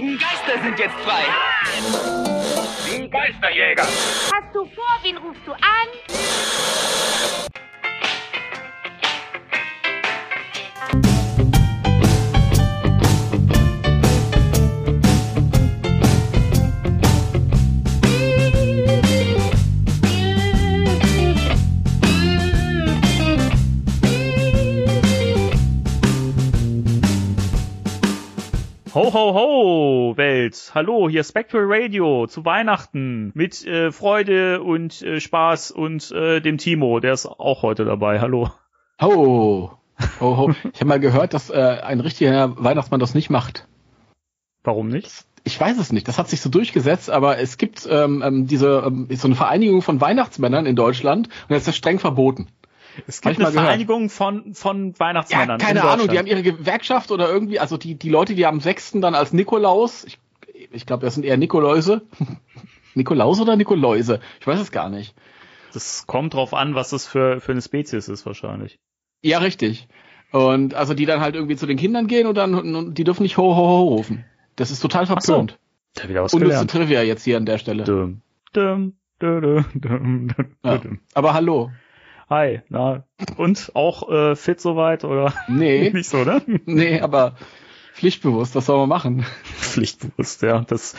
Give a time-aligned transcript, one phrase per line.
[0.00, 1.24] geistigen Geister sind jetzt frei.
[2.86, 3.82] Die Geisterjäger.
[3.82, 7.09] Hast du vor, wen rufst du an?
[28.92, 30.72] Ho, ho, ho, Welt.
[30.74, 36.58] Hallo, hier Spectral Radio zu Weihnachten mit äh, Freude und äh, Spaß und äh, dem
[36.58, 38.20] Timo, der ist auch heute dabei.
[38.20, 38.50] Hallo.
[39.00, 39.78] Ho,
[40.20, 40.54] ho, ho.
[40.72, 43.68] Ich habe mal gehört, dass äh, ein richtiger Weihnachtsmann das nicht macht.
[44.64, 45.24] Warum nicht?
[45.44, 46.08] Ich weiß es nicht.
[46.08, 49.82] Das hat sich so durchgesetzt, aber es gibt ähm, ähm, diese ähm, so eine Vereinigung
[49.82, 52.48] von Weihnachtsmännern in Deutschland und das ist streng verboten.
[53.06, 53.54] Es gibt eine gehört.
[53.64, 55.58] Vereinigung von, von Ja, Weihnachtsmännern.
[55.58, 58.60] keine in Ahnung, die haben ihre Gewerkschaft oder irgendwie, also die, die Leute, die am
[58.60, 58.92] 6.
[59.00, 60.18] dann als Nikolaus, ich,
[60.72, 62.02] ich glaube, das sind eher Nikoläuse.
[62.94, 64.20] Nikolaus oder Nikoläuse?
[64.40, 65.14] Ich weiß es gar nicht.
[65.72, 68.78] Das kommt drauf an, was das für, für eine Spezies ist wahrscheinlich.
[69.22, 69.86] Ja, richtig.
[70.32, 73.22] Und also die dann halt irgendwie zu den Kindern gehen und dann und die dürfen
[73.22, 74.24] nicht ho ho ho rufen.
[74.56, 75.32] Das ist total Ach so.
[75.32, 75.58] verpönt.
[75.94, 76.66] Da wieder was Unnütze.
[76.66, 77.84] Trivia jetzt hier an der Stelle.
[77.84, 80.78] Dum, dum, dum, dum, dum, dum, Ja.
[80.78, 81.00] dum.
[81.14, 81.70] Aber hallo.
[82.30, 83.02] Hi, na,
[83.38, 86.40] und auch äh, fit soweit oder Nee, nicht so, ne?
[86.64, 87.34] nee, aber
[87.94, 89.26] pflichtbewusst, was soll man machen?
[89.44, 90.60] Pflichtbewusst, ja.
[90.60, 90.94] Das,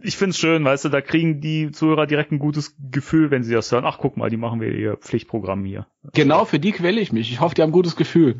[0.00, 3.52] ich find's schön, weißt du, da kriegen die Zuhörer direkt ein gutes Gefühl, wenn sie
[3.52, 3.84] das hören.
[3.84, 5.86] Ach, guck mal, die machen wir ihr Pflichtprogramm hier.
[6.12, 7.32] Genau, für die quäle ich mich.
[7.32, 8.36] Ich hoffe, die haben ein gutes Gefühl.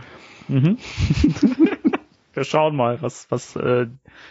[0.46, 0.78] Mhm.
[2.34, 3.88] wir schauen mal, was, was äh,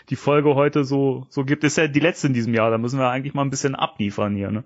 [0.09, 1.65] die Folge heute so, so gibt.
[1.65, 4.37] Ist ja die letzte in diesem Jahr, da müssen wir eigentlich mal ein bisschen abliefern
[4.37, 4.63] hier, ne?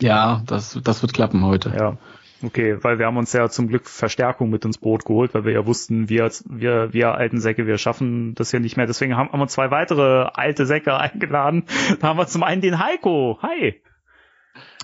[0.00, 1.74] Ja, das, das wird klappen heute.
[1.76, 1.98] Ja.
[2.42, 5.52] Okay, weil wir haben uns ja zum Glück Verstärkung mit ins Boot geholt, weil wir
[5.52, 8.86] ja wussten, wir, wir, wir alten Säcke, wir schaffen das hier nicht mehr.
[8.86, 11.64] Deswegen haben, haben wir zwei weitere alte Säcke eingeladen.
[12.00, 13.38] Da haben wir zum einen den Heiko.
[13.42, 13.82] Hi.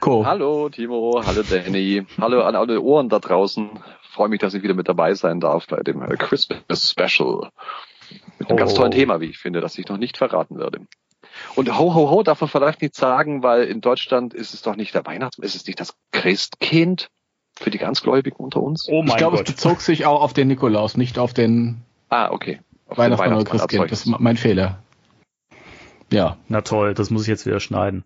[0.01, 0.27] Co.
[0.27, 3.71] Hallo Timo, hallo Danny, hallo an alle Ohren da draußen.
[4.11, 7.51] Freue mich, dass ich wieder mit dabei sein darf bei dem äh, Christmas Special.
[8.39, 8.91] Mit einem Ho, ganz tollen.
[8.91, 10.81] Thema, wie ich finde, das ich noch nicht verraten werde.
[11.55, 14.77] Und ho ho ho darf man vielleicht nicht sagen, weil in Deutschland ist es doch
[14.77, 17.11] nicht der Weihnachtsmann, ist es nicht das Christkind
[17.59, 18.89] für die ganz Gläubigen unter uns?
[18.89, 22.31] Oh mein Ich glaube, es bezog sich auch auf den Nikolaus, nicht auf den Ah,
[22.31, 22.61] okay.
[22.87, 23.93] Auf den Weihnachtsmann oder Weihnachtsmann, Christkind.
[23.93, 24.83] Das ist mein Fehler.
[26.13, 28.05] Ja, Na toll, das muss ich jetzt wieder schneiden.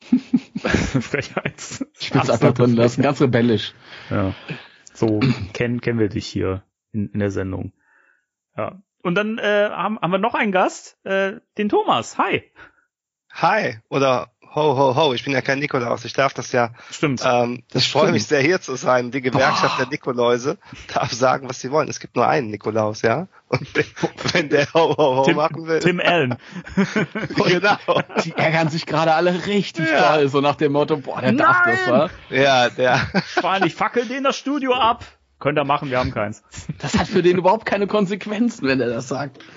[0.58, 1.54] Frechheit.
[1.98, 3.02] ich will es einfach drin lassen.
[3.02, 3.74] Ganz rebellisch.
[4.08, 4.34] Ja.
[4.92, 5.20] So
[5.52, 7.72] kennen, kennen wir dich hier in, in der Sendung.
[8.56, 8.82] Ja.
[9.02, 12.18] Und dann äh, haben, haben wir noch einen Gast, äh, den Thomas.
[12.18, 12.42] Hi.
[13.32, 16.70] Hi oder ho ho ho, ich bin ja kein Nikolaus, ich darf das ja.
[16.90, 17.22] Stimmt.
[17.24, 19.10] Ähm, Das ich freue mich sehr hier zu sein.
[19.10, 20.58] Die Gewerkschaft der Nikoläuse
[20.92, 21.88] darf sagen, was sie wollen.
[21.88, 23.28] Es gibt nur einen Nikolaus, ja.
[23.48, 23.68] Und
[24.34, 26.36] wenn der ho ho ho Tim, machen will, Tim Allen.
[27.46, 28.02] genau.
[28.24, 30.14] Die ärgern sich gerade alle richtig Ja.
[30.14, 31.90] toll, so nach dem Motto, boah, der darf das, Nein!
[31.90, 32.10] wa?
[32.34, 33.00] Ja, der.
[33.64, 35.04] Ich fackel den das Studio ab.
[35.40, 36.42] Könnt ihr machen, wir haben keins.
[36.78, 39.42] Das hat für den überhaupt keine Konsequenzen, wenn er das sagt.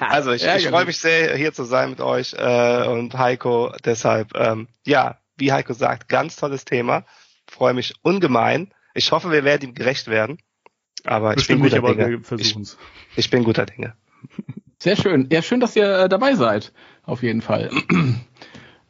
[0.00, 3.70] Also ich, ich freue mich sehr, hier zu sein mit euch äh, und Heiko.
[3.84, 7.04] Deshalb, ähm, ja, wie Heiko sagt, ganz tolles Thema.
[7.46, 8.72] Freue mich ungemein.
[8.94, 10.38] Ich hoffe, wir werden ihm gerecht werden.
[11.04, 12.30] Aber ich bin Bestimmt nicht, guter aber Dinge.
[12.30, 12.56] wir Ich,
[13.16, 13.94] ich bin guter Dinge.
[14.78, 15.28] Sehr schön.
[15.30, 16.72] Ja, schön, dass ihr äh, dabei seid.
[17.04, 17.70] Auf jeden Fall.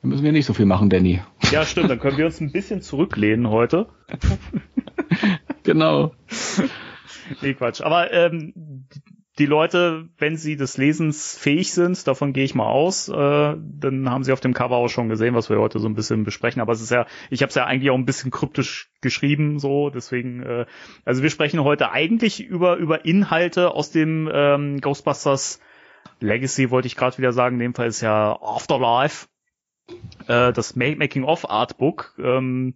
[0.02, 1.20] Da müssen wir nicht so viel machen, Danny.
[1.50, 3.86] Ja, stimmt, dann können wir uns ein bisschen zurücklehnen heute.
[5.72, 6.14] Genau.
[7.42, 7.80] Nee, Quatsch.
[7.80, 8.86] Aber ähm,
[9.38, 14.10] die Leute, wenn sie des Lesens fähig sind, davon gehe ich mal aus, äh, dann
[14.10, 16.60] haben sie auf dem Cover auch schon gesehen, was wir heute so ein bisschen besprechen.
[16.60, 19.90] Aber es ist ja, ich habe es ja eigentlich auch ein bisschen kryptisch geschrieben, so
[19.90, 20.42] deswegen.
[20.42, 20.66] Äh,
[21.04, 25.60] also wir sprechen heute eigentlich über über Inhalte aus dem ähm, Ghostbusters
[26.18, 27.56] Legacy, wollte ich gerade wieder sagen.
[27.56, 29.28] In dem Fall ist ja Afterlife,
[30.26, 32.74] äh, das Ma- Making of Artbook, ähm,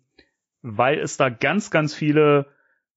[0.62, 2.47] weil es da ganz, ganz viele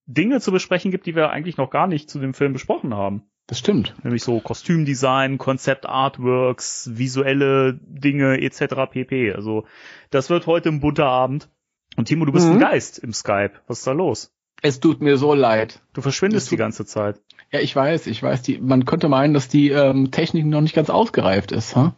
[0.08, 3.24] Dinge zu besprechen gibt, die wir eigentlich noch gar nicht zu dem Film besprochen haben.
[3.46, 3.96] Das stimmt.
[4.04, 8.90] Nämlich so Kostümdesign, Konzept Artworks, visuelle Dinge etc.
[8.92, 9.32] pp.
[9.34, 9.66] Also
[10.10, 11.50] das wird heute ein bunter Abend.
[11.96, 12.54] Und Timo, du bist Mhm.
[12.56, 13.52] ein Geist im Skype.
[13.68, 14.34] Was ist da los?
[14.62, 15.82] Es tut mir so leid.
[15.94, 17.22] Du verschwindest Es die ganze Zeit.
[17.52, 20.76] Ja, ich weiß, ich weiß, die, man könnte meinen, dass die ähm, Technik noch nicht
[20.76, 21.76] ganz ausgereift ist.
[21.76, 21.92] Huh?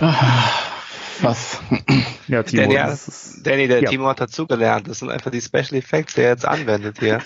[1.22, 1.60] Was?
[2.28, 3.90] Ja, Timo, Danny, das ist, Danny, der Ja.
[3.90, 4.88] Timo hat dazugelernt.
[4.88, 7.20] Das sind einfach die Special Effects, die er jetzt anwendet hier.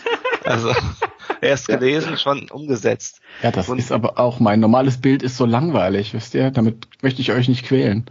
[0.44, 0.73] Also
[1.40, 3.20] erst gelesen, schon umgesetzt.
[3.43, 6.50] Ja, das Und- ist aber auch mein normales Bild ist so langweilig, wisst ihr?
[6.50, 8.11] Damit möchte ich euch nicht quälen.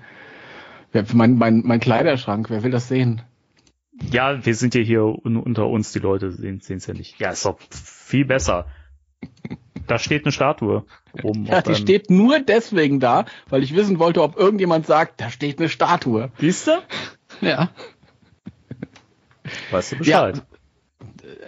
[0.91, 3.21] Wer, mein, mein, mein Kleiderschrank, wer will das sehen?
[4.11, 7.19] ja, wir sind ja hier un unter uns, die Leute sehen es ja nicht.
[7.19, 8.67] Ja, ist doch viel besser.
[9.87, 10.85] Da steht eine Statue
[11.23, 11.45] oben.
[11.45, 15.59] Ja, die steht nur deswegen da, weil ich wissen wollte, ob irgendjemand sagt, da steht
[15.59, 16.31] eine Statue.
[16.39, 16.71] Siehst du?
[17.41, 17.69] Ja.
[19.71, 20.43] Weißt du Bescheid.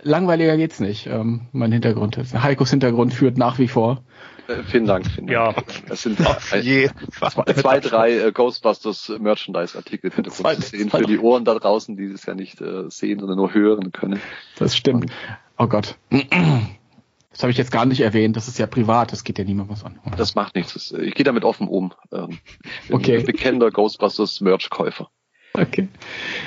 [0.04, 1.08] Langweiliger geht's nicht.
[1.08, 2.34] Ähm, mein Hintergrund ist.
[2.34, 4.04] Heikos Hintergrund führt nach wie vor.
[4.48, 5.06] Äh, vielen Dank.
[5.08, 5.52] Vielen Ja.
[5.52, 5.66] Dank.
[5.90, 10.90] Es sind Auf äh, zwei, zwei drei äh, Ghostbusters Merchandise-Artikel im Zwei- Hintergrund zu sehen
[10.90, 13.92] zwei- für die Ohren da draußen, die es ja nicht äh, sehen, sondern nur hören
[13.92, 14.22] können.
[14.58, 15.12] Das stimmt.
[15.58, 15.98] Oh Gott.
[17.32, 18.36] Das habe ich jetzt gar nicht erwähnt.
[18.36, 19.12] Das ist ja privat.
[19.12, 20.00] Das geht ja niemand was an.
[20.18, 20.92] Das macht nichts.
[20.92, 21.94] Äh, ich gehe damit offen um.
[22.12, 22.40] Ähm,
[22.88, 23.18] bin Okay.
[23.20, 25.10] ein Bekennender Ghostbusters Merch-Käufer.
[25.54, 25.90] Okay.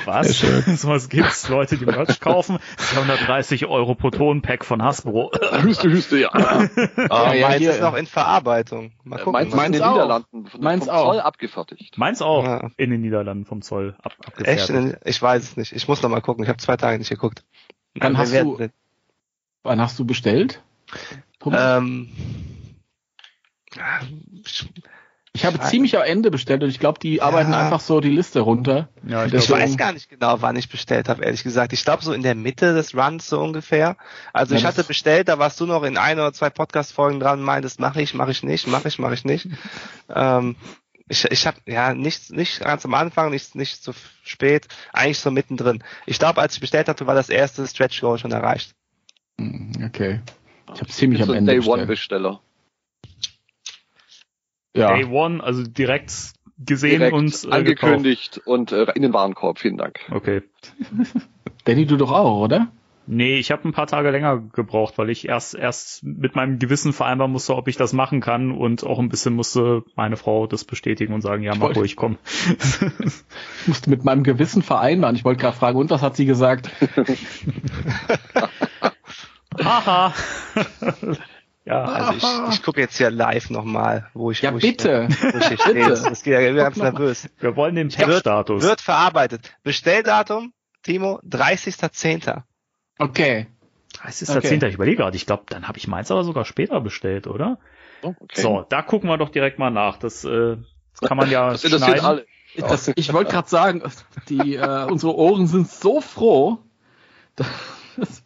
[0.04, 0.40] Was?
[0.80, 1.48] So was gibt's?
[1.48, 2.58] Leute, die Merch kaufen?
[2.76, 5.30] 230 Euro pro Tonpack von Hasbro.
[5.62, 6.30] Hüste, Hüste, ja.
[6.32, 8.92] Oh, ja, meins hier- ist noch in Verarbeitung.
[9.04, 9.32] Mal gucken.
[9.54, 9.92] Meins, in den auch.
[9.92, 11.04] Niederlanden von, Meins vom auch.
[11.12, 11.98] Zoll abgefertigt.
[11.98, 12.70] Meins auch Ja.
[12.76, 14.14] in den Niederlanden vom Zoll ab,
[14.44, 14.70] Echt?
[14.70, 14.98] abgefertigt.
[15.04, 15.72] Ich weiß es nicht.
[15.72, 16.42] Ich muss noch mal gucken.
[16.44, 17.44] Ich habe zwei Tage nicht geguckt.
[17.98, 18.68] Wann hast du-.
[19.64, 20.62] Wann hast du bestellt?
[21.46, 22.08] Ähm,
[25.34, 28.40] ich habe ziemlich am Ende bestellt und ich glaube, die arbeiten einfach so die Liste
[28.40, 28.90] runter.
[29.02, 31.72] Ja, ich ich weiß gar nicht genau, wann ich bestellt habe, ehrlich gesagt.
[31.72, 33.96] Ich glaube so in der Mitte des Runs so ungefähr.
[34.34, 37.40] Also Ja, ich hatte bestellt, da warst du noch in ein oder zwei Podcast-Folgen dran,
[37.40, 39.48] meintest, mache ich, mache ich nicht, mache ich, mache ich nicht.
[40.14, 40.56] ähm,
[41.08, 43.92] ich ich habe ja nicht nicht ganz am Anfang, nicht nicht zu
[44.22, 45.82] spät, eigentlich so mittendrin.
[46.04, 48.74] Ich glaube, als ich bestellt hatte, war das erste Stretch Goal schon erreicht.
[49.38, 50.20] Hm, Okay.
[50.74, 51.78] Ich habe ziemlich Ich am bin so ein Ende Day bestellt.
[51.78, 52.40] One Besteller.
[54.74, 54.94] Ja.
[54.94, 59.58] Day One, also direkt gesehen Direkt und äh, angekündigt und äh, in den Warenkorb.
[59.58, 59.94] Vielen Dank.
[59.94, 60.16] gekauft.
[60.16, 60.42] Okay.
[61.64, 62.68] Danny, du doch auch, oder?
[63.06, 66.92] Nee, ich habe ein paar Tage länger gebraucht, weil ich erst erst mit meinem Gewissen
[66.92, 70.64] vereinbaren musste, ob ich das machen kann und auch ein bisschen musste meine Frau das
[70.64, 72.18] bestätigen und sagen, ja, mach ruhig, komm.
[73.62, 75.16] Ich musste mit meinem Gewissen vereinbaren.
[75.16, 76.70] Ich wollte gerade fragen, und was hat sie gesagt?
[79.62, 80.14] Haha.
[81.64, 82.12] ja, Also
[82.48, 85.08] ich, ich gucke jetzt hier live nochmal, wo ich Ja, wo bitte.
[85.10, 85.74] Ich, wo ich hier stehe.
[85.88, 86.02] Bitte.
[86.08, 86.98] Das geht ja ganz Guck noch mal.
[86.98, 87.28] nervös.
[87.38, 88.62] wir wollen den Wird, Pack-Status.
[88.62, 89.54] wird verarbeitet.
[89.62, 90.52] Bestelldatum,
[90.82, 92.42] Timo, 30.10.
[92.98, 93.46] Okay.
[94.04, 94.36] 30.10.
[94.38, 94.68] Okay.
[94.68, 97.58] Ich überlege gerade, ich glaube, dann habe ich meins aber sogar später bestellt, oder?
[98.02, 98.40] Oh, okay.
[98.40, 99.96] So, da gucken wir doch direkt mal nach.
[99.98, 100.56] Das, äh,
[100.98, 102.04] das kann man ja Das schneiden.
[102.04, 102.26] alle.
[102.56, 103.82] Das, ich wollte gerade sagen,
[104.28, 106.58] die, äh, unsere Ohren sind so froh.
[107.36, 108.22] dass-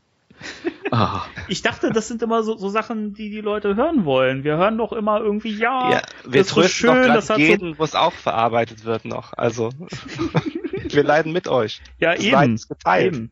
[0.90, 4.44] ah, Ich dachte, das sind immer so, so Sachen, die die Leute hören wollen.
[4.44, 7.42] Wir hören doch immer irgendwie, ja, Ja, wir das ist so schön, das hat so,
[7.42, 9.32] jeden, wo es auch verarbeitet wird noch.
[9.34, 9.70] Also,
[10.88, 11.80] wir leiden mit euch.
[11.98, 13.14] ja Das eben, ist geteilt.
[13.14, 13.30] eben,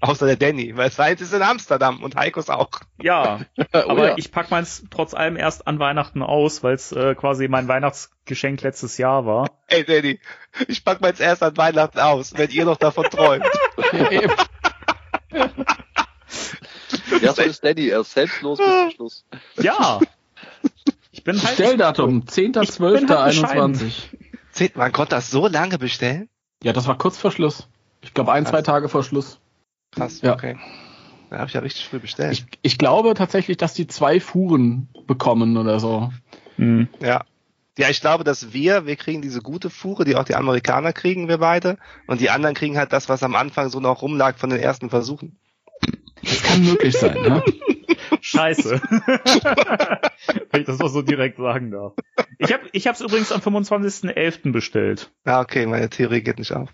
[0.00, 2.70] Außer der Danny, weil Science ist in Amsterdam und Heikos auch.
[3.00, 3.40] ja.
[3.72, 4.14] Oh, Aber ja.
[4.16, 8.62] ich pack meins trotz allem erst an Weihnachten aus, weil es äh, quasi mein Weihnachtsgeschenk
[8.62, 9.50] letztes Jahr war.
[9.66, 10.20] Ey Danny,
[10.68, 13.44] ich pack mal jetzt erst an Weihnachten aus, wenn ihr noch davon träumt.
[17.22, 17.88] ja, so ist Danny.
[17.88, 19.24] Er ist selbstlos bis zum Schluss.
[19.60, 20.00] Ja.
[21.12, 21.56] Ich bin halt.
[21.56, 23.92] Bestelldatum, Ich bin halt 10.12.21.
[24.50, 26.28] Seht, man konnte das so lange bestellen?
[26.62, 27.68] Ja, das war kurz vor Schluss.
[28.02, 29.38] Ich glaube, ein, zwei Tage vor Schluss.
[29.92, 30.34] Krass, Ja.
[30.34, 30.56] okay.
[31.30, 32.32] Da habe ich ja richtig früh bestellt.
[32.32, 36.12] Ich, ich glaube tatsächlich, dass die zwei Fuhren bekommen oder so.
[36.56, 36.88] Hm.
[37.00, 37.24] Ja.
[37.76, 41.26] Ja, ich glaube, dass wir, wir kriegen diese gute Fuhre, die auch die Amerikaner kriegen,
[41.28, 41.76] wir beide.
[42.06, 44.90] Und die anderen kriegen halt das, was am Anfang so noch rumlag von den ersten
[44.90, 45.36] Versuchen.
[46.22, 47.42] Das kann möglich sein, ne?
[48.20, 48.80] Scheiße.
[50.50, 51.92] Wenn ich das mal so direkt sagen darf.
[52.38, 54.52] Ich habe ich hab's übrigens am 25.11.
[54.52, 55.10] bestellt.
[55.26, 56.70] Ja, okay, meine Theorie geht nicht auf.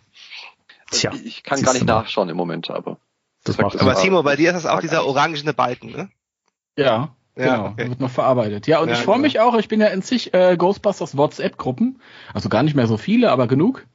[0.91, 1.13] Tja.
[1.25, 1.95] Ich kann gar nicht mal.
[2.03, 2.99] nachschauen im Moment, aber.
[3.45, 3.95] Das macht Aber.
[3.95, 6.11] Timo, bei dir ist das auch dieser orangene Balken, ne?
[6.77, 7.67] Ja, Ja, genau.
[7.71, 7.89] okay.
[7.89, 8.67] Wird noch verarbeitet.
[8.67, 9.27] Ja, und Ja, ich freue genau.
[9.27, 12.01] mich auch, ich bin ja in zig äh, Ghostbusters WhatsApp-Gruppen.
[12.35, 13.87] Also gar nicht mehr so viele, aber genug.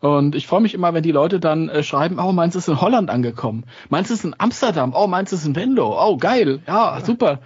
[0.00, 2.80] Und ich freue mich immer, wenn die Leute dann äh, schreiben, oh, meins ist in
[2.80, 3.64] Holland angekommen.
[3.88, 4.92] Meins ist in Amsterdam.
[4.94, 5.96] Oh, meins ist in Venlo.
[5.98, 6.60] Oh, geil.
[6.66, 7.40] Ja, super.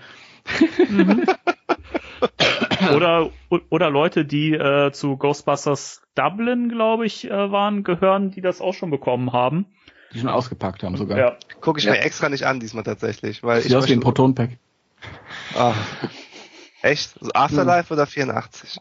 [2.95, 3.30] Oder,
[3.71, 8.73] oder Leute, die äh, zu Ghostbusters Dublin, glaube ich, äh, waren, gehören, die das auch
[8.75, 9.66] schon bekommen haben.
[10.12, 11.19] Die schon ausgepackt haben sogar.
[11.19, 11.37] Ja.
[11.61, 11.92] Gucke ich Ja.
[11.92, 14.50] mir extra nicht an diesmal tatsächlich, weil ich Sieht aus wie ein Proton-Pack.
[15.57, 15.75] ah,
[16.83, 17.14] echt?
[17.21, 18.78] So Afterlife oder 84?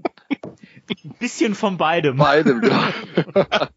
[1.04, 2.16] Ein bisschen von beidem.
[2.16, 3.68] Beidem, ja.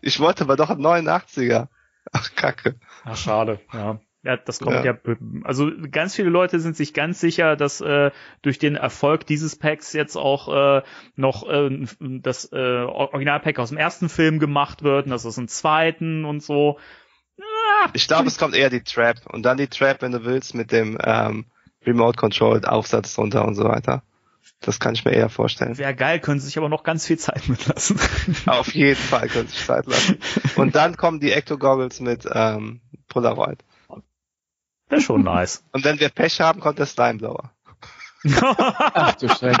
[0.00, 1.68] Ich wollte aber doch einen 89er.
[2.12, 2.76] Ach, Kacke.
[3.04, 4.00] Ach, schade, ja.
[4.22, 4.84] Ja, das kommt Ja.
[4.84, 4.94] ja.
[5.44, 8.10] also ganz viele Leute sind sich ganz sicher, dass äh,
[8.42, 10.82] durch den Erfolg dieses Packs jetzt auch äh,
[11.14, 15.46] noch äh, das äh, Originalpack aus dem ersten Film gemacht wird und das aus dem
[15.46, 16.78] zweiten und so.
[17.92, 20.72] Ich glaube, es kommt eher die Trap und dann die Trap, wenn du willst, mit
[20.72, 21.46] dem ähm,
[21.86, 24.02] Remote Controlled Aufsatz drunter und so weiter.
[24.60, 25.76] Das kann ich mir eher vorstellen.
[25.78, 28.00] Wäre geil, können sie sich aber noch ganz viel Zeit mitlassen.
[28.46, 30.18] Auf jeden Fall können sich Zeit lassen.
[30.56, 33.64] Und dann kommen die Ecto Goggles mit ähm, Polaroid.
[34.88, 35.64] Das ist schon nice.
[35.72, 37.50] Und wenn wir Pech haben, kommt der Slimeblower.
[38.40, 39.56] Ach du Schreck.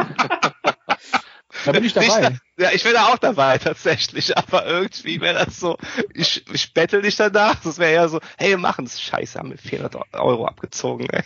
[1.64, 2.30] Da bin ich dabei.
[2.30, 4.36] Nicht, ja, ich wäre da auch dabei, tatsächlich.
[4.36, 5.76] Aber irgendwie wäre das so,
[6.14, 7.56] ich, ich bettel dich danach.
[7.62, 9.00] Das wäre eher so, hey, wir machen es.
[9.00, 11.22] Scheiße, haben wir 400 Euro abgezogen, ey.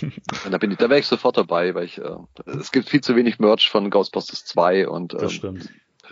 [0.50, 3.16] Da bin ich, da wäre ich sofort dabei, weil ich, äh, es gibt viel zu
[3.16, 5.68] wenig Merch von Ghostbusters 2 und ähm, Das stimmt.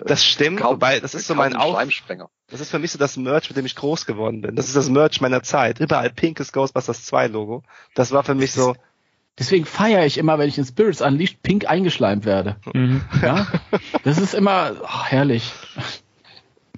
[0.07, 2.31] Das stimmt, kaum- wobei, das ist so mein ein Auf, Schleimsprenger.
[2.49, 4.57] das ist für mich so das Merch, mit dem ich groß geworden bin.
[4.57, 5.81] Das ist das Merch meiner Zeit.
[5.81, 7.63] Überall pinkes Ghostbusters 2 Logo.
[7.95, 8.75] Das war für mich so,
[9.39, 12.57] Deswegen feiere ich immer, wenn ich in Spirits Unleashed pink eingeschleimt werde.
[12.75, 13.03] Mhm.
[13.23, 13.47] Ja?
[14.05, 15.53] Das ist immer oh, herrlich.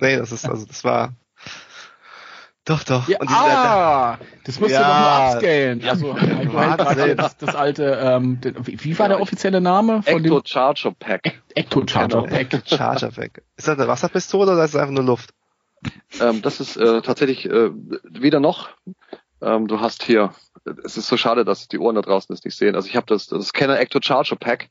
[0.01, 1.15] nee, das ist, also, das war,
[2.65, 3.09] doch, doch.
[3.09, 4.79] Ja, ah, das musst Ja.
[4.81, 5.85] du doch nur upscalen.
[5.89, 6.77] Also, Wahnsinn.
[6.77, 10.41] gerade hier das, das alte, ähm, den, wie, wie war der offizielle Name von Ecto
[10.45, 11.43] Charger Pack.
[11.55, 12.35] Ecto Charger Genau.
[12.35, 12.63] Pack?
[12.67, 13.43] Charger weg.
[13.57, 15.31] Ist das eine Wasserpistole oder ist das einfach nur Luft?
[16.21, 17.71] Ähm, das ist äh, tatsächlich äh,
[18.05, 18.71] weder noch.
[19.43, 20.33] Ähm, du hast hier,
[20.85, 22.75] es ist so schade, dass die Ohren da draußen das nicht sehen.
[22.77, 24.69] Also ich habe das, das Canon Ecto Charger Pack.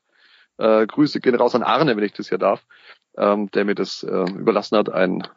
[0.58, 2.62] Äh, Grüße gehen raus an Arne, wenn ich das hier darf,
[3.18, 5.28] ähm, der mir das äh, überlassen hat, ein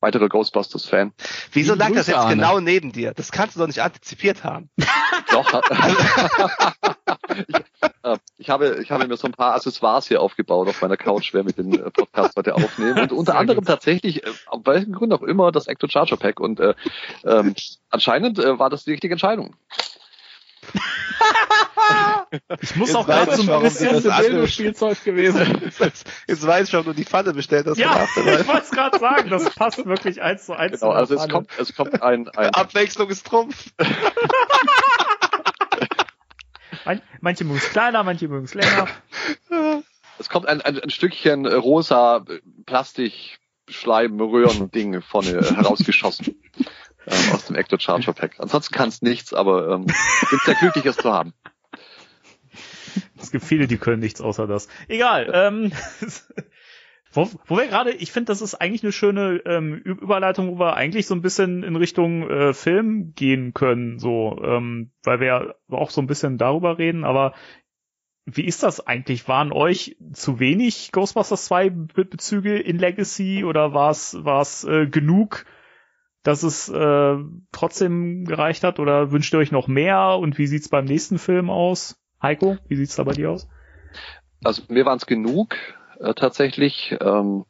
[0.00, 1.12] weiterer Ghostbusters-Fan.
[1.52, 2.36] Wieso lag das jetzt Arne.
[2.36, 3.12] genau neben dir?
[3.14, 4.70] Das kannst du doch nicht antizipiert haben.
[5.30, 5.62] Doch.
[7.46, 7.54] ich,
[8.02, 11.32] äh, ich, habe, ich habe mir so ein paar Accessoires hier aufgebaut auf meiner Couch,
[11.32, 12.98] während wir den äh, Podcast heute aufnehmen.
[12.98, 13.68] Und unter Sehr anderem gut.
[13.68, 16.40] tatsächlich, äh, auf welchen Grund auch immer, das Ecto Charger Pack.
[16.40, 16.74] Und äh,
[17.24, 17.54] ähm,
[17.90, 19.54] anscheinend äh, war das die richtige Entscheidung.
[22.60, 23.96] Ich muss Jetzt auch gerade so ein warum bisschen.
[24.00, 25.70] sie das andere- Spielzeug gewesen.
[26.28, 27.76] Jetzt weiß ich, warum du die Pfanne bestellt hast.
[27.78, 30.78] Ja, ich wollte es gerade sagen, das passt wirklich eins zu eins.
[30.80, 31.32] Genau, also es Pfanne.
[31.32, 33.70] kommt, es kommt ein, ein Abwechslung ist Trumpf.
[36.84, 38.86] Man- Manche mögen es kleiner, manche mögen es länger.
[40.18, 42.24] es kommt ein, ein, ein Stückchen äh, rosa
[42.66, 46.40] Plastik Schleim Röhren Ding vorne äh, herausgeschossen.
[47.10, 48.36] Ähm, aus dem Ecto Charger Pack.
[48.38, 51.34] Ansonsten kann es nichts, aber ähm, bin sehr glücklich, es zu haben.
[53.18, 54.68] Es gibt viele, die können nichts außer das.
[54.88, 55.30] Egal.
[55.32, 55.72] Ähm,
[57.12, 60.74] wo, wo wir gerade, ich finde, das ist eigentlich eine schöne ähm, Überleitung, wo wir
[60.74, 65.54] eigentlich so ein bisschen in Richtung äh, Film gehen können, so, ähm, weil wir ja
[65.70, 67.04] auch so ein bisschen darüber reden.
[67.04, 67.34] Aber
[68.26, 69.28] wie ist das eigentlich?
[69.28, 74.64] Waren euch zu wenig Ghostbusters 2 Be Bezüge in Legacy oder war es war es
[74.64, 75.46] äh, genug?
[76.22, 77.16] Dass es äh,
[77.52, 81.50] trotzdem gereicht hat oder wünscht ihr euch noch mehr und wie sieht's beim nächsten Film
[81.50, 81.96] aus?
[82.22, 83.48] Heiko, wie sieht's da bei dir aus?
[84.44, 85.56] Also mir waren es genug
[86.00, 86.96] äh, tatsächlich.
[87.00, 87.44] Ähm,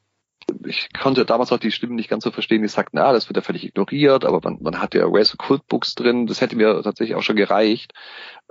[0.65, 3.37] ich konnte damals auch die Stimmen nicht ganz so verstehen, die sagten, ah, das wird
[3.37, 6.83] ja völlig ignoriert, aber man, man hat ja Race Cult Books drin, das hätte mir
[6.83, 7.93] tatsächlich auch schon gereicht,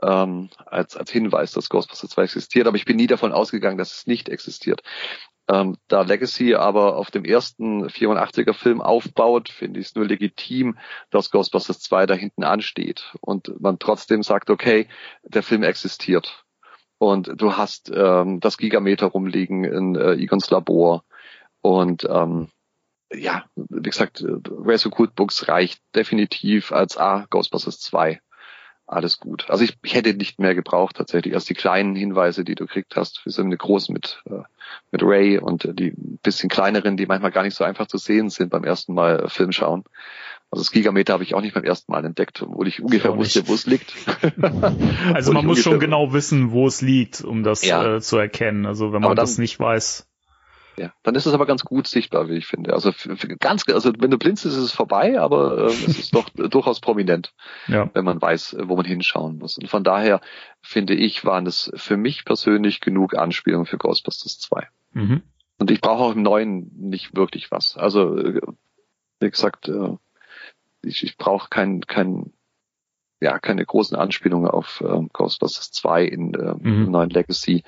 [0.02, 3.94] ähm, als, als Hinweis, dass Ghostbusters 2 existiert, aber ich bin nie davon ausgegangen, dass
[3.94, 4.82] es nicht existiert.
[5.52, 10.78] Ähm, da Legacy aber auf dem ersten 84er Film aufbaut, finde ich es nur legitim,
[11.10, 14.88] dass Ghostbusters 2 da hinten ansteht und man trotzdem sagt, okay,
[15.24, 16.46] der Film existiert.
[17.00, 21.04] Und du hast ähm, das Gigameter rumliegen in äh, Egons Labor.
[21.62, 22.50] Und ähm,
[23.12, 28.22] ja, wie gesagt, äh, Race of Good Books reicht definitiv als A, Ghostbusters 2.
[28.92, 29.46] Alles gut.
[29.52, 32.96] Also ich, ich hätte nicht mehr gebraucht tatsächlich als die kleinen Hinweise, die du gekriegt
[32.96, 33.24] hast.
[33.24, 34.42] Wir sind eine großen mit, äh,
[34.92, 35.94] mit Ray und äh, die
[36.24, 39.30] bisschen kleineren, die manchmal gar nicht so einfach zu sehen sind beim ersten Mal äh,
[39.30, 39.84] Film schauen.
[40.50, 43.48] Also das Gigameter habe ich auch nicht beim ersten Mal entdeckt, obwohl ich ungefähr wusste,
[43.48, 43.94] wo es liegt.
[45.14, 47.98] Also man muss schon genau wissen, wo es liegt, um das Ja.
[47.98, 48.66] äh, zu erkennen.
[48.66, 50.08] Also wenn man dann- das nicht weiß.
[50.80, 52.74] Ja, dann ist es aber ganz gut sichtbar, wie ich finde.
[52.74, 56.16] Also für, für ganz, also wenn du blinzt, ist es vorbei, aber äh, es ist
[56.16, 57.34] doch durchaus prominent,
[57.68, 57.90] Ja.
[57.94, 59.58] wenn man weiß, wo man hinschauen muss.
[59.58, 60.22] Und von daher
[60.62, 64.68] finde ich, waren es für mich persönlich genug Anspielungen für Ghostbusters 2.
[64.94, 65.24] Mhm.
[65.58, 67.76] Und ich brauche auch im Neuen nicht wirklich was.
[67.76, 68.42] Also äh,
[69.20, 69.98] wie gesagt, äh,
[70.82, 72.32] ich, ich brauche kein, kein,
[73.22, 76.92] ja, keine großen Anspielungen auf äh, Ghostbusters 2 in äh, Mhm.
[76.92, 77.64] neuen Legacy,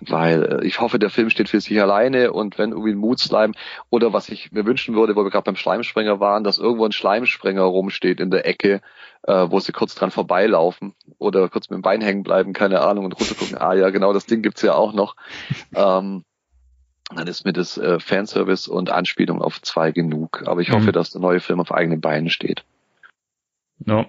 [0.00, 3.54] weil äh, ich hoffe, der Film steht für sich alleine und wenn irgendwie ein Moodslime
[3.90, 6.92] oder was ich mir wünschen würde, wo wir gerade beim Schleimsprenger waren, dass irgendwo ein
[6.92, 8.80] Schleimsprenger rumsteht in der Ecke,
[9.22, 13.04] äh, wo sie kurz dran vorbeilaufen oder kurz mit dem Bein hängen bleiben, keine Ahnung,
[13.04, 15.16] und runtergucken, ah ja, genau, das Ding gibt's ja auch noch.
[15.72, 16.24] Ähm,
[17.14, 20.42] dann ist mir das äh, Fanservice und Anspielung auf zwei genug.
[20.46, 20.74] Aber ich Mhm.
[20.74, 22.64] hoffe, dass der neue Film auf eigenen Beinen steht.
[23.84, 24.06] Ja.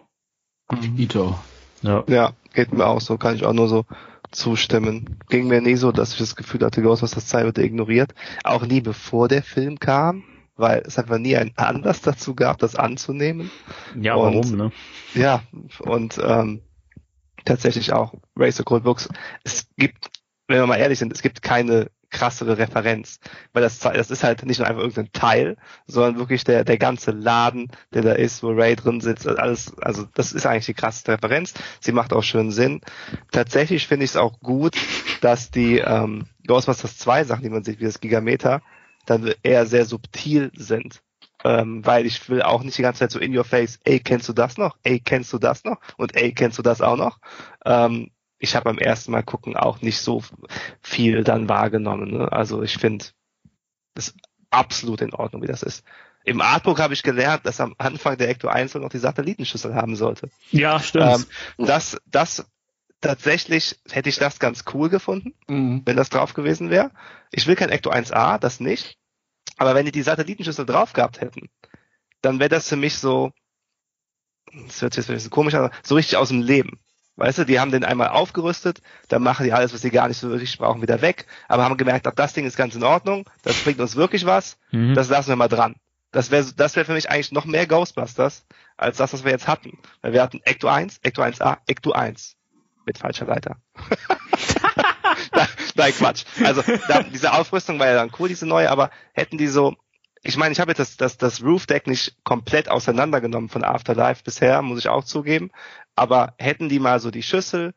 [0.97, 1.37] Ito.
[1.81, 2.03] Ja.
[2.07, 3.85] Ja, geht mir auch so, kann ich auch nur so
[4.31, 5.17] zustimmen.
[5.29, 8.13] Ging mir nie so, dass ich das Gefühl hatte, Ghostbusters 2 wird ignoriert.
[8.43, 10.23] Auch nie bevor der Film kam,
[10.55, 13.51] weil es einfach nie einen Anlass dazu gab, das anzunehmen.
[13.99, 14.71] Ja, Und- warum, ne?
[15.13, 15.41] Ja,
[15.79, 16.61] und ähm,
[17.45, 19.09] tatsächlich auch Racer Cold Books.
[19.43, 20.09] Es gibt,
[20.47, 23.19] wenn wir mal ehrlich sind, es gibt keine krassere Referenz.
[23.53, 27.11] Weil das, das ist halt nicht nur einfach irgendein Teil, sondern wirklich der, der ganze
[27.11, 31.13] Laden, der da ist, wo Ray drin sitzt, alles, also das ist eigentlich die krasseste
[31.13, 31.53] Referenz.
[31.79, 32.81] Sie macht auch schön Sinn.
[33.31, 34.75] Tatsächlich finde ich es auch gut,
[35.21, 38.61] dass die ähm, Ghostbusters 2 Sachen, die man sieht, wie das Gigameter,
[39.05, 41.01] dann eher sehr subtil sind.
[41.43, 44.29] Ähm, weil ich will auch nicht die ganze Zeit so in your face, ey, kennst
[44.29, 44.77] du das noch?
[44.83, 45.77] Ey, kennst du das noch?
[45.97, 47.17] Und ey, kennst du das auch noch?
[47.65, 50.23] Ähm, ich habe beim ersten Mal gucken auch nicht so
[50.81, 52.11] viel dann wahrgenommen.
[52.11, 52.31] Ne?
[52.31, 53.05] Also ich finde
[53.93, 54.15] das
[54.49, 55.83] absolut in Ordnung, wie das ist.
[56.23, 59.95] Im Artbook habe ich gelernt, dass am Anfang der Ecto 1 noch die Satellitenschüssel haben
[59.95, 60.29] sollte.
[60.51, 61.27] Ja, stimmt.
[61.57, 62.45] Ähm, das, das
[62.99, 65.83] tatsächlich hätte ich das ganz cool gefunden, Mhm.
[65.85, 66.91] wenn das drauf gewesen wäre.
[67.31, 68.97] Ich will kein Ecto 1a, das nicht.
[69.57, 71.49] Aber wenn die die Satellitenschüssel drauf gehabt hätten,
[72.21, 73.31] dann wäre das für mich so,
[74.67, 76.79] das hört sich jetzt ein bisschen komisch an, aber so richtig aus dem Leben.
[77.21, 80.17] Weißt du, die haben den einmal aufgerüstet, dann machen die alles, was sie gar nicht
[80.17, 83.29] so wirklich brauchen, wieder weg, aber haben gemerkt, ab das Ding ist ganz in Ordnung,
[83.43, 84.95] das bringt uns wirklich was, Mhm.
[84.95, 85.75] das lassen wir mal dran.
[86.11, 89.47] Das wäre das wäre für mich eigentlich noch mehr Ghostbusters als das, was wir jetzt
[89.47, 89.77] hatten.
[90.01, 92.35] Weil wir hatten Ecto 1, Ecto 1a, Ecto 1
[92.85, 93.57] mit falscher Leiter.
[95.75, 96.23] Nein, Quatsch.
[96.43, 99.75] Also da, diese Aufrüstung war ja dann cool, diese neue, aber hätten die so,
[100.23, 104.23] ich meine, ich habe jetzt das, das, das Roof Deck nicht komplett auseinandergenommen von Afterlife
[104.23, 105.51] bisher, muss ich auch zugeben,
[105.95, 107.73] aber hätten die mal so die Schüssel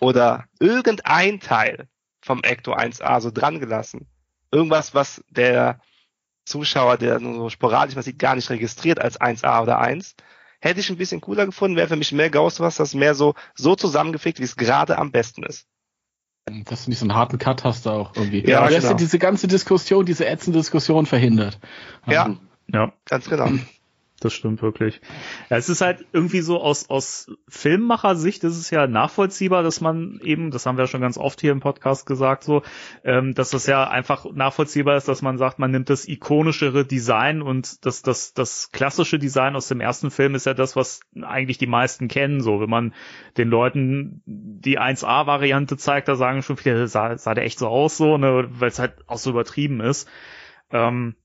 [0.00, 1.88] oder irgendein Teil
[2.20, 4.06] vom Ecto 1A so dran gelassen,
[4.50, 5.80] irgendwas, was der
[6.44, 10.14] Zuschauer, der nur so sporadisch man sieht, gar nicht registriert als 1A oder 1,
[10.60, 14.40] hätte ich ein bisschen cooler gefunden, wäre für mich mehr Ghostbusters, mehr so, so zusammengeflickt,
[14.40, 15.66] wie es gerade am besten ist.
[16.64, 18.46] Dass du nicht so einen harten Cut hast da auch irgendwie.
[18.48, 18.90] Ja, Aber das genau.
[18.90, 21.58] hat diese ganze Diskussion, diese ätzende Diskussion verhindert.
[22.06, 22.36] Ja,
[22.72, 23.50] Ja, ganz genau.
[24.20, 25.00] Das stimmt wirklich.
[25.50, 30.20] Ja, es ist halt irgendwie so aus, aus Filmmacher-Sicht ist es ja nachvollziehbar, dass man
[30.22, 32.62] eben, das haben wir ja schon ganz oft hier im Podcast gesagt, so,
[33.04, 37.42] ähm, dass das ja einfach nachvollziehbar ist, dass man sagt, man nimmt das ikonischere Design
[37.42, 41.58] und das, das, das klassische Design aus dem ersten Film ist ja das, was eigentlich
[41.58, 42.94] die meisten kennen, so, wenn man
[43.36, 47.98] den Leuten die 1A-Variante zeigt, da sagen schon viele, sah, sah der echt so aus,
[47.98, 50.08] so, ne, weil es halt auch so übertrieben ist.
[50.70, 51.16] Ähm,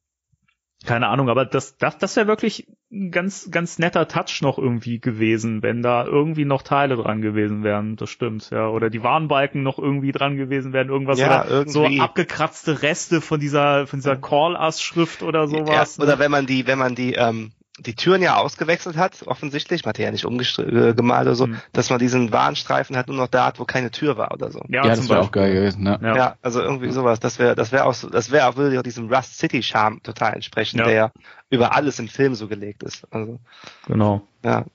[0.86, 5.00] keine Ahnung, aber das, das, das wäre wirklich ein ganz, ganz netter Touch noch irgendwie
[5.00, 7.96] gewesen, wenn da irgendwie noch Teile dran gewesen wären.
[7.96, 8.68] Das stimmt, ja.
[8.68, 12.02] Oder die Warnbalken noch irgendwie dran gewesen wären, irgendwas Ja, oder so irgendwie.
[12.02, 15.98] abgekratzte Reste von dieser, von dieser Call-Us-Schrift oder sowas.
[15.98, 19.84] Ja, oder wenn man die, wenn man die, ähm, die Türen ja ausgewechselt hat, offensichtlich,
[19.84, 21.58] man hat die ja nicht umgemalt oder so, Hm.
[21.74, 24.60] dass man diesen Warnstreifen halt nur noch da hat, wo keine Tür war oder so.
[24.70, 25.84] ja, Ja, das wäre auch geil gewesen.
[25.84, 26.00] Ne?
[26.02, 26.16] Ja.
[26.16, 27.20] Ja, also irgendwie sowas.
[27.20, 30.02] Das wäre, das wäre auch so, das wäre auch wirklich auch diesem Rust City Charme
[30.04, 30.86] total entsprechen, Ja.
[30.86, 31.12] der ja
[31.50, 33.06] über alles im Film so gelegt ist.
[33.12, 33.40] Also,
[33.88, 34.22] Genau.
[34.44, 34.66] ja.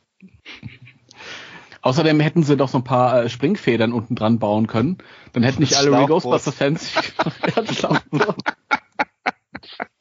[1.82, 4.98] Außerdem hätten sie doch so ein paar äh, Springfedern unten dran bauen können.
[5.32, 5.90] Dann hätten nicht alle.
[6.06, 6.92] Ghostbusters-Fans
[7.56, 8.20] ja, das Schlauchboot.
[8.20, 8.34] ja.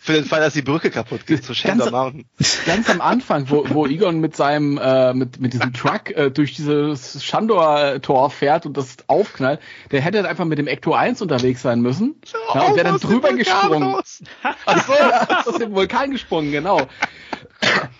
[0.00, 2.24] Für den Fall, dass die Brücke kaputt geht zu Shadow Mountain.
[2.66, 6.54] ganz am Anfang, wo, wo Egon mit seinem, äh, mit, mit diesem Truck äh, durch
[6.54, 11.62] dieses Shandor-Tor fährt und das aufknallt, der hätte dann einfach mit dem Ecto 1 unterwegs
[11.62, 12.16] sein müssen.
[12.54, 13.94] Ja, und wäre dann drüber gesprungen.
[13.94, 14.22] raus.
[14.66, 16.86] Ach so, ja, aus dem Vulkan gesprungen, genau.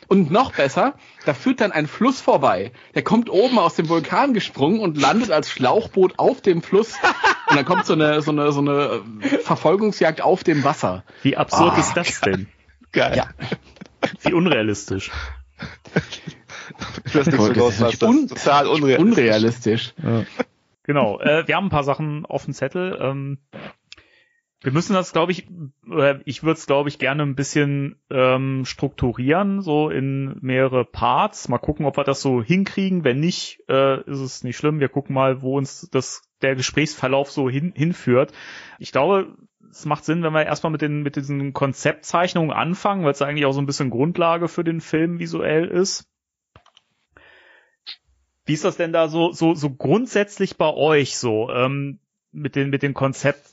[0.09, 2.72] Und noch besser, da führt dann ein Fluss vorbei.
[2.94, 6.94] Der kommt oben aus dem Vulkan gesprungen und landet als Schlauchboot auf dem Fluss.
[7.52, 11.04] Und dann kommt so eine, so eine, so eine äh, Verfolgungsjagd auf dem Wasser.
[11.22, 12.48] Wie absurd Ah, ist das denn?
[12.92, 13.16] Geil.
[13.16, 13.26] Ja.
[14.22, 15.10] Wie unrealistisch.
[17.12, 19.04] Das ist nicht so Das ist un- total unrealistisch.
[19.18, 19.94] Unrealistisch.
[20.84, 21.20] Genau.
[21.20, 22.98] Äh, wir haben ein paar Sachen auf dem Zettel.
[23.00, 23.38] Ähm,
[24.62, 25.48] wir müssen das, glaube ich,
[25.90, 31.48] oder ich würde es, glaube ich, gerne ein bisschen ähm, strukturieren, so in mehrere Parts.
[31.48, 33.03] Mal gucken, ob wir das so hinkriegen.
[33.03, 34.79] Wenn nicht, äh, ist es nicht schlimm.
[34.79, 38.33] Wir gucken mal, wo uns das der Gesprächsverlauf so hin, hinführt.
[38.79, 39.37] Ich glaube,
[39.68, 43.46] es macht Sinn, wenn wir erstmal mit den mit diesen Konzeptzeichnungen anfangen, weil es eigentlich
[43.46, 46.09] auch so ein bisschen Grundlage für den Film visuell ist.
[48.44, 51.98] Wie ist das denn da so so so grundsätzlich bei euch so ähm,
[52.31, 53.51] mit den mit den Konzept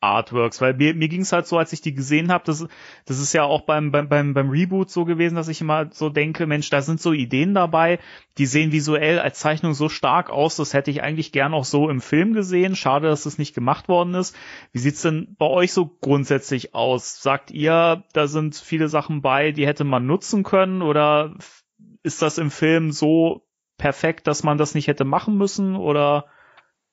[0.00, 2.66] Artworks, weil mir, mir ging es halt so, als ich die gesehen habe, das,
[3.06, 6.10] das ist ja auch beim, beim, beim, beim Reboot so gewesen, dass ich immer so
[6.10, 7.98] denke, Mensch, da sind so Ideen dabei,
[8.36, 11.88] die sehen visuell als Zeichnung so stark aus, das hätte ich eigentlich gern auch so
[11.88, 12.76] im Film gesehen.
[12.76, 14.36] Schade, dass das nicht gemacht worden ist.
[14.72, 17.22] Wie sieht's denn bei euch so grundsätzlich aus?
[17.22, 21.34] Sagt ihr, da sind viele Sachen bei, die hätte man nutzen können oder
[22.02, 23.46] ist das im Film so
[23.78, 26.26] perfekt, dass man das nicht hätte machen müssen oder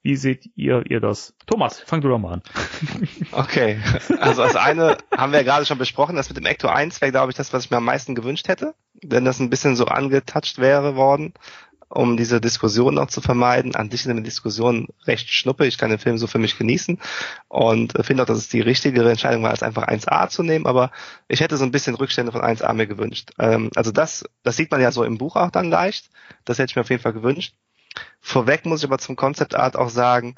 [0.03, 1.33] wie seht ihr, ihr das?
[1.47, 2.41] Thomas, fang du doch mal an.
[3.31, 3.79] Okay,
[4.19, 7.11] also das eine haben wir ja gerade schon besprochen, das mit dem Ecto 1 wäre,
[7.11, 9.85] glaube ich, das, was ich mir am meisten gewünscht hätte, wenn das ein bisschen so
[9.85, 11.33] angetouched wäre worden.
[11.89, 13.75] um diese Diskussion noch zu vermeiden.
[13.75, 15.67] An sich sind die Diskussion recht schnuppe.
[15.67, 16.99] Ich kann den Film so für mich genießen
[17.49, 20.65] und finde auch, dass es die richtigere Entscheidung war, als einfach 1A zu nehmen.
[20.65, 20.91] Aber
[21.27, 23.31] ich hätte so ein bisschen Rückstände von 1A mir gewünscht.
[23.39, 26.09] Ähm, also das, das sieht man ja so im Buch auch dann leicht.
[26.45, 27.53] Das hätte ich mir auf jeden Fall gewünscht.
[28.25, 30.35] Vorweg muss ich aber zum Concept Art auch sagen,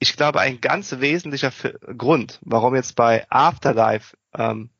[0.00, 1.52] ich glaube, ein ganz wesentlicher
[1.96, 4.70] Grund, warum jetzt bei Afterlife ähm,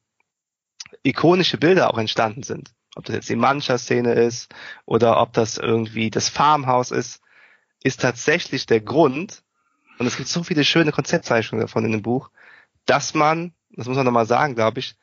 [1.05, 4.53] ikonische Bilder auch entstanden sind, ob das jetzt die Mancha-Szene ist
[4.87, 7.23] oder ob das irgendwie das Farmhaus ist,
[7.85, 9.45] ist tatsächlich der Grund,
[9.99, 12.31] und es gibt so viele schöne Konzeptzeichnungen davon in dem Buch,
[12.87, 14.97] dass man, das muss man nochmal sagen, glaube ich,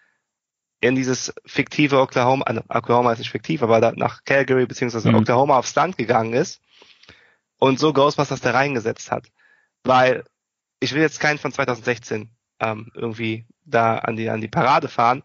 [0.81, 5.15] in dieses fiktive Oklahoma, also Oklahoma ist nicht fiktiv, aber nach Calgary beziehungsweise mhm.
[5.15, 6.61] Oklahoma aufs Land gegangen ist
[7.61, 9.27] und so Ghostbusters da reingesetzt hat.
[9.83, 10.23] Weil
[10.79, 15.21] ich will jetzt keinen von 2016 ähm, irgendwie da an die, an die Parade fahren,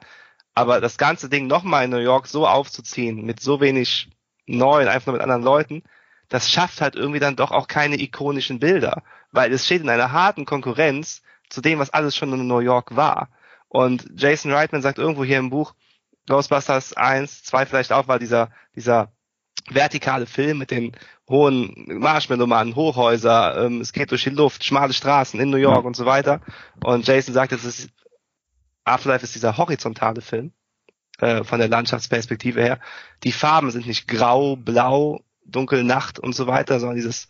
[0.54, 4.10] aber das ganze Ding nochmal in New York so aufzuziehen, mit so wenig
[4.44, 5.82] neuen, einfach nur mit anderen Leuten,
[6.28, 10.12] das schafft halt irgendwie dann doch auch keine ikonischen Bilder, weil es steht in einer
[10.12, 13.30] harten Konkurrenz zu dem, was alles schon in New York war.
[13.68, 15.74] Und Jason Reitman sagt irgendwo hier im Buch,
[16.28, 19.10] Ghostbusters 1, 2 vielleicht auch, war dieser, dieser
[19.70, 20.92] vertikale Film mit den
[21.28, 25.86] hohen Marshmallow-Mannen, Hochhäuser, ähm, es geht durch die Luft, schmale Straßen in New York ja.
[25.86, 26.40] und so weiter.
[26.84, 27.90] Und Jason sagt, es ist
[28.84, 30.52] Afterlife ist dieser horizontale Film
[31.18, 32.78] äh, von der Landschaftsperspektive her.
[33.24, 37.28] Die Farben sind nicht grau, blau, dunkel Nacht und so weiter, sondern dieses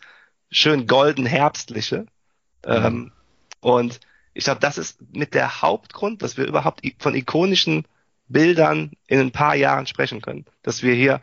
[0.51, 2.07] schön golden herbstliche.
[2.65, 3.13] Ähm,
[3.61, 4.01] und
[4.35, 7.87] ich glaube, das ist mit der Hauptgrund, dass wir überhaupt von ikonischen
[8.29, 10.45] Bildern in ein paar Jahren sprechen können.
[10.63, 11.23] Dass wir hier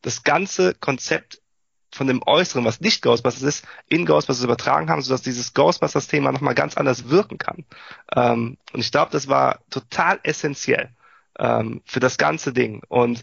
[0.00, 1.41] das ganze Konzept
[1.92, 6.54] von dem Äußeren, was nicht Ghostbusters ist, in Ghostbusters übertragen haben, sodass dieses Ghostbusters-Thema nochmal
[6.54, 7.64] ganz anders wirken kann.
[8.16, 10.90] Ähm, und ich glaube, das war total essentiell
[11.38, 12.82] ähm, für das ganze Ding.
[12.88, 13.22] Und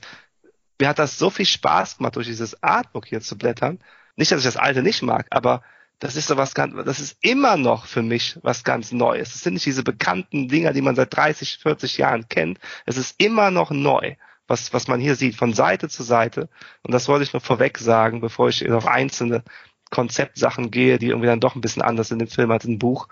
[0.80, 3.80] mir hat das so viel Spaß gemacht, durch dieses Artbook hier zu blättern.
[4.16, 5.64] Nicht, dass ich das alte nicht mag, aber
[6.00, 9.36] das ist so was ganz, das ist immer noch für mich was ganz Neues.
[9.36, 12.60] Es sind nicht diese bekannten Dinger, die man seit 30, 40 Jahren kennt.
[12.86, 14.16] Es ist immer noch neu
[14.50, 16.50] was, was man hier sieht, von Seite zu Seite.
[16.84, 19.44] Und das wollte ich nur vorweg sagen, bevor ich auf einzelne
[19.92, 23.08] Konzeptsachen gehe, die irgendwie dann doch ein bisschen anders in dem Film als im Buch.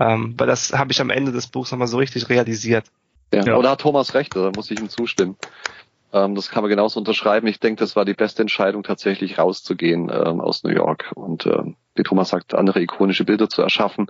[0.00, 2.86] Ähm, weil das habe ich am Ende des Buchs nochmal so richtig realisiert.
[3.32, 3.56] Ja, ja.
[3.56, 5.36] oder hat Thomas recht, da muss ich ihm zustimmen.
[6.12, 7.46] Ähm, das kann man genauso unterschreiben.
[7.46, 11.76] Ich denke, das war die beste Entscheidung, tatsächlich rauszugehen ähm, aus New York und ähm,
[11.94, 14.06] wie Thomas sagt, andere ikonische Bilder zu erschaffen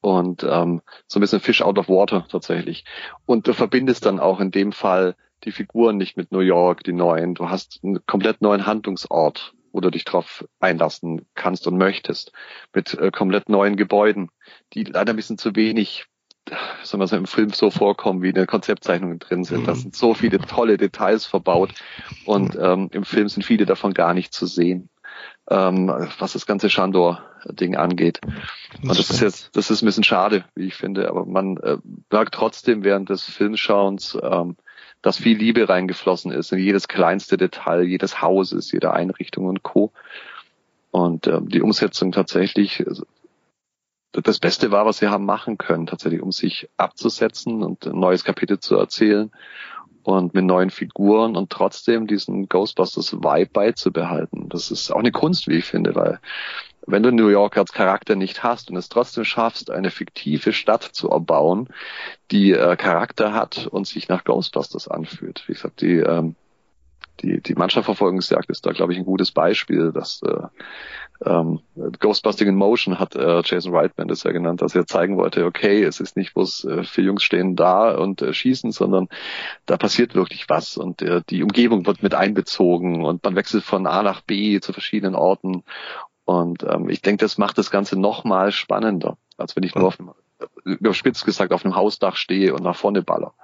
[0.00, 2.84] und ähm, so ein bisschen Fish out of water tatsächlich.
[3.26, 5.14] Und du verbindest dann auch in dem Fall
[5.44, 7.34] die Figuren nicht mit New York, die neuen.
[7.34, 12.32] Du hast einen komplett neuen Handlungsort, wo du dich drauf einlassen kannst und möchtest.
[12.74, 14.30] Mit äh, komplett neuen Gebäuden,
[14.74, 16.06] die leider ein bisschen zu wenig
[16.82, 19.66] sagen wir so, im Film so vorkommen, wie in den Konzeptzeichnungen drin sind.
[19.66, 19.78] Da mhm.
[19.78, 21.70] sind so viele tolle Details verbaut
[22.24, 24.88] und ähm, im Film sind viele davon gar nicht zu sehen,
[25.48, 28.20] ähm, was das ganze Shandor-Ding angeht.
[28.82, 31.76] Und das ist jetzt, das ist ein bisschen schade, wie ich finde, aber man äh,
[32.10, 34.56] merkt trotzdem während des Filmschauens, ähm,
[35.02, 39.92] dass viel Liebe reingeflossen ist in jedes kleinste Detail, jedes Hauses, jede Einrichtung und Co.
[40.90, 43.04] Und ähm, die Umsetzung tatsächlich also,
[44.12, 48.24] das Beste war, was sie haben machen können, tatsächlich, um sich abzusetzen und ein neues
[48.24, 49.30] Kapitel zu erzählen
[50.02, 54.48] und mit neuen Figuren und trotzdem diesen Ghostbusters Vibe beizubehalten.
[54.48, 56.18] Das ist auch eine Kunst, wie ich finde, weil
[56.86, 60.82] wenn du New York als Charakter nicht hast und es trotzdem schaffst, eine fiktive Stadt
[60.82, 61.68] zu erbauen,
[62.30, 65.44] die äh, Charakter hat und sich nach Ghostbusters anfühlt.
[65.46, 66.36] Wie gesagt, die, ähm,
[67.22, 70.48] die, die Mannschaftsverfolgungsjagd ist da, glaube ich, ein gutes Beispiel, dass äh,
[71.24, 71.60] ähm,
[71.98, 75.82] Ghostbusting in Motion hat äh, Jason Reitman das ja genannt, dass er zeigen wollte, okay,
[75.82, 79.08] es ist nicht bloß äh, vier Jungs stehen da und äh, schießen, sondern
[79.66, 83.86] da passiert wirklich was und äh, die Umgebung wird mit einbezogen und man wechselt von
[83.86, 85.62] A nach B zu verschiedenen Orten
[86.24, 89.86] und ähm, ich denke, das macht das Ganze noch mal spannender, als wenn ich nur
[89.86, 90.12] auf einem,
[90.64, 93.34] überspitzt gesagt, auf einem Hausdach stehe und nach vorne baller.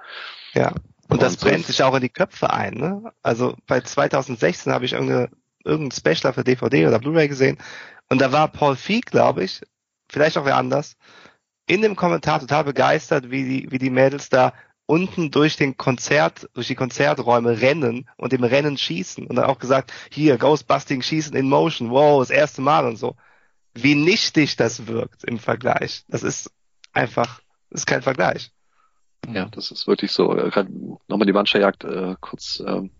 [0.53, 0.73] Ja.
[1.09, 2.73] Und das und brennt sich auch in die Köpfe ein.
[2.73, 3.11] Ne?
[3.23, 5.29] Also bei 2016 habe ich irgendeine,
[5.63, 7.57] irgendein Special für DVD oder Blu-ray gesehen
[8.09, 9.61] und da war Paul Feig, glaube ich,
[10.09, 10.95] vielleicht auch wer anders,
[11.65, 14.53] in dem Kommentar total begeistert, wie die, wie die Mädels da
[14.87, 19.27] unten durch den Konzert, durch die Konzerträume rennen und im Rennen schießen.
[19.27, 23.15] Und dann auch gesagt, hier, Ghostbusting schießen in Motion, wow, das erste Mal und so.
[23.73, 26.03] Wie nichtig das wirkt im Vergleich.
[26.07, 26.51] Das ist
[26.93, 28.51] einfach, das ist kein Vergleich.
[29.31, 30.33] Ja, das ist wirklich so.
[31.07, 32.91] Nochmal die Mannscherjagd äh, kurz ähm,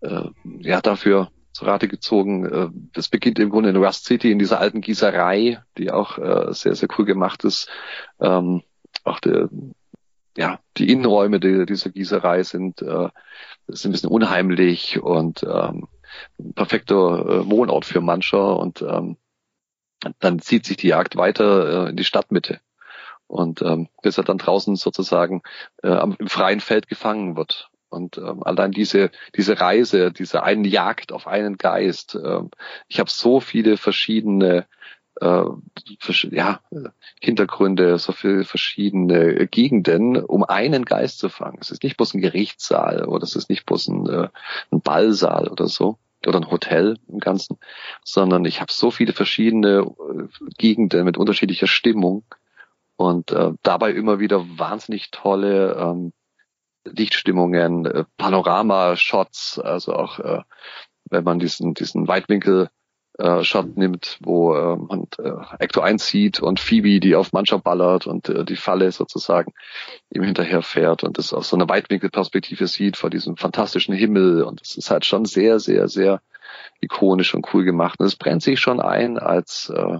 [0.00, 0.28] äh,
[0.60, 2.46] ja dafür zu Rate gezogen.
[2.46, 6.52] Äh, das beginnt im Grunde in Rust City in dieser alten Gießerei, die auch äh,
[6.52, 7.68] sehr, sehr cool gemacht ist.
[8.20, 8.62] Ähm,
[9.02, 9.48] auch der
[10.36, 13.08] ja, die Innenräume die, dieser Gießerei sind, äh,
[13.68, 15.88] sind ein bisschen unheimlich und ähm,
[16.54, 19.16] perfekter äh, Wohnort für mancher und ähm,
[20.18, 22.60] dann zieht sich die Jagd weiter äh, in die Stadtmitte
[23.26, 25.42] und ähm, bis er dann draußen sozusagen
[25.82, 27.70] äh, im freien Feld gefangen wird.
[27.88, 32.14] Und ähm, allein diese diese Reise, diese eine Jagd auf einen Geist.
[32.14, 32.50] Ähm,
[32.86, 34.66] ich habe so viele verschiedene
[35.20, 35.44] äh,
[36.30, 36.60] ja,
[37.20, 41.58] Hintergründe, so viele verschiedene Gegenden, um einen Geist zu fangen.
[41.60, 44.28] Es ist nicht bloß ein Gerichtssaal oder es ist nicht bloß ein, äh,
[44.70, 47.58] ein Ballsaal oder so oder ein Hotel im Ganzen,
[48.04, 50.28] sondern ich habe so viele verschiedene äh,
[50.58, 52.24] Gegenden mit unterschiedlicher Stimmung
[52.96, 56.12] und äh, dabei immer wieder wahnsinnig tolle ähm,
[56.84, 60.42] Lichtstimmungen, äh, Panorama-Shots, also auch äh,
[61.10, 62.70] wenn man diesen diesen Weitwinkel
[63.20, 67.58] äh, Shot nimmt, wo äh, man äh, Ecto 1 sieht und Phoebe, die auf Mancha
[67.58, 69.52] ballert und äh, die Falle sozusagen
[70.10, 74.60] ihm hinterher fährt und das aus so einer Weitwinkelperspektive sieht vor diesem fantastischen Himmel und
[74.62, 76.20] es ist halt schon sehr, sehr, sehr
[76.80, 79.98] ikonisch und cool gemacht und es brennt sich schon ein als äh,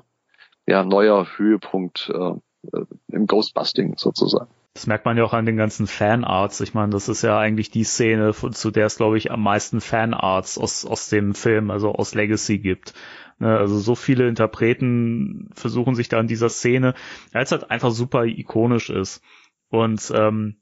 [0.67, 4.51] ja neuer Höhepunkt äh, im Ghostbusting sozusagen.
[4.75, 6.61] Das merkt man ja auch an den ganzen Fanarts.
[6.61, 9.81] Ich meine, das ist ja eigentlich die Szene, zu der es, glaube ich, am meisten
[9.81, 12.95] Fanarts aus, aus dem Film, also aus Legacy gibt.
[13.41, 16.95] Ne, also so viele Interpreten versuchen sich da in dieser Szene,
[17.33, 19.23] weil es halt einfach super ikonisch ist.
[19.71, 20.61] Und ähm,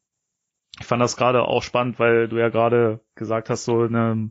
[0.78, 4.30] ich fand das gerade auch spannend, weil du ja gerade gesagt hast, so eine,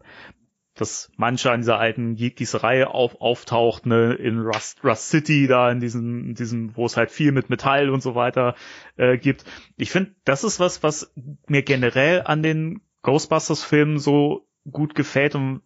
[0.78, 5.80] dass manche an dieser alten Gießerei auf, auftaucht, ne, in Rust, Rust City, da in
[5.80, 8.56] diesem, in diesem, wo es halt viel mit Metall und so weiter
[8.96, 9.44] äh, gibt.
[9.76, 11.12] Ich finde, das ist was, was
[11.48, 15.62] mir generell an den Ghostbusters-Filmen so gut gefällt und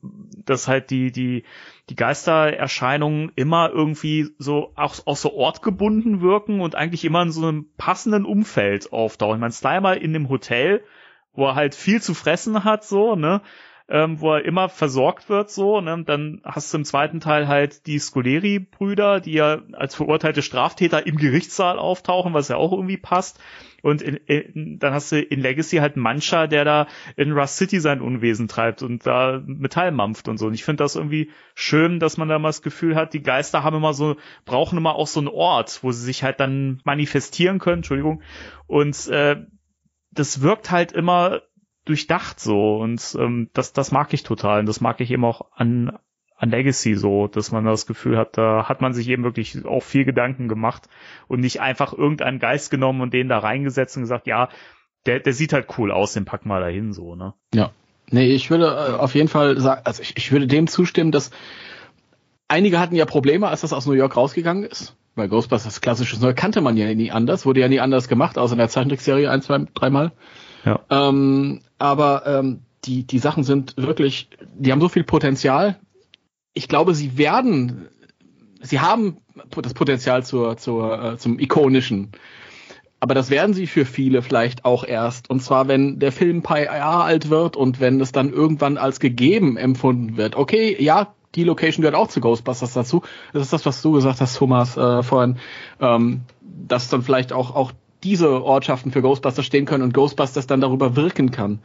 [0.46, 1.44] dass halt die, die,
[1.90, 7.48] die Geistererscheinungen immer irgendwie so auch, auch so ortgebunden wirken und eigentlich immer in so
[7.48, 9.36] einem passenden Umfeld auftauchen.
[9.36, 10.84] Ich meine, Slimer in dem Hotel,
[11.34, 13.42] wo er halt viel zu fressen hat, so, ne,
[13.92, 16.04] ähm, wo er immer versorgt wird, so, ne?
[16.06, 21.18] Dann hast du im zweiten Teil halt die Scoleri-Brüder, die ja als verurteilte Straftäter im
[21.18, 23.42] Gerichtssaal auftauchen, was ja auch irgendwie passt.
[23.82, 27.82] Und in, in, dann hast du in Legacy halt Mancha, der da in Rust City
[27.82, 30.48] sein Unwesen treibt und da Metall mampft und so.
[30.48, 33.64] Und ich finde das irgendwie schön, dass man da mal das Gefühl hat, die Geister
[33.64, 37.60] haben immer so, brauchen immer auch so einen Ort, wo sie sich halt dann manifestieren
[37.60, 38.22] können, Entschuldigung.
[38.68, 39.36] Und äh,
[40.12, 41.42] das wirkt halt immer
[41.86, 45.48] durchdacht so und ähm, das, das mag ich total und das mag ich eben auch
[45.56, 45.98] an,
[46.38, 49.84] an Legacy so, dass man das Gefühl hat, da hat man sich eben wirklich auch
[49.84, 50.88] viel Gedanken gemacht
[51.28, 54.50] und nicht einfach irgendeinen Geist genommen und den da reingesetzt und gesagt, ja,
[55.06, 57.34] der, der sieht halt cool aus, den packen wir da hin so, ne?
[57.54, 57.72] Ja.
[58.10, 61.32] Nee, ich würde äh, auf jeden Fall sagen, also ich, ich würde dem zustimmen, dass
[62.48, 64.98] einige hatten ja Probleme, als das aus New York rausgegangen ist.
[65.16, 68.54] Weil Ghostbusters klassisches Neu kannte man ja nie anders, wurde ja nie anders gemacht, außer
[68.54, 70.14] in der Zeichentrickserie ein, zwei, dreimal.
[70.90, 75.80] Ähm, aber ähm, die, die Sachen sind wirklich, die haben so viel Potenzial.
[76.54, 77.88] Ich glaube, sie werden,
[78.62, 79.18] sie haben
[79.62, 82.12] das Potenzial zur, zur, äh, zum ikonischen.
[83.00, 85.30] Aber das werden sie für viele vielleicht auch erst.
[85.30, 88.78] Und zwar, wenn der Film ein paar Jahre alt wird und wenn es dann irgendwann
[88.78, 90.36] als gegeben empfunden wird.
[90.36, 93.02] Okay, ja, die Location gehört auch zu Ghostbusters dazu.
[93.34, 95.38] Das ist das, was du gesagt hast, Thomas, äh, vorhin.
[95.80, 96.22] Ähm,
[96.68, 97.72] dass dann vielleicht auch, auch
[98.04, 101.60] diese Ortschaften für Ghostbusters stehen können und Ghostbusters dann darüber wirken kann.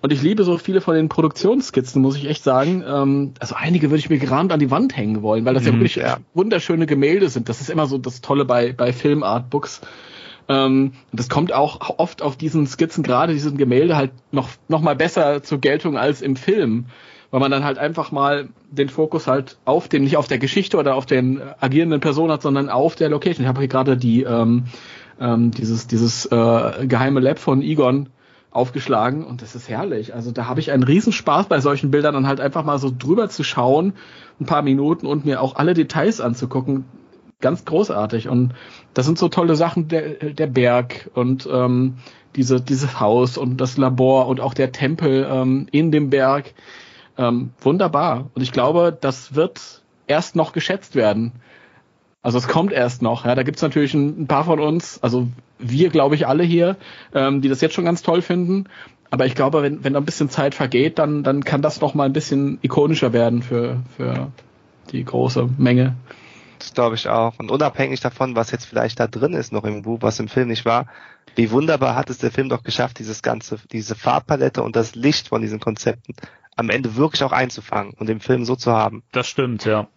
[0.00, 2.82] Und ich liebe so viele von den Produktionsskizzen, muss ich echt sagen.
[2.86, 5.68] Ähm, also einige würde ich mir gerahmt an die Wand hängen wollen, weil das mhm,
[5.68, 6.16] ja wirklich ja.
[6.34, 7.48] wunderschöne Gemälde sind.
[7.48, 9.80] Das ist immer so das Tolle bei, bei Filmartbooks.
[10.48, 14.96] Ähm, das kommt auch oft auf diesen Skizzen, gerade diesen Gemälde, halt noch, noch mal
[14.96, 16.86] besser zur Geltung als im Film.
[17.30, 20.76] Weil man dann halt einfach mal den Fokus halt auf dem, nicht auf der Geschichte
[20.76, 23.44] oder auf den agierenden Person hat, sondern auf der Location.
[23.44, 24.64] Ich habe hier gerade die ähm,
[25.20, 28.08] ähm, dieses, dieses äh, geheime Lab von Egon
[28.50, 30.14] aufgeschlagen und das ist herrlich.
[30.14, 33.28] Also da habe ich einen Riesenspaß bei solchen Bildern dann halt einfach mal so drüber
[33.28, 33.94] zu schauen,
[34.40, 36.84] ein paar Minuten und mir auch alle Details anzugucken.
[37.40, 38.28] Ganz großartig.
[38.28, 38.54] Und
[38.94, 41.94] das sind so tolle Sachen, der, der Berg und ähm,
[42.36, 46.54] diese, dieses Haus und das Labor und auch der Tempel ähm, in dem Berg.
[47.18, 48.30] Ähm, wunderbar.
[48.34, 51.32] Und ich glaube, das wird erst noch geschätzt werden.
[52.22, 53.24] Also es kommt erst noch.
[53.24, 56.76] Ja, da gibt's natürlich ein, ein, paar von uns, also wir, glaube ich, alle hier,
[57.14, 58.68] ähm, die das jetzt schon ganz toll finden.
[59.10, 61.94] Aber ich glaube, wenn, wenn da ein bisschen Zeit vergeht, dann, dann kann das noch
[61.94, 64.30] mal ein bisschen ikonischer werden für, für
[64.90, 65.96] die große Menge.
[66.58, 67.34] Das glaube ich auch.
[67.38, 70.48] Und unabhängig davon, was jetzt vielleicht da drin ist noch im Buch, was im Film
[70.48, 70.86] nicht war,
[71.34, 75.28] wie wunderbar hat es der Film doch geschafft, dieses ganze, diese Farbpalette und das Licht
[75.28, 76.14] von diesen Konzepten
[76.56, 79.02] am Ende wirklich auch einzufangen und im Film so zu haben.
[79.12, 79.88] Das stimmt, ja.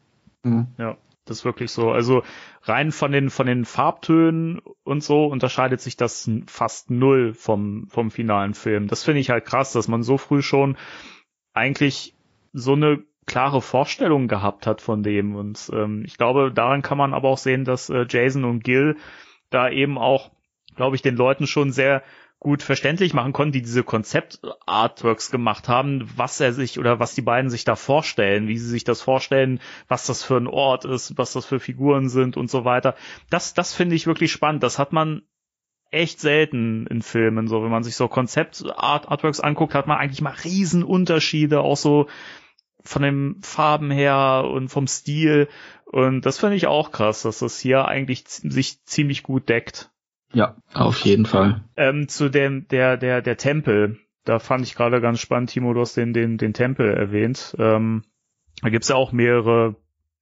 [0.43, 0.67] Mhm.
[0.77, 0.97] Ja.
[1.25, 1.89] Das wirklich so.
[1.89, 2.23] Also
[2.63, 8.11] rein von den, von den Farbtönen und so unterscheidet sich das fast null vom, vom
[8.11, 8.87] finalen Film.
[8.87, 10.77] Das finde ich halt krass, dass man so früh schon
[11.53, 12.15] eigentlich
[12.53, 15.35] so eine klare Vorstellung gehabt hat von dem.
[15.35, 18.97] Und ähm, ich glaube, daran kann man aber auch sehen, dass äh, Jason und Gil
[19.49, 20.31] da eben auch,
[20.75, 22.03] glaube ich, den Leuten schon sehr
[22.45, 27.23] gut verständlich machen konnten, die diese Konzept-Artworks gemacht haben, was er sich oder was die
[27.23, 31.17] beiden sich da vorstellen, wie sie sich das vorstellen, was das für ein Ort ist,
[31.17, 32.93] was das für Figuren sind und so weiter.
[33.31, 34.61] Das, das finde ich wirklich spannend.
[34.61, 35.23] Das hat man
[35.89, 37.47] echt selten in Filmen.
[37.47, 42.05] So, wenn man sich so Konzept-Artworks anguckt, hat man eigentlich mal Riesenunterschiede, auch so
[42.83, 45.47] von den Farben her und vom Stil.
[45.85, 49.89] Und das finde ich auch krass, dass das hier eigentlich sich ziemlich gut deckt.
[50.35, 51.63] Ja, auf jeden Fall.
[51.77, 53.99] Ähm, zu dem, der, der, der Tempel.
[54.25, 57.55] Da fand ich gerade ganz spannend, Timo, du hast den, den, den Tempel erwähnt.
[57.57, 58.03] Ähm,
[58.61, 59.75] da gibt's ja auch mehrere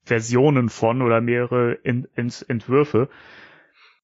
[0.04, 3.10] Versionen von oder mehrere Ent, Ent, Entwürfe.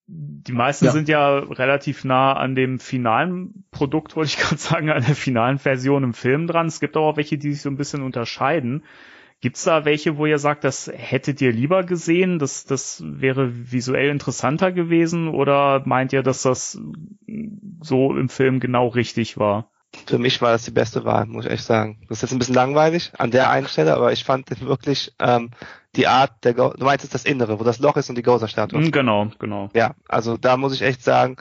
[0.07, 0.91] Die meisten ja.
[0.91, 5.59] sind ja relativ nah an dem finalen Produkt, wollte ich gerade sagen, an der finalen
[5.59, 6.65] Version im Film dran.
[6.65, 8.83] Es gibt aber auch welche, die sich so ein bisschen unterscheiden.
[9.41, 14.09] Gibt's da welche, wo ihr sagt, das hättet ihr lieber gesehen, das, das wäre visuell
[14.09, 16.79] interessanter gewesen oder meint ihr, dass das
[17.81, 19.71] so im Film genau richtig war?
[20.05, 22.01] Für mich war das die beste Wahl, muss ich echt sagen.
[22.07, 25.51] Das ist jetzt ein bisschen langweilig an der einen Stelle, aber ich fand wirklich ähm,
[25.95, 28.21] die Art der Go du meinst jetzt das Innere, wo das Loch ist und die
[28.21, 28.79] Gozer-Statue.
[28.79, 29.69] Mm, genau, genau.
[29.73, 31.37] Ja, also da muss ich echt sagen,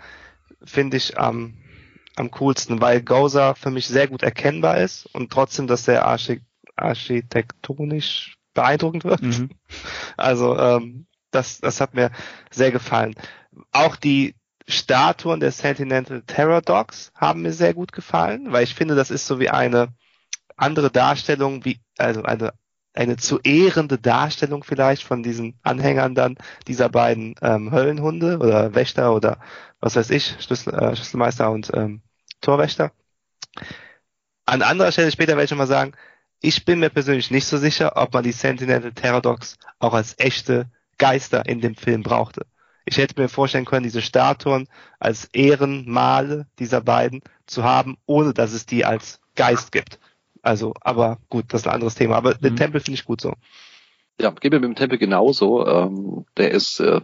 [0.65, 1.55] finde ich am
[2.17, 6.43] am coolsten, weil Gozer für mich sehr gut erkennbar ist und trotzdem das sehr arschig
[6.83, 9.23] architektonisch beeindruckend wird.
[9.23, 9.51] Mhm.
[10.17, 12.11] Also ähm, das, das hat mir
[12.51, 13.15] sehr gefallen.
[13.71, 14.35] Auch die
[14.67, 19.27] Statuen der Sentinel Terror Dogs haben mir sehr gut gefallen, weil ich finde, das ist
[19.27, 19.95] so wie eine
[20.57, 22.53] andere Darstellung, wie also eine
[22.99, 26.37] eine zu ehrende Darstellung vielleicht von diesen Anhängern dann
[26.67, 29.39] dieser beiden ähm, Höllenhunde oder Wächter oder
[29.79, 32.03] was weiß ich, Schlüssel, äh, Schlüsselmeister und ähm,
[32.41, 32.91] Torwächter.
[34.47, 35.93] An anderer Stelle später werde ich schon mal sagen,
[36.41, 40.67] ich bin mir persönlich nicht so sicher, ob man die Sentinel Terradox auch als echte
[40.99, 42.47] Geister in dem Film brauchte.
[42.85, 44.67] Ich hätte mir vorstellen können, diese Statuen
[44.99, 49.99] als Ehrenmale dieser beiden zu haben, ohne dass es die als Geist gibt.
[50.43, 52.17] Also, aber gut, das ist ein anderes Thema.
[52.17, 52.41] Aber mhm.
[52.41, 53.35] den Tempel finde ich gut so.
[54.21, 55.67] Ja, geht mir mit dem Tempel genauso.
[55.67, 57.01] Ähm, der ist äh,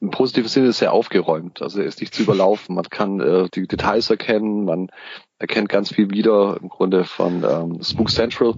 [0.00, 1.62] im positiven Sinne sehr aufgeräumt.
[1.62, 2.74] Also er ist nicht zu überlaufen.
[2.74, 4.90] Man kann äh, die Details erkennen, man
[5.40, 8.54] erkennt ganz viel wieder im Grunde von ähm, Spook Central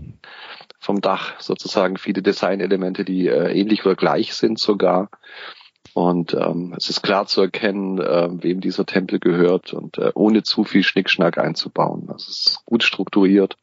[0.78, 5.08] vom Dach sozusagen viele Designelemente, die äh, ähnlich oder gleich sind sogar.
[5.94, 10.42] Und ähm, es ist klar zu erkennen, äh, wem dieser Tempel gehört und äh, ohne
[10.42, 12.08] zu viel Schnickschnack einzubauen.
[12.08, 13.56] Also es ist gut strukturiert.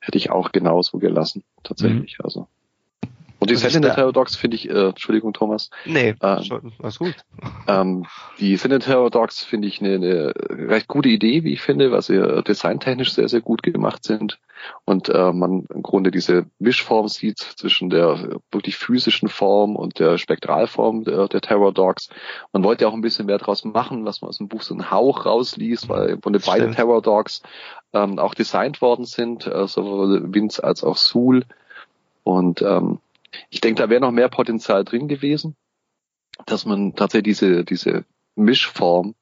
[0.00, 2.18] Hätte ich auch genauso gelassen, tatsächlich.
[2.18, 2.24] Mhm.
[2.24, 2.48] Also
[3.46, 5.70] und die Sentinel Dogs finde ich, äh, Entschuldigung Thomas.
[5.84, 7.14] Nee, äh, schon, alles gut.
[7.68, 8.06] Ähm,
[8.38, 10.32] die Sentinel Dogs finde ich eine, eine
[10.68, 14.38] recht gute Idee, wie ich finde, weil sie designtechnisch sehr, sehr gut gemacht sind.
[14.84, 20.18] Und äh, man im Grunde diese Mischform sieht zwischen der wirklich physischen Form und der
[20.18, 22.08] Spektralform der, der Terror Dogs.
[22.52, 24.90] Man wollte auch ein bisschen mehr draus machen, was man aus dem Buch so einen
[24.90, 27.42] Hauch rausliest, weil im Grunde beide Terror Dogs
[27.92, 31.44] ähm, auch designt worden sind, äh, sowohl Vince als auch Sul.
[32.24, 32.98] Und ähm,
[33.50, 35.56] ich denke, da wäre noch mehr Potenzial drin gewesen,
[36.46, 39.14] dass man tatsächlich diese, diese Mischform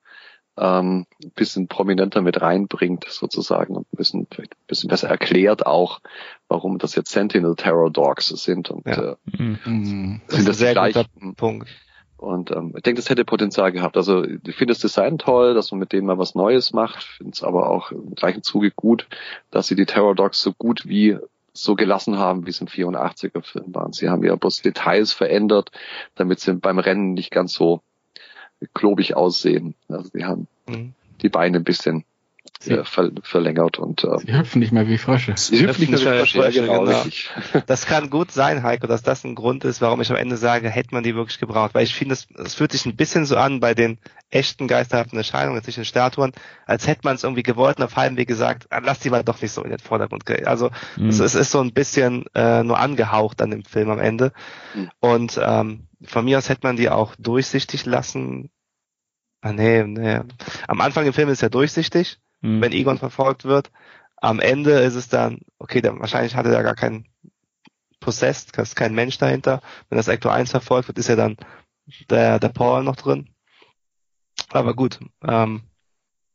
[0.57, 5.67] ähm, ein bisschen prominenter mit reinbringt sozusagen und ein bisschen, vielleicht ein bisschen besser erklärt
[5.67, 6.01] auch,
[6.49, 9.13] warum das jetzt Sentinel Terror Dogs sind und ja.
[9.13, 10.21] äh, mhm.
[10.27, 11.69] das sind das sehr gleichen Punkt.
[12.17, 13.97] Und ähm, ich denke, das hätte Potenzial gehabt.
[13.97, 17.33] Also ich finde das Design toll, dass man mit denen mal was Neues macht, finde
[17.35, 19.09] es aber auch im gleichen Zuge gut,
[19.51, 21.19] dass sie die Terror Dogs so gut wie
[21.55, 23.93] so gelassen haben, wie es im 84er Film waren.
[23.93, 25.71] Sie haben ja bloß Details verändert,
[26.17, 27.81] damit sie beim Rennen nicht ganz so
[28.75, 29.75] klobig aussehen.
[29.89, 30.95] Also sie haben mhm.
[31.23, 32.05] die Beine ein bisschen
[32.71, 35.35] äh, ver verlängert und äh, sie hüpfen nicht mehr wie Frösche.
[35.37, 36.85] Sie hüpfen nicht mehr wie Frösche, Frösche ja, genau.
[36.85, 37.03] genau.
[37.67, 40.69] Das kann gut sein, Heiko, dass das ein Grund ist, warum ich am Ende sage,
[40.71, 41.75] hätte man die wirklich gebraucht.
[41.75, 43.99] Weil ich finde, es, fühlt sich ein bisschen so an bei den
[44.31, 46.33] echten geisterhaften Erscheinungen, nicht den Statuen,
[46.67, 49.23] als hätte man es irgendwie gewollt und auf halbem Weg gesagt, ah, lass die mal
[49.23, 50.29] doch nicht so in den Vordergrund.
[50.47, 51.09] Also mhm.
[51.09, 54.33] es, es, ist so ein bisschen äh, nur angehaucht an dem Film am Ende.
[54.75, 54.91] Mhm.
[55.01, 58.51] Und ähm, von mir aus hätte man die auch durchsichtig lassen.
[59.41, 60.21] Ah, nee, nee.
[60.67, 62.61] Am Anfang im Film ist ja durchsichtig mhm.
[62.61, 63.71] wenn Egon verfolgt wird.
[64.17, 67.07] Am Ende ist es dann, okay, dann, wahrscheinlich hatte er gar keinen
[68.01, 69.61] Possessed, da ist kein Mensch dahinter.
[69.89, 71.37] Wenn das Ecto 1 verfolgt wird, ist ja dann
[72.11, 73.31] der, der Paul noch drin.
[74.51, 75.63] Aber gut, ähm,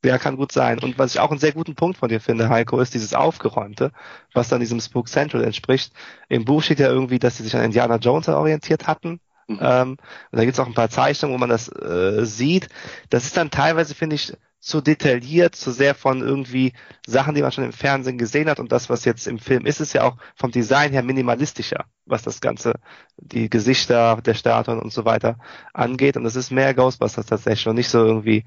[0.04, 0.80] ja, kann gut sein.
[0.80, 3.92] Und was ich auch einen sehr guten Punkt von dir finde, Heiko, ist dieses Aufgeräumte,
[4.34, 5.94] was dann diesem Spook Central entspricht.
[6.30, 9.20] Im Buch steht ja irgendwie, dass sie sich an Indiana Jones orientiert hatten.
[9.48, 9.60] Mhm.
[9.62, 9.90] Ähm,
[10.32, 12.70] und da gibt's auch ein paar Zeichnungen, wo man das äh, sieht.
[13.10, 16.74] Das ist dann teilweise, finde ich, zu detailliert, zu sehr von irgendwie
[17.08, 19.80] Sachen, die man schon im Fernsehen gesehen hat und das, was jetzt im Film ist,
[19.80, 22.74] ist ja auch vom Design her minimalistischer, was das Ganze,
[23.18, 25.38] die Gesichter der Statuen und so weiter
[25.74, 28.46] angeht und das ist mehr Ghostbusters tatsächlich und nicht so irgendwie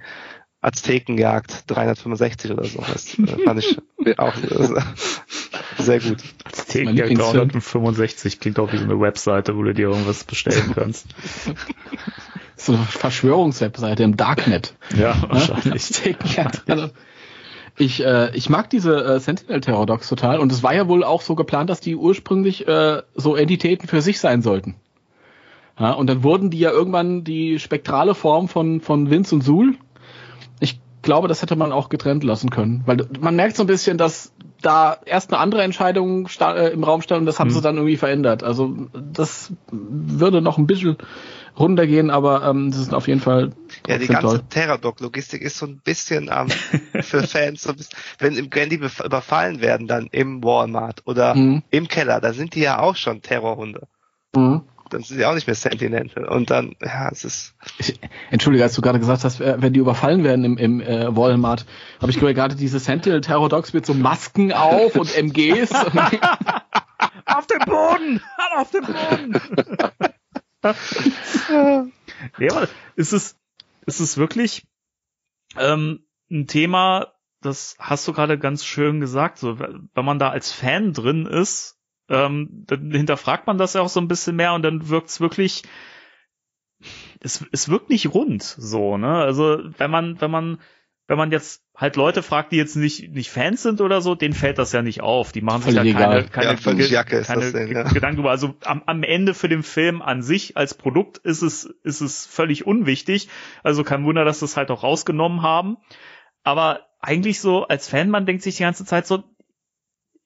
[0.61, 2.79] Aztekenjagd 365 oder so.
[2.81, 3.79] Das äh, fand ich
[4.17, 4.81] auch äh,
[5.83, 6.23] sehr gut.
[6.45, 11.07] Aztekenjagd 365 klingt auch wie so eine Webseite, wo du dir irgendwas bestellen kannst.
[12.57, 14.75] So eine Verschwörungswebseite im Darknet.
[14.97, 15.75] Ja, wahrscheinlich.
[15.75, 16.63] Aztekenjagd.
[17.79, 21.35] Ich, äh, ich mag diese äh, Sentinel-Terror-Docs total und es war ja wohl auch so
[21.35, 24.75] geplant, dass die ursprünglich äh, so Entitäten für sich sein sollten.
[25.79, 29.79] Ja, und dann wurden die ja irgendwann die spektrale Form von, von Vince und Sul
[31.03, 34.33] glaube, das hätte man auch getrennt lassen können, weil man merkt so ein bisschen, dass
[34.63, 37.55] da erst eine andere Entscheidung äh, im Raum stand und das haben mhm.
[37.55, 38.45] sie dann irgendwie verändert.
[38.45, 40.97] Also das würde noch ein bisschen
[41.59, 43.51] runtergehen, aber ähm, das ist auf jeden Fall
[43.87, 46.49] ja die ganze Terrordoc-Logistik ist so ein bisschen ähm,
[47.03, 51.63] für Fans so ein bisschen, wenn, wenn die überfallen werden dann im Walmart oder mhm.
[51.71, 53.87] im Keller, da sind die ja auch schon Terrorhunde.
[54.35, 56.11] Mhm dann sind sie auch nicht mehr Sentinel.
[56.29, 57.55] Und dann, ja, es ist.
[57.79, 57.99] Ich,
[58.31, 61.67] Entschuldige, als du gerade gesagt hast, äh, wenn die überfallen werden im, im äh, Walmart,
[62.01, 65.73] habe ich gerade diese Sentinel Terror Dogs mit so Masken auf und MGs.
[67.27, 68.21] auf dem Boden!
[68.57, 69.41] Auf dem Boden!
[72.39, 73.37] aber ist es,
[73.87, 74.67] ist es wirklich
[75.57, 80.53] ähm, ein Thema, das hast du gerade ganz schön gesagt, so, wenn man da als
[80.53, 84.63] Fan drin ist, ähm, dann hinterfragt man das ja auch so ein bisschen mehr und
[84.63, 85.63] dann wirkt's wirklich,
[87.21, 89.17] es, es wirkt nicht rund, so, ne?
[89.17, 90.61] Also, wenn man, wenn man,
[91.09, 94.35] wenn man jetzt halt Leute fragt, die jetzt nicht, nicht Fans sind oder so, denen
[94.35, 95.33] fällt das ja nicht auf.
[95.33, 97.83] Die machen sich da keine, keine, ja, Jacke keine denn, ja.
[97.85, 98.31] Gedanken über.
[98.31, 102.27] Also am, am Ende für den Film an sich als Produkt ist es, ist es
[102.27, 103.29] völlig unwichtig.
[103.63, 105.77] Also kein Wunder, dass das halt auch rausgenommen haben.
[106.45, 109.25] Aber eigentlich so als Fan, man denkt sich die ganze Zeit so,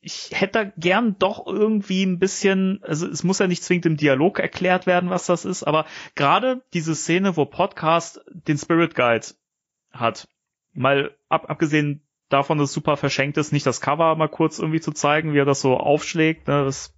[0.01, 4.39] ich hätte gern doch irgendwie ein bisschen, also es muss ja nicht zwingend im Dialog
[4.39, 9.27] erklärt werden, was das ist, aber gerade diese Szene, wo Podcast den Spirit Guide
[9.91, 10.29] hat,
[10.77, 14.81] mal ab, abgesehen davon, dass es super verschenkt ist, nicht das Cover mal kurz irgendwie
[14.81, 16.95] zu zeigen, wie er das so aufschlägt, ne, das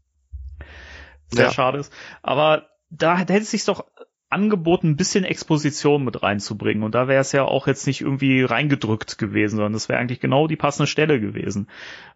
[1.28, 1.50] sehr ja.
[1.50, 1.92] schade ist.
[2.22, 3.84] Aber da hätte es sich doch
[4.30, 6.82] angeboten, ein bisschen Exposition mit reinzubringen.
[6.82, 10.20] Und da wäre es ja auch jetzt nicht irgendwie reingedrückt gewesen, sondern das wäre eigentlich
[10.20, 11.68] genau die passende Stelle gewesen.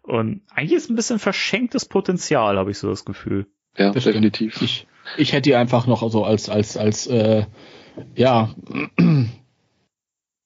[0.03, 3.47] Und eigentlich ist ein bisschen verschenktes Potenzial, habe ich so das Gefühl.
[3.75, 4.61] Ja, das definitiv.
[4.61, 4.87] Ich,
[5.17, 7.45] ich hätte die einfach noch so als, als, als, äh,
[8.15, 8.53] ja,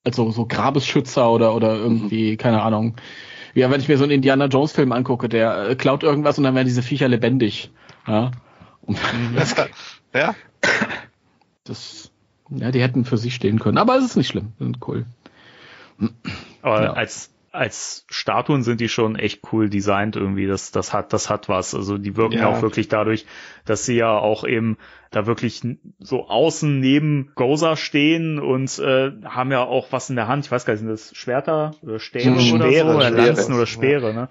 [0.08, 2.38] also so Grabesschützer oder, oder irgendwie, mhm.
[2.38, 2.96] keine Ahnung.
[3.54, 6.44] Ja, wenn ich mir so einen Indiana Jones Film angucke, der äh, klaut irgendwas und
[6.46, 7.72] dann werden diese Viecher lebendig.
[8.08, 8.32] Ja.
[8.82, 8.98] Und,
[10.14, 10.36] ja.
[11.64, 12.12] Das,
[12.50, 15.06] ja, die hätten für sich stehen können, aber es ist nicht schlimm, sind cool.
[16.62, 16.94] Aber ja.
[16.94, 20.46] als als Statuen sind die schon echt cool designt irgendwie.
[20.46, 21.74] Das, das hat, das hat was.
[21.74, 22.48] Also die wirken ja.
[22.48, 23.26] auch wirklich dadurch,
[23.66, 24.78] dass sie ja auch eben
[25.12, 25.62] da wirklich
[26.00, 30.46] so außen neben Gozer stehen und äh, haben ja auch was in der Hand.
[30.46, 33.26] Ich weiß gar nicht, sind das Schwerter oder Stäbe ja, oder Speere, so oder Speere.
[33.26, 34.30] Lanzen oder Speere, ne?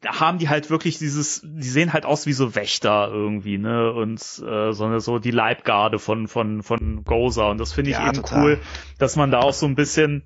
[0.00, 3.92] Da haben die halt wirklich dieses, die sehen halt aus wie so Wächter irgendwie, ne?
[3.92, 8.08] Und äh, so, so die Leibgarde von von von Gozer und das finde ich Ja,
[8.08, 8.42] eben total.
[8.42, 8.60] cool,
[8.98, 10.22] dass man da auch so ein bisschen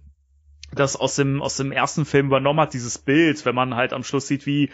[0.75, 4.05] das aus dem, aus dem ersten Film übernommen hat, dieses Bild, wenn man halt am
[4.05, 4.71] Schluss sieht, wie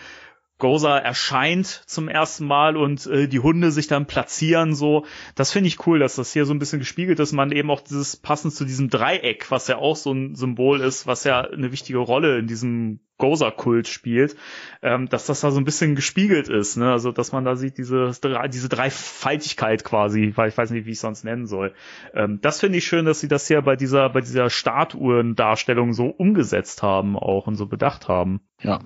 [0.59, 5.07] Gozer erscheint zum ersten Mal und äh, die Hunde sich dann platzieren, so.
[5.35, 7.33] Das finde ich cool, dass das hier so ein bisschen gespiegelt ist.
[7.33, 11.07] Man eben auch dieses passend zu diesem Dreieck, was ja auch so ein Symbol ist,
[11.07, 14.37] was ja eine wichtige Rolle in diesem Gozer-Kult spielt,
[14.81, 16.93] ähm, dass das da so ein bisschen gespiegelt ist, ne?
[16.93, 18.13] Also, dass man da sieht, diese,
[18.49, 21.75] diese Dreifaltigkeit quasi, weil ich weiß nicht, wie ich es sonst nennen soll.
[22.15, 26.07] Ähm, das finde ich schön, dass sie das hier bei dieser, bei dieser Statuendarstellung so
[26.07, 28.41] umgesetzt haben auch und so bedacht haben.
[28.63, 28.81] Ja,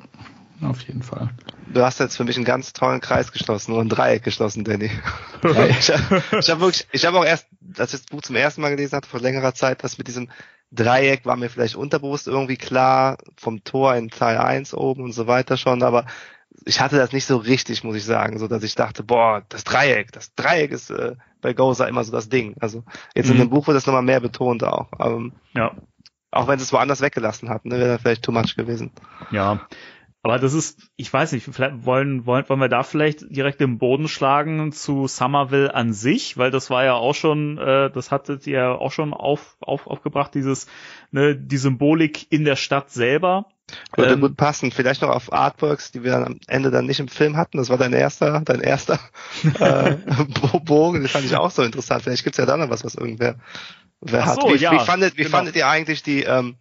[0.60, 1.30] auf jeden Fall.
[1.72, 4.90] Du hast jetzt für mich einen ganz tollen Kreis geschlossen oder ein Dreieck geschlossen, Danny.
[5.42, 7.46] ich habe ich hab wirklich, ich habe auch erst,
[7.78, 10.28] als ich das Buch zum ersten Mal gelesen hatte, vor längerer Zeit, das mit diesem
[10.70, 15.26] Dreieck war mir vielleicht unterbewusst irgendwie klar, vom Tor in Teil 1 oben und so
[15.26, 16.06] weiter schon, aber
[16.64, 19.64] ich hatte das nicht so richtig, muss ich sagen, so dass ich dachte, boah, das
[19.64, 22.54] Dreieck, das Dreieck ist äh, bei Goza immer so das Ding.
[22.60, 22.84] Also
[23.14, 23.40] jetzt in Mhm.
[23.40, 24.88] dem Buch wird das nochmal mehr betont auch.
[25.00, 25.72] Ähm, Ja.
[26.30, 28.92] auch wenn sie es woanders weggelassen hat, ne, wäre vielleicht too much gewesen.
[29.30, 29.58] Ja.
[30.24, 33.78] Aber das ist, ich weiß nicht, vielleicht wollen, wollen, wollen wir da vielleicht direkt den
[33.78, 38.46] Boden schlagen zu Somerville an sich, weil das war ja auch schon, äh, das hattet
[38.46, 40.68] ihr auch schon auf, auf, aufgebracht, dieses,
[41.10, 43.46] ne, die Symbolik in der Stadt selber.
[43.96, 44.70] Würde Ähm, gut passen.
[44.70, 47.58] Vielleicht noch auf Artworks, die wir dann am Ende dann nicht im Film hatten.
[47.58, 49.00] Das war dein erster, dein erster
[49.58, 49.96] äh,
[50.40, 51.02] Bo- Bogen.
[51.02, 52.02] Das fand ich auch so interessant.
[52.02, 53.36] Vielleicht gibt's ja da noch was, was irgendwer
[54.00, 54.42] wer Ach hat.
[54.42, 55.36] so, wie, ja, wie, fandet, wie genau.
[55.36, 56.56] fandet ihr eigentlich die, ähm,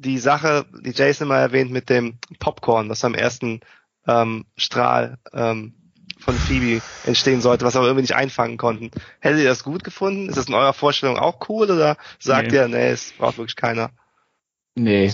[0.00, 3.60] die Sache, die Jason mal erwähnt mit dem Popcorn, was am ersten
[4.06, 5.74] ähm, Strahl ähm,
[6.18, 8.90] von Phoebe entstehen sollte, was aber irgendwie nicht einfangen konnten.
[9.20, 10.28] Hättet ihr das gut gefunden?
[10.28, 12.56] Ist das in eurer Vorstellung auch cool oder sagt Nee.
[12.56, 13.90] ihr, nee, es braucht wirklich keiner?
[14.74, 15.12] Nee.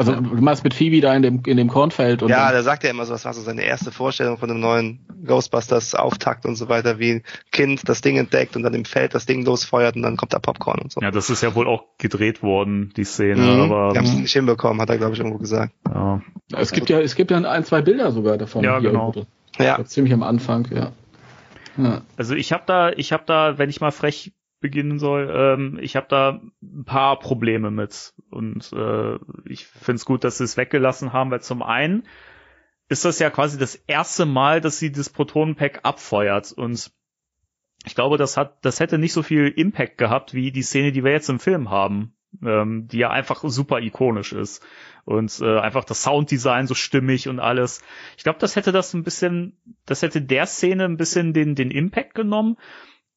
[0.00, 2.84] Also du meinst mit Phoebe da in dem, in dem Kornfeld und ja, der sagt
[2.84, 6.54] ja immer so, das war so seine erste Vorstellung von einem neuen Ghostbusters Auftakt und
[6.54, 9.96] so weiter, wie ein Kind das Ding entdeckt und dann im Feld das Ding losfeuert
[9.96, 11.00] und dann kommt da Popcorn und so.
[11.00, 13.60] Ja, das ist ja wohl auch gedreht worden, die Szene, Mhm.
[13.72, 15.74] aber Die haben es nicht hinbekommen, hat er glaube ich irgendwo gesagt.
[15.92, 16.22] ja.
[16.56, 18.62] es gibt ja, es gibt ja ein, zwei Bilder sogar davon.
[18.62, 19.12] Ja, genau.
[19.58, 20.92] Ja, Ziemlich am Anfang, ja.
[21.76, 22.02] ja.
[22.16, 25.96] Also ich habe da, ich habe da, wenn ich mal frech beginnen soll, ähm, ich
[25.96, 28.14] habe da ein paar Probleme mit.
[28.30, 32.06] Und äh, ich finde es gut, dass sie es weggelassen haben, weil zum einen
[32.88, 36.52] ist das ja quasi das erste Mal, dass sie das Protonenpack abfeuert.
[36.52, 36.90] Und
[37.84, 41.04] ich glaube, das hat, das hätte nicht so viel Impact gehabt wie die Szene, die
[41.04, 44.64] wir jetzt im Film haben, ähm, die ja einfach super ikonisch ist.
[45.04, 47.82] Und äh, einfach das Sounddesign so stimmig und alles.
[48.16, 49.56] Ich glaube, das hätte das ein bisschen,
[49.86, 52.56] das hätte der Szene ein bisschen den den Impact genommen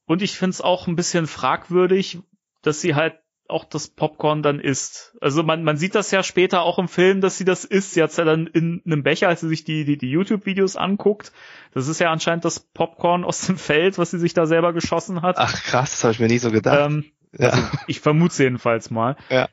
[0.06, 2.20] und ich finde es auch ein bisschen fragwürdig,
[2.62, 3.16] dass sie halt
[3.52, 5.16] auch das Popcorn dann isst.
[5.22, 7.94] Also man, man sieht das ja später auch im Film, dass sie das isst.
[7.94, 11.32] Sie hat's ja dann in einem Becher, als sie sich die, die, die YouTube-Videos anguckt.
[11.74, 15.22] Das ist ja anscheinend das Popcorn aus dem Feld, was sie sich da selber geschossen
[15.22, 15.38] hat.
[15.38, 16.92] ach krass, das habe ich mir nie so gedacht.
[16.92, 17.06] ähm,
[17.38, 17.50] ja.
[17.50, 19.18] also ich vermute jedenfalls mal.
[19.30, 19.50] Ja.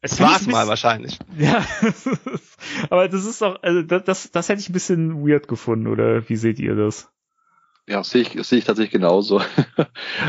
[0.00, 1.18] Es war's ein mal wahrscheinlich.
[1.38, 1.64] Ja,
[2.90, 6.28] aber das ist doch, also das, das, das hätte ich ein bisschen weird gefunden, oder
[6.28, 7.10] wie seht ihr das?
[7.86, 9.40] Ja, sehe ich, sehe ich tatsächlich genauso.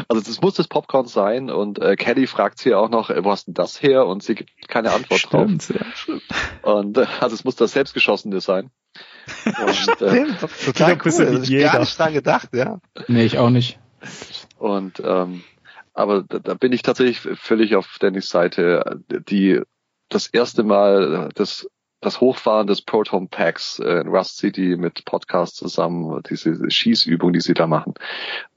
[0.08, 3.32] Also das muss das Popcorn sein und äh, Kelly fragt sie auch noch, äh, wo
[3.32, 4.06] hast denn das her?
[4.08, 5.50] Und sie gibt keine Antwort drauf.
[5.70, 6.16] ja.
[6.62, 8.72] Und äh, also es muss das selbstgeschossene sein.
[9.46, 11.40] Und, äh, Stimmt, doch, total cool.
[11.44, 11.72] ich Jäger.
[11.72, 12.80] gar nicht dran gedacht, ja.
[13.08, 13.80] Nee, ich auch nicht.
[14.58, 15.44] und ähm,
[15.94, 19.62] aber da, da bin ich tatsächlich völlig auf Dannys Seite, die
[20.10, 21.68] das erste Mal das
[22.06, 27.42] das Hochfahren des Proton Packs äh, in Rust City mit Podcast zusammen, diese Schießübung, die
[27.42, 27.94] sie da machen.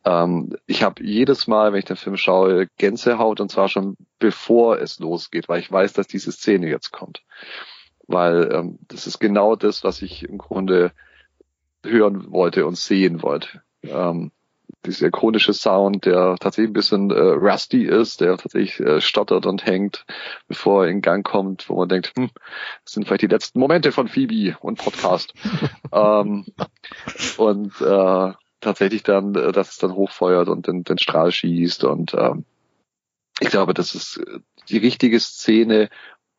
[0.05, 4.79] Ähm, ich habe jedes Mal, wenn ich den Film schaue, Gänsehaut und zwar schon bevor
[4.79, 7.23] es losgeht, weil ich weiß, dass diese Szene jetzt kommt.
[8.07, 10.93] Weil ähm, das ist genau das, was ich im Grunde
[11.85, 13.63] hören wollte und sehen wollte.
[13.83, 14.33] Ähm,
[14.85, 19.67] dieser ikonische Sound, der tatsächlich ein bisschen äh, rusty ist, der tatsächlich äh, stottert und
[19.67, 20.05] hängt,
[20.47, 22.31] bevor er in Gang kommt, wo man denkt, hm,
[22.85, 25.35] das sind vielleicht die letzten Momente von Phoebe und Podcast.
[25.93, 26.47] ähm,
[27.37, 32.15] und äh, tatsächlich dann, äh, dass es dann hochfeuert und den, den Strahl schießt und
[32.15, 32.45] ähm,
[33.41, 35.89] ich glaube, das ist äh, die richtige Szene,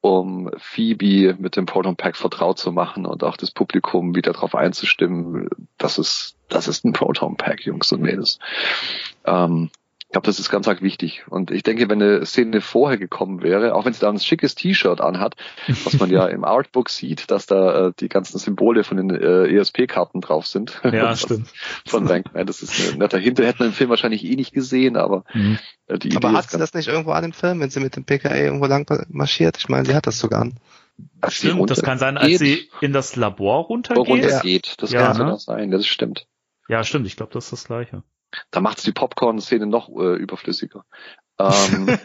[0.02, 4.56] um Phoebe mit dem Proton Pack vertraut zu machen und auch das Publikum wieder darauf
[4.56, 8.40] einzustimmen, dass es, das ist ein Proton Pack, Jungs und Mädels.
[9.26, 9.70] Ähm,
[10.10, 11.24] ich glaube, das ist ganz arg wichtig.
[11.30, 14.56] Und ich denke, wenn eine Szene vorher gekommen wäre, auch wenn sie da ein schickes
[14.56, 15.36] T-Shirt anhat,
[15.84, 19.46] was man ja im Artbook sieht, dass da äh, die ganzen Symbole von den äh,
[19.56, 20.82] ESP-Karten drauf sind.
[20.84, 21.50] Ja, stimmt.
[21.86, 22.48] Von Bankman.
[22.48, 25.60] Das ist ein netter Hinter, hätte man im Film wahrscheinlich eh nicht gesehen, aber Mhm.
[25.86, 27.80] äh, die Idee Aber hat ist sie das nicht irgendwo an dem Film, wenn sie
[27.80, 29.58] mit dem PKA irgendwo lang marschiert?
[29.60, 30.56] Ich meine, sie hat das sogar an.
[31.22, 34.08] als Stimmt, das kann sein, als runtergeht, sie in das Labor runtergeht.
[34.08, 34.74] runtergeht.
[34.80, 35.18] Das Ja, kann ne?
[35.18, 36.26] sogar sein, das stimmt.
[36.68, 38.02] Ja, stimmt, ich glaube, das ist das gleiche.
[38.52, 40.84] Da macht die Popcorn-Szene noch äh, überflüssiger.
[41.40, 41.88] Ähm,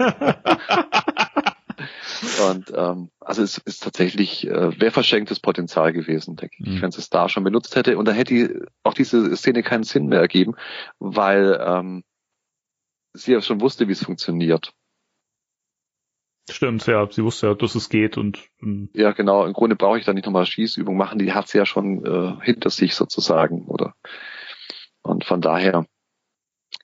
[2.48, 6.82] und ähm, also es ist tatsächlich äh, wäre verschenktes Potenzial gewesen, denke ich, Mhm.
[6.82, 7.98] wenn sie es da schon benutzt hätte.
[7.98, 10.54] Und da hätte die, auch diese Szene keinen Sinn mehr ergeben,
[10.98, 12.04] weil ähm,
[13.12, 14.72] sie ja schon wusste, wie es funktioniert.
[16.50, 19.46] Stimmt, ja, sie wusste ja, dass es geht und ähm, Ja, genau.
[19.46, 21.18] Im Grunde brauche ich da nicht nochmal Schießübung machen.
[21.18, 23.94] Die hat sie ja schon äh, hinter sich sozusagen, oder?
[25.02, 25.86] Und von daher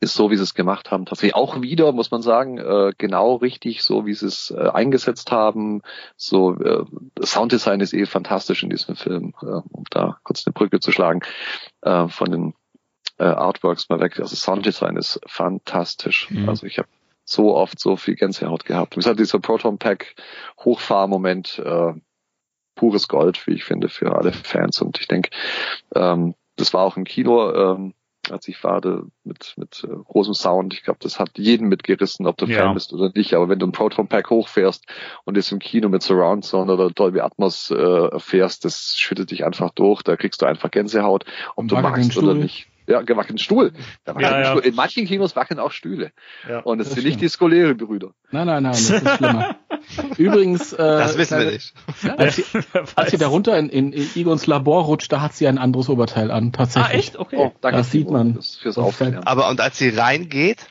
[0.00, 3.36] ist so, wie sie es gemacht haben, tatsächlich auch wieder, muss man sagen, äh, genau
[3.36, 5.82] richtig, so wie sie es äh, eingesetzt haben.
[6.16, 6.84] So, äh,
[7.22, 11.20] Sounddesign ist eh fantastisch in diesem Film, äh, um da kurz eine Brücke zu schlagen,
[11.82, 12.54] äh, von den
[13.18, 14.18] äh, Artworks mal weg.
[14.18, 16.30] Also Sounddesign ist fantastisch.
[16.30, 16.48] Mhm.
[16.48, 16.88] Also ich habe
[17.24, 18.96] so oft so viel Gänsehaut gehabt.
[18.96, 20.14] Es hat dieser Proton Pack
[20.64, 21.92] Hochfahrmoment, äh,
[22.74, 24.80] pures Gold, wie ich finde, für alle Fans.
[24.80, 25.28] Und ich denke,
[25.94, 27.94] ähm, das war auch im Kino, ähm,
[28.30, 30.74] als ich da mit, mit äh, großem Sound.
[30.74, 32.64] Ich glaube, das hat jeden mitgerissen, ob du Ja.
[32.64, 33.34] Fan bist oder nicht.
[33.34, 34.84] Aber wenn du ein Proton Pack hochfährst
[35.24, 39.44] und jetzt im Kino mit Surround Sound oder Dolby Atmos äh, fährst, das schüttet dich
[39.44, 40.02] einfach durch.
[40.02, 41.24] Da kriegst du einfach Gänsehaut,
[41.56, 42.68] ob du magst oder nicht.
[42.90, 43.72] Ja, gewackelten Stuhl.
[44.06, 44.50] Der wackelnde Ja, ja.
[44.50, 44.62] Stuhl.
[44.62, 46.10] In manchen Kinos wackeln auch Stühle.
[46.48, 46.58] Ja.
[46.60, 48.10] Und es Das sind nicht die Scoleri-Brüder.
[48.32, 49.56] Nein, nein, nein, das ist schlimmer.
[50.18, 51.74] Übrigens, äh, Das wissen wir kleine- nicht.
[52.18, 52.44] Als sie,
[52.96, 55.88] als sie da runter in, in, in Igons Labor rutscht, da hat sie ein anderes
[55.88, 56.94] Oberteil an, Ah, tatsächlich.
[56.98, 57.18] echt?
[57.18, 57.36] Okay.
[57.38, 58.34] Oh, danke Das sieht man.
[58.34, 59.22] das- fürs Aufklären.
[59.24, 60.66] Aber und als sie reingeht,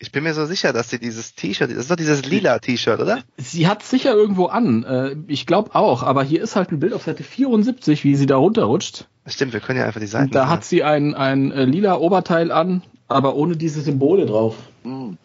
[0.00, 3.00] Ich bin mir so sicher, dass sie dieses T-Shirt, das ist doch dieses lila T-Shirt,
[3.00, 3.20] oder?
[3.36, 4.84] Sie hat sicher irgendwo an.
[4.84, 8.26] Äh, ich glaube auch, aber hier ist halt ein Bild auf Seite 74, wie sie
[8.26, 9.08] da runterrutscht.
[9.26, 10.30] Stimmt, wir können ja einfach die Seiten.
[10.30, 14.54] Da hat sie ein, ein äh, lila Oberteil an, aber ohne diese Symbole drauf.
[14.84, 15.18] Hm.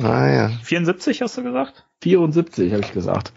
[0.00, 0.48] Ah ja.
[0.62, 1.84] 74 hast du gesagt?
[2.02, 3.32] 74, habe ich gesagt.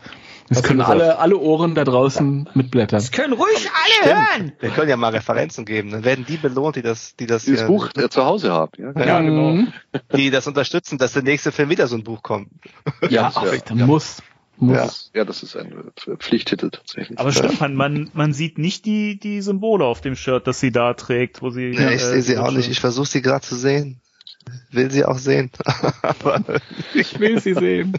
[0.49, 3.01] Das du können alle, alle Ohren da draußen mitblättern.
[3.11, 3.69] können ruhig
[4.01, 4.53] Stimmt.
[4.61, 5.91] Wir können ja mal Referenzen geben.
[5.91, 8.71] Dann werden die belohnt, die das, die das, Dieses hier- Buch äh, zu Hause haben.
[8.77, 9.63] Ja, Ja, genau.
[10.15, 12.49] Die das unterstützen, dass der nächste Film wieder so ein Buch kommt.
[13.09, 13.43] Ja, das ach,
[13.75, 13.85] muss.
[13.85, 14.17] muss.
[14.59, 14.73] Ja.
[14.85, 15.71] Das, ja, das ist ein
[16.07, 17.17] äh, Pflichttitel tatsächlich.
[17.19, 20.71] Aber stimmt, man, man, man sieht nicht die, die Symbole auf dem Shirt, das sie
[20.71, 21.71] da trägt, wo sie.
[21.71, 22.69] Nee, ich äh, sehe sie auch nicht.
[22.69, 23.99] Ich versuche sie gerade zu sehen.
[24.71, 25.51] Will sie auch sehen.
[26.01, 26.41] Aber,
[26.93, 27.93] Ich will sie sehen.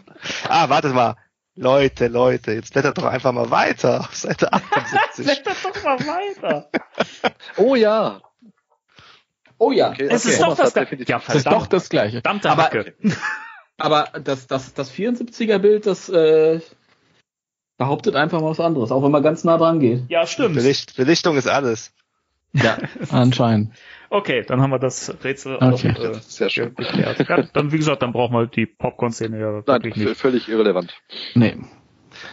[0.49, 1.17] ah, wartet mal.
[1.57, 5.25] Leute, Leute, jetzt blättert doch einfach mal weiter auf Seite 78.
[5.25, 6.69] Blättert doch mal weiter.
[7.57, 8.21] oh ja.
[9.59, 9.91] Oh ja.
[9.91, 10.51] Okay, Es ist okay.
[10.51, 10.75] doch das
[11.09, 12.17] Ja, Das ist doch das Gleiche.
[12.17, 12.95] Verdammte Aber- Hacke.
[13.77, 16.61] Aber das, das, das 74er Bild, das äh,
[17.77, 20.05] behauptet einfach mal was anderes, auch wenn man ganz nah dran geht.
[20.09, 20.55] Ja, stimmt.
[20.55, 21.93] Belicht, Belichtung ist alles.
[22.53, 22.79] Ja,
[23.11, 23.73] anscheinend.
[24.15, 25.93] Okay, dann haben wir das Rätsel Okay.
[25.97, 26.75] auch, äh, Sehr schön.
[26.75, 27.29] geklärt.
[27.29, 30.17] Ja, dann, wie gesagt, dann brauchen wir die Popcorn-Szene ja Nein, wirklich nicht.
[30.17, 30.95] völlig irrelevant.
[31.35, 31.57] Nee.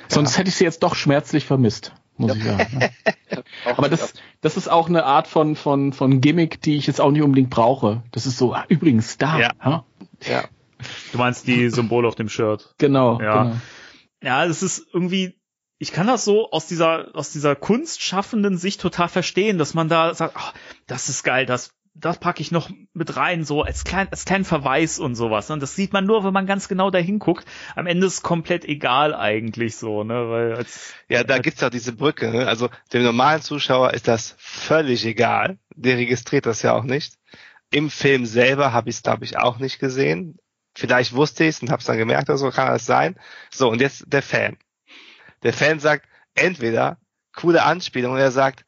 [0.08, 2.82] Sonst hätte ich sie jetzt doch schmerzlich vermisst, muss ich sagen.
[3.66, 7.02] Auch Aber das, das ist auch eine Art von, von, von Gimmick, die ich jetzt
[7.02, 8.04] auch nicht unbedingt brauche.
[8.12, 9.40] Das ist so, ah, übrigens, da.
[9.40, 9.50] Ja.
[9.60, 9.86] ha?
[10.28, 10.44] Ja.
[11.12, 12.76] Du meinst die Symbole auf dem Shirt.
[12.78, 13.44] Genau, Ja.
[13.44, 13.56] genau.
[14.24, 15.36] Ja, das ist irgendwie,
[15.82, 20.14] ich kann das so aus dieser, aus dieser kunstschaffenden Sicht total verstehen, dass man da
[20.14, 20.54] sagt, ach,
[20.86, 24.46] das ist geil, das, das packe ich noch mit rein, so als klein, als kleinen
[24.46, 25.50] Verweis und sowas.
[25.50, 27.48] Und das sieht man nur, wenn man ganz genau dahin guckt.
[27.76, 31.94] Am Ende ist komplett egal eigentlich so, ne, weil als, Ja, da gibt's auch diese
[31.94, 32.30] Brücke.
[32.30, 32.48] Ne?
[32.48, 35.58] Also dem normalen Zuschauer ist das völlig egal.
[35.76, 37.16] Der registriert das ja auch nicht.
[37.72, 40.38] Im Film selber habe ich es, glaube ich, auch nicht gesehen.
[40.78, 43.16] Vielleicht wusste ich es und habe es dann gemerkt oder so, kann das sein.
[43.52, 44.58] So, und jetzt der Fan.
[45.44, 46.98] Der Fan sagt entweder
[47.36, 48.66] coole Anspielung und er sagt,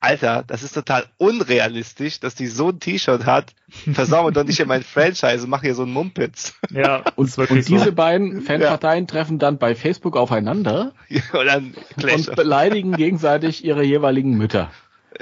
[0.00, 3.54] Alter, das ist total unrealistisch, dass die so ein T-Shirt hat.
[3.94, 6.54] Versau mir doch nicht in mein Franchise und mach hier so einen Mumpitz.
[6.70, 7.92] ja, Und, und diese so.
[7.92, 10.92] beiden Fanparteien treffen dann bei Facebook aufeinander
[11.32, 12.28] und dann Clash.
[12.28, 14.70] und beleidigen gegenseitig ihre jeweiligen Mütter.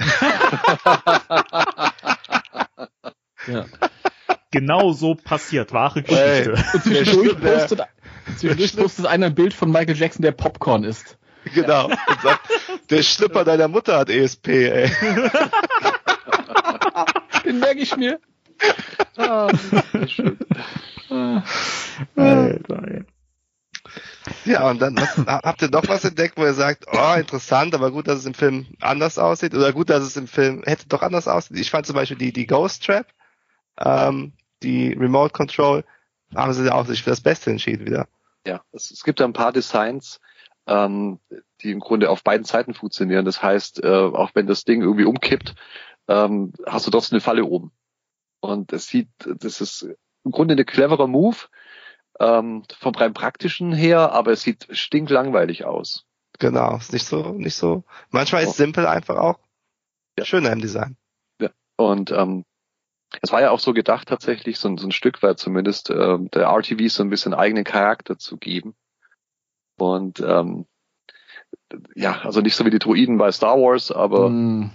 [3.47, 3.65] ja.
[4.51, 6.55] genau so passiert, wahre Geschichte.
[6.73, 7.81] Und zwischendurch postet,
[8.37, 11.17] zwischendurch postet einer ein Bild von Michael Jackson, der Popcorn isst.
[11.53, 11.85] Genau.
[11.87, 12.49] Und sagt,
[12.89, 14.89] der Schlipper deiner Mutter hat ESP, ey.
[17.45, 18.19] Den merke ich mir.
[19.17, 19.49] Ah,
[19.91, 20.37] sehr schön.
[22.15, 23.03] Alter, ey.
[24.45, 27.91] Ja, und dann was, habt ihr noch was entdeckt, wo ihr sagt, oh, interessant, aber
[27.91, 31.01] gut, dass es im Film anders aussieht, oder gut, dass es im Film hätte doch
[31.01, 31.57] anders aussieht.
[31.59, 33.07] Ich fand zum Beispiel die, die Ghost Trap,
[33.79, 35.83] ähm, die Remote Control,
[36.35, 38.07] haben sie auch sich für das Beste entschieden wieder.
[38.45, 40.19] Ja, es, es gibt da ein paar Designs,
[40.67, 41.19] ähm,
[41.61, 43.25] die im Grunde auf beiden Seiten funktionieren.
[43.25, 45.55] Das heißt, äh, auch wenn das Ding irgendwie umkippt,
[46.07, 47.71] ähm, hast du trotzdem eine Falle oben.
[48.41, 49.87] Und es sieht, das ist
[50.25, 51.37] im Grunde ein cleverer Move
[52.19, 56.05] ähm, vom rein praktischen her, aber es sieht stinklangweilig aus.
[56.39, 57.83] Genau, ist nicht so, nicht so.
[58.09, 59.39] Manchmal ist simpel einfach auch
[60.17, 60.25] Ja.
[60.25, 60.97] schöner im Design.
[61.75, 62.45] Und ähm,
[63.21, 66.29] es war ja auch so gedacht, tatsächlich so, ein- so ein Stück weit zumindest ähm,
[66.31, 68.75] der RTV so ein bisschen eigenen Charakter zu geben.
[69.77, 70.65] Und ähm,
[71.95, 74.69] ja, also nicht so wie die Druiden bei Star Wars, aber Hm,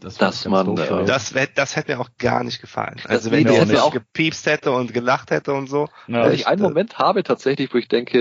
[0.00, 1.04] das dass man doof äh.
[1.04, 3.00] Das, wär- das hätte mir auch gar nicht gefallen.
[3.04, 5.88] Also wenn jetzt auch- gepiepst hätte und gelacht hätte und so.
[6.06, 8.18] Ja, Weil ich- ich einen Moment habe tatsächlich, wo ich denke,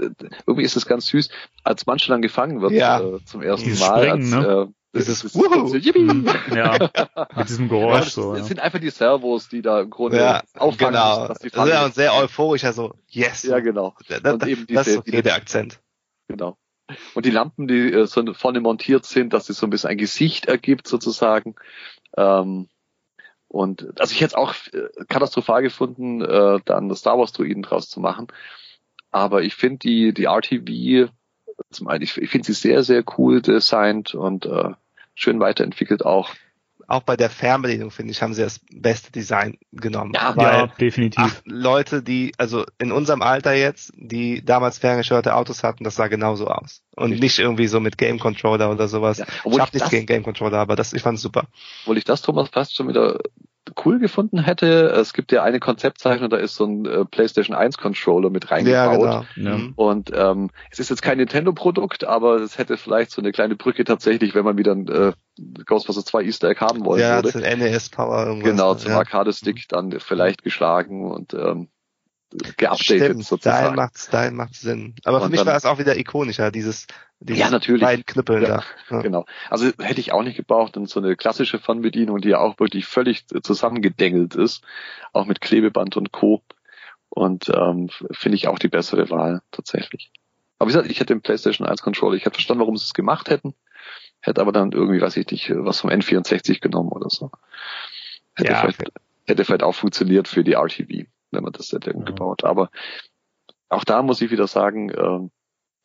[0.00, 0.04] äh,
[0.46, 1.28] irgendwie ist es ganz süß,
[1.64, 3.00] als manche dann gefangen wird Ja.
[3.00, 4.02] äh, zum ersten Mal.
[4.08, 4.68] Springen, als, ne?
[4.68, 5.74] äh, Dieses ist, Wuhu.
[5.74, 6.26] Mhm.
[6.54, 6.90] ja,
[7.36, 8.30] mit diesem Ja, Geräusch das, so.
[8.32, 8.44] das Ja.
[8.46, 11.18] sind einfach die Servos, die da im Grunde Ja, auffangen genau.
[11.20, 13.42] müssen, dass die Ja, sehr euphorisch, also yes.
[13.42, 13.94] Ja, genau.
[14.08, 15.80] Das, das, Und eben das diese- ist okay, der Akzent.
[16.28, 16.56] Genau.
[17.14, 19.98] Und die Lampen, die äh, so vorne montiert sind, dass es so ein bisschen ein
[19.98, 21.54] Gesicht ergibt sozusagen.
[22.16, 22.68] Ähm,
[23.48, 27.62] und also ich hätte es auch äh, katastrophal gefunden, äh, dann das Star Wars Druiden
[27.62, 28.26] draus zu machen.
[29.10, 31.10] Aber ich finde die die RTV
[31.70, 34.70] zum einen, ich, ich finde sie sehr sehr cool designt und äh,
[35.14, 36.30] schön weiterentwickelt auch.
[36.86, 40.12] Auch bei der Fernbedienung, finde ich, haben sie das beste Design genommen.
[40.14, 41.24] Ja, weil ja, definitiv.
[41.24, 46.08] ach, Leute, die, also in unserem Alter jetzt, die damals ferngesteuerte Autos hatten, das sah
[46.08, 46.82] genauso aus.
[46.94, 49.18] Und nicht irgendwie so mit Game Controller oder sowas.
[49.18, 51.44] Ja, ich habe ich nichts das- gegen Game Controller, aber das, ich fand's super.
[51.84, 53.18] Obwohl ich das Thomas fast schon wieder
[53.84, 57.78] cool gefunden hätte, es gibt ja eine Konzeptzeichnung, da ist so ein äh, PlayStation 1
[57.78, 59.26] Controller mit reingebaut.
[59.34, 59.50] genau.
[59.50, 59.58] Ja.
[59.58, 59.72] Mhm.
[59.76, 63.84] Und ähm, es ist jetzt kein Nintendo-Produkt, aber es hätte vielleicht so eine kleine Brücke
[63.84, 65.12] tatsächlich, wenn man wieder ein äh,
[65.66, 67.32] Ghostbusters 2 Easter Egg haben wollen Ja, würde.
[67.32, 68.50] zum NES Power irgendwas.
[68.50, 68.98] Genau, zum ja.
[68.98, 71.68] Arcade-Stick dann vielleicht geschlagen und ähm,
[72.56, 73.76] geupdatet Stimmt, dahin sozusagen.
[73.76, 74.94] macht's, dahin macht's Sinn.
[75.04, 76.86] Aber für Und mich dann- war es auch wieder ikonischer, dieses,
[77.20, 77.82] dieses Ja, natürlich.
[77.82, 78.64] beiden Knüppeln Ja, da.
[78.96, 79.02] Ja.
[79.02, 79.24] Genau.
[79.50, 80.76] Also hätte ich auch nicht gebraucht.
[80.76, 84.62] Und so eine klassische Fernbedienung, die ja auch wirklich völlig zusammengedengelt ist,
[85.12, 86.42] auch mit Klebeband und Co.
[87.08, 90.10] Und ähm, finde ich auch die bessere Wahl tatsächlich.
[90.58, 92.94] Aber wie gesagt, ich hätte den PlayStation 1 Controller, ich hätte verstanden, warum sie es
[92.94, 93.54] gemacht hätten,
[94.20, 97.30] hätte aber dann irgendwie, weiß ich nicht, was vom N64 genommen oder so.
[98.34, 98.60] Hätte, Ja.
[98.60, 98.82] vielleicht,
[99.26, 102.44] hätte vielleicht auch funktioniert für die RTV, wenn man das hätte umgebaut.
[102.44, 102.70] Aber
[103.68, 105.30] auch da muss ich wieder sagen, ähm,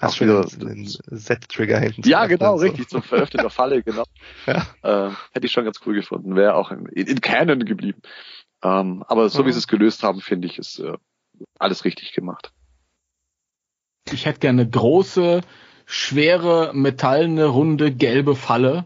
[0.01, 2.63] Hast auch du wieder, den Z-Trigger hinten ja, genau, so.
[2.63, 4.03] richtig, zum Veröffnen der Falle, genau.
[4.45, 4.65] Ja.
[4.81, 8.01] Äh, hätte ich schon ganz cool gefunden, wäre auch in, in Canon geblieben.
[8.63, 9.53] Ähm, aber so wie Mhm.
[9.53, 10.93] sie es gelöst haben, finde ich, ist äh,
[11.59, 12.53] alles richtig gemacht.
[14.11, 15.41] Ich hätte gerne eine große,
[15.85, 18.85] schwere, metallene, runde, gelbe Falle,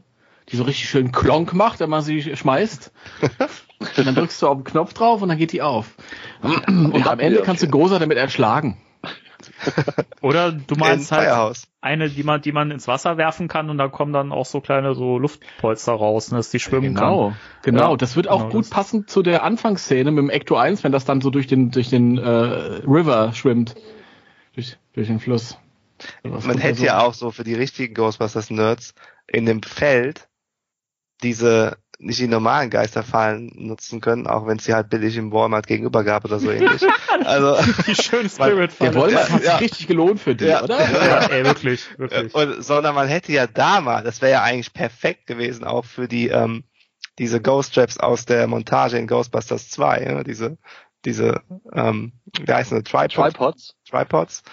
[0.54, 2.92] die so richtig schön Klonk macht, wenn man sie schmeißt.
[3.98, 5.96] und dann drückst du auf den Knopf drauf und dann geht die auf.
[6.42, 7.68] Und am Ende kannst du.
[7.68, 8.78] Gosa damit erschlagen.
[10.22, 11.68] Oder du In meinst halt Firehouse.
[11.82, 14.62] eine, die man, die man ins Wasser werfen kann und da kommen dann auch so
[14.62, 17.10] kleine so Luftpolster raus, ne, dass die schwimmen kann.
[17.10, 17.34] Genau,
[17.64, 17.92] genau.
[17.92, 18.70] Ja, das wird auch genau gut das.
[18.70, 21.90] passen zu der Anfangsszene mit dem Ecto 1, wenn das dann so durch den, durch
[21.90, 23.76] den äh, River schwimmt.
[24.54, 25.58] Durch, durch den Fluss.
[26.22, 26.86] Was Man hätte so?
[26.86, 28.94] ja auch so für die richtigen Ghostbusters-Nerds
[29.28, 30.28] in dem Feld
[31.24, 35.68] diese nicht die normalen Geisterfallen nutzen können, auch wenn es sie halt billig im Walmart
[35.68, 36.82] gegenüber gab oder so ähnlich.
[37.26, 37.56] also
[37.88, 39.56] Die schöne spirit Der Ja, hat sich ja.
[39.58, 40.64] richtig gelohnt für die, Ja.
[40.64, 40.80] oder?
[40.80, 42.34] Ja, ey, wirklich, wirklich.
[42.36, 46.08] und, sondern man hätte ja da mal, das wäre ja eigentlich perfekt gewesen auch für
[46.08, 46.66] die ähm,
[47.20, 50.58] diese Ghost Traps aus der Montage in Ghostbusters 2, ja, diese
[51.06, 51.42] diese
[51.74, 53.76] ähm, wie heißen die, Tripod, Tripods?
[53.90, 54.44] Tripods,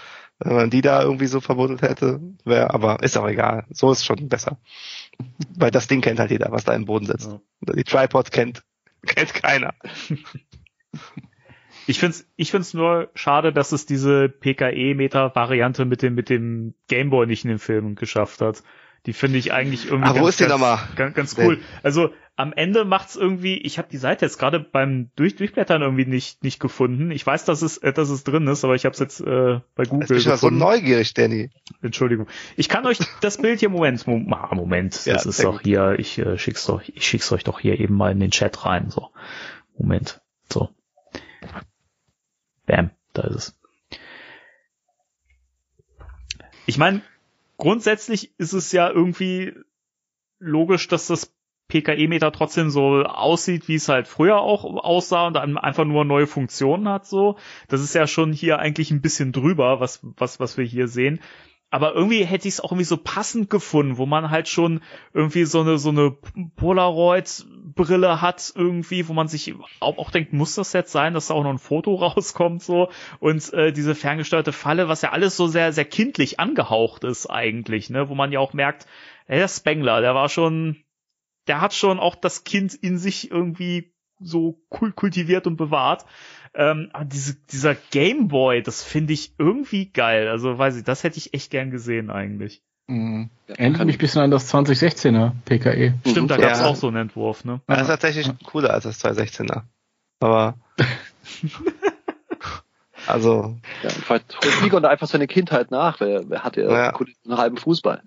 [0.40, 3.64] wenn man die da irgendwie so verbuddelt hätte, wäre, aber ist auch egal.
[3.70, 4.58] So ist schon besser.
[5.56, 7.30] Weil das Ding kennt halt jeder, was da im Boden sitzt.
[7.30, 7.74] Ja.
[7.74, 8.62] Die Tripods kennt,
[9.06, 9.74] kennt keiner.
[11.86, 17.26] Ich find's, ich find's nur schade, dass es diese PKE-Meter-Variante mit dem, mit dem Gameboy
[17.26, 18.62] nicht in den Filmen geschafft hat.
[19.06, 20.78] Die finde ich eigentlich irgendwie wo ganz, ist die ganz, nochmal?
[20.94, 21.58] ganz, ganz cool.
[21.82, 26.06] Also am Ende macht's irgendwie, ich habe die Seite jetzt gerade beim Durch Durchblättern irgendwie
[26.06, 27.10] nicht, nicht gefunden.
[27.10, 29.60] Ich weiß, dass es, äh, dass es drin ist, aber ich habe es jetzt äh,
[29.74, 31.50] bei Google Jetzt bin ich mal so neugierig, Danny.
[31.82, 32.28] Entschuldigung.
[32.56, 35.64] Ich kann euch das Bild hier Moment, Moment, ah, Moment, Ja, das ist doch gut.
[35.64, 38.64] hier, ich äh, schick's doch, ich schick's euch doch hier eben mal in den Chat
[38.64, 39.10] rein, so.
[39.76, 40.20] Moment,
[40.50, 40.70] so.
[42.66, 43.56] Bam, da ist es.
[46.66, 47.02] Ich meine,
[47.60, 49.54] grundsätzlich ist es ja irgendwie
[50.40, 51.32] logisch, dass das
[51.68, 56.26] PKE-Meter trotzdem so aussieht, wie es halt früher auch aussah und dann einfach nur neue
[56.26, 57.36] Funktionen hat, so.
[57.68, 61.20] Das ist ja schon hier eigentlich ein bisschen drüber, was, was, was wir hier sehen.
[61.70, 64.80] Aber irgendwie hätte ich es auch irgendwie so passend gefunden, wo man halt schon
[65.14, 66.16] irgendwie so eine, so eine
[66.56, 71.34] Polaroid-Brille hat irgendwie, wo man sich auch, auch denkt, muss das jetzt sein, dass da
[71.34, 72.90] auch noch ein Foto rauskommt, so.
[73.20, 77.88] Und äh, diese ferngesteuerte Falle, was ja alles so sehr, sehr kindlich angehaucht ist eigentlich,
[77.88, 78.86] ne, wo man ja auch merkt,
[79.28, 80.82] der Spengler, der war schon,
[81.46, 86.04] der hat schon auch das Kind in sich irgendwie so kul kultiviert und bewahrt.
[86.54, 90.28] Ähm, aber diese, dieser Gameboy, das finde ich irgendwie geil.
[90.28, 92.62] Also weiß ich, das hätte ich echt gern gesehen eigentlich.
[92.88, 93.30] Mhm.
[93.46, 95.94] Erinnert mich ein bisschen an das 2016er PKE.
[96.06, 96.40] Stimmt, da Mhm.
[96.40, 96.66] gab's Ja.
[96.66, 97.60] auch so einen Entwurf, ne?
[97.68, 99.62] Das ist tatsächlich cooler als das 216er.
[100.20, 100.58] Aber
[103.06, 106.00] also Ja, vielleicht holt Egon da einfach seine Kindheit nach.
[106.00, 106.94] Wer, wer hat ja, Ja.
[106.96, 108.02] einen halben Fußball?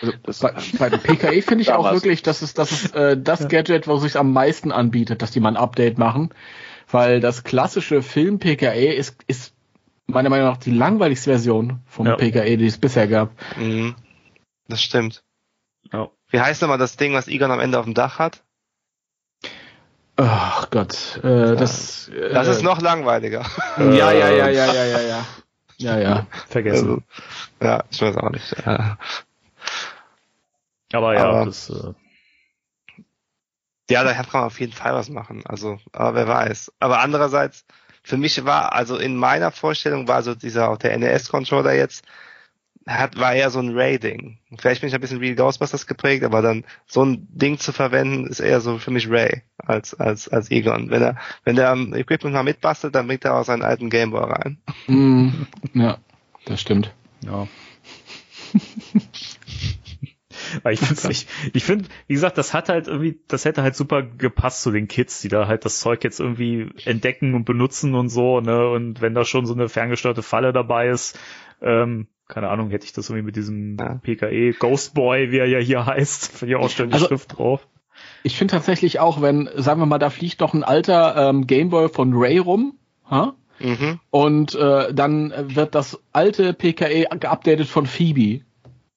[0.00, 3.16] Also Das- bei, bei dem PKE finde ich auch wirklich, das ist das ist äh,
[3.20, 6.30] das Gadget, wo sich am meisten anbietet, dass die mal ein Update machen,
[6.90, 9.54] weil das klassische Film PKE ist ist
[10.06, 12.16] meiner Meinung nach die langweiligste Version vom Ja.
[12.16, 13.30] PKE, die es bisher gab.
[13.58, 13.94] mh,
[14.68, 15.22] das stimmt.
[15.92, 16.08] Ja.
[16.28, 18.42] Wie heißt nochmal das Ding, was Egon am Ende auf dem Dach hat?
[20.16, 22.08] Ach Gott, äh, das.
[22.08, 23.44] Äh, das ist äh, noch langweiliger.
[23.78, 25.26] Ja, ja, ja, ja, ja, ja, ja.
[25.78, 26.26] Ja, ja.
[26.48, 26.88] Vergessen.
[26.88, 27.02] Also,
[27.60, 28.54] ja, ich weiß auch nicht.
[28.64, 28.98] Ja.
[30.92, 31.70] Aber ja, aber, das.
[31.70, 31.94] Äh,
[33.90, 35.42] ja, da kann man auf jeden Fall was machen.
[35.46, 36.72] Also, aber wer weiß.
[36.78, 37.64] Aber andererseits,
[38.02, 42.04] für mich war, also in meiner Vorstellung war so dieser, auch der NES-Controller jetzt,
[42.86, 44.38] hat, war eher so ein Ray-Ding.
[44.58, 48.26] Vielleicht bin ich ein bisschen wie Ghostbusters geprägt, aber dann so ein Ding zu verwenden,
[48.26, 50.90] ist eher so für mich Ray als, als, als Egon.
[50.90, 54.24] Wenn er, wenn der am Equipment mal mitbastelt, dann bringt er auch seinen alten Gameboy
[54.24, 54.58] rein.
[54.86, 55.28] Mm,
[55.74, 55.98] ja,
[56.44, 56.92] das stimmt.
[57.24, 57.46] ja.
[60.62, 63.76] Weil ich finde, ich, ich finde, wie gesagt, das hat halt irgendwie, das hätte halt
[63.76, 67.94] super gepasst zu den Kids, die da halt das Zeug jetzt irgendwie entdecken und benutzen
[67.94, 68.68] und so, ne?
[68.68, 71.18] Und wenn da schon so eine ferngesteuerte Falle dabei ist,
[71.62, 73.94] ähm, keine Ahnung, hätte ich das irgendwie mit diesem Ja.
[74.02, 77.66] PKE Ghost Boy, wie er ja hier heißt, für die ausstellende Also- Schrift drauf.
[78.24, 81.88] Ich finde tatsächlich auch, wenn, sagen wir mal, da fliegt doch ein alter ähm, Gameboy
[81.88, 82.74] von Ray rum,
[83.10, 83.34] ha?
[83.60, 84.00] Mhm.
[84.10, 88.44] und äh, dann wird das alte PKE geupdatet von Phoebe,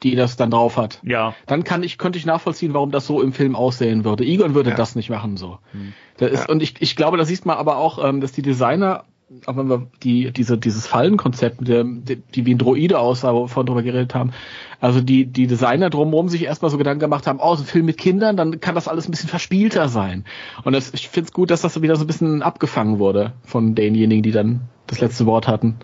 [0.02, 1.02] die das dann drauf hat.
[1.04, 4.24] Ja, Dann kann ich, könnte ich nachvollziehen, warum das so im Film aussehen würde.
[4.24, 4.76] Egon würde Ja.
[4.76, 5.60] das nicht machen so.
[5.72, 5.94] Hm.
[6.18, 6.50] Das ist, Ja.
[6.50, 9.04] Und ich, ich glaube, da sieht man aber auch, ähm, dass die Designer,
[9.46, 13.44] auch wenn wir die, diese, dieses Fallenkonzept, mit der, die, wie ein Droide aussah, wo
[13.44, 14.32] wir vorhin drüber geredet haben,
[14.80, 17.86] also die, die Designer drumherum sich erstmal so Gedanken gemacht haben, oh, so ein Film
[17.86, 20.26] mit Kindern, dann kann das alles ein bisschen verspielter sein.
[20.64, 23.74] Und das, ich finde es gut, dass das wieder so ein bisschen abgefangen wurde von
[23.74, 25.78] denjenigen, die dann das letzte Wort hatten.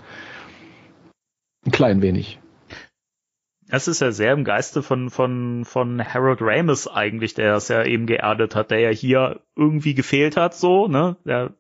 [1.65, 2.39] Ein klein wenig.
[3.67, 7.85] Das ist ja sehr im Geiste von, von, von Harold Ramis eigentlich, der das ja
[7.85, 11.15] eben geerdet hat, der ja hier irgendwie gefehlt hat, so, ne?
[11.23, 11.53] Der,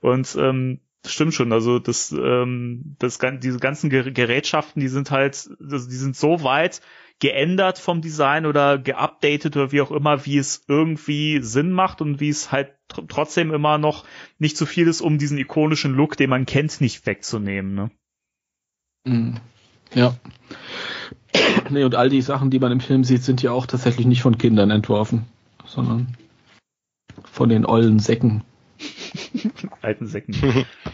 [0.00, 5.50] und ähm, stimmt schon, also das, ähm, das, diese ganzen Ger- Gerätschaften, die sind halt,
[5.60, 6.80] also die sind so weit
[7.18, 12.20] geändert vom Design oder geupdatet oder wie auch immer, wie es irgendwie Sinn macht und
[12.20, 14.04] wie es halt tr trotzdem immer noch
[14.38, 17.90] nicht zu viel ist, um diesen ikonischen Look, den man kennt, nicht wegzunehmen, ne?
[19.04, 19.40] Mhm.
[19.94, 20.16] Ja.
[21.70, 24.22] Nee, und all die Sachen, die man im Film sieht, sind ja auch tatsächlich nicht
[24.22, 25.26] von Kindern entworfen,
[25.64, 26.16] sondern
[27.24, 28.42] von den ollen Säcken.
[29.82, 30.32] Alten Säcken.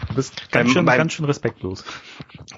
[0.08, 1.84] Du bist ganz schön, beim- ganz schön respektlos.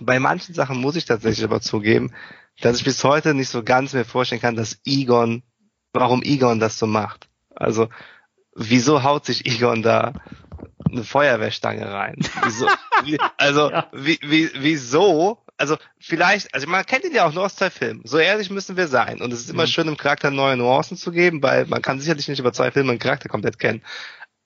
[0.01, 2.13] Bei manchen Sachen muss ich tatsächlich aber zugeben,
[2.61, 5.43] dass ich bis heute nicht so ganz mir vorstellen kann, dass Egon,
[5.93, 7.29] warum Egon das so macht.
[7.55, 7.89] Also,
[8.55, 10.13] wieso haut sich Egon da
[10.91, 12.17] eine Feuerwehrstange rein?
[12.45, 12.67] Wieso,
[13.05, 13.89] wie, also, Ja.
[13.93, 15.39] wie, wie, wieso?
[15.57, 18.01] Also, vielleicht, also man kennt ihn ja auch nur aus zwei Filmen.
[18.05, 19.21] So ehrlich müssen wir sein.
[19.21, 22.29] Und es ist immer schön, dem Charakter neue Nuancen zu geben, weil man kann sicherlich
[22.29, 23.83] nicht über zwei Filme einen Charakter komplett kennen.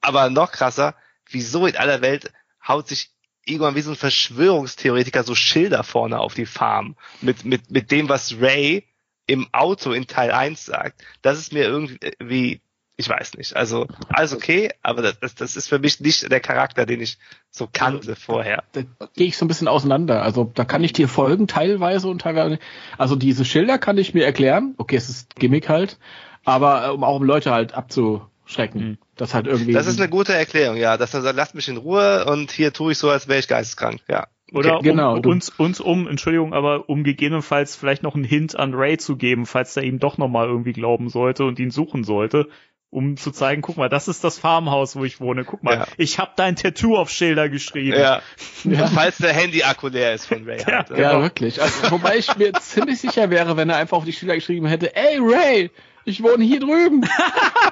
[0.05, 0.95] Aber noch krasser,
[1.31, 2.31] wieso in aller Welt
[2.67, 3.11] haut sich
[3.47, 8.09] Egon wie so ein Verschwörungstheoretiker so Schilder vorne auf die Farm mit, mit, mit dem,
[8.09, 8.85] was Ray
[9.27, 11.03] im Auto in Teil 1 sagt.
[11.23, 12.61] Das ist mir irgendwie,
[12.97, 13.57] ich weiß nicht.
[13.57, 17.19] Also, alles okay, aber das, das, das ist für mich nicht der Charakter, den ich
[17.51, 18.65] so kannte vorher.
[18.73, 18.83] Da
[19.15, 20.23] gehe ich so ein bisschen auseinander.
[20.23, 22.51] Also da kann ich dir folgen, teilweise und teilweise.
[22.51, 22.63] nicht.
[22.99, 24.75] Also diese Schilder kann ich mir erklären.
[24.79, 25.99] Okay, es ist Gimmick halt,
[26.45, 28.34] aber äh, um auch um Leute halt abzuschrecken.
[28.75, 28.99] Mhm.
[29.17, 29.73] Das halt irgendwie.
[29.73, 30.97] Das ist eine gute Erklärung, ja.
[30.97, 33.49] Dass er sagt, lasst mich in Ruhe und hier tue ich so, als wäre ich
[33.49, 34.27] geisteskrank, ja.
[34.53, 38.75] Oder genau, um, uns, uns um, Entschuldigung, aber um gegebenenfalls vielleicht noch einen Hint an
[38.75, 42.49] Ray zu geben, falls er ihm doch nochmal irgendwie glauben sollte und ihn suchen sollte,
[42.91, 45.45] um zu zeigen, guck mal, das ist das Farmhaus, wo ich wohne.
[45.45, 45.87] Guck mal, Ja.
[45.97, 47.99] ich habe dein Tattoo auf Schilder geschrieben.
[47.99, 48.21] Ja.
[48.65, 48.87] Ja.
[48.87, 50.59] Falls der Handy-Akku leer ist von Ray.
[50.69, 50.91] Ja, halt.
[50.91, 51.23] ja, genau.
[51.23, 51.61] wirklich.
[51.61, 54.95] Also, wobei ich mir ziemlich sicher wäre, wenn er einfach auf die Schilder geschrieben hätte,
[54.95, 55.71] ey Ray,
[56.05, 57.03] ich wohne hier drüben.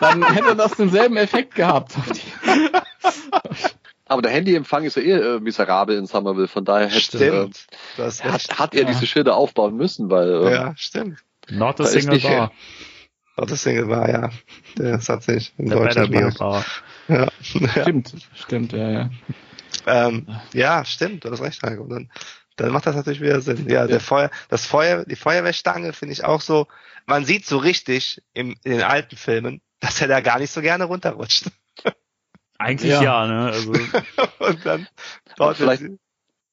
[0.00, 1.92] Dann hätte das denselben Effekt gehabt.
[4.06, 7.50] Aber der Handyempfang ist ja eh äh, miserabel in Somerville, von daher hätte,
[7.98, 8.88] äh, hat, hat er Ja.
[8.88, 11.18] diese Schilder aufbauen müssen, weil äh, Ja, stimmt.
[11.50, 12.52] Not a single nicht- bar.
[13.38, 14.28] Oh, das Single war, ja.
[14.76, 16.38] Das hat sich in Der Deutschland.
[16.38, 16.66] Bar.
[17.08, 17.28] Ja.
[17.40, 19.10] Stimmt, stimmt, ja, ja.
[19.86, 21.86] Ähm, ja, stimmt, du hast recht, Heiko.
[21.86, 22.10] Dann,
[22.62, 23.68] dann macht das natürlich wieder Sinn.
[23.68, 26.66] Ja, der Feuer, das Feuer, die Feuerwehrstange finde ich auch so,
[27.06, 30.60] man sieht so richtig im, in den alten Filmen, dass er da gar nicht so
[30.60, 31.46] gerne runterrutscht.
[32.58, 33.02] Eigentlich Ja.
[33.02, 33.52] ja, ne?
[33.52, 33.72] Also,
[34.38, 34.86] Und dann
[35.36, 35.82] baut vielleicht,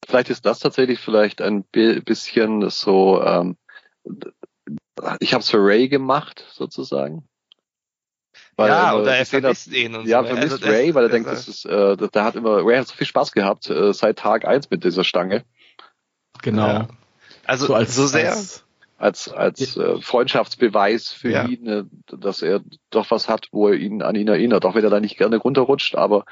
[0.08, 3.58] vielleicht ist das tatsächlich vielleicht ein bi- bisschen so, ähm,
[5.20, 7.28] ich habe es für Ray gemacht, sozusagen.
[8.56, 10.28] Weil, ja, oder er vermisst ihn und Ja, so.
[10.28, 12.96] vermisst Also Ray, weil er denkt, das ist, äh, da hat immer, Ray hat so
[12.96, 15.46] viel Spaß gehabt äh, seit Tag eins mit dieser Stange,
[16.42, 16.68] Genau.
[16.68, 16.88] Ja.
[17.46, 18.32] Also so als, so sehr.
[18.32, 18.64] als
[18.98, 21.46] als als äh, Freundschaftsbeweis für Ja.
[21.46, 21.84] ihn, äh,
[22.18, 25.00] dass er doch was hat, wo er ihn an ihn erinnert, auch wenn er da
[25.00, 26.26] nicht gerne runterrutscht, aber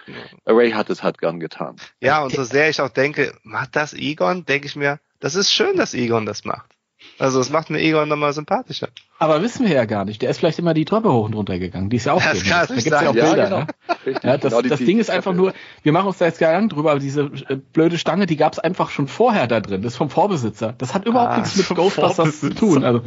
[0.46, 1.78] Ray hat es halt gern getan.
[2.02, 5.52] Ja, und so sehr ich auch denke, macht das Egon, denke ich mir, das ist
[5.52, 6.77] schön, dass Egon das macht.
[7.20, 8.90] Also es macht mir Egon nochmal sympathischer.
[9.20, 10.22] Aber wissen wir ja gar nicht.
[10.22, 11.90] Der ist vielleicht immer die Treppe hoch und runter gegangen.
[11.90, 13.16] Die ist ja auch Das Da nicht gibt's ja auch sein.
[13.16, 13.44] Ja, Bilder.
[13.46, 13.60] genau.
[13.60, 14.20] ne?
[14.24, 16.74] Ja, das, Genau, das Ding ist einfach nur, wir machen uns da jetzt gar nicht
[16.74, 19.82] drüber, aber diese äh, blöde Stange, die gab's einfach schon vorher da drin.
[19.82, 20.74] Das ist vom Vorbesitzer.
[20.78, 22.84] Das hat überhaupt Ah, nichts mit Ghostbusters zu tun.
[22.84, 23.02] Also,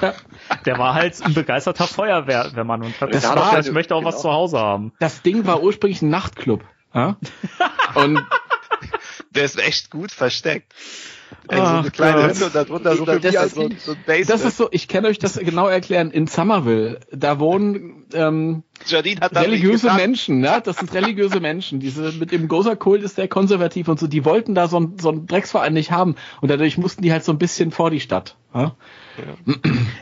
[0.00, 0.14] ja,
[0.64, 4.22] der war halt ein begeisterter Feuerwehrmann und hat gesagt, war- ich möchte auch was genau.
[4.22, 4.92] zu Hause haben.
[5.00, 6.64] das Ding war ursprünglich ein Nachtclub.
[6.94, 7.16] Ja?
[7.94, 8.20] Und
[9.32, 10.72] Der ist echt gut versteckt.
[11.50, 12.30] So eine kleine Gott.
[12.30, 14.30] Hütte und darunter so, Das das ist- so, so ein Basement.
[14.30, 16.10] Das ist so, ich kann euch das genau erklären.
[16.10, 18.62] In Somerville, da wohnen ähm,
[19.32, 19.92] religiöse.
[19.94, 21.80] Menschen, ja, das sind religiöse Menschen.
[21.80, 24.06] Diese mit dem Gozer-Kult ist der konservativ und so.
[24.06, 27.24] Die wollten da so, ein, so einen Drecksverein nicht haben und dadurch mussten die halt
[27.24, 28.36] so ein bisschen vor die Stadt.
[28.54, 28.74] Ja,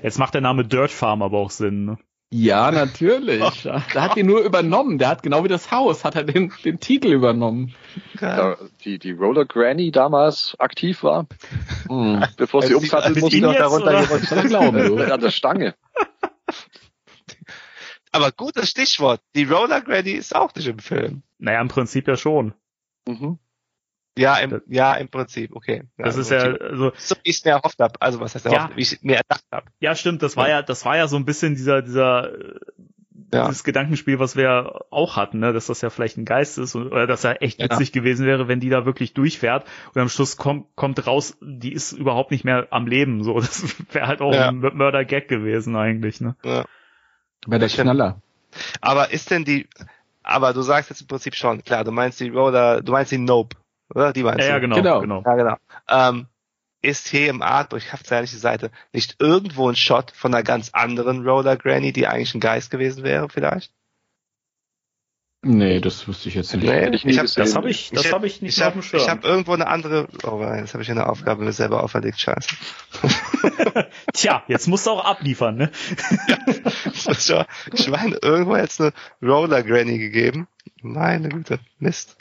[0.02, 1.84] Jetzt macht der Name Dirt Farm aber auch Sinn.
[1.84, 1.98] Ne?
[2.30, 3.42] Ja natürlich.
[3.64, 4.98] Ja, Da hat die nur übernommen.
[4.98, 7.74] Der hat genau wie das Haus, hat er den, den Titel übernommen.
[8.20, 11.26] Da, die, die Roller Granny damals aktiv war,
[11.88, 12.24] Hm.
[12.36, 13.36] bevor sie umsatteln musste.
[13.36, 14.96] die noch darunter gerutscht Das glauben du.
[15.12, 15.74] An der Stange.
[18.12, 19.20] Aber gutes Stichwort.
[19.34, 21.22] Die Roller Granny ist auch nicht im Film.
[21.38, 22.54] Naja, im Prinzip ja schon.
[23.06, 23.38] Mhm.
[24.18, 25.84] Ja, im, Das- ja, im Prinzip, okay.
[25.96, 27.94] Das im ist ja, also, So wie ich es mir erhofft habe.
[28.00, 28.52] Also was heißt Ja.
[28.52, 29.66] erhofft, wie ich mir erdacht habe.
[29.80, 32.54] ja, stimmt, das war ja, das war ja so ein bisschen dieser, dieser, äh,
[33.32, 33.46] Ja.
[33.46, 36.86] dieses Gedankenspiel, was wir auch hatten, ne, dass das ja vielleicht ein Geist ist und,
[36.86, 37.66] oder dass er echt Ja.
[37.66, 41.72] witzig gewesen wäre, wenn die da wirklich durchfährt und am Schluss kommt, kommt raus, die
[41.72, 43.34] ist überhaupt nicht mehr am Leben, so.
[43.40, 44.48] Das wäre halt auch Ja.
[44.48, 46.36] ein Mörder-Gag gewesen eigentlich, ne.
[46.44, 46.64] Ja.
[47.46, 47.68] Bei der.
[47.68, 48.20] Knaller.
[48.80, 49.68] Aber ist denn die,
[50.22, 53.18] aber du sagst jetzt im Prinzip schon, klar, du meinst die Roller, du meinst die
[53.18, 53.56] Nope,
[53.94, 54.12] oder?
[54.12, 54.60] Die meinst Ja, ja, du?
[54.62, 55.00] genau, Genau.
[55.00, 55.22] genau.
[55.24, 55.56] Ja, genau.
[55.88, 56.26] Ähm,
[56.80, 57.42] ist hier im
[57.76, 61.56] ich hab's ja nicht die Seite, nicht irgendwo ein Shot von einer ganz anderen Roller
[61.56, 63.72] Granny, die eigentlich ein Geist gewesen wäre, vielleicht?
[65.42, 66.66] Nee, das wüsste ich jetzt nicht.
[66.66, 67.26] Nee, ich ich hab-.
[67.34, 69.00] Das habe ich, das Ich- habe ich nicht Ich mehr auf habe dem Schirm.
[69.00, 72.56] ich hab irgendwo eine andere, oh, jetzt habe ich eine Aufgabe mir selber auferlegt, scheiße.
[74.14, 75.70] Tja, jetzt musst du auch abliefern, ne?
[77.72, 80.48] Ich meine, irgendwo jetzt eine Roller Granny gegeben.
[80.82, 82.16] Meine Güte, Mist.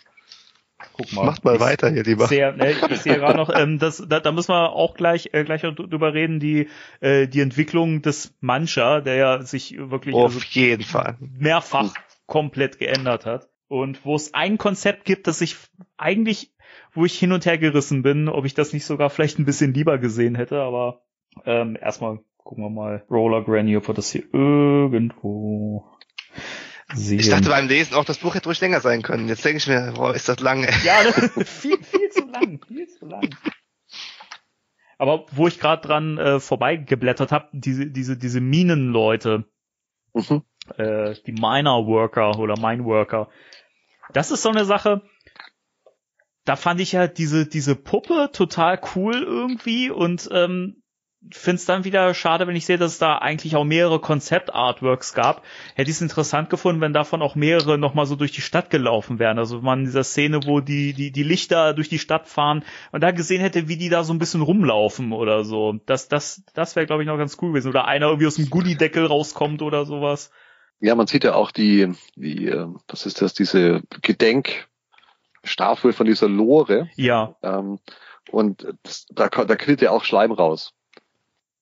[0.98, 1.26] Guck mal.
[1.26, 2.28] Macht mal Ich- weiter hier lieber.
[2.28, 5.44] Sehr, ne, ich sehe gerade noch, ähm, das, da, da müssen wir auch gleich, äh,
[5.44, 6.68] gleich drüber reden, die,
[7.02, 11.16] äh, die Entwicklung des Mancha, der ja sich wirklich Auf also jeden Fall.
[11.20, 11.94] mehrfach
[12.26, 13.48] komplett geändert hat.
[13.68, 15.56] Und wo es ein Konzept gibt, das ich
[15.98, 16.52] eigentlich,
[16.94, 19.74] wo ich hin und her gerissen bin, ob ich das nicht sogar vielleicht ein bisschen
[19.74, 21.02] lieber gesehen hätte, aber
[21.46, 25.86] ähm, erstmal gucken wir mal Roller Granny, ob wir das hier irgendwo
[26.94, 27.20] sehen.
[27.20, 29.28] Ich dachte beim Lesen auch, das Buch hätte ruhig länger sein können.
[29.28, 30.64] Jetzt denke ich mir, boah, ist das lang.
[30.64, 30.74] ey.
[30.84, 33.30] Ja, das viel, viel zu lang, viel zu lang.
[34.98, 39.46] Aber wo ich gerade dran äh, vorbeigeblättert habe, diese, diese, diese Minenleute,
[40.14, 40.42] Mhm.
[40.78, 43.30] äh, die Miner Worker oder Mine Worker,
[44.14, 45.04] das ist so eine Sache,
[46.46, 50.82] da fand ich ja diese, diese Puppe total cool irgendwie und ähm,
[51.32, 55.14] finde es dann wieder schade, wenn ich sehe, dass es da eigentlich auch mehrere Konzept-Artworks
[55.14, 55.44] gab.
[55.76, 59.20] Hätte ich es interessant gefunden, wenn davon auch mehrere nochmal so durch die Stadt gelaufen
[59.20, 59.40] wären.
[59.40, 62.64] Also wenn man in dieser Szene, wo die, die, die Lichter durch die Stadt fahren
[62.92, 65.80] und da gesehen hätte, wie die da so ein bisschen rumlaufen oder so.
[65.86, 67.70] Das, das, das wäre, glaube ich, noch ganz cool gewesen.
[67.70, 70.32] Oder einer irgendwie aus dem Gullideckel rauskommt oder sowas.
[70.80, 76.30] Ja, man sieht ja auch die, die, äh, was ist das, diese Gedenkstatue von dieser
[76.30, 76.90] Lore.
[76.96, 77.80] Ja, Ähm,
[78.32, 80.74] und das, da, da quillt ja auch Schleim raus.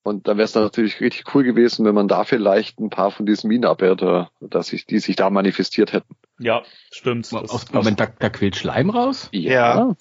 [0.06, 3.26] Und dann wäre es natürlich richtig cool gewesen, wenn man da vielleicht ein paar von
[3.26, 6.16] diesen Minenarbeiter, dass sich, die sich da manifestiert hätten.
[6.38, 7.26] ja, stimmt.
[7.32, 9.30] Das, Aus, Moment, da, da quillt Schleim raus?
[9.32, 9.95] Ja.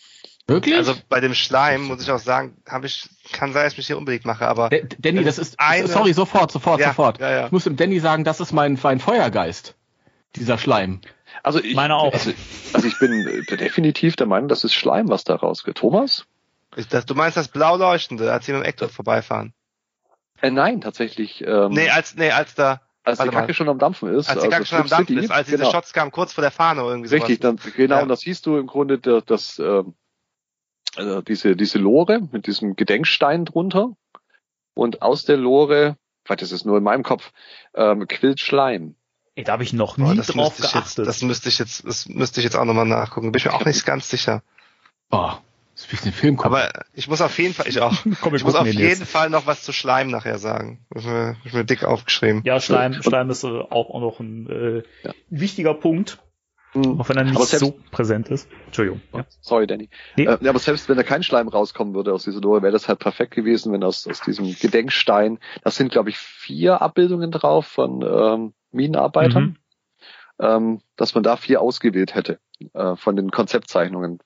[0.47, 0.77] Wirklich?
[0.77, 3.87] Also bei dem Schleim muss ich auch sagen, habe ich, kann sein, dass ich mich
[3.87, 7.19] hier unbedingt mache, aber D Danny, das Das ist, eine- sorry, sofort, sofort, Ja, sofort.
[7.19, 7.47] ja, ja.
[7.47, 9.75] Ich muss dem Danny sagen, das ist mein, mein Feuergeist.
[10.37, 11.01] Dieser Schleim.
[11.43, 12.13] Also ich, Meine auch.
[12.13, 12.31] Also,
[12.75, 15.77] also ich bin äh, definitiv der Meinung, das ist Schleim, was da rausgeht.
[15.77, 16.27] Thomas?
[16.77, 19.55] ich, das, du meinst das blau leuchtende, als sie mit dem Eckdorf vorbeifahren.
[20.41, 21.43] Äh, nein, tatsächlich.
[21.47, 23.41] Ähm, Nee, als, nee, als da, als die warte mal.
[23.43, 24.29] Kacke schon am Dampfen ist.
[24.29, 25.71] als die also Kacke schon am Dampfen City, ist, als diese genau.
[25.71, 27.61] Shots kamen, kurz vor der Fahne irgendwie Richtig, sowas.
[27.63, 28.03] dann, genau, Ja.
[28.03, 29.95] und da siehst du im Grunde der, das, ähm,
[30.97, 33.97] also diese, diese Lore mit diesem Gedenkstein drunter.
[34.75, 37.33] Und aus der Lore, vielleicht ist es nur in meinem Kopf,
[37.75, 38.97] ähm, quillt Schleim.
[39.37, 41.07] ey, da habe ich noch Boah, nie das drauf müsste ich jetzt, geachtet.
[41.07, 43.33] das müsste ich jetzt, das müsste ich jetzt auch nochmal nachgucken.
[43.33, 44.43] Bin ich mir auch nicht ganz sicher.
[45.11, 45.33] Oh,
[45.75, 46.39] das den Film.
[46.41, 47.93] Aber ich muss auf jeden Fall, ich auch.
[48.21, 49.05] Komm, Ich muss auf den jeden jetzt.
[49.11, 50.85] Fall noch was zu Schleim nachher sagen.
[50.91, 52.43] Das ist mir, das ist mir dick aufgeschrieben.
[52.45, 55.13] Ja, Schleim, Schleim ist äh, auch, auch noch ein äh, Ja.
[55.31, 56.19] wichtiger Punkt,
[56.73, 57.01] Hm.
[57.01, 58.49] auch wenn er nicht selbst- so präsent ist.
[58.67, 59.01] Entschuldigung.
[59.13, 59.25] Ja.
[59.41, 59.89] Sorry, Danny.
[60.17, 60.25] Nee.
[60.27, 62.89] Äh, ja, aber selbst wenn da kein Schleim rauskommen würde aus dieser Lore, wäre das
[62.89, 67.67] halt perfekt gewesen, wenn aus, aus diesem Gedenkstein, das sind, glaube ich, vier Abbildungen drauf
[67.67, 69.57] von ähm, Minenarbeitern, Mhm.
[70.41, 72.41] ähm, dass man da vier ausgewählt hätte
[72.73, 74.19] äh, von den Konzeptzeichnungen.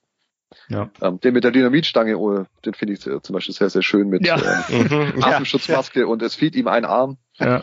[0.69, 0.91] Ja.
[1.03, 4.09] Ähm, den mit der Dynamitstange, oh, den finde ich äh, zum Beispiel sehr, sehr schön
[4.09, 4.37] mit Ja.
[4.71, 4.83] ähm,
[5.15, 5.21] Mhm.
[5.21, 5.27] Ja.
[5.29, 7.19] Atemschutzmaske und es fehlt ihm ein Arm.
[7.39, 7.61] Ja.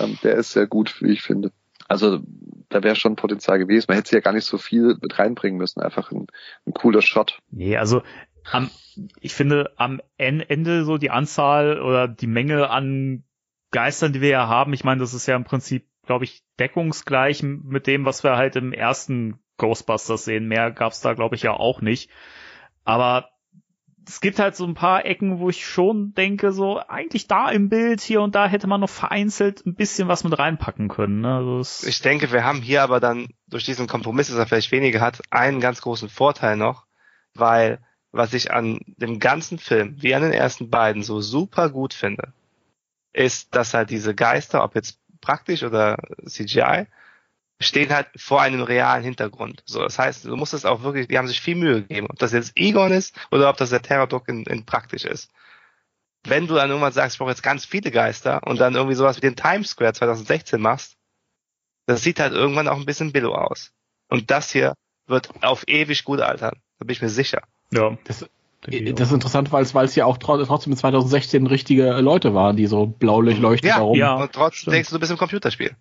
[0.00, 1.52] Ähm, der ist sehr gut, wie ich finde.
[1.88, 2.20] Also
[2.68, 3.86] da wäre schon Potenzial gewesen.
[3.88, 5.80] Man hätte sie ja gar nicht so viel mit reinbringen müssen.
[5.80, 6.26] Einfach ein,
[6.66, 7.38] ein cooler Shot.
[7.50, 8.02] Nee, also
[8.50, 8.70] am,
[9.20, 13.22] ich finde am En- Ende so die Anzahl oder die Menge an
[13.70, 17.42] Geistern, die wir ja haben, ich meine, das ist ja im Prinzip, glaube ich, deckungsgleich
[17.42, 20.48] mit dem, was wir halt im ersten Ghostbusters sehen.
[20.48, 22.10] Mehr gab's da, glaube ich, ja auch nicht.
[22.84, 23.30] Aber
[24.08, 27.68] es gibt halt so ein paar Ecken, wo ich schon denke, so eigentlich da im
[27.68, 31.22] Bild hier und da hätte man noch vereinzelt ein bisschen was mit reinpacken können.
[31.22, 31.36] Ne?
[31.36, 35.00] Also Ich denke, wir haben hier aber dann durch diesen Kompromiss, dass er vielleicht weniger
[35.00, 36.86] hat, einen ganz großen Vorteil noch,
[37.34, 37.80] weil
[38.12, 42.32] was ich an dem ganzen Film, wie an den ersten beiden, so super gut finde,
[43.12, 46.86] ist, dass halt diese Geister, ob jetzt praktisch oder CGI,
[47.60, 49.62] stehen halt vor einem realen Hintergrund.
[49.66, 52.18] So, das heißt, du musst es auch wirklich, die haben sich viel Mühe gegeben, ob
[52.18, 55.30] das jetzt Egon ist oder ob das der Terror-Doc in, in praktisch ist.
[56.24, 59.16] Wenn du dann irgendwann sagst, ich brauche jetzt ganz viele Geister und dann irgendwie sowas
[59.16, 60.96] wie den Times Square 2016 machst,
[61.86, 63.70] das sieht halt irgendwann auch ein bisschen billo aus.
[64.08, 64.74] Und das hier
[65.06, 66.56] wird auf ewig gut altern.
[66.78, 67.42] Da bin ich mir sicher.
[67.70, 68.26] ja, Das,
[68.62, 72.34] das ist interessant, weil es weil es ja auch tro- trotzdem in 2016 richtige Leute
[72.34, 73.96] waren, die so blaulich leuchten Ja, darum.
[73.96, 74.14] ja.
[74.16, 74.74] Und trotzdem stimmt.
[74.74, 75.76] denkst du, du bist im Computerspiel.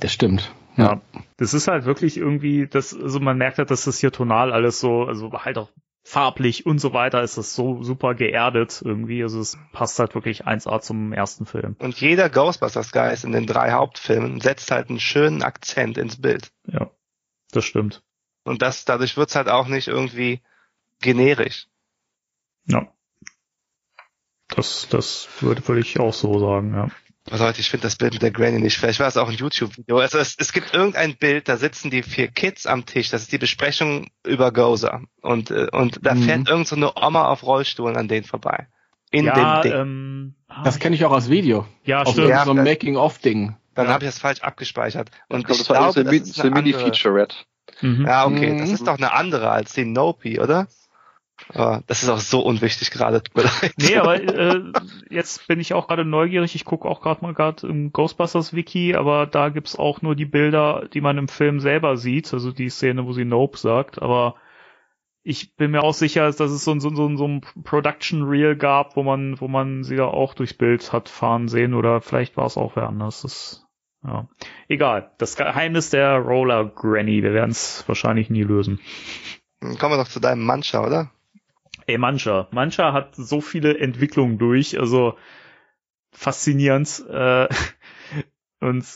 [0.00, 0.52] Das stimmt.
[0.76, 1.00] Ja,
[1.38, 4.78] das ist halt wirklich irgendwie, das, also man merkt halt, dass das hier tonal alles
[4.78, 5.70] so, also halt auch
[6.06, 9.22] farblich und so weiter ist das so super geerdet irgendwie.
[9.22, 11.74] Also es passt halt wirklich 1A zum ersten Film.
[11.80, 16.52] Und jeder Ghostbusters Geist in den drei Hauptfilmen setzt halt einen schönen Akzent ins Bild.
[16.66, 16.90] Ja,
[17.50, 18.04] das stimmt.
[18.44, 20.42] Und das, dadurch wird's halt auch nicht irgendwie
[21.00, 21.66] generisch.
[22.66, 22.86] Ja.
[24.48, 26.88] Das, das würde, würde ich auch so sagen, ja.
[27.28, 28.78] Aber Leute, ich finde das Bild mit der Granny nicht.
[28.78, 29.98] Vielleicht war es auch ein YouTube-Video.
[29.98, 33.10] Also es, es gibt irgendein Bild, da sitzen die vier Kids am Tisch.
[33.10, 35.02] Das ist die Besprechung über Gozer.
[35.22, 36.22] Und, äh, und da Mhm.
[36.22, 38.68] fährt irgend so eine Oma auf Rollstuhlen an denen vorbei.
[39.10, 39.80] In ja, dem Ding.
[39.80, 41.66] ähm, ah, Das kenne ich auch als Video.
[41.84, 42.28] ja, Auf stimmt.
[42.28, 43.56] Ja, so einem das- Making-of-Ding.
[43.74, 43.92] Dann ja.
[43.92, 45.10] habe ich das falsch abgespeichert.
[45.28, 46.76] Und ich glaube, ich das war glaube, das eine, ist so eine eine andere.
[46.82, 47.36] Mini-Featurette.
[47.82, 48.06] Mhm.
[48.06, 48.52] Ja, okay.
[48.52, 48.58] Mhm.
[48.58, 50.66] Das ist doch eine andere als die Nopi, oder?
[51.52, 53.22] Aber das ist auch so unwichtig gerade.
[53.76, 54.62] Nee, aber äh,
[55.10, 56.54] jetzt bin ich auch gerade neugierig.
[56.54, 60.24] Ich gucke auch gerade mal gerade im Ghostbusters Wiki, aber da gibt's auch nur die
[60.24, 64.00] Bilder, die man im Film selber sieht, also die Szene, wo sie Nope sagt.
[64.02, 64.36] Aber
[65.22, 68.56] ich bin mir auch sicher, dass es so, ein- so, ein- so, ein- Production Reel
[68.56, 72.36] gab, wo man, wo man sie da auch durchs Bild hat fahren sehen oder vielleicht
[72.36, 73.22] war es auch wer anders.
[73.22, 73.66] Das,
[74.04, 74.28] ja.
[74.68, 75.10] Egal.
[75.18, 77.22] Das Geheimnis der Roller Granny.
[77.22, 78.80] Wir werden es wahrscheinlich nie lösen.
[79.60, 81.10] Kommen wir doch zu deinem Mancha, oder?
[81.86, 82.48] Ey, Mancha.
[82.50, 85.16] Mancha hat so viele Entwicklungen durch, also
[86.12, 87.04] faszinierend.
[87.10, 87.48] Äh,
[88.60, 88.86] und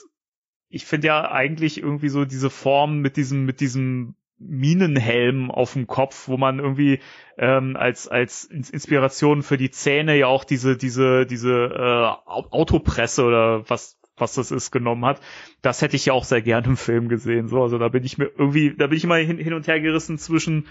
[0.71, 5.87] ich finde ja eigentlich irgendwie so diese Form mit diesem, mit diesem Minenhelm auf dem
[5.87, 7.01] Kopf, wo man irgendwie
[7.39, 12.49] ähm, als als Ins- Inspiration für die Zähne ja auch diese diese diese äh, Au-
[12.51, 15.21] Autopresse oder was was das ist genommen hat.
[15.63, 17.49] Das hätte ich ja auch sehr gerne im Film gesehen.
[17.49, 19.81] So, also da bin ich mir irgendwie, da bin ich immer hin, hin und her
[19.81, 20.67] gerissen zwischen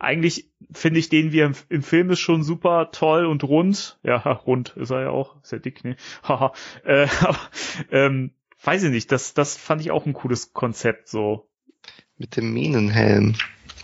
[0.00, 3.98] eigentlich finde ich den wie im, im Film ist schon super toll und rund.
[4.02, 5.36] Ja, rund ist er ja auch.
[5.42, 5.96] Ist ja dick, ne?
[6.22, 6.52] Haha.
[6.84, 7.38] äh, aber,
[7.90, 8.32] ähm,
[8.64, 11.48] weiß ich nicht, das, das fand ich auch ein cooles Konzept so.
[12.18, 13.34] Mit dem Minenhelm.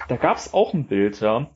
[0.08, 1.50] Da gab's auch ein Bild, ja.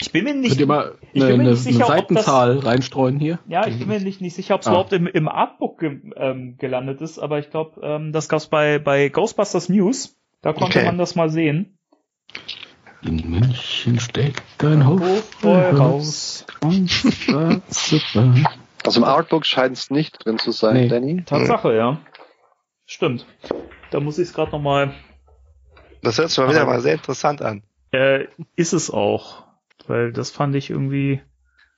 [0.00, 2.00] Ich bin mir nicht, Könnt ihr mal ich eine, bin mir eine, nicht sicher, eine
[2.02, 3.38] ob das- Seitenzahl reinstreuen hier?
[3.46, 4.70] ja, ich bin mir nicht, nicht sicher, ob es Ah.
[4.70, 8.78] überhaupt im, im Artbook ge, ähm, gelandet ist, aber ich glaube, ähm, das gab's bei,
[8.78, 10.16] bei Ghostbusters News.
[10.40, 10.86] Da konnte Okay.
[10.86, 11.78] man das mal sehen.
[13.04, 16.46] In München steckt ein Hof voll raus.
[16.60, 16.88] und
[17.68, 18.34] super.
[18.84, 20.88] Also im Artbook scheint es nicht drin zu sein, Nee.
[20.88, 21.22] Danny.
[21.24, 21.98] Tatsache, ja.
[22.86, 23.26] Stimmt.
[23.90, 24.94] Da muss ich es gerade nochmal
[26.02, 27.62] Das hört sich mal wieder Aber- mal sehr interessant an.
[27.92, 28.26] Äh,
[28.56, 29.44] ist es auch.
[29.86, 31.20] Weil das fand ich irgendwie.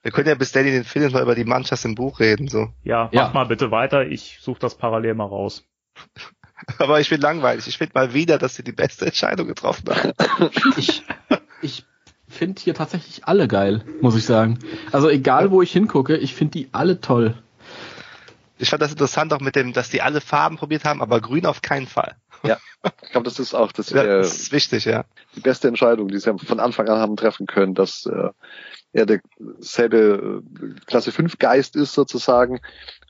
[0.03, 2.67] Wir können ja bis Danny den findet mal über die Manchas im Buch reden, so.
[2.83, 3.23] Ja, Ja.
[3.25, 4.05] mach mal bitte weiter.
[4.05, 5.63] Ich suche das parallel mal raus.
[6.79, 7.67] Aber ich bin langweilig.
[7.67, 10.13] Ich finde mal wieder, dass sie die beste Entscheidung getroffen haben.
[10.77, 11.03] Ich,
[11.61, 11.85] ich
[12.27, 14.59] finde hier tatsächlich alle geil, muss ich sagen.
[14.91, 17.35] Also egal, wo ich hingucke, ich finde die alle toll.
[18.57, 21.45] Ich fand das interessant auch mit dem, dass die alle Farben probiert haben, aber grün
[21.45, 22.15] auf keinen Fall.
[23.01, 25.05] Ich glaube, das ist auch das, Ja, das ist wichtig, ja.
[25.35, 28.29] die beste Entscheidung, die sie von Anfang an haben treffen können, dass äh,
[28.93, 32.59] er derselbe äh, Klasse 5 Geist ist sozusagen,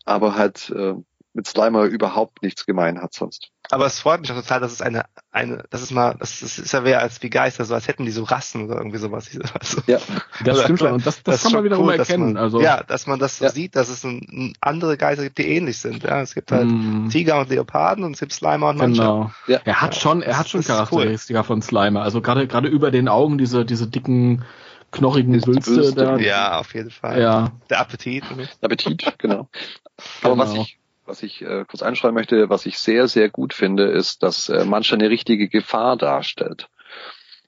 [0.06, 0.96] aber halt äh,
[1.36, 3.50] mit Slimer überhaupt nichts gemein hat sonst.
[3.70, 6.60] Aber es freut mich auch total, dass es eine, eine, das ist mal, das ist,
[6.60, 9.30] ist ja mehr als wie Geister, so als hätten die so Rassen oder irgendwie sowas.
[9.60, 10.00] Also, Ja,
[10.44, 10.92] Das stimmt schon.
[10.94, 12.34] Und das, das, ist kann man wiederum cool, erkennen.
[12.34, 13.52] Man, also, ja, dass man das so Ja.
[13.52, 16.04] sieht, dass es ein, ein andere Geister gibt, die ähnlich sind.
[16.04, 19.04] Ja, es gibt halt mm, Tiger und Leoparden und es gibt Slimer und Mancha.
[19.04, 19.32] Genau.
[19.48, 19.60] Ja.
[19.66, 20.76] Er hat schon, er hat Das schon ist cool.
[20.78, 22.02] Charakteristika von Slimer.
[22.04, 24.46] Also gerade gerade über den Augen diese diese dicken
[24.92, 26.18] knochigen Wülste da.
[26.18, 27.20] Ja, auf jeden Fall.
[27.20, 28.24] Ja, Der Appetit.
[28.38, 28.48] ne?
[28.62, 29.50] Appetit, genau.
[30.24, 30.62] Aber was Genau.
[30.62, 34.50] ich, was ich äh, kurz einschreiben möchte, was ich sehr, sehr gut finde, ist, dass
[34.50, 36.70] äh, Mancha eine richtige Gefahr darstellt.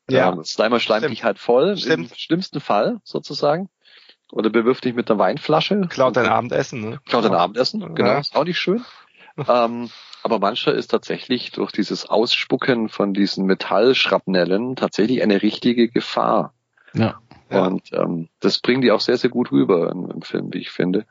[0.10, 0.32] Ja.
[0.32, 1.12] Ähm, Slimer schleimt Stimmt.
[1.12, 2.12] dich halt voll, Stimmt.
[2.12, 3.70] im schlimmsten Fall sozusagen.
[4.32, 5.88] Oder bewirft dich mit einer Weinflasche.
[5.90, 7.00] Klaut dein Abendessen, ne?
[7.06, 8.10] Klaut dein Abendessen, genau.
[8.10, 8.20] Ja.
[8.20, 8.84] Ist auch nicht schön.
[9.48, 9.90] ähm,
[10.24, 16.54] aber Mancha ist tatsächlich durch dieses Ausspucken von diesen Metallschrapnellen tatsächlich eine richtige Gefahr.
[16.94, 17.20] ja.
[17.50, 17.66] Ja.
[17.66, 20.70] Und ähm, das bringen die auch sehr, sehr gut rüber im, im Film, wie ich
[20.70, 21.06] finde.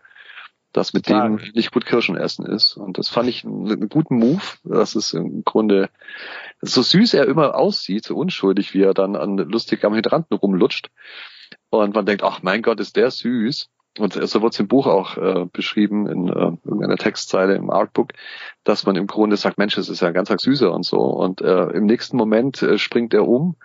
[0.76, 2.76] Dass mit dem nicht gut Kirschen essen ist.
[2.76, 4.42] Und das fand ich einen, guten Move.
[4.62, 5.88] Das ist im Grunde
[6.60, 10.90] so süß er immer aussieht, so unschuldig, wie er dann an lustig am Hydranten rumlutscht.
[11.70, 13.70] Und man denkt, ach mein Gott, ist der süß.
[13.98, 18.12] Und so wird es im Buch auch äh, beschrieben, in äh, irgendeiner Textzeile im Artbook,
[18.62, 20.98] dass man im Grunde sagt, Mensch, das ist ja ein ganz süßer und so.
[20.98, 23.56] Und äh, im nächsten Moment äh, springt er um,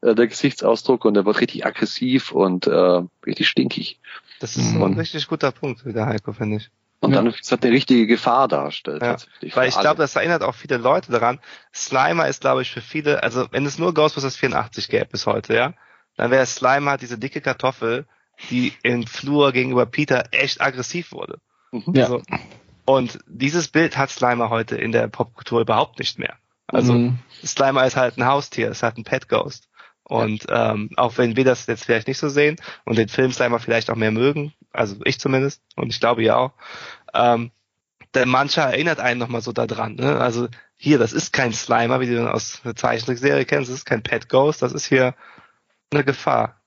[0.00, 4.00] äh, der Gesichtsausdruck, und er wird richtig aggressiv und äh, richtig stinkig.
[4.44, 4.82] Das ist Mhm.
[4.82, 6.70] ein richtig guter Punkt, der Heiko, finde ich.
[7.00, 7.16] Und Ja.
[7.22, 9.00] dann ist das eine richtige Gefahr darstellt.
[9.00, 11.40] Ja, tatsächlich Weil ich glaube, das erinnert auch viele Leute daran.
[11.74, 15.54] Slimer ist, glaube ich, für viele, also wenn es nur Ghostbusters 84 gäbe bis heute,
[15.54, 15.72] ja,
[16.18, 18.04] dann wäre Slimer diese dicke Kartoffel,
[18.50, 21.38] die im Flur gegenüber Peter echt aggressiv wurde.
[21.72, 21.94] Mhm.
[21.94, 22.02] Ja.
[22.02, 22.22] Also,
[22.84, 26.34] und dieses Bild hat Slimer heute in der Popkultur überhaupt nicht mehr.
[26.66, 27.18] Also Mhm.
[27.42, 29.70] Slimer ist halt ein Haustier, ist halt ein Pet Ghost.
[30.04, 33.58] Und ähm, auch wenn wir das jetzt vielleicht nicht so sehen und den Film Slimer
[33.58, 36.52] vielleicht auch mehr mögen, also ich zumindest und ich glaube ja auch,
[37.14, 37.50] ähm,
[38.14, 39.94] denn mancher erinnert einen nochmal so daran.
[39.96, 40.18] Ne?
[40.20, 43.84] Also hier, das ist kein Slimer, wie du ihn aus der Zeichentrickserie kennst, das ist
[43.86, 45.14] kein Pet Ghost, das ist hier
[45.92, 46.60] eine Gefahr.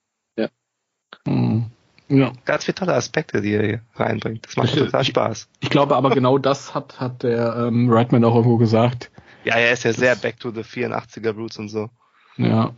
[1.26, 1.72] Mhm.
[2.10, 2.32] Ja.
[2.46, 4.46] Ganz viele tolle Aspekte, die er hier reinbringt.
[4.48, 5.50] Das macht Ich- total ich- Spaß.
[5.60, 9.12] Ich glaube aber genau das hat, hat der ähm, Redman auch irgendwo gesagt.
[9.44, 11.90] Ja, er ist ja sehr back to the 84er Roots und so.
[12.38, 12.72] Ja.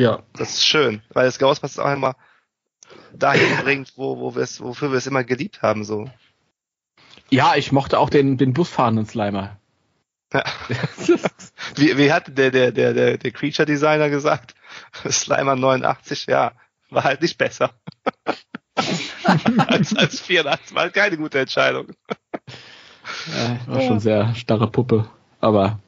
[0.00, 0.22] Ja.
[0.32, 2.16] Das ist schön, weil das Ghostbusters auch immer
[3.12, 6.10] dahin bringt, wo, wo wir es, wofür wir es immer geliebt haben, so.
[7.28, 9.58] Ja, ich mochte auch den, den busfahrenden Slimer.
[10.32, 10.44] Ja.
[11.76, 14.54] Wie, wie hat der, der, der, der, der Creature Designer gesagt?
[15.08, 16.52] Slimer 89, ja,
[16.88, 17.70] war halt nicht besser.
[19.66, 21.88] als, als 84 war halt keine gute Entscheidung.
[23.36, 25.10] Ja, war schon sehr starre Puppe.
[25.40, 25.80] Aber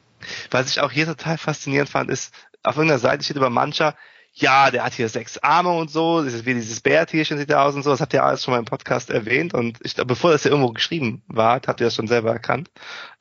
[0.50, 2.32] Was ich auch hier total faszinierend fand, ist,
[2.62, 3.94] auf irgendeiner Seite steht über Mancha,
[4.34, 7.62] ja, der hat hier sechs Arme und so, das ist wie dieses Bärtierchen sieht er
[7.62, 10.08] aus und so, das habt ihr alles schon mal im Podcast erwähnt und ich glaube,
[10.08, 12.70] bevor das hier irgendwo geschrieben war, habt ihr das schon selber erkannt.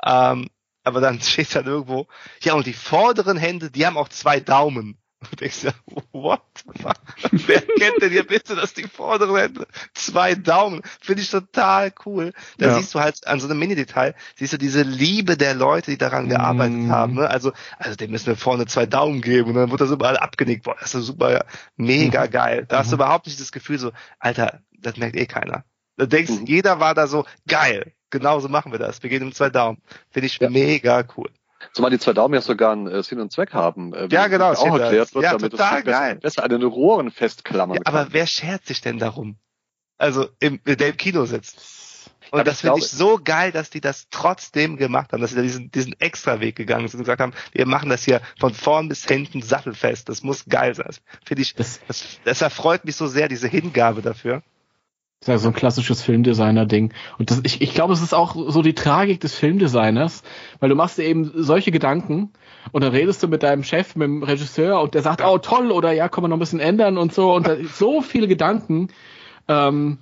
[0.06, 0.50] Ähm,
[0.84, 2.08] aber dann steht dann irgendwo,
[2.42, 4.98] ja, und die vorderen Hände, die haben auch zwei Daumen.
[5.30, 5.70] Und ich so,
[6.12, 6.42] what?
[7.32, 10.82] Wer kennt denn hier bitte, dass die vorderen Hände zwei Daumen?
[11.00, 12.34] Finde ich total cool.
[12.58, 12.76] Da Ja.
[12.76, 16.28] siehst du halt an so einem Mini-Detail, siehst du diese Liebe der Leute, die daran
[16.28, 16.92] gearbeitet Mm.
[16.92, 17.14] haben.
[17.16, 17.30] Ne?
[17.30, 20.64] Also, also dem müssen wir vorne zwei Daumen geben und dann wird das überall abgenickt.
[20.64, 21.46] Boah, das ist super,
[21.76, 22.66] mega geil.
[22.68, 25.64] Da hast du überhaupt nicht das Gefühl so, Alter, das merkt eh keiner.
[25.98, 26.46] Da denkst Mhm.
[26.48, 29.04] jeder war da so, geil, genauso machen wir das.
[29.04, 29.82] Wir gehen um zwei Daumen.
[30.10, 30.50] Finde ich Ja.
[30.50, 31.30] mega cool.
[31.74, 33.94] Zumal die zwei Daumen ja sogar einen äh, Sinn und Zweck haben.
[33.94, 36.16] Äh, wie Ja, genau, Auch erklärt wird, Ja, damit total es besser, geil.
[36.16, 37.96] besser an den Rohren festklammern Ja, kann.
[37.96, 39.38] aber wer schert sich denn darum?
[39.98, 41.80] Also, im, der im Kino sitzt.
[42.32, 45.36] Und Aber das finde ich so geil, dass die das trotzdem gemacht haben, dass sie
[45.36, 48.54] da diesen, diesen extra Weg gegangen sind und gesagt haben, wir machen das hier von
[48.54, 50.08] vorn bis hinten sattelfest.
[50.08, 50.86] Das muss geil sein.
[50.88, 54.44] Das finde ich, das das, das erfreut mich so sehr, diese Hingabe dafür.
[55.22, 56.94] Ist ja so ein klassisches Filmdesigner-Ding.
[57.20, 60.24] Und das, ich, ich glaube, es ist auch so die Tragik des Filmdesigners,
[60.60, 62.34] weil du machst dir eben solche Gedanken
[62.72, 65.72] und dann redest du mit deinem Chef, mit dem Regisseur und der sagt, oh toll,
[65.72, 67.36] oder ja, kann man noch ein bisschen ändern und so.
[67.36, 68.88] Und so viele Gedanken.
[69.48, 70.00] Ähm,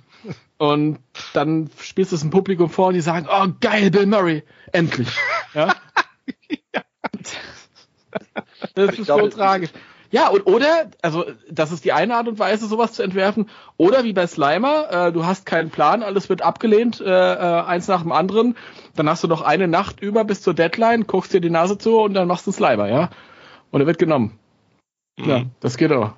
[0.56, 0.98] und
[1.34, 4.42] dann spielst du es im Publikum vor und die sagen, oh geil, Bill Murray,
[4.72, 5.08] endlich.
[5.52, 5.74] Ja?
[8.74, 9.70] Das Ich ist glaube, so das tragisch.
[10.12, 13.48] Ja, und oder, also das ist die eine Art und Weise, sowas zu entwerfen.
[13.76, 17.86] Oder wie bei Slimer, äh, du hast keinen Plan, alles wird abgelehnt, äh, äh, eins
[17.86, 18.56] nach dem anderen.
[18.96, 21.98] Dann hast du noch eine Nacht über bis zur Deadline, guckst dir die Nase zu
[22.00, 23.10] und dann machst du Slimer, ja.
[23.70, 24.38] Und er wird genommen.
[25.18, 25.50] Ja, Mhm.
[25.60, 26.12] das geht auch.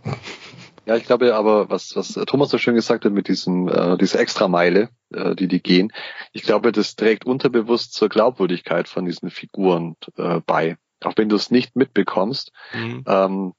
[0.86, 4.19] Ja, ich glaube aber, was, was Thomas so schön gesagt hat mit diesem, äh, dieser
[4.20, 5.93] Extrameile, äh, die die gehen,
[6.32, 10.77] ich glaube, das trägt unterbewusst zur Glaubwürdigkeit von diesen Figuren äh, bei.
[11.05, 13.05] Auch wenn du es nicht mitbekommst, Mhm.
[13.06, 13.52] ähm,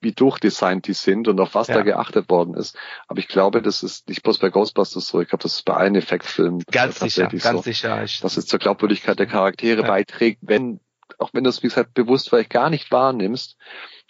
[0.00, 1.76] wie durchdesignt die sind und auf was Ja.
[1.76, 2.76] da geachtet worden ist.
[3.08, 5.20] Aber ich glaube, das ist nicht bloß bei Ghostbusters so.
[5.20, 8.04] Ich glaube, das ist bei allen Effektfilmen Ganz sicher, ganz so, sicher.
[8.04, 9.88] Ich, dass es zur Glaubwürdigkeit der Charaktere Ja.
[9.88, 10.80] beiträgt, wenn,
[11.18, 13.56] auch wenn du es, wie gesagt, bewusst vielleicht gar nicht wahrnimmst,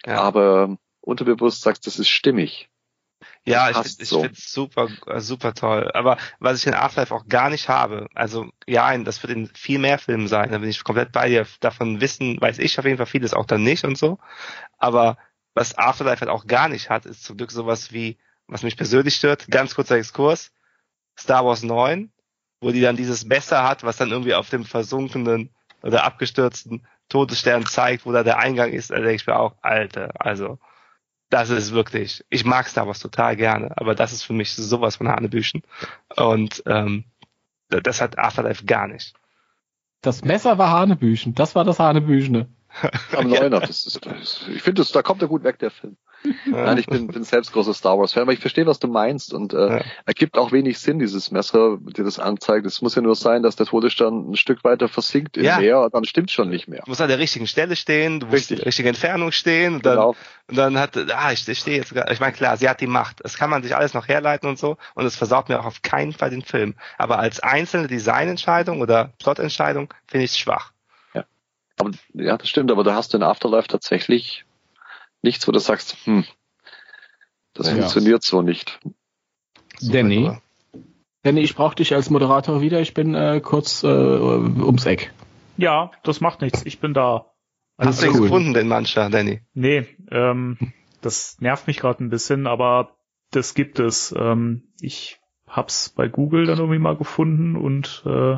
[0.05, 0.19] Ja.
[0.21, 2.69] aber unterbewusst sagst, das ist stimmig.
[3.45, 4.21] Ja, ich finde ich so.
[4.23, 5.89] find's super, äh, super toll.
[5.93, 9.79] Aber was ich in Afterlife auch gar nicht habe, also ja, das wird in viel
[9.79, 11.47] mehr Filmen sein, da bin ich komplett bei dir.
[11.61, 14.19] Davon wissen, weiß ich auf jeden Fall vieles auch dann nicht und so.
[14.77, 15.17] Aber
[15.57, 18.17] was Afterlife halt auch gar nicht hat, ist zum Glück sowas wie,
[18.47, 20.51] was mich persönlich stört, ganz kurzer Exkurs,
[21.17, 22.11] Star Wars 9,
[22.61, 25.49] wo die dann dieses Messer hat, was dann irgendwie auf dem versunkenen
[25.81, 30.11] oder abgestürzten Todesstern zeigt, wo da der Eingang ist, da denke ich mir auch, Alter,
[30.19, 30.59] also
[31.29, 34.97] das ist wirklich, ich mag Star Wars total gerne, aber das ist für mich sowas
[34.97, 35.63] von Hanebüchen.
[36.15, 37.05] Und ähm,
[37.69, 39.13] das hat Afterlife gar nicht.
[40.01, 41.33] Das Messer war Hanebüchen.
[41.33, 42.47] Das war das Hanebüchene.
[43.15, 45.97] Am Neuner, das ist, das, ich finde, da kommt er gut weg, der Film.
[46.45, 49.33] Nein, ich bin, bin selbst großer Star Wars Fan, aber ich verstehe, was du meinst
[49.33, 49.81] und äh, Ja.
[50.07, 52.65] ergibt auch wenig Sinn, dieses Messer, dir das anzeigt.
[52.65, 55.59] Es muss ja nur sein, dass der Todesstern ein Stück weiter versinkt im Ja.
[55.59, 56.81] Meer, dann stimmt schon nicht mehr.
[56.83, 58.51] Du musst an der richtigen Stelle stehen, du musst Richtig.
[58.51, 60.15] in der richtigen Entfernung stehen und dann, Genau.
[60.47, 63.23] und dann hat, ah, ich, ich stehe jetzt, ich meine, klar, sie hat die Macht.
[63.23, 65.83] Das kann man sich alles noch herleiten und so und es versaut mir auch auf
[65.83, 66.73] keinen Fall den Film.
[66.97, 70.71] Aber als einzelne Designentscheidung oder Plotentscheidung finde ich es schwach.
[71.79, 74.45] Aber, ja, das stimmt, aber da hast du in Afterlife tatsächlich
[75.21, 76.25] nichts, wo du sagst, hm,
[77.53, 77.75] das Ja.
[77.75, 78.79] funktioniert so nicht.
[79.81, 80.31] Danny?
[81.23, 82.79] Danny, ich brauche dich als Moderator wieder.
[82.81, 85.13] Ich bin äh, kurz äh, ums Eck.
[85.57, 86.65] Ja, das macht nichts.
[86.65, 87.31] Ich bin da.
[87.77, 88.21] Hast du ihn cool.
[88.21, 89.41] gefunden, den Mancher, Danny?
[89.53, 90.57] Nee, ähm,
[91.01, 92.95] das nervt mich gerade ein bisschen, aber
[93.31, 94.13] das gibt es.
[94.17, 98.37] Ähm, ich hab's bei Google dann irgendwie mal gefunden und äh,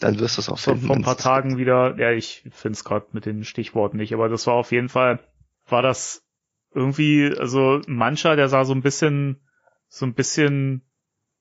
[0.00, 0.86] Dann wirst du es auch so finden.
[0.86, 4.46] vor ein paar Tagen wieder, ja, ich find's gerade mit den Stichworten nicht, aber das
[4.46, 5.20] war auf jeden Fall,
[5.66, 6.24] war das
[6.74, 9.40] irgendwie, also mancher, der sah so ein bisschen,
[9.88, 10.82] so ein bisschen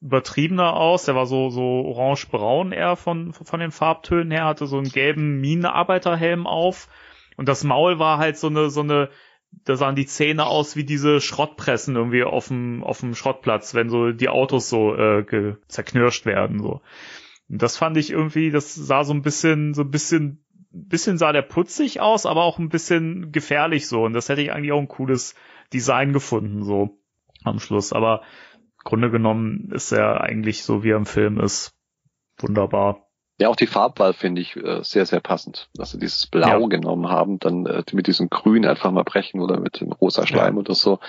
[0.02, 4.78] übertriebener aus, der war so, so orange-braun eher von, von den Farbtönen her, hatte so
[4.78, 6.88] einen gelben Minenarbeiterhelm auf
[7.36, 9.10] und das Maul war halt so eine, so eine,
[9.52, 13.90] da sahen die Zähne aus wie diese Schrottpressen irgendwie auf dem, auf dem Schrottplatz, wenn
[13.90, 16.82] so die Autos so äh, zerknirscht werden, so.
[17.50, 21.44] Das fand ich irgendwie, das sah so ein bisschen, so ein bisschen, bisschen sah der
[21.44, 24.04] putzig aus, aber auch ein bisschen gefährlich so.
[24.04, 25.36] Und das hätte ich eigentlich auch ein cooles
[25.74, 27.00] Design gefunden, so
[27.44, 27.94] am Schluss.
[27.94, 28.22] Aber
[28.56, 31.74] im Grunde genommen ist er eigentlich so, wie er im Film ist.
[32.40, 33.04] Wunderbar.
[33.40, 35.70] Ja, auch die Farbwahl finde ich äh, sehr, sehr passend.
[35.76, 36.68] Dass sie dieses Blau Ja.
[36.68, 40.58] genommen haben, dann äh, mit diesem Grün einfach mal brechen oder mit dem rosa Schleim
[40.58, 41.00] oder so.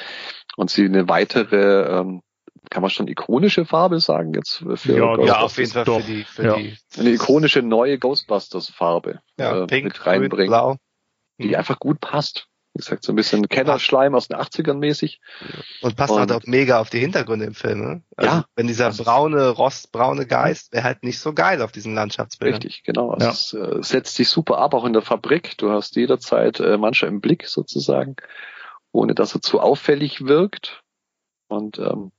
[0.57, 2.23] Und sie eine weitere, ähm,
[2.71, 5.43] kann man schon ikonische Farbe sagen jetzt für Ja, Ja, Ghostbusters?
[5.43, 6.57] auf jeden Fall für die, für Ja.
[6.57, 10.77] die, eine ikonische neue Ghostbusters-Farbe ja, äh, pink, mit grün, reinbringen, blau.
[11.39, 12.47] die einfach gut passt.
[12.75, 15.21] Wie gesagt, so ein bisschen Kennerschleim aus den 80ern mäßig.
[15.81, 18.03] Und passt Und- halt auch mega auf die Hintergründe im Film, ne?
[18.17, 18.45] Also, Ja.
[18.55, 22.61] Wenn dieser ist- braune, rostbraune Geist wäre halt nicht so geil auf diesen Landschaftsbildern.
[22.63, 23.11] Richtig, genau.
[23.11, 23.33] Also Ja.
[23.33, 25.57] Es äh, setzt sich super ab, auch in der Fabrik.
[25.59, 28.15] Du hast jederzeit äh, mancher im Blick sozusagen,
[28.93, 30.83] ohne dass er zu auffällig wirkt.
[31.49, 32.13] Und ähm,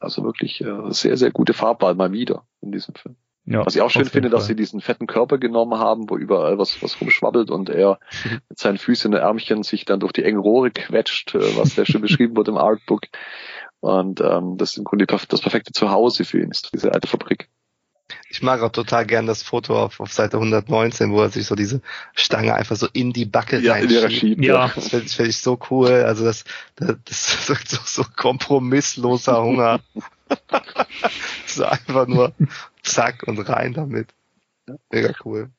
[0.00, 3.16] also wirklich äh, sehr, sehr gute Farbwahl mal wieder in diesem Film.
[3.46, 4.48] Ja, Was ich auch schön finde, dass Fall.
[4.48, 7.98] sie diesen fetten Körper genommen haben, wo überall was, was rumschwabbelt und er
[8.48, 11.86] mit seinen Füßen und Ärmchen sich dann durch die engen Rohre quetscht, äh, was sehr
[11.86, 13.02] schön beschrieben wird im Artbook.
[13.80, 17.48] Und ähm, das ist im Grunde das perfekte Zuhause für ihn, ist diese alte Fabrik.
[18.28, 21.54] Ich mag auch total gern das Foto auf, auf Seite 119, wo er sich so
[21.54, 21.80] diese
[22.14, 24.44] Stange einfach so in die Backe ihrer reinschiebt.
[24.44, 24.70] Ja.
[24.74, 26.04] Das finde find ich so cool.
[26.04, 26.44] Also das,
[26.76, 29.80] das, das ist so, so kompromissloser Hunger.
[31.46, 32.32] so einfach nur
[32.82, 34.08] zack und rein damit.
[34.90, 35.50] Mega cool.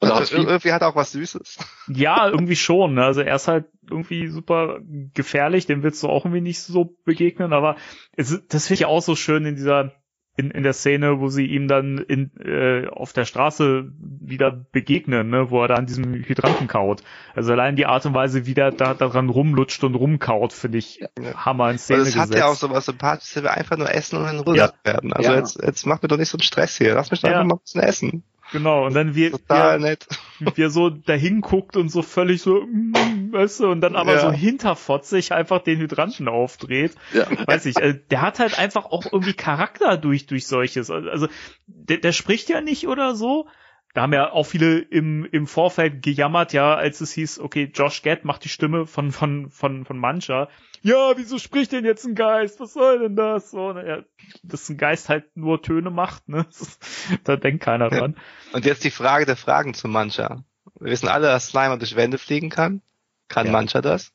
[0.00, 1.58] Also, irgendwie hat er auch was Süßes.
[1.88, 2.94] Ja, irgendwie schon.
[2.94, 3.04] Ne?
[3.04, 4.78] Also er ist halt irgendwie super
[5.12, 7.76] gefährlich, dem willst du auch irgendwie nicht so begegnen, aber
[8.16, 9.92] es, das finde ich auch so schön in dieser
[10.36, 15.28] in, in der Szene, wo sie ihm dann in, äh, auf der Straße wieder begegnen,
[15.28, 17.02] ne, wo er da an diesem Hydranten kaut.
[17.34, 21.04] Also allein die Art und Weise, wie der da daran rumlutscht und rumkaut, finde ich
[21.36, 22.38] Hammer in Szene Und es hat gesetzt.
[22.38, 24.72] ja auch so was Sympathisches, wenn wir einfach nur essen und dann ruhig Ja.
[24.84, 25.12] werden.
[25.12, 25.38] Also Ja.
[25.38, 26.94] jetzt, jetzt macht mir doch nicht so einen Stress hier.
[26.94, 27.34] Lass mich doch Ja.
[27.40, 28.22] einfach mal ein bisschen essen.
[28.52, 30.06] Genau, und dann wie, Total wie, nett.
[30.40, 34.14] er- er so dahin guckt und so völlig so, mm, weißt du, und dann aber
[34.14, 34.20] Ja.
[34.20, 36.92] so hinterfotzig einfach den Hydranten aufdreht.
[37.12, 37.26] Ja.
[37.46, 40.90] weiß ich, äh, der hat halt einfach auch irgendwie Charakter durch, durch solches.
[40.90, 41.28] Also,
[41.66, 43.46] der, der spricht ja nicht oder so.
[43.92, 48.02] Da haben ja auch viele im, im Vorfeld gejammert, ja, als es hieß, okay, Josh
[48.02, 50.48] Gad macht die Stimme von, von, von, von Mancha.
[50.82, 52.60] Ja, wieso spricht denn jetzt ein Geist?
[52.60, 53.50] Was soll denn das?
[53.50, 54.02] So, ne, ja,
[54.44, 56.46] dass ein Geist halt nur Töne macht, ne?
[57.24, 58.16] da denkt keiner dran.
[58.52, 60.44] Und jetzt die Frage der Fragen zu Mancha.
[60.78, 62.82] Wir wissen alle, dass Slimer durch Wände fliegen kann.
[63.28, 63.52] Kann Ja.
[63.52, 64.12] Mancha das?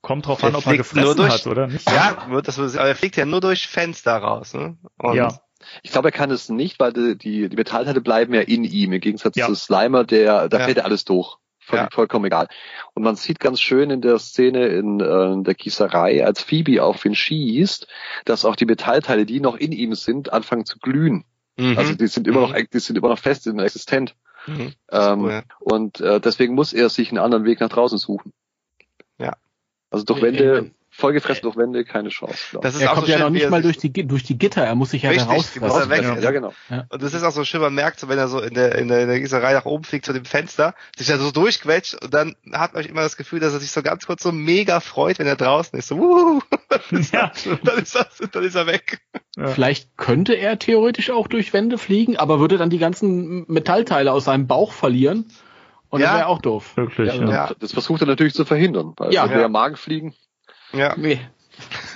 [0.00, 1.90] Kommt drauf Der an, ob nur gefressen durch- hat oder nicht.
[1.90, 4.54] Ja, wird das, aber er fliegt ja nur durch Fenster raus.
[4.54, 4.78] Ne?
[4.98, 5.40] Und Ja.
[5.82, 8.92] Ich glaube, er kann es nicht, weil die, die, die Metallteile bleiben ja in ihm,
[8.92, 9.46] im Gegensatz Ja.
[9.46, 10.64] zu Slimer, der, da Ja.
[10.64, 11.36] fällt ja alles durch.
[11.64, 11.88] Voll, Ja.
[11.92, 12.48] Vollkommen egal.
[12.94, 16.82] Und man sieht ganz schön in der Szene in, äh, in der Gießerei, als Phoebe
[16.82, 17.86] auf ihn schießt,
[18.24, 21.24] dass auch die Metallteile, die noch in ihm sind, anfangen zu glühen.
[21.56, 21.78] Mhm.
[21.78, 22.66] Also die sind immer noch, Mhm.
[22.72, 24.16] die sind immer noch fest, sind existent.
[24.48, 24.72] Mhm.
[24.90, 25.42] Ähm, cool, ja.
[25.60, 28.32] Und äh, deswegen muss er sich einen anderen Weg nach draußen suchen.
[29.18, 29.34] Ja.
[29.90, 32.36] Also durch Wände, vollgefressen durch Wände, keine Chance.
[32.50, 32.80] glaub Das ich.
[32.80, 34.36] ist Er auch kommt so ja schön, noch nicht er mal durch die, durch die
[34.38, 36.16] Gitter, er muss sich ja da Richtig, die muss er rausfressen.
[36.16, 36.52] weg- ja, genau.
[36.90, 38.88] Und das ist auch so schön, man merkt, so, wenn er so in der, in
[38.88, 42.12] der, in der Gießerei nach oben fliegt zu dem Fenster, sich da so durchquetscht und
[42.12, 45.18] dann hat man immer das Gefühl, dass er sich so ganz kurz so mega freut,
[45.18, 45.88] wenn er draußen ist.
[45.88, 46.40] So, wuhu,
[47.10, 47.32] Ja,
[47.64, 49.00] dann, ist er, dann ist er weg.
[49.38, 54.24] Vielleicht könnte er theoretisch auch durch Wände fliegen, aber würde dann die ganzen Metallteile aus
[54.24, 55.26] seinem Bauch verlieren.
[55.88, 56.08] Und Ja.
[56.08, 56.76] das wäre auch doof.
[56.76, 57.14] wirklich.
[57.14, 57.30] Ja, Ja.
[57.30, 57.50] Ja.
[57.58, 59.26] Das versucht er natürlich zu verhindern, weil Ja.
[59.26, 59.40] ja, Ja.
[59.40, 59.48] ja.
[59.48, 60.14] Magen fliegen.
[60.72, 60.94] Ja.
[60.96, 61.20] Nee.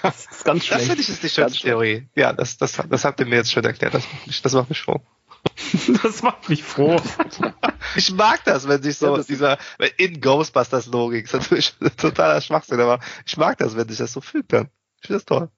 [0.02, 0.84] Das ist ganz Das schlecht.
[0.86, 1.60] finde ich ist die schönste.
[1.62, 2.06] Theorie.
[2.14, 3.94] Ja, das, das, das habt ihr mir jetzt schon erklärt.
[3.94, 5.00] Das macht mich, das macht mich froh.
[6.02, 7.00] Das macht mich froh.
[7.96, 9.58] Ich mag das, wenn sich so Ja, das- dieser
[9.96, 14.20] in Ghostbusters Logik ist natürlich totaler Schwachsinn, aber ich mag das, wenn sich das so
[14.20, 14.68] fügt dann.
[15.00, 15.48] Ich finde das toll.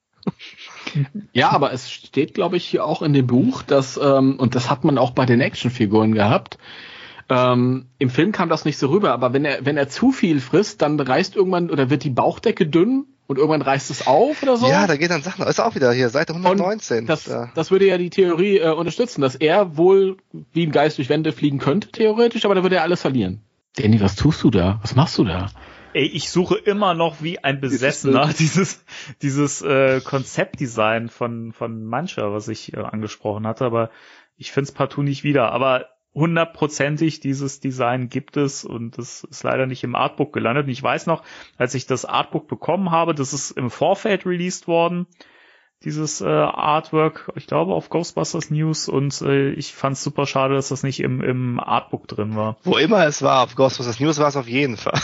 [1.33, 4.69] Ja, aber es steht, glaube ich, hier auch in dem Buch, dass, ähm, und das
[4.71, 6.59] hat man auch bei den Actionfiguren gehabt,
[7.29, 10.41] ähm, im Film kam das nicht so rüber, aber wenn er, wenn er zu viel
[10.41, 14.57] frisst, dann reißt irgendwann oder wird die Bauchdecke dünn und irgendwann reißt es auf oder
[14.57, 14.69] so.
[14.69, 15.47] Ja, da geht dann Sachen.
[15.47, 17.07] Ist auch wieder hier, Seite 119.
[17.07, 17.51] das, Ja.
[17.55, 20.17] das würde ja die Theorie äh, unterstützen, dass er wohl
[20.53, 23.43] wie ein Geist durch Wände fliegen könnte, theoretisch, aber da würde er alles verlieren.
[23.77, 24.79] Danny, was tust du da?
[24.83, 25.51] Was machst du da?
[25.93, 28.83] Ey, ich suche immer noch wie ein Besessener dieses,
[29.21, 33.91] dieses äh, Konzeptdesign von, von Mancha, was ich äh, angesprochen hatte, aber
[34.37, 35.53] ich finde es partout nicht wieder.
[35.53, 40.67] Aber hundertprozentig dieses Design gibt es und das ist leider nicht im Artbook gelandet.
[40.67, 41.23] Und ich weiß noch,
[41.57, 45.07] als ich das Artbook bekommen habe, das ist im Vorfeld released worden,
[45.85, 50.55] dieses äh, Artwork, ich glaube auf Ghostbusters News und äh, ich fand es super schade,
[50.55, 52.57] dass das nicht im, im Artbook drin war.
[52.65, 55.01] Wo immer es war, auf Ghostbusters News war es auf jeden Fall.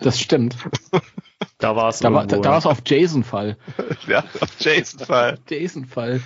[0.00, 0.56] Das stimmt.
[1.58, 2.56] Da war es Da war, da, ja.
[2.58, 3.56] auf Jason-Fall.
[4.06, 5.38] ja, auf Jason Fall.
[5.48, 6.20] Jason-Fall.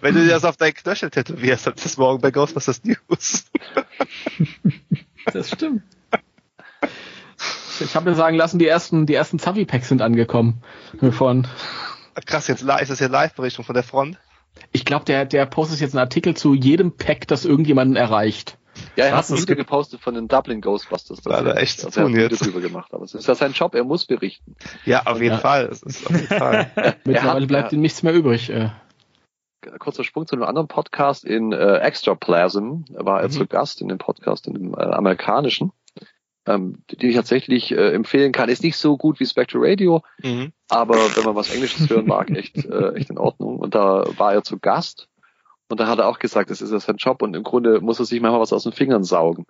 [0.00, 3.44] Wenn du dir das auf deinen Knöchel tätowierst, dann ist das morgen bei Ghostbusters News.
[5.32, 5.82] Das stimmt.
[7.80, 10.62] Ich habe mir sagen lassen, die ersten, die ersten Zavi-Packs sind angekommen.
[11.10, 11.48] Von,
[12.26, 14.18] Krass, jetzt ist das hier Live-Berichtung von der Front.
[14.72, 18.58] ich glaube, der, der postet jetzt einen Artikel zu jedem Pack, das irgendjemanden erreicht.
[18.96, 21.20] Ja, er Was, hat ein das Video gepostet von den Dublin Ghostbusters.
[21.22, 22.44] Da hat er echt zu hat tun ein Video jetzt.
[22.44, 22.92] drüber gemacht.
[22.94, 24.56] Aber es ist ja sein Job, er muss berichten.
[24.84, 25.38] Ja, auf jeden Ja.
[25.40, 25.66] Fall.
[25.66, 26.70] Es ist auf jeden Fall.
[27.04, 28.50] Mittlerweile hat- bleibt ihm nichts mehr übrig.
[28.50, 28.70] Äh.
[29.78, 33.32] Kurzer Sprung zu einem anderen Podcast in äh, Extraplasm war er Mhm.
[33.32, 35.70] zu Gast in dem Podcast, in dem äh, amerikanischen,
[36.46, 38.48] ähm, den ich tatsächlich äh, empfehlen kann.
[38.48, 40.52] Ist nicht so gut wie Spectre Radio, mhm.
[40.68, 43.58] aber wenn man was Englisches hören mag, echt, äh, echt in Ordnung.
[43.58, 45.08] Und da war er zu Gast
[45.72, 47.98] und da hat er auch gesagt, das ist ja sein Job und im Grunde muss
[47.98, 49.46] er sich manchmal was aus den Fingern saugen,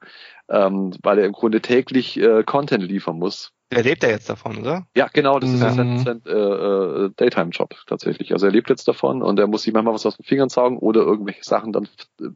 [0.48, 3.50] ähm, weil er im Grunde täglich äh, Content liefern muss.
[3.72, 4.86] Der lebt ja jetzt davon, oder?
[4.96, 5.98] Ja, genau, das ist ja sein, Mhm.
[5.98, 8.32] sein äh, äh, Daytime-Job tatsächlich.
[8.32, 10.78] Also er lebt jetzt davon und er muss sich manchmal was aus den Fingern saugen
[10.78, 11.88] oder irgendwelche Sachen dann
[12.20, 12.28] äh,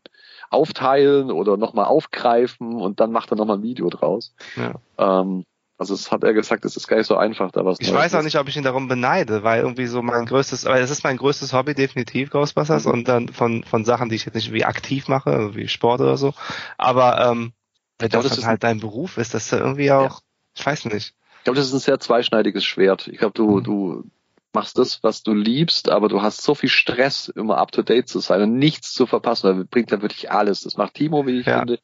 [0.50, 4.34] aufteilen oder nochmal aufgreifen und dann macht er nochmal ein Video draus.
[4.56, 4.74] Ja.
[4.98, 5.44] Ähm,
[5.78, 7.96] also es hat er gesagt, es ist gar nicht so einfach, da was Ich Neues
[8.04, 10.90] weiß auch nicht, ob ich ihn darum beneide, weil irgendwie so mein größtes, aber es
[10.90, 12.92] ist mein größtes Hobby definitiv Ghostbusters Mhm.
[12.92, 16.00] und dann von von Sachen, die ich jetzt nicht wie aktiv mache, also wie Sport
[16.00, 16.32] oder so.
[16.78, 17.52] Aber ähm,
[17.98, 20.20] wenn glaube, das, das halt dein Beruf ist, das ist ja irgendwie auch,
[20.54, 21.14] ich weiß nicht.
[21.38, 23.06] Ich glaube, das ist ein sehr zweischneidiges Schwert.
[23.08, 24.04] Ich glaube, du, du
[24.52, 28.08] machst das, was du liebst, aber du hast so viel Stress, immer up to date
[28.08, 29.48] zu sein und nichts zu verpassen.
[29.56, 30.62] weil bringt dann wirklich alles.
[30.62, 31.58] Das macht Timo, wie ich Ja.
[31.58, 31.78] finde,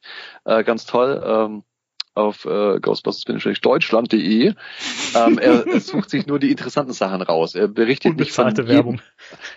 [0.45, 1.23] äh, ganz toll.
[1.25, 1.63] Ähm,
[2.15, 4.53] auf äh, ghostbusters-deutschland.de.
[5.15, 7.55] Ähm, er, er sucht sich nur die interessanten Sachen raus.
[7.55, 9.01] Er berichtet nicht von Unbezahlte jedem, Werbung.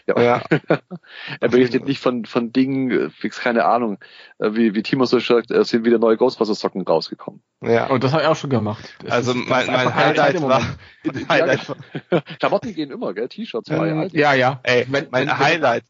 [0.07, 0.43] Ja, Ja.
[1.41, 3.99] er berichtet nicht von von Dingen, äh, fix keine Ahnung,
[4.39, 7.43] äh, wie wie Timo so sagt, es sind wieder neue Ghostbusters-Socken rausgekommen.
[7.63, 7.87] Ja.
[7.89, 8.95] Und das habe ich auch schon gemacht.
[9.03, 10.63] Das Also ist- mein, mein Highlight war,
[11.05, 11.77] mein Highlight war
[12.39, 13.29] Klamotten gehen immer, gell?
[13.29, 14.13] T-Shirts, war ja Ähm, alt.
[14.15, 14.61] ja, ja.
[14.63, 15.85] Ey, Wenn- mein wenn- Highlight.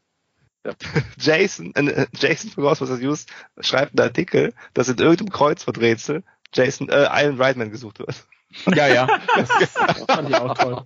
[0.65, 0.73] Ja.
[1.17, 3.25] Jason, äh, Jason von Ghostbusters News
[3.61, 6.23] schreibt einen Artikel, dass in irgendeinem Kreuzworträtsel
[6.53, 8.25] Jason, äh, Iron Reitman gesucht wird.
[8.73, 9.07] Ja, ja.
[9.35, 10.83] Das, das fand ich auch toll.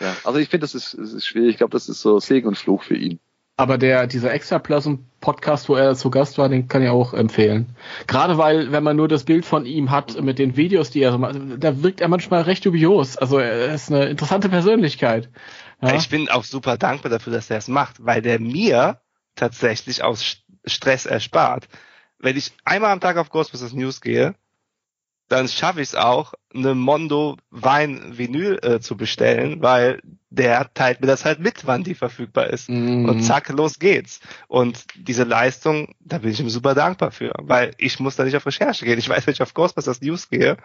[0.00, 1.50] Ja, also ich finde, das ist, das ist schwierig.
[1.50, 3.20] Ich glaube, das ist so Segen und Fluch für ihn.
[3.56, 7.76] Aber der, dieser Extraplasm Podcast, wo er zu Gast war, den kann ich auch empfehlen.
[8.06, 11.12] Gerade weil, wenn man nur das Bild von ihm hat mit den Videos, die er
[11.12, 13.18] so macht, da wirkt er manchmal recht dubios.
[13.18, 15.28] Also er ist eine interessante Persönlichkeit.
[15.82, 15.94] Ja?
[15.94, 19.00] Ich bin auch super dankbar dafür, dass er es macht, weil der mir
[19.34, 21.68] tatsächlich aus St- Stress erspart.
[22.20, 24.34] Wenn ich einmal am Tag auf Ghostbusters News gehe,
[25.28, 31.00] dann schaffe ich es auch, eine Mondo Wein Vinyl äh, zu bestellen, weil der teilt
[31.00, 32.68] mir das halt mit, wann die verfügbar ist.
[32.68, 33.08] Mhm.
[33.08, 34.20] Und zack, los geht's.
[34.48, 38.36] Und diese Leistung, da bin ich ihm super dankbar für, weil ich muss da nicht
[38.36, 38.98] auf Recherche gehen.
[38.98, 40.56] Ich weiß, wenn ich auf Ghostbusters News gehe,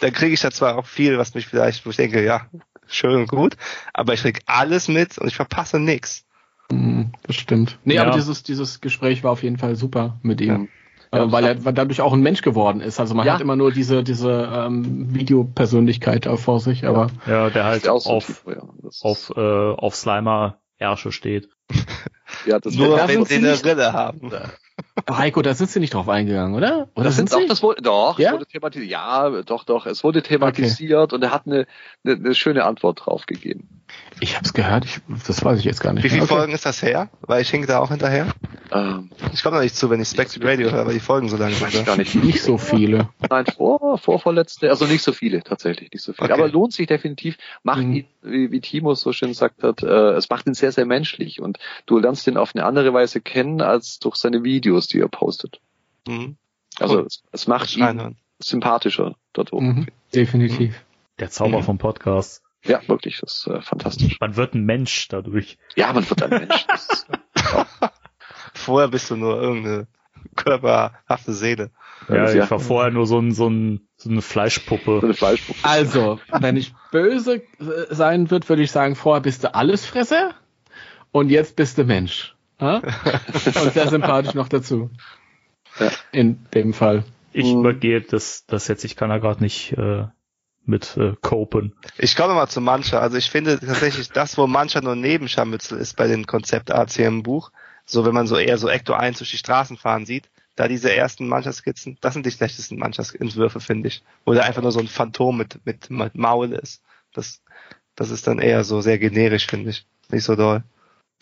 [0.00, 2.46] dann kriege ich da zwar auch viel, was mich vielleicht, wo ich denke, ja,
[2.86, 3.56] schön und gut,
[3.94, 6.26] aber ich krieg alles mit und ich verpasse nichts.
[6.70, 7.78] Mhm, Das stimmt.
[7.84, 8.02] Nee, Ja.
[8.02, 10.48] aber dieses, dieses Gespräch war auf jeden Fall super mit ihm.
[10.64, 10.68] Ja.
[11.14, 13.00] Äh, weil er weil dadurch auch ein Mensch geworden ist.
[13.00, 13.34] Also man Ja.
[13.34, 17.92] hat immer nur diese, diese ähm, Videopersönlichkeit da vor sich, aber Ja, der halt ja
[17.92, 18.62] auch so auf, ja.
[18.88, 21.48] Ist- auf, äh, auf Slimer Ärsche steht.
[22.46, 24.30] ja, das Nur wenn sie eine nicht- Rille haben.
[25.10, 26.88] Heiko, da sind sie nicht drauf eingegangen, oder?
[26.94, 27.46] Oder das sind sie?
[27.48, 28.28] das wurde, doch, Ja?
[28.28, 28.90] es wurde thematisiert.
[28.90, 31.66] Ja, doch, doch, es wurde thematisiert und er hat eine,
[32.04, 33.68] eine, eine schöne Antwort drauf gegeben.
[34.20, 36.04] Ich hab's gehört, ich, das weiß ich jetzt gar nicht.
[36.04, 36.34] Wie viele Okay.
[36.34, 37.10] Folgen ist das her?
[37.22, 38.28] Weil ich hink da auch hinterher.
[38.72, 41.36] Ähm, Ich komme noch nicht zu, wenn ich Spectral Radio höre, weil die Folgen so
[41.36, 41.80] lang weiß sind.
[41.80, 42.14] ich gar nicht.
[42.14, 43.08] Nicht so viele.
[43.28, 46.32] Nein, vor, vorvorletzte, also nicht so viele, tatsächlich nicht so viele.
[46.32, 46.40] Okay.
[46.42, 47.92] Aber lohnt sich definitiv, macht Mhm.
[47.92, 51.40] ihn, wie, wie Timo so schön gesagt hat, äh, es macht ihn sehr, sehr menschlich
[51.40, 55.08] und du lernst ihn auf eine andere Weise kennen als durch seine Videos, die er
[55.08, 55.60] postet.
[56.06, 56.36] Mhm.
[56.78, 57.06] Also Cool.
[57.06, 58.16] es, es macht ihn reinhören.
[58.40, 59.66] sympathischer dort oben.
[59.66, 59.86] Mhm.
[60.14, 60.84] Definitiv.
[61.18, 61.64] Der Zauber Mhm.
[61.64, 62.42] vom Podcast.
[62.64, 64.18] Ja, wirklich, das ist äh, fantastisch.
[64.20, 65.58] Man wird ein Mensch dadurch.
[65.76, 66.66] Ja, man wird ein Mensch.
[66.68, 67.06] Das ist,
[68.54, 69.86] Vorher bist du nur irgendeine
[70.36, 71.70] körperhafte Seele.
[72.08, 72.44] Ja, ja.
[72.44, 75.00] ich war vorher nur so, ein, so, ein, so eine so Fleischpuppe.
[75.02, 75.58] eine Fleischpuppe.
[75.62, 77.42] Also, wenn ich böse äh,
[77.90, 80.34] sein würde, würde ich sagen, vorher bist du Allesfresser
[81.12, 82.33] und jetzt bist du Mensch.
[82.60, 82.76] Ja?
[83.62, 84.90] Und sehr sympathisch noch dazu.
[85.78, 85.90] Ja.
[86.12, 87.04] In dem Fall.
[87.32, 87.60] Ich Mhm.
[87.60, 90.06] übergehe das, das jetzt, ich kann da gerade nicht äh,
[90.64, 91.74] mit äh, copen.
[91.98, 93.00] Ich komme mal zu Mancha.
[93.00, 97.22] Also ich finde tatsächlich das, wo Mancha nur Nebenscharmützel ist bei den Konzeptarts hier im
[97.24, 97.50] Buch,
[97.84, 100.94] so wenn man so eher so Ecto 1 durch die Straßen fahren sieht, da diese
[100.94, 104.04] ersten Mancha-Skizzen, das sind die schlechtesten Mancha-Entwürfe, finde ich.
[104.24, 106.80] Wo da einfach nur so ein Phantom mit, mit, mit Maul ist.
[107.12, 107.42] Das,
[107.96, 109.84] das ist dann eher so sehr generisch, finde ich.
[110.10, 110.62] Nicht so doll.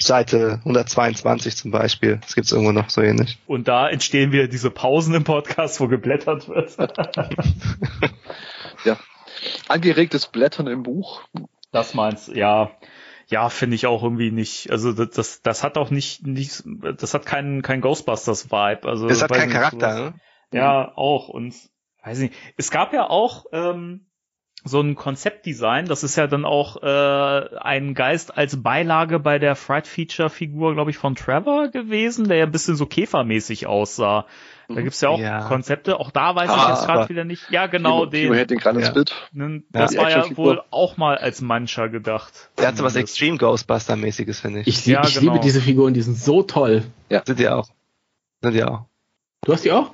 [0.00, 2.18] Seite 122 zum Beispiel.
[2.22, 3.38] Das gibt's irgendwo noch so ähnlich.
[3.46, 6.76] Und da entstehen wieder diese Pausen im Podcast, wo geblättert wird.
[8.84, 8.96] Ja.
[9.68, 11.22] Angeregtes Blättern im Buch.
[11.70, 12.70] Das meinst ja.
[13.28, 14.70] Ja, finde ich auch irgendwie nicht.
[14.70, 18.86] Also das, das, das hat auch nicht, nicht das hat keinen kein Ghostbusters-Vibe.
[18.88, 20.14] Also Das hat keinen Charakter, ne?
[20.52, 21.28] Ja, auch.
[21.28, 21.54] Und
[22.04, 22.34] weiß nicht.
[22.56, 24.06] Es gab ja auch ähm,
[24.64, 29.56] so ein Konzeptdesign, das ist ja dann auch äh, ein Geist als Beilage bei der
[29.56, 34.26] Fright Feature Figur, glaube ich, von Trevor gewesen, der ja ein bisschen so käfermäßig aussah.
[34.68, 34.84] Da Mhm.
[34.84, 35.40] gibt's ja auch Ja.
[35.48, 37.50] Konzepte, auch da weiß ich Ah, jetzt gerade wieder nicht.
[37.50, 38.34] Ja, genau, Timo, Timo den.
[38.34, 38.94] hält den gerade ins Ja.
[38.94, 39.12] Bild.
[39.32, 42.50] ne, Ja, Das die war ja wohl auch mal als Mancher gedacht.
[42.58, 42.94] Der hat so was.
[42.94, 44.68] Extreme Ghostbuster-mäßiges, finde ich.
[44.68, 45.32] Ich, lieb, Ja, ich genau.
[45.32, 46.84] liebe diese Figuren, die sind so toll.
[47.26, 47.68] Sind die auch.
[48.40, 48.84] Sind die auch.
[49.44, 49.90] Du hast die auch?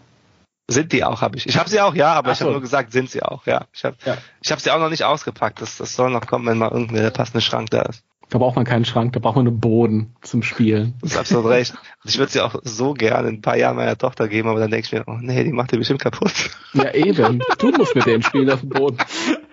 [0.71, 1.47] Sind die auch, habe ich.
[1.47, 2.53] Ich habe sie auch, ja, aber Ach ich habe so.
[2.53, 3.65] nur gesagt, sind sie auch, ja.
[3.73, 4.19] Ich habe Ja.
[4.43, 5.63] ich hab sie auch noch nicht ausgepackt.
[5.63, 8.03] Das, das soll noch kommen, wenn mal irgendein der passende Schrank da ist.
[8.31, 10.93] Da braucht man keinen Schrank, da braucht man einen Boden zum Spielen.
[11.01, 11.73] Das ist absolut recht.
[12.05, 14.61] Und ich würde sie auch so gerne in ein paar Jahren meiner Tochter geben, aber
[14.61, 16.51] dann denke ich mir, oh nee, die macht die bestimmt kaputt.
[16.75, 17.41] Ja, eben.
[17.59, 18.99] Du musst mit denen spielen auf dem Boden.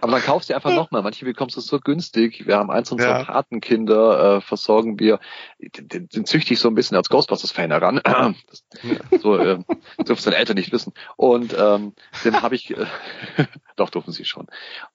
[0.00, 1.02] Aber dann kaufst du einfach nochmal.
[1.02, 2.46] Manche bekommst du so günstig.
[2.46, 3.24] Wir haben eins unserer Ja.
[3.24, 5.20] Patenkinder, äh, versorgen wir,
[5.58, 8.00] den, den züchte ich so ein bisschen als Ghostbusters-Fan heran.
[8.48, 8.64] Das,
[9.20, 9.58] so äh,
[9.98, 10.92] dürfen seine Eltern nicht wissen.
[11.16, 11.94] Und ähm,
[12.24, 12.86] den habe ich, äh,
[13.76, 14.46] doch dürfen sie schon.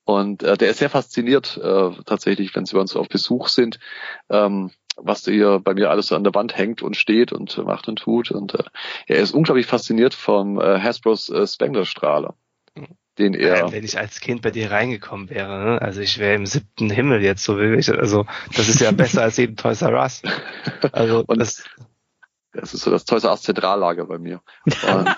[0.04, 3.80] Und äh, der ist sehr fasziniert äh, tatsächlich, wenn sie bei uns auf Besuch sind,
[4.30, 7.62] ähm, was hier bei mir alles so an der Wand hängt und steht und äh,
[7.62, 8.32] macht und tut.
[8.32, 8.64] Und äh,
[9.08, 12.36] er ist unglaublich fasziniert vom äh, Hasbro's äh, Spengler-Strahler,
[13.18, 15.82] den er Wenn ich als Kind bei dir reingekommen wäre, ne?
[15.82, 17.90] also ich wäre im siebten Himmel jetzt so will ich.
[17.90, 18.26] Also
[18.56, 20.22] das ist ja besser als jeden Toys R Us.
[20.92, 21.64] Also Und das,
[22.54, 24.42] Das ist so das Toys R Us Zentrallager bei mir.
[24.66, 25.16] Und, äh,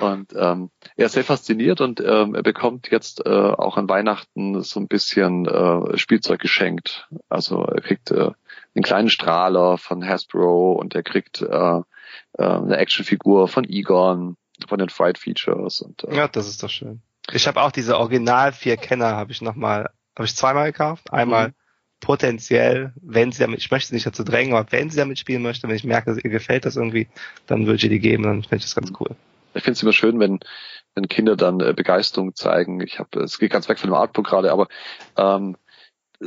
[0.04, 4.62] und ähm, er ist sehr fasziniert und ähm, er bekommt jetzt äh, auch an Weihnachten
[4.62, 7.08] so ein bisschen äh, Spielzeug geschenkt.
[7.28, 8.30] Also er kriegt äh,
[8.74, 11.82] einen kleinen Strahler von Hasbro und er kriegt äh, äh,
[12.38, 14.36] eine Actionfigur von Egon,
[14.68, 17.00] von den Fright Features und äh, ja, das ist doch schön.
[17.32, 21.12] Ich habe auch diese Original vier Kenner, habe ich nochmal, habe ich zweimal gekauft.
[21.12, 21.54] Einmal Mhm.
[22.00, 25.42] potenziell, wenn sie damit, ich möchte sie nicht dazu drängen, aber wenn sie damit spielen
[25.42, 27.08] möchte, wenn ich merke, ihr gefällt das irgendwie,
[27.46, 29.16] dann würde ich ihr die geben, dann finde ich das ganz cool.
[29.54, 30.38] ich finde es immer schön, wenn,
[30.94, 32.80] wenn Kinder dann äh, Begeisterung zeigen.
[32.80, 34.68] Ich habe, es geht ganz weg von dem Artbook gerade, aber
[35.16, 35.56] ähm,
[36.20, 36.26] äh,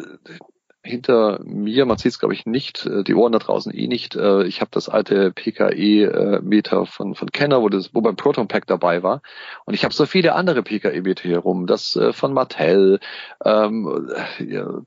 [0.90, 4.16] hinter mir, man sieht es glaube ich nicht, äh, die Ohren da draußen eh nicht.
[4.16, 8.68] Äh, ich habe das alte PKE-Meter von von Kenner, wo das, wo beim Proton Pack
[8.68, 9.22] dabei war,
[9.66, 13.00] und ich habe so viele andere PKE-Meter hier rum, das äh, von Mattel,
[13.46, 14.10] ähm,
[14.40, 14.82] äh, ja,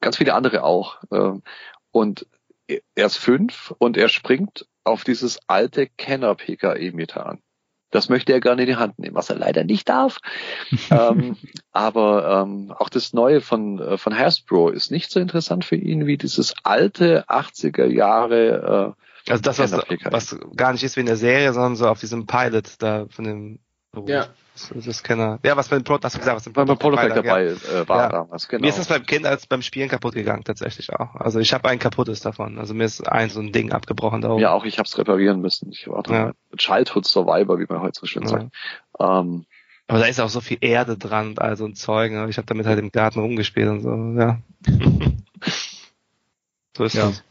[0.00, 0.98] ganz viele andere auch.
[1.10, 1.42] Ähm,
[1.92, 2.26] und
[2.66, 7.42] er ist fünf und er springt auf dieses alte Kenner-PKE-Meter an.
[7.94, 10.18] Das möchte er gerne in die Hand nehmen, was er leider nicht darf.
[10.90, 11.36] ähm,
[11.70, 16.04] aber ähm, auch das Neue von, äh, von Hasbro ist nicht so interessant für ihn
[16.04, 18.96] wie dieses alte 80er Jahre.
[19.28, 22.26] Also das, was, was gar nicht ist wie in der Serie, sondern so auf diesem
[22.26, 23.58] Pilot da von dem
[23.92, 24.08] Beruf.
[24.08, 24.26] Ja.
[24.54, 25.40] Das, das Kenner.
[25.44, 27.80] Ja, was mit dem Pro, hast du gesagt, was beim Prototype Pilot, dabei Ja.
[27.82, 28.08] äh, war Ja.
[28.08, 28.46] damals.
[28.48, 28.62] Genau.
[28.62, 31.14] Mir ist das beim Kind als beim Spielen kaputt gegangen, tatsächlich auch.
[31.16, 32.58] Also ich habe ein kaputtes davon.
[32.58, 34.40] Also mir ist ein so ein Ding abgebrochen da oben.
[34.40, 35.70] ja, auch ich habe es reparieren müssen.
[35.72, 36.32] Ich war Ja.
[36.56, 38.28] Childhood Survivor, wie man heute so schön Ja.
[38.28, 38.46] sagt.
[39.00, 39.44] Ähm,
[39.88, 42.12] Aber da ist auch so viel Erde dran und all so ein Zeug.
[42.12, 42.26] Ne?
[42.30, 44.38] Ich habe damit halt im Garten rumgespielt und so, ja.
[46.76, 47.06] so ist Ja.
[47.08, 47.24] das.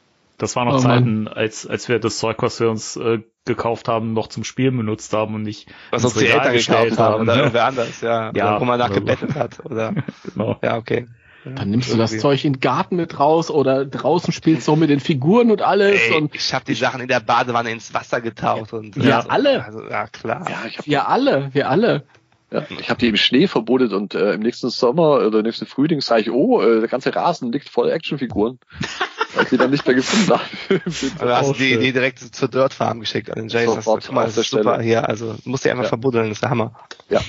[0.44, 3.88] Das waren noch Oh Zeiten, als, als wir das Zeug, was wir uns äh, gekauft
[3.88, 7.14] haben, noch zum Spielen benutzt haben und nicht Was uns die Eltern gestellt gekauft haben
[7.14, 7.40] haben, oder ne?
[7.44, 8.32] irgendwer anders, ja.
[8.36, 8.94] Ja, oder wo man oder so.
[8.94, 9.66] nachgebettet hat.
[9.66, 9.94] Oder
[10.34, 10.60] genau.
[10.62, 11.08] ja, okay.
[11.46, 12.18] Dann nimmst du das.
[12.20, 16.02] Zeug in den Garten mit raus oder draußen spielst du mit den Figuren und alles.
[16.10, 19.30] Ey, und ich habe die Sachen in der Badewanne ins Wasser getaucht und Ja, also,
[19.30, 19.66] alle.
[19.66, 20.46] Also, ja klar.
[20.50, 22.04] Ja, ich habe wir alle, wir alle.
[22.52, 25.66] ja, ich hab die im Schnee verbotet und äh, im nächsten Sommer oder im nächsten
[25.66, 28.60] Frühling sage ich, oh, äh, der ganze Rasen liegt voll Actionfiguren.
[29.42, 30.40] Ich die dann nicht mehr gefunden.
[30.86, 31.80] Also hast du die schön.
[31.80, 33.76] Idee direkt zur Dirt Farm geschickt an den Jason.
[33.76, 34.84] Sofort Hast du, guck mal, auf das der ist super Stelle.
[34.84, 35.10] hier.
[35.10, 35.90] Also musst du einfach Ja.
[35.90, 36.80] verbuddeln, das ist der Hammer.
[37.10, 37.22] ja,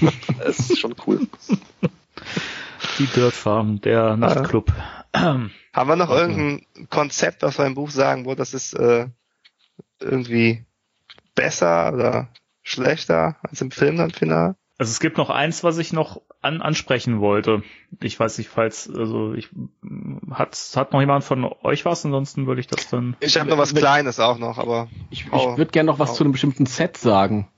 [0.44, 1.20] es ist schon cool.
[2.98, 4.72] Die Dirt Farm, der Nachtclub.
[5.14, 9.06] Haben wir noch irgendein Konzept, was wir im Buch sagen, wo das ist äh,
[10.00, 10.64] irgendwie
[11.34, 12.28] besser oder
[12.62, 14.56] schlechter als im Film dann final?
[14.78, 17.62] Also es gibt noch eins, was ich noch an, ansprechen wollte.
[18.00, 19.48] Ich weiß nicht, falls, also ich
[20.30, 23.16] hat, hat noch jemand von euch was, ansonsten würde ich das dann.
[23.20, 25.56] Ich habe noch was Kleines auch noch, aber Ich, ich Oh.
[25.56, 26.14] würde gerne noch was Oh.
[26.14, 27.48] zu einem bestimmten Set sagen.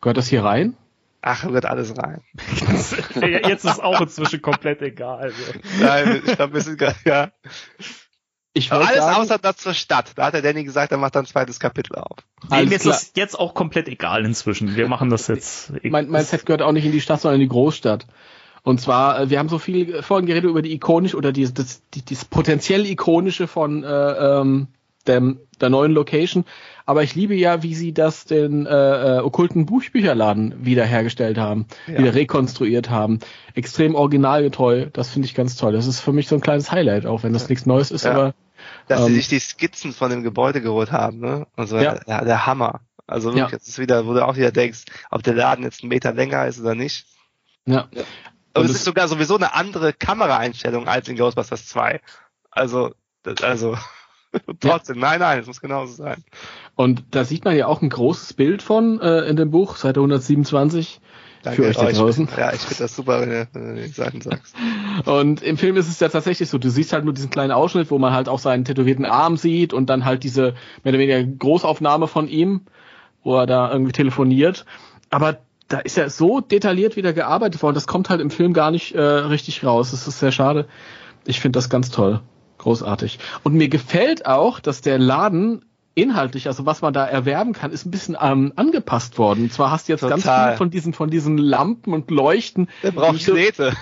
[0.00, 0.76] Gehört das hier rein?
[1.26, 2.20] ach, wird alles rein.
[3.48, 5.20] Jetzt ist auch inzwischen komplett egal.
[5.20, 5.42] Also.
[5.80, 7.30] Nein, ich glaube, wir sind gerade, ja.
[8.52, 10.12] Ich alles sagen, außer das zur Stadt.
[10.16, 12.18] Da hat der Danny gesagt, er macht dann ein zweites Kapitel auf.
[12.50, 12.92] Nee, alles ist klar.
[12.94, 14.76] das jetzt auch komplett egal inzwischen.
[14.76, 15.72] Wir machen das jetzt.
[15.82, 18.06] mein, mein Set gehört auch nicht in die Stadt, sondern in die Großstadt.
[18.64, 21.82] Und zwar, äh, wir haben so viel vorhin geredet über die ikonisch oder die, das,
[21.92, 23.86] die, das potenziell ikonische von äh,
[24.40, 24.68] ähm,
[25.06, 26.44] dem, der neuen Location.
[26.86, 31.98] Aber ich liebe ja, wie sie das den äh, äh, okkulten Buchbücherladen wiederhergestellt haben, Ja.
[31.98, 33.20] wieder rekonstruiert haben.
[33.54, 34.86] Extrem originalgetreu.
[34.92, 35.72] Das finde ich ganz toll.
[35.74, 38.12] Das ist für mich so ein kleines Highlight, auch wenn das nichts Neues ist, Ja.
[38.12, 38.34] aber
[38.88, 41.46] Dass Ähm, sie sich die Skizzen von dem Gebäude geholt haben, ne?
[41.54, 41.96] Also Ja.
[42.06, 42.80] der, der Hammer.
[43.06, 43.58] Also wirklich, Ja.
[43.58, 46.46] das ist wieder, wo du auch wieder denkst, ob der Laden jetzt einen Meter länger
[46.46, 47.04] ist oder nicht.
[47.66, 47.88] ja.
[48.54, 52.00] Aber Und es es- ist sogar sowieso eine andere Kameraeinstellung als in Ghostbusters 2.
[52.50, 52.94] Also,
[53.24, 53.76] das, also
[54.60, 56.24] trotzdem, nein, nein, es muss genauso sein.
[56.76, 60.00] Und da sieht man ja auch ein großes Bild von äh, in dem Buch, Seite
[60.00, 61.00] 127.
[61.42, 62.26] Für euch da Oh, ich- draußen.
[62.38, 64.54] Ja, ich finde das super, wenn du, die Sachen sagst.
[65.04, 67.90] Und im Film ist es ja tatsächlich so, du siehst halt nur diesen kleinen Ausschnitt,
[67.90, 70.54] wo man halt auch seinen tätowierten Arm sieht und dann halt diese
[70.84, 72.62] mehr oder weniger Großaufnahme von ihm,
[73.24, 74.64] wo er da irgendwie telefoniert.
[75.10, 75.36] Aber
[75.74, 78.94] da ist ja so detailliert wieder gearbeitet worden, das kommt halt im Film gar nicht
[78.94, 79.90] äh, richtig raus.
[79.90, 80.68] Das ist sehr schade.
[81.26, 82.20] Ich finde das ganz toll.
[82.58, 83.18] Großartig.
[83.42, 85.64] Und mir gefällt auch, dass der Laden
[85.96, 89.44] inhaltlich, also was man da erwerben kann, ist ein bisschen ähm, angepasst worden.
[89.44, 90.50] Und zwar hast du jetzt ganz Total.
[90.50, 92.68] viel von diesen, von diesen Lampen und Leuchten.
[92.84, 93.72] Der braucht Knete.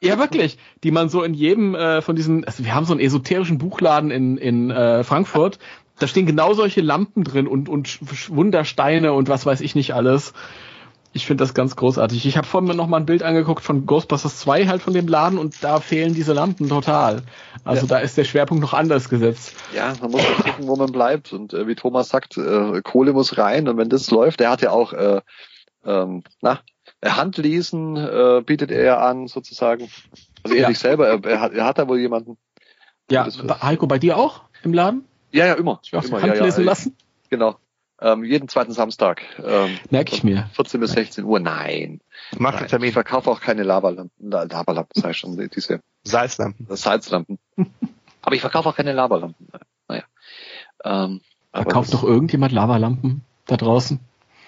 [0.00, 0.58] ja, wirklich.
[0.82, 4.10] Die man so in jedem äh, von diesen, also wir haben so einen esoterischen Buchladen
[4.10, 5.60] in, in äh, Frankfurt.
[6.00, 10.34] Da stehen genau solche Lampen drin und, und Wundersteine und was weiß ich nicht alles.
[11.16, 12.26] Ich finde das ganz großartig.
[12.26, 15.08] Ich habe vorhin mir noch mal ein Bild angeguckt von Ghostbusters 2 halt von dem
[15.08, 17.22] Laden und da fehlen diese Lampen total.
[17.64, 17.94] Also Ja.
[17.94, 19.54] da ist der Schwerpunkt noch anders gesetzt.
[19.74, 21.32] Ja, man muss auch gucken, wo man bleibt.
[21.32, 23.66] Und äh, wie Thomas sagt, äh, Kohle muss rein.
[23.66, 25.22] Und wenn das läuft, der hat ja auch äh,
[25.86, 26.60] ähm, na,
[27.02, 29.88] Handlesen äh, bietet er ja an, sozusagen.
[30.42, 30.68] Also er Ja.
[30.68, 32.36] nicht selber, er, er, hat, er hat da wohl jemanden.
[33.10, 35.06] Ja, Das- Heiko, bei dir auch im Laden?
[35.32, 35.80] Ja, ja, immer.
[35.82, 36.94] Ich immer Hand ja, lesen ja, lassen?
[37.30, 37.56] Genau.
[38.00, 39.22] Ähm, jeden zweiten Samstag.
[39.42, 40.50] Ähm, Merke ich mir.
[40.52, 41.40] 14 bis 16 Uhr.
[41.40, 42.00] Nein.
[42.38, 42.58] Mach Nein.
[42.60, 42.92] den Ich Termin.
[42.92, 44.10] verkaufe auch keine Lavalampen.
[44.30, 46.66] La- Lavalampen, sag ich schon, diese Salzlampen.
[46.76, 47.38] Salzlampen.
[48.22, 49.48] Aber ich verkaufe auch keine Lavalampen.
[49.88, 50.02] Naja.
[50.84, 51.20] Ähm,
[51.52, 53.98] Verkauft noch irgendjemand Lavalampen da draußen?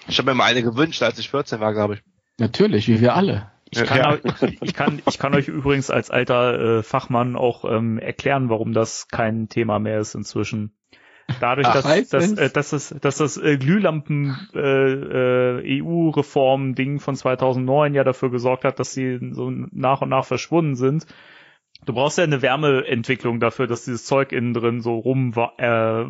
[0.07, 2.01] Ich habe mir mal eine gewünscht, als ich 14 war, glaube ich.
[2.37, 3.49] Natürlich, wie wir alle.
[3.71, 4.11] Ich kann, Ja.
[4.11, 4.21] euch,
[4.61, 9.07] ich, kann, ich kann euch übrigens als alter äh, Fachmann auch ähm, erklären, warum das
[9.07, 10.73] kein Thema mehr ist inzwischen.
[11.39, 14.59] Dadurch, Ach, dass, dass, äh, dass, das, dass das äh, Glühlampen äh,
[15.59, 20.75] äh, EU-Reform-Ding von 2009 ja dafür gesorgt hat, dass sie so nach und nach verschwunden
[20.75, 21.05] sind.
[21.85, 26.03] Du brauchst ja eine Wärmeentwicklung dafür, dass dieses Zeug innen drin so rum äh,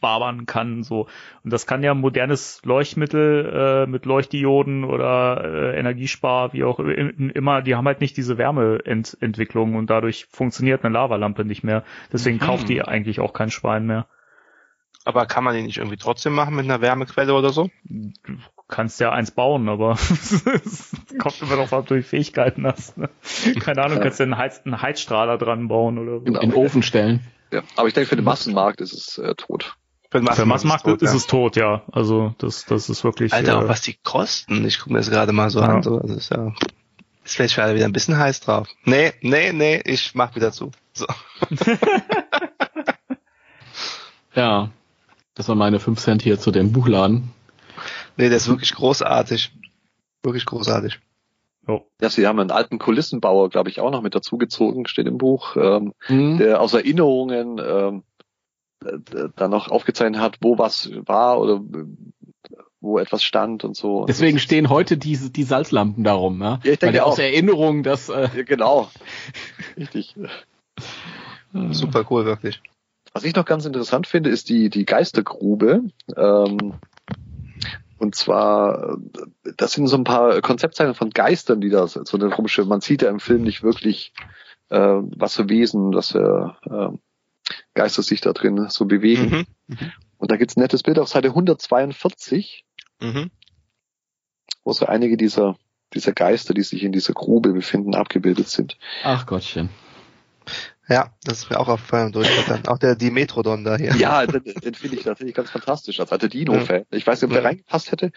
[0.00, 0.82] wabern kann.
[0.82, 1.08] So.
[1.44, 6.78] Und das kann ja ein modernes Leuchtmittel äh, mit Leuchtdioden oder äh, Energiespar, wie auch
[6.78, 11.84] immer, die haben halt nicht diese Wärmeentwicklung und dadurch funktioniert eine Lavalampe nicht mehr.
[12.12, 12.40] Deswegen Mhm.
[12.40, 14.06] kauft die eigentlich auch kein Schwein mehr.
[15.04, 17.70] Aber kann man die nicht irgendwie trotzdem machen mit einer Wärmequelle oder so?
[17.84, 18.12] Du
[18.68, 22.98] kannst ja eins bauen, aber es kommt immer noch, ob du die Fähigkeiten hast.
[22.98, 23.08] Ne?
[23.60, 26.24] Keine Ahnung, kannst du einen, Heiz einen Heizstrahler dran bauen oder so.
[26.24, 26.40] Genau.
[26.40, 27.20] In den Ofen stellen.
[27.50, 27.62] ja.
[27.76, 29.76] aber ich denke, für den Massenmarkt ist es äh, tot.
[30.10, 31.16] Für den Für Massmarkt tot, ist ja.
[31.16, 31.82] es tot, ja.
[31.92, 33.32] Also das, das ist wirklich.
[33.32, 34.64] Alter, auch äh, was die kosten.
[34.66, 35.66] Ich gucke mir das gerade mal so Ja.
[35.68, 35.82] an.
[35.84, 36.00] So.
[36.00, 36.52] Das ist ja.
[37.24, 38.66] Ist vielleicht für alle wieder ein bisschen heiß drauf.
[38.84, 40.72] Nee, nee, nee, ich mach wieder zu.
[40.92, 41.06] So.
[44.34, 44.70] Ja.
[45.34, 47.30] Das waren meine 5 Cent hier zu dem Buchladen.
[48.16, 49.52] Nee, der ist wirklich großartig.
[50.22, 51.00] Wirklich großartig.
[51.66, 51.80] oh.
[52.00, 55.56] Ja, sie haben einen alten Kulissenbauer, glaube ich, auch noch mit dazugezogen, steht im Buch,
[55.56, 56.38] ähm, Hm?
[56.38, 58.02] der aus Erinnerungen ähm,
[58.84, 61.84] äh, dann noch aufgezeichnet hat, wo was war oder äh,
[62.82, 64.04] wo etwas stand und so.
[64.06, 66.60] Deswegen Das- stehen heute diese, die Salzlampen darum, ne?
[66.64, 67.12] Ja, ich denke Weil auch.
[67.12, 68.90] aus Erinnerung, dass, äh, Ja, genau.
[69.76, 70.16] Richtig.
[71.72, 72.60] Super cool, wirklich.
[73.12, 75.82] Was ich noch ganz interessant finde, ist die, die Geistergrube.
[76.16, 76.74] Ähm,
[77.98, 78.98] und zwar,
[79.56, 82.68] das sind so ein paar Konzeptzeichnungen von Geistern, die da so so rumschwimmen.
[82.68, 84.12] Man sieht ja im Film nicht wirklich,
[84.70, 86.96] äh, was für Wesen, was für äh,
[87.74, 89.46] Geister sich da drin so bewegen.
[89.66, 89.92] Mhm.
[90.18, 92.64] Und da gibt's ein nettes Bild auf Seite 142,
[93.02, 93.30] Mhm.
[94.62, 95.56] wo so einige dieser,
[95.94, 98.76] dieser Geister, die sich in dieser Grube befinden, abgebildet sind.
[99.02, 99.70] ach Gottchen.
[100.90, 102.66] Ja, das ist mir auch aufgefallen im Durchblättern.
[102.66, 103.94] Auch der Dimetrodon da hier.
[103.94, 106.84] Ja, den, den finde ich tatsächlich ganz fantastisch als alter Dino-Fan.
[106.90, 107.48] Ich weiß nicht, ob der Ja.
[107.48, 108.10] reingepasst hätte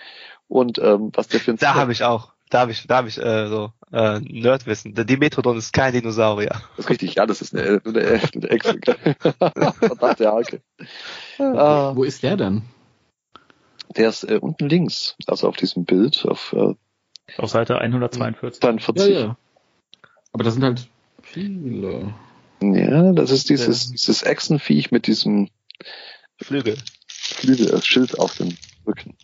[0.48, 2.34] und ähm, was der für ein Da habe ich auch.
[2.50, 4.94] Da habe ich, da habe ich äh, so äh, Nerdwissen.
[4.96, 6.50] Der Dimetrodon ist kein Dinosaurier.
[6.76, 8.80] Das ist richtig, ja, das ist eine, eine, eine, Echse.
[9.40, 10.62] Verdammte Hake.
[11.40, 12.64] Ah, Wo ist der denn?
[13.96, 16.74] der ist äh, unten links, also auf diesem Bild, auf äh,
[17.38, 18.62] Auf Seite 142.
[18.62, 19.14] 42.
[19.14, 19.38] Ja, ja.
[20.32, 20.88] Aber das sind halt
[21.22, 22.14] viele.
[22.74, 25.50] Ja, das ist dieses, dieses Echsenviech mit diesem
[26.42, 26.78] Flügel.
[27.08, 28.56] Flügel, äh, Schild auf dem
[28.88, 29.16] Rücken.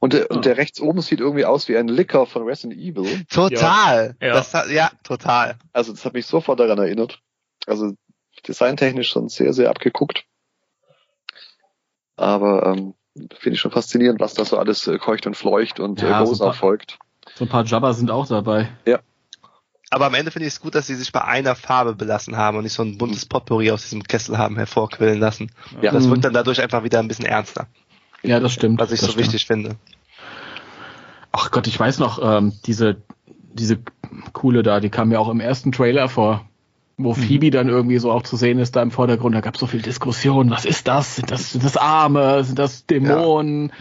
[0.00, 3.24] Und der, und der rechts oben sieht irgendwie aus wie ein Licker von Resident Evil.
[3.30, 4.16] Total.
[4.20, 4.34] Ja.
[4.34, 5.56] Das hat, ja, total.
[5.72, 7.20] Also das hat mich sofort daran erinnert.
[7.66, 7.92] Also
[8.46, 10.24] designtechnisch schon sehr, sehr abgeguckt.
[12.16, 12.94] Aber ähm,
[13.38, 16.26] finde ich schon faszinierend, was da so alles äh, keucht und fleucht und Ja, äh,
[16.26, 16.98] so Rosa paar- folgt.
[17.36, 18.68] So ein paar Jabba sind auch dabei.
[19.92, 22.56] Aber am Ende finde ich es gut, dass sie sich bei einer Farbe belassen haben
[22.56, 25.50] und nicht so ein buntes Potpourri aus diesem Kessel haben hervorquillen lassen.
[25.82, 25.90] Ja.
[25.90, 26.10] Das Mhm.
[26.10, 27.66] wirkt dann dadurch einfach wieder ein bisschen ernster,
[28.22, 28.78] Ja, das stimmt.
[28.80, 29.26] was ich das so stimmt.
[29.26, 29.76] wichtig finde.
[31.32, 33.02] Ach Gott, ich weiß noch, ähm, diese,
[33.52, 33.78] diese
[34.32, 36.44] coole da, die kam ja auch im ersten Trailer vor,
[36.96, 39.34] wo Phoebe dann irgendwie so auch zu sehen ist da im Vordergrund.
[39.34, 40.50] Da gab es so viel Diskussion.
[40.50, 41.16] Was ist das?
[41.16, 42.44] Sind das, sind das Arme?
[42.44, 43.72] Sind das Dämonen?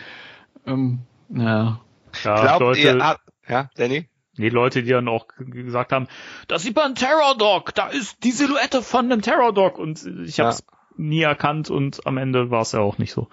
[0.66, 1.00] Ähm,
[1.30, 1.80] ja.
[2.24, 3.18] Ja, Glaubt Leute, ihr, ah,
[3.48, 4.08] ja, Danny?
[4.40, 6.08] Nee, Leute, die dann auch gesagt haben,
[6.48, 10.40] das sieht man Terror Dog, da ist die Silhouette von einem Terror Dog und ich
[10.40, 10.64] habe es
[10.96, 13.30] nie erkannt und am Ende war es ja auch nicht so.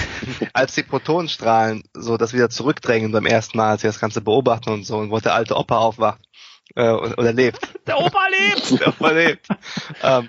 [0.52, 4.70] als die Protonenstrahlen so das wieder zurückdrängen beim ersten Mal, als sie das Ganze beobachten
[4.70, 6.20] und so, und wo der alte Opa aufwacht
[6.76, 7.60] äh, oder lebt.
[7.86, 8.80] Der Opa lebt!
[8.80, 9.48] der Opa lebt.
[10.02, 10.28] ähm,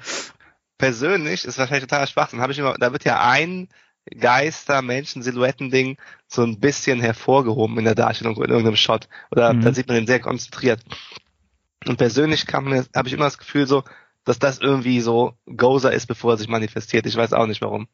[0.77, 2.41] persönlich ist wahrscheinlich totaler Schwachsinn.
[2.41, 3.69] Habe ich immer, da wird ja ein
[4.19, 5.97] Geister, Menschen, Silhouetten-Ding
[6.27, 9.07] so ein bisschen hervorgehoben in der Darstellung in irgendeinem Shot.
[9.31, 9.61] Oder Mhm.
[9.61, 10.81] da sieht man den sehr konzentriert.
[11.85, 13.83] Und persönlich kam mir, habe ich immer das Gefühl so,
[14.23, 17.05] dass das irgendwie so Gozer ist, bevor er sich manifestiert.
[17.05, 17.87] Ich weiß auch nicht warum.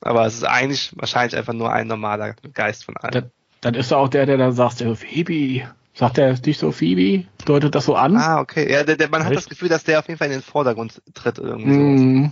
[0.00, 3.30] Aber es ist eigentlich wahrscheinlich einfach nur ein normaler Geist von allen.
[3.60, 5.68] Dann ist er auch der, der dann sagt, äh, Phoebe.
[5.92, 7.26] Sagt er nicht so Phoebe?
[7.44, 8.16] Deutet das so an?
[8.16, 8.70] Ah, okay.
[8.72, 9.38] Ja, der, der, man hat Echt?
[9.38, 11.74] das Gefühl, dass der auf jeden Fall in den Vordergrund tritt irgendwie.
[11.74, 12.30] so.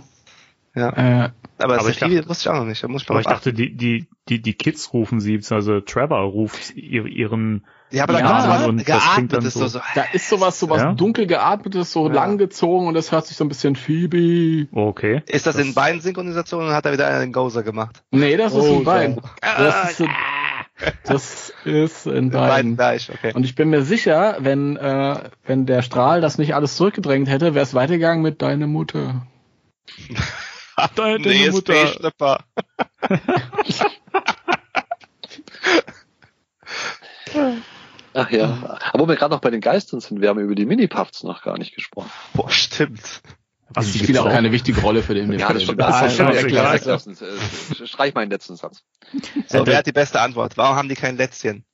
[0.77, 0.89] Ja.
[0.89, 1.29] Äh,
[1.59, 2.83] Aber, Aber das ich ist dachte- wusste ich auch noch nicht.
[2.83, 6.19] Da muss ich Aber ich dachte, die, die, die, die Kids rufen sie, beziehungsweise Trevor
[6.19, 9.79] ruft ihr- ihren, Ja, aber da Ja, und das klingt dann geatmetes, so, so- so,
[9.95, 10.93] da ist sowas, sowas Ja?
[10.93, 12.13] dunkel geatmetes, so Ja.
[12.13, 14.67] lang gezogen und das hört sich so ein bisschen Phoebe.
[14.71, 15.23] oh, okay.
[15.27, 18.03] Ist das, Das- in beiden Synchronisationen oder hat er wieder einen Gozer gemacht?
[18.11, 19.19] Nee, das ist Oh, in beiden.
[19.41, 20.09] Ah, Das ist, in-
[21.05, 22.75] das ist in In beiden beiden.
[22.75, 23.31] gleich, okay.
[23.33, 25.15] Und ich bin mir sicher, wenn, äh,
[25.47, 29.25] wenn der Strahl das nicht alles zurückgedrängt hätte, wäre es weitergegangen mit deiner Mutter.
[30.95, 31.73] Deine nee, Mutter.
[31.73, 32.43] Space Schlipper.
[38.13, 38.79] Ach ja.
[38.93, 41.43] Aber wo wir gerade noch bei den Geistern sind, wir haben über die Mini-Puffs noch
[41.43, 42.09] gar nicht gesprochen.
[42.33, 43.21] Boah, stimmt.
[43.69, 45.79] Was, die spielen auch keine wichtige Rolle für den Ja, das stimmt.
[45.81, 46.29] das Das ist stimmt.
[46.29, 46.73] schon Erklär, egal.
[46.75, 48.83] erklär, erklär, äh, Streich meinen letzten Satz.
[49.47, 50.57] So, wer hat die beste Antwort?
[50.57, 51.65] Warum haben die kein Lätzchen?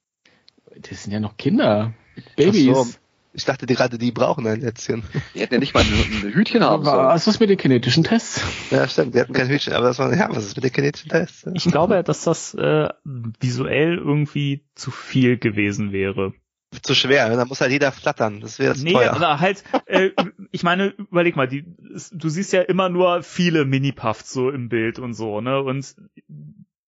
[0.76, 1.94] Das sind ja noch Kinder.
[2.36, 2.70] Babys.
[2.72, 2.88] Ach so.
[3.36, 5.04] Ich dachte die gerade, die brauchen ein Lätzchen.
[5.34, 5.88] Die hätten ja nicht mal ein,
[6.28, 7.08] ein Hütchen haben sollen.
[7.08, 8.44] Was ist mit den kinetischen Tests?
[8.70, 11.10] Ja, stimmt, die hatten kein Hütchen, aber das war, ja, was ist mit den kinetischen
[11.10, 11.46] Tests?
[11.54, 16.34] Ich glaube, dass das äh, visuell irgendwie zu viel gewesen wäre.
[16.82, 17.36] Zu schwer, ne?
[17.36, 19.14] da muss halt jeder flattern, das wäre zu Nee, teuer.
[19.14, 20.10] aber halt, äh,
[20.52, 21.66] ich meine, überleg mal, die,
[22.12, 25.62] du siehst ja immer nur viele Mini-Puffs so im Bild und so, ne?
[25.62, 25.96] Und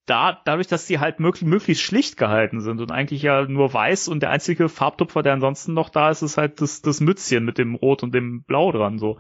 [0.06, 4.08] da, dadurch, dass die halt möglich, möglichst schlicht gehalten sind und eigentlich ja nur weiß
[4.08, 7.58] und der einzige Farbtupfer, der ansonsten noch da ist, ist halt das, das Mützchen mit
[7.58, 9.18] dem Rot und dem Blau dran, so.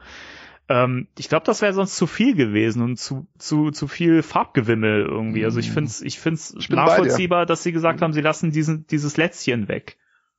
[0.67, 5.05] Ähm, ich glaube, das wäre sonst zu viel gewesen und zu, zu, zu viel Farbgewimmel
[5.05, 5.45] irgendwie.
[5.45, 9.15] Also ich find's, ich find's Ich nachvollziehbar, dass sie gesagt haben, sie lassen diesen, dieses
[9.17, 9.97] Lätzchen weg.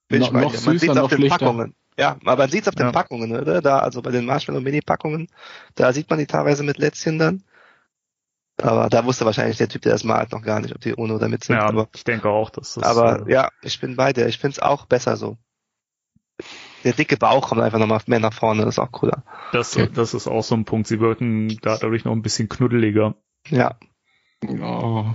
[0.09, 0.47] Bin ich noch- dir.
[0.47, 1.39] Man süßer, sieht's noch auf den schlichter.
[1.39, 1.75] Packungen.
[1.99, 2.93] Ja, aber man sieht's auf den Ja.
[2.93, 3.63] Packungen, oder?
[3.63, 5.29] Da, also bei den Marshmallow Mini Packungen,
[5.77, 7.43] da sieht man die teilweise mit Lätzchen dann.
[8.61, 11.15] Aber da wusste wahrscheinlich der Typ, der das malt, noch gar nicht, ob die ohne
[11.15, 11.57] oder mit sind.
[11.57, 12.85] Ja, aber ich denke auch, dass das.
[12.85, 14.27] aber äh, ja, ich bin bei dir.
[14.27, 15.37] Ich find's auch besser so.
[16.85, 19.25] Der dicke Bauch kommt einfach nochmal mehr nach vorne, das ist auch cooler.
[19.53, 20.87] Das, das ist auch so ein Punkt.
[20.87, 23.15] Sie wirken da dadurch noch ein bisschen knuddeliger.
[23.49, 23.79] Ja.
[24.45, 25.07] Oh.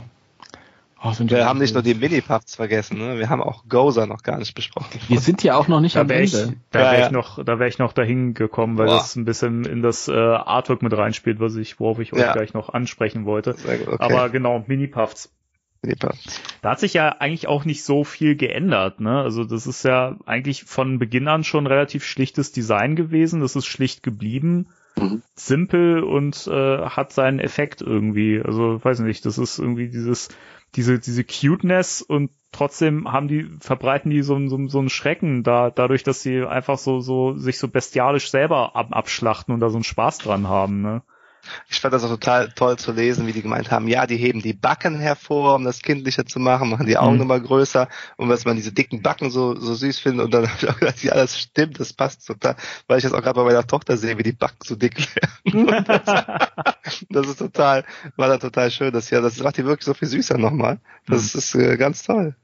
[1.03, 3.17] Oh, sind Wir haben nicht nur die Mini-Puffs vergessen, ne?
[3.17, 4.99] wir haben auch Gozer noch gar nicht besprochen.
[5.07, 6.57] Wir sind ja auch noch nicht Da am wäre ich, Ende.
[6.69, 7.05] da Ja, wär ja.
[7.07, 8.97] ich noch, da wäre ich noch dahin gekommen, weil Boah.
[8.97, 12.33] das ein bisschen in das äh, Artwork mit reinspielt, was ich, worauf ich euch Ja.
[12.33, 13.53] gleich noch ansprechen wollte.
[13.53, 13.97] Sehr gut, okay.
[14.03, 15.33] Aber genau, Mini-Puffs.
[15.81, 16.39] Mini-Puffs.
[16.61, 19.21] Da hat sich ja eigentlich auch nicht so viel geändert, ne?
[19.21, 23.41] Also das ist ja eigentlich von Beginn an schon relativ schlichtes Design gewesen.
[23.41, 24.67] Das ist schlicht geblieben,
[24.99, 25.21] Mhm.
[25.35, 28.41] simpel und äh, hat seinen Effekt irgendwie.
[28.43, 30.27] Also weiß nicht, das ist irgendwie dieses
[30.75, 35.69] diese diese Cuteness und trotzdem haben die verbreiten die so, so, so einen Schrecken da
[35.69, 39.77] dadurch, dass sie einfach so so sich so bestialisch selber ab, abschlachten und da so
[39.77, 41.01] einen Spaß dran haben, ne?
[41.69, 44.41] Ich fand das auch total toll zu lesen, wie die gemeint haben, ja, die heben
[44.41, 47.19] die Backen hervor, um das kindlicher zu machen, machen die Augen Mhm.
[47.19, 47.87] nochmal größer
[48.17, 50.79] und was man diese dicken Backen so, so süß findet und dann habe ich auch
[50.79, 52.55] gedacht, ja, das stimmt, das passt total,
[52.87, 55.67] weil ich das auch gerade bei meiner Tochter sehe, wie die Backen so dick werden.
[57.09, 57.85] das ist total,
[58.15, 60.79] war dann total schön, das ja, das macht die wirklich so viel süßer nochmal.
[61.07, 62.35] Das ist äh, ganz toll.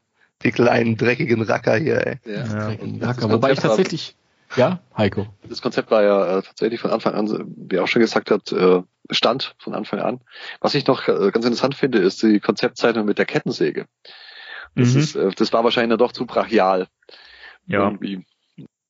[0.43, 2.19] Die kleinen dreckigen Racker hier, ey.
[2.25, 2.45] Ja.
[2.45, 2.75] Ja.
[2.75, 4.15] Das Lacker, wobei ich tatsächlich,
[4.55, 5.27] ja, Heiko.
[5.47, 8.51] Das Konzept war ja äh, tatsächlich von Anfang an, wie er auch schon gesagt hat,
[8.51, 10.21] äh, Bestand von Anfang an.
[10.61, 13.87] Was ich noch äh, ganz interessant finde, ist die Konzeptzeichnung mit der Kettensäge.
[14.75, 14.99] Das, Mhm.
[14.99, 16.87] ist, äh, das war wahrscheinlich dann doch zu brachial,
[17.65, 17.83] ja.
[17.83, 18.25] irgendwie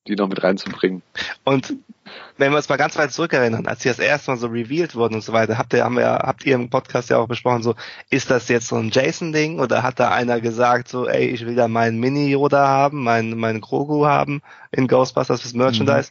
[0.08, 1.02] die noch mit reinzubringen.
[1.44, 1.74] Und
[2.38, 5.14] wenn wir uns mal ganz weit zurückerinnern, als die das erste Mal so revealed wurden
[5.16, 7.62] und so weiter, habt ihr, haben wir, ja- habt ihr im Podcast ja auch besprochen,
[7.62, 7.74] so,
[8.10, 11.54] ist das jetzt so ein Jason-Ding oder hat da einer gesagt, so, ey, ich will
[11.54, 14.40] da meinen Mini-Yoda haben, meinen, meinen Grogu haben
[14.72, 16.10] in Ghostbusters fürs Merchandise?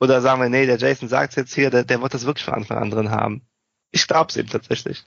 [0.00, 2.54] Oder sagen wir, nee, der Jason sagt's jetzt hier, der, der wird das wirklich von
[2.54, 3.42] Anfang an drin haben.
[3.92, 5.04] Ich glaub's ihm tatsächlich.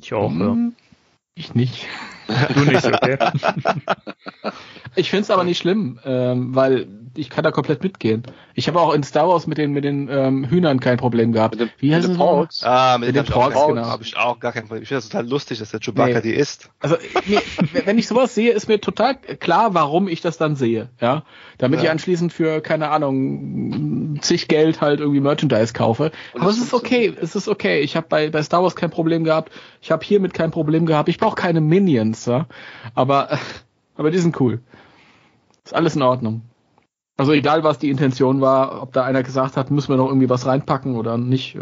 [0.00, 0.38] Ich auch, ja.
[0.38, 0.74] Hm,
[1.34, 1.86] Ich nicht.
[2.54, 3.18] Du nicht, okay?
[4.96, 6.86] Ich find's aber nicht schlimm, ähm, weil
[7.16, 8.22] ich kann da komplett mitgehen.
[8.54, 11.58] Ich habe auch in Star Wars mit den mit den ähm, Hühnern kein Problem gehabt.
[11.58, 12.16] Mit dem, Wie mit nochmal?
[12.16, 12.62] Porks.
[12.64, 13.84] Ah, Mit dem den Porks, genau.
[13.84, 14.82] Habe ich auch gar kein Problem.
[14.82, 16.20] Ich finde das total lustig, dass der Chewbacca Nee.
[16.22, 16.70] die isst.
[16.78, 16.96] Also
[17.26, 17.38] nee,
[17.84, 20.88] wenn ich sowas sehe, ist mir total klar, warum ich das dann sehe.
[21.00, 21.24] Ja,
[21.58, 21.84] damit Ja.
[21.86, 26.12] ich anschließend für keine Ahnung zig Geld halt irgendwie Merchandise kaufe.
[26.32, 27.22] Und Aber es es ist okay, funktioniert.
[27.22, 27.80] es ist okay.
[27.80, 29.52] Ich habe bei bei Star Wars kein Problem gehabt.
[29.80, 31.08] Ich habe hiermit kein Problem gehabt.
[31.08, 32.46] Ich brauche keine Minions, ja.
[32.94, 33.38] Aber
[33.96, 34.60] aber die sind cool.
[35.70, 36.42] Ist alles in Ordnung.
[37.16, 40.28] Also egal, was die Intention war, ob da einer gesagt hat, müssen wir noch irgendwie
[40.28, 41.56] was reinpacken oder nicht.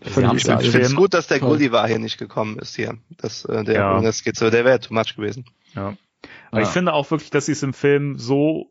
[0.00, 1.40] Völlig im Ich finde es gut, dass der.
[1.40, 2.98] Gulliver hier nicht gekommen ist hier.
[3.16, 4.00] Das, äh, der, Ja.
[4.00, 5.44] das geht so, der wäre too much gewesen.
[5.74, 5.94] Ja.
[6.52, 6.72] Aber ich Ja.
[6.72, 8.70] finde auch wirklich, dass sie es im Film so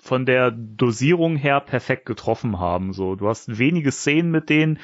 [0.00, 2.92] von der Dosierung her perfekt getroffen haben.
[2.92, 4.80] So, du hast wenige Szenen mit denen,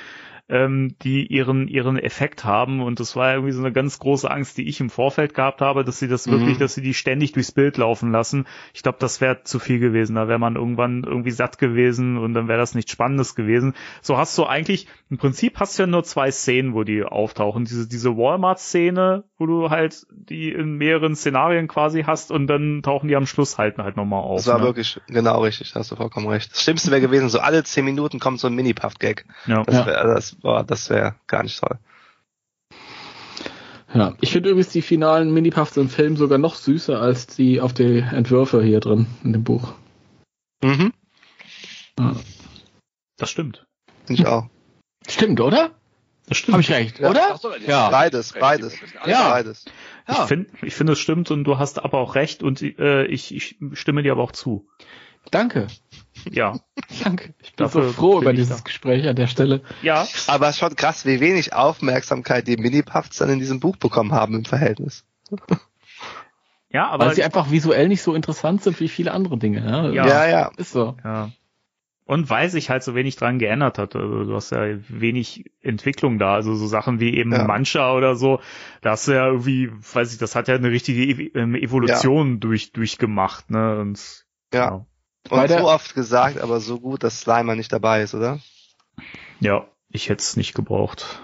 [0.48, 4.56] ähm, die ihren ihren Effekt haben und das war irgendwie so eine ganz große Angst,
[4.58, 6.32] die ich im Vorfeld gehabt habe, dass sie das Mhm.
[6.32, 8.46] wirklich, dass sie die ständig durchs Bild laufen lassen.
[8.72, 10.14] Ich glaube, das wäre zu viel gewesen.
[10.16, 13.74] Da wäre man irgendwann irgendwie satt gewesen und dann wäre das nichts Spannendes gewesen.
[14.02, 17.64] So hast du eigentlich im Prinzip hast du ja nur zwei Szenen, wo die auftauchen.
[17.64, 23.08] Diese diese Walmart-Szene, wo du halt die in mehreren Szenarien quasi hast und dann tauchen
[23.08, 24.38] die am Schluss halt halt nochmal auf.
[24.38, 24.64] Das war ne?
[24.64, 26.52] wirklich genau richtig, da hast du vollkommen recht.
[26.52, 29.24] Das Schlimmste wäre gewesen, so alle zehn Minuten kommt so ein Mini-Puff-Gag.
[29.46, 29.62] ja.
[29.64, 29.86] Das Ja.
[29.86, 31.78] wäre das, boah, das wäre gar nicht toll.
[33.94, 37.72] Ja, ich finde übrigens die finalen Minipuffs im Film sogar noch süßer als die auf
[37.72, 39.72] die Entwürfe hier drin in dem Buch.
[40.62, 40.92] Mhm.
[41.98, 42.14] Ja.
[43.16, 43.66] Das stimmt.
[44.04, 44.48] Finde ich auch.
[45.08, 45.70] Stimmt, oder?
[46.28, 46.54] Das stimmt.
[46.54, 47.28] Habe ich recht, oder?
[47.32, 47.88] Ach so, Ja.
[47.88, 48.74] Beides, beides.
[49.06, 49.30] Ja.
[49.30, 49.64] Beides.
[50.06, 53.34] Ich finde, ich finde, es stimmt und du hast aber auch recht und äh, ich,
[53.34, 54.68] ich stimme dir aber auch zu.
[55.30, 55.66] Danke.
[56.30, 56.58] Ja.
[57.04, 57.34] Danke.
[57.40, 58.62] Ich bin Dafür so froh bin über dieses da.
[58.62, 59.62] Gespräch an der Stelle.
[59.82, 64.34] Ja, Aber schon krass, wie wenig Aufmerksamkeit die Mini-Puffs dann in diesem Buch bekommen haben
[64.34, 65.04] im Verhältnis.
[66.70, 69.64] ja, aber Weil sie einfach visuell nicht so interessant sind wie viele andere Dinge.
[69.64, 70.06] Ja, Ja.
[70.06, 70.50] Ja, ja.
[70.56, 70.96] ist so.
[71.04, 71.30] Ja.
[72.04, 73.94] Und weil sich halt so wenig dran geändert hat.
[73.94, 76.32] Also du hast ja wenig Entwicklung da.
[76.34, 77.44] Also so Sachen wie eben Ja.
[77.44, 78.40] Mancha oder so,
[78.80, 81.02] da hast du ja irgendwie, weiß ich, das hat ja eine richtige
[81.38, 83.78] ähm, Evolution durch, durchgemacht, ne?
[83.78, 84.24] Und
[84.54, 84.70] Ja.
[84.70, 84.86] Bei
[85.30, 88.38] Und der- so oft gesagt, aber so gut, dass Slimer nicht dabei ist, oder?
[89.40, 91.20] ja, ich hätte es nicht gebraucht.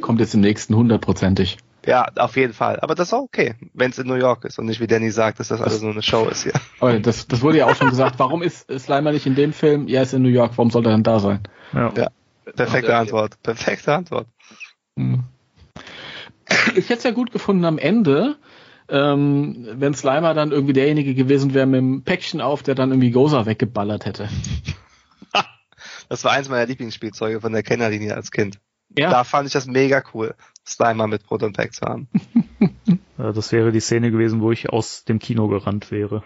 [0.00, 1.58] Kommt jetzt im nächsten hundertprozentig.
[1.86, 2.78] Ja, auf jeden Fall.
[2.80, 5.10] Aber das ist auch okay, wenn es in New York ist und nicht wie Danny
[5.10, 6.52] sagt, dass das alles nur eine Show ist hier.
[6.78, 8.18] Aber das, das wurde ja auch schon gesagt.
[8.18, 9.88] Warum ist Slimer nicht in dem Film?
[9.88, 10.52] Er ist in New York.
[10.56, 11.40] Warum soll er dann da sein?
[11.72, 11.92] Ja.
[11.96, 12.08] Ja.
[12.54, 13.00] Perfekte Ja, ja.
[13.00, 13.42] Antwort.
[13.42, 14.26] Perfekte Antwort.
[14.96, 15.24] Hm.
[16.76, 18.36] Ich hätte es ja gut gefunden am Ende,
[18.90, 23.10] ähm, wenn Slimer dann irgendwie derjenige gewesen wäre mit dem Päckchen auf, der dann irgendwie
[23.10, 24.28] Goza weggeballert hätte.
[26.08, 28.58] Das war eins meiner Lieblingsspielzeuge von der Kennerlinie als Kind.
[28.98, 30.34] Ja, Da fand ich das mega cool,
[30.66, 32.08] Slimer mit Proton Pack zu haben.
[33.16, 36.24] Äh, Das wäre die Szene gewesen, wo ich aus dem Kino gerannt wäre.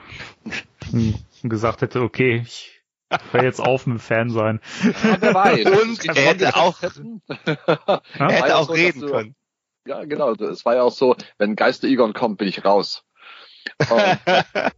[0.92, 2.82] Und gesagt hätte, okay, ich
[3.32, 4.60] höre jetzt auf mit Fan sein.
[4.82, 5.66] Ja, wer weiß.
[5.82, 6.80] Und er hätte auch-
[7.44, 9.34] er hätte auch reden können.
[9.86, 10.32] Ja, genau.
[10.32, 13.04] Es war ja auch so, wenn Geister Egon kommt, bin ich raus.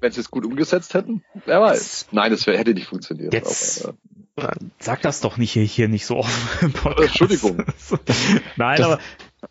[0.00, 2.08] Wenn sie es gut umgesetzt hätten, wer weiß.
[2.12, 3.32] Nein, das hätte nicht funktioniert.
[3.32, 3.88] Jetzt-
[4.36, 7.08] Aber, Sag das doch nicht hier, hier nicht so oft im Podcast.
[7.08, 7.64] Entschuldigung.
[8.56, 8.86] Nein, Das-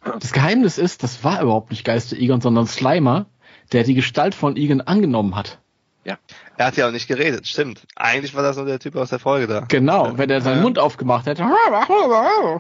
[0.02, 3.26] aber Das Geheimnis ist, das war überhaupt nicht Geister Egon, sondern Slimer,
[3.72, 5.60] der die Gestalt von Egon angenommen hat.
[6.58, 7.86] Er hat ja auch nicht geredet, stimmt.
[7.96, 9.62] Eigentlich war das nur der Typ aus der Folge da.
[9.68, 10.62] Genau, wenn er seinen Ja.
[10.62, 11.44] Mund aufgemacht hätte.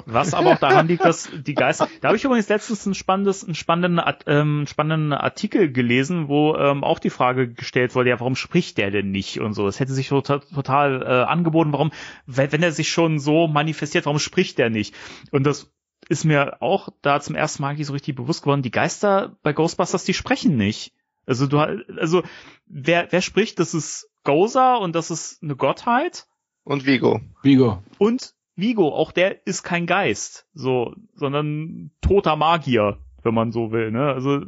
[0.05, 1.87] Was aber auch daran liegt, dass die Geister.
[2.01, 6.83] Da habe ich übrigens letztens ein spannendes, einen spannenden, ähm, spannenden Artikel gelesen, wo ähm,
[6.83, 9.67] auch die Frage gestellt wurde, ja, warum spricht der denn nicht und so.
[9.67, 11.91] Es hätte sich total, total äh, angeboten, warum,
[12.25, 14.93] wenn, er sich schon so manifestiert, warum spricht der nicht?
[15.31, 15.71] Und das
[16.09, 20.03] ist mir auch da zum ersten Mal so richtig bewusst geworden, die Geister bei Ghostbusters,
[20.03, 20.93] die sprechen nicht.
[21.25, 22.23] Also du, also
[22.65, 26.27] wer, wer spricht, das ist Gozer und das ist eine Gottheit
[26.63, 27.21] Und Vigo.
[27.41, 27.83] Vigo.
[27.97, 33.91] und Vigo, auch der ist kein Geist, so, sondern toter Magier, wenn man so will,
[33.91, 34.13] ne?
[34.13, 34.41] Also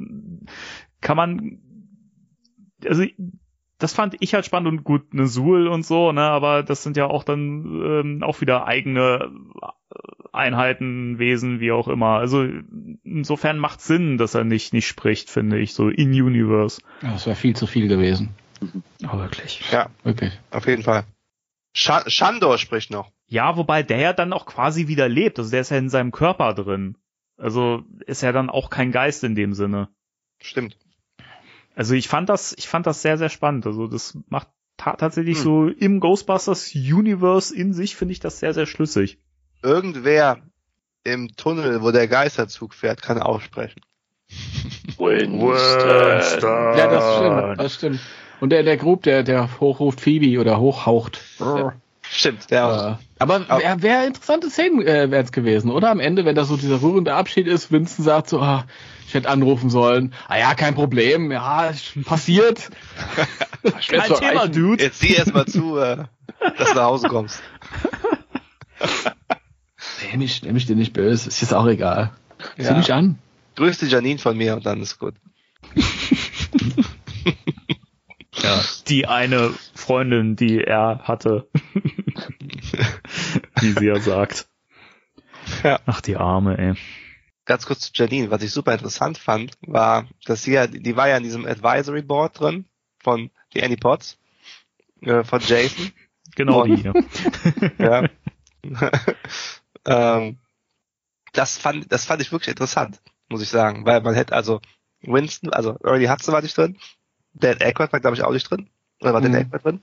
[1.02, 1.60] kann man,
[2.86, 3.04] also
[3.80, 6.22] das fand ich halt spannend und gut, ne Suhl und so, ne?
[6.22, 9.32] Aber das sind ja auch dann ähm, auch wieder eigene
[10.34, 12.18] Einheiten, Wesen, wie auch immer.
[12.18, 12.48] Also
[13.04, 16.82] insofern macht Sinn, dass er nicht nicht spricht, finde ich, so in Universe.
[17.02, 18.30] Ja, Das wäre viel zu viel gewesen.
[19.08, 19.62] Oh, wirklich.
[19.72, 20.34] Ja, Wirklich.
[20.52, 21.04] auf jeden Fall.
[21.74, 23.12] Scha Shandor spricht noch.
[23.28, 25.38] Ja, wobei der ja dann auch quasi wieder lebt.
[25.38, 26.98] Also der ist ja in seinem Körper drin.
[27.38, 29.90] Also ist ja dann auch kein Geist in dem Sinne.
[30.42, 30.78] Stimmt.
[31.78, 33.68] Also ich fand das, ich fand das sehr, sehr spannend.
[33.68, 34.48] Also das macht
[34.78, 35.44] ta tatsächlich Hm.
[35.44, 39.20] so im Ghostbusters Universe in sich finde ich das sehr, sehr schlüssig.
[39.62, 40.40] Irgendwer
[41.04, 43.82] im Tunnel, wo der Geisterzug fährt, kann aussprechen.
[46.78, 47.60] Ja, das stimmt.
[47.60, 48.00] Das stimmt.
[48.40, 51.22] Und der, der Grub, der, der hochruft Phoebe oder hochhaucht.
[52.12, 52.92] Stimmt, der auch.
[52.92, 55.90] Äh, aber wäre wär interessante Szenen äh, wären es gewesen, oder?
[55.90, 58.66] Am Ende, wenn da so dieser rührende Abschied ist, Winston sagt so, ah,
[59.08, 60.14] ich hätte anrufen sollen.
[60.28, 61.72] Ah ja, kein Problem, ja,
[62.06, 62.70] passiert.
[63.88, 64.54] Kein Thema, erreichen.
[64.54, 64.84] Dude.
[64.84, 66.06] Jetzt sieh erst mal zu, äh,
[66.58, 67.42] dass du nach Hause kommst.
[70.12, 72.12] Nehm ich, nehm ich dir nicht böse, ist jetzt auch egal.
[72.58, 72.74] Zieh Ja.
[72.78, 73.18] mich an.
[73.56, 75.16] Grüß die Janine von mir und dann ist gut.
[78.44, 78.62] Ja.
[78.88, 81.48] Die eine Freundin, die er hatte.
[83.62, 84.48] Wie sie ja sagt.
[85.64, 85.80] Ja.
[85.86, 86.74] Ach, die Arme, ey.
[87.46, 91.08] Ganz kurz zu Janine, was ich super interessant fand, war, dass sie ja, die war
[91.08, 92.66] ja in diesem Advisory Board drin
[93.00, 94.18] von die Annie Potts,
[95.02, 95.94] äh, von Jason.
[96.36, 96.94] Genau Und- die hier.
[97.80, 98.10] ja.
[99.86, 100.38] ähm,
[101.32, 104.60] das fand, das fand ich wirklich interessant, muss ich sagen, weil man hätte also
[105.02, 106.78] Winston, also Early Hudson war nicht drin,
[107.34, 108.70] Dan Aykroyd war glaube ich auch nicht drin,
[109.00, 109.38] oder war Dan Mhm.
[109.38, 109.82] Aykroyd drin?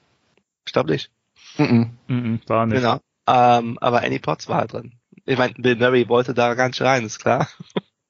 [0.67, 1.11] Ich glaube nicht.
[1.57, 1.97] Mhm.
[2.09, 2.77] Mhm, war nicht.
[2.83, 3.01] Genau.
[3.27, 4.93] Ähm, aber Annie Potts war halt drin.
[5.25, 7.49] Ich meine, Bill Murray wollte da gar nicht rein, ist klar.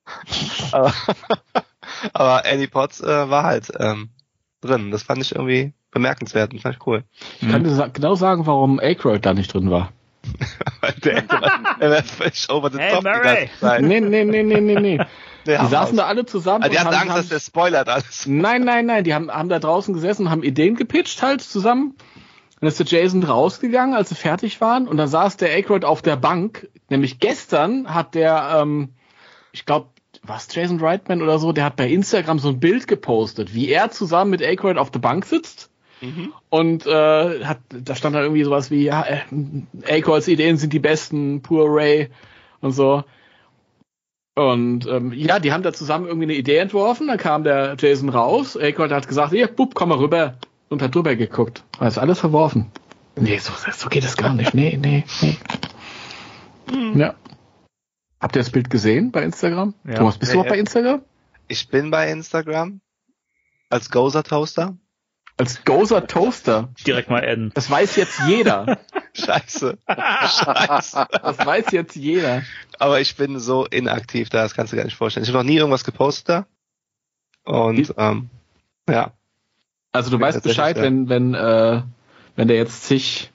[0.72, 0.92] aber,
[2.12, 4.10] aber Annie Potts äh, war halt ähm,
[4.60, 4.90] drin.
[4.90, 7.04] Das fand ich irgendwie bemerkenswert und fand ich cool.
[7.40, 9.92] Ich kann dir genau sagen, warum Aykroyd da nicht drin war.
[11.04, 13.22] Der der war völlig over the Hey, top die Murray!
[13.46, 13.82] ganze Zeit.
[13.82, 14.98] Nee, nee, nee, nee, nee, nee.
[15.46, 16.64] Die saßen da alle zusammen.
[16.64, 18.24] Ah, die und hatten haben- Angst, haben- dass der spoilert alles.
[18.26, 21.94] Nein, nein, nein, die haben, haben da draußen gesessen, haben Ideen gepitcht halt zusammen.
[22.60, 26.02] Dann ist der Jason rausgegangen, als sie fertig waren, und dann saß der Aykroyd auf
[26.02, 26.68] der Bank.
[26.88, 28.90] Nämlich gestern hat der, ähm,
[29.52, 29.88] ich glaube,
[30.22, 33.90] was Jason Reitman oder so, der hat bei Instagram so ein Bild gepostet, wie er
[33.90, 35.70] zusammen mit Aykroyd auf der Bank sitzt.
[36.50, 39.20] Und äh, hat, da stand dann irgendwie sowas wie, ja, äh,
[39.86, 42.10] Aykroyds Ideen sind die besten, Poor Ray
[42.60, 43.04] und so.
[44.34, 47.06] Und ähm, ja, die haben da zusammen irgendwie eine Idee entworfen.
[47.06, 48.56] Dann kam der Jason raus.
[48.56, 50.34] Aykroyd hat gesagt, hier, Bub, komm mal rüber.
[50.68, 51.64] Und hat drüber geguckt.
[51.78, 52.70] Er ist alles verworfen.
[53.16, 54.54] Nee, so, so geht es gar nicht.
[54.54, 55.36] Nee, nee, nee.
[56.94, 57.14] Ja.
[58.20, 59.74] Habt ihr das Bild gesehen bei Instagram?
[59.84, 59.94] Ja.
[59.94, 61.02] Thomas, bist du Nee, auch bei äh, Instagram?
[61.46, 62.80] Ich bin bei Instagram
[63.68, 64.76] als Gozer Toaster.
[65.36, 66.70] Als Gozer Toaster.
[66.86, 67.50] Direkt mal adden.
[67.54, 68.78] Das weiß jetzt jeder.
[69.14, 69.78] Scheiße.
[69.86, 71.06] Scheiße.
[71.10, 72.42] Das weiß jetzt jeder.
[72.78, 75.24] Aber ich bin so inaktiv da, das kannst du gar nicht vorstellen.
[75.24, 76.46] Ich habe noch nie irgendwas gepostet da.
[77.44, 78.30] Und ähm,
[78.88, 79.12] ja.
[79.94, 80.82] Also du Ja, weißt Bescheid, ja.
[80.82, 81.82] wenn, wenn, äh,
[82.36, 83.30] wenn der jetzt sich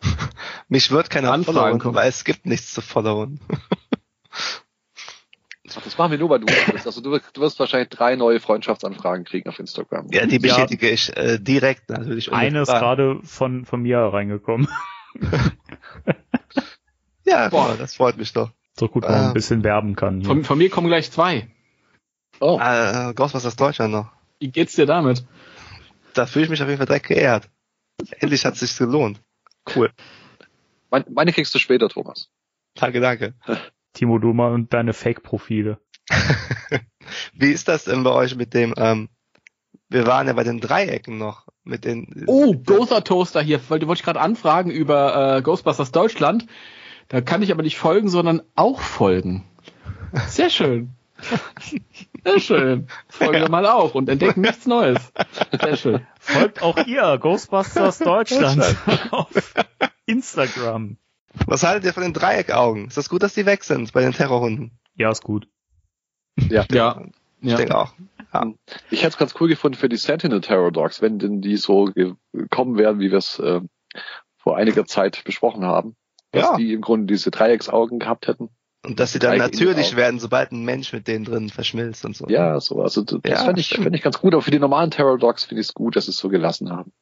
[0.68, 1.94] Mich wird keiner Anfragen followen, kommen.
[1.96, 3.40] weil es gibt nichts zu followen.
[5.64, 6.86] Das machen wir nur, weil du bist.
[6.86, 10.06] Also du, wirst- du wirst wahrscheinlich drei neue Freundschaftsanfragen kriegen auf Instagram.
[10.12, 10.40] Ja, die Ja.
[10.40, 12.32] bestätige ich äh, direkt natürlich.
[12.32, 14.68] Eine ist gerade von, von mir reingekommen.
[17.24, 18.50] Ja, boah, das freut mich doch.
[18.78, 19.28] So gut, wenn man Ah.
[19.28, 20.20] ein bisschen werben kann.
[20.20, 20.26] Hier.
[20.28, 21.48] von, von mir kommen gleich zwei.
[22.40, 24.10] Oh, Äh, Ghostbusters Deutschland noch.
[24.40, 25.26] Wie geht's dir damit?
[26.18, 27.48] Da fühle ich mich auf jeden Fall direkt geehrt.
[28.18, 29.20] Endlich hat es sich gelohnt.
[29.72, 29.92] Cool.
[30.90, 32.28] mein, meine kriegst du später, Thomas.
[32.74, 33.34] Danke, danke.
[33.92, 35.78] Timo Duma und deine Fake-Profile.
[37.34, 39.10] Wie ist das denn bei euch mit dem, ähm,
[39.88, 44.00] wir waren ja bei den Dreiecken noch, mit den, Oh, Gozer Toaster hier, wollte, wollte
[44.00, 46.46] ich gerade anfragen über äh, Ghostbusters Deutschland.
[47.06, 49.44] Da kann ich aber nicht folgen, sondern auch folgen.
[50.26, 50.97] Sehr schön.
[52.24, 52.88] Sehr schön.
[53.08, 55.12] Folgen wir mal auch und entdecken nichts Neues.
[55.60, 56.06] Sehr schön.
[56.20, 58.76] Folgt auch ihr Ghostbusters Deutschland
[59.10, 59.54] auf
[60.06, 60.96] Instagram.
[61.46, 62.88] was haltet ihr von den Dreieckaugen?
[62.88, 64.72] Ist das gut, dass die weg sind bei den Terrorhunden?
[64.94, 65.48] Ja, ist gut.
[66.48, 66.64] Ja.
[67.40, 67.56] Ich ja.
[67.56, 67.92] denke auch.
[68.90, 71.90] Ich hätte es ganz cool gefunden für die Sentinel Terror Dogs, wenn denn die so
[72.32, 73.60] gekommen wären, wie wir es äh,
[74.36, 75.96] vor einiger Zeit besprochen haben.
[76.32, 76.56] Dass Ja.
[76.56, 78.50] die im Grunde diese Dreiecksaugen gehabt hätten.
[78.84, 82.26] Und dass sie dann natürlich werden, sobald ein Mensch mit denen drin verschmilzt und so.
[82.28, 82.80] Ja, so.
[82.82, 84.32] Also das Ja, fände ich, fänd ich ganz gut.
[84.34, 86.70] Aber für die normalen Terror Dogs finde ich es gut, dass sie es so gelassen
[86.70, 86.92] haben.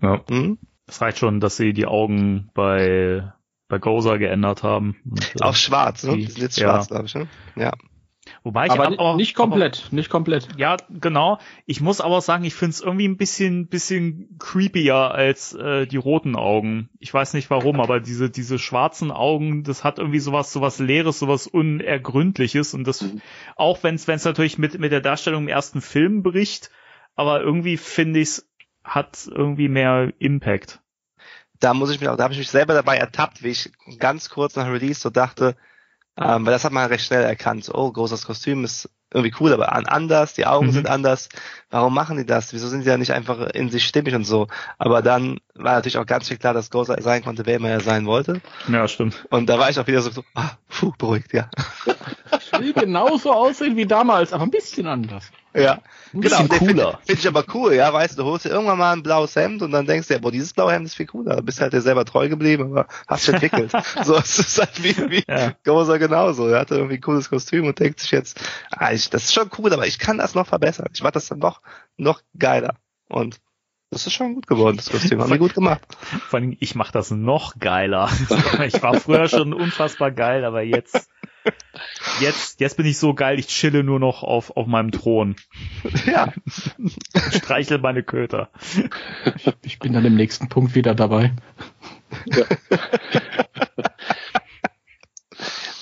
[0.00, 0.20] Ja.
[0.28, 0.58] Hm?
[0.86, 3.32] Es reicht schon, dass sie die Augen bei,
[3.68, 4.96] bei Gozer geändert haben.
[5.10, 6.12] Und, äh, Auch schwarz, ne?
[6.16, 6.68] die- Die sind jetzt ja.
[6.68, 7.26] schwarz, glaube ich, ne?
[7.56, 7.72] Ja.
[8.48, 10.48] Wobei ich Aber ni- auch, nicht komplett, nicht komplett.
[10.56, 11.38] Ja, genau.
[11.66, 15.98] Ich muss aber sagen, ich finde es irgendwie ein bisschen, bisschen creepier als äh, die
[15.98, 16.88] roten Augen.
[16.98, 21.18] Ich weiß nicht warum, aber diese, diese schwarzen Augen, das hat irgendwie sowas, sowas Leeres,
[21.18, 23.20] sowas Unergründliches und das, Mhm.
[23.56, 26.70] auch wenn es, wenn es natürlich mit, mit der Darstellung im ersten Film bricht,
[27.16, 28.48] aber irgendwie finde ich es,
[28.82, 30.80] hat irgendwie mehr Impact.
[31.60, 34.30] Da muss ich mich auch, da habe ich mich selber dabei ertappt, wie ich ganz
[34.30, 35.54] kurz nach Release so dachte,
[36.20, 37.70] ähm, weil das hat man recht schnell erkannt.
[37.72, 40.72] Oh, großes Kostüm ist irgendwie cool, aber an anders, die Augen Mhm.
[40.72, 41.28] sind anders.
[41.70, 42.52] Warum machen die das?
[42.52, 44.48] Wieso sind die ja nicht einfach in sich stimmig und so?
[44.76, 47.80] Aber dann war natürlich auch ganz viel klar, dass Ghost sein konnte, wer immer er
[47.80, 48.42] sein wollte.
[48.70, 49.24] Ja, stimmt.
[49.30, 51.48] Und da war ich auch wieder so, so ah, puh, beruhigt, ja.
[52.40, 55.30] Ich will genauso aussehen wie damals, aber ein bisschen anders.
[55.62, 55.80] Ja,
[56.12, 56.36] Ein genau.
[56.48, 59.36] Finde find ich aber cool, ja, weißt du, du holst dir irgendwann mal ein blaues
[59.36, 61.36] Hemd und dann denkst du, ja, boah, dieses blaue Hemd ist viel cooler.
[61.36, 63.72] Du bist halt dir selber treu geblieben, aber hast dich entwickelt.
[64.04, 65.52] so, es ist halt wie, wie Ja.
[65.64, 66.48] Gozer genauso.
[66.48, 68.40] Er hatte irgendwie ein cooles Kostüm und denkt sich jetzt,
[68.70, 70.88] ah, ich, das ist schon cool, aber ich kann das noch verbessern.
[70.92, 71.60] Ich mach das dann noch,
[71.96, 72.74] noch geiler.
[73.08, 73.40] Und
[73.90, 75.20] das ist schon gut geworden, das Kostüm.
[75.20, 75.80] Haben wir gut gemacht.
[76.28, 78.10] Vor allem, ich mache das noch geiler.
[78.66, 81.08] ich war früher schon unfassbar geil, aber jetzt,
[82.20, 85.36] jetzt, jetzt bin ich so geil, ich chille nur noch auf, auf meinem Thron.
[86.06, 86.32] Ja.
[87.32, 88.50] Streichle meine Köter.
[89.62, 91.32] Ich bin dann im nächsten Punkt wieder dabei.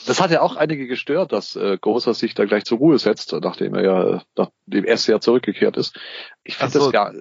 [0.06, 3.32] Das hat ja auch einige gestört, dass äh, Gozer sich da gleich zur Ruhe setzt,
[3.32, 5.98] nachdem er ja, nachdem er ja zurückgekehrt ist.
[6.44, 6.78] Ich finde so.
[6.84, 7.12] das gar,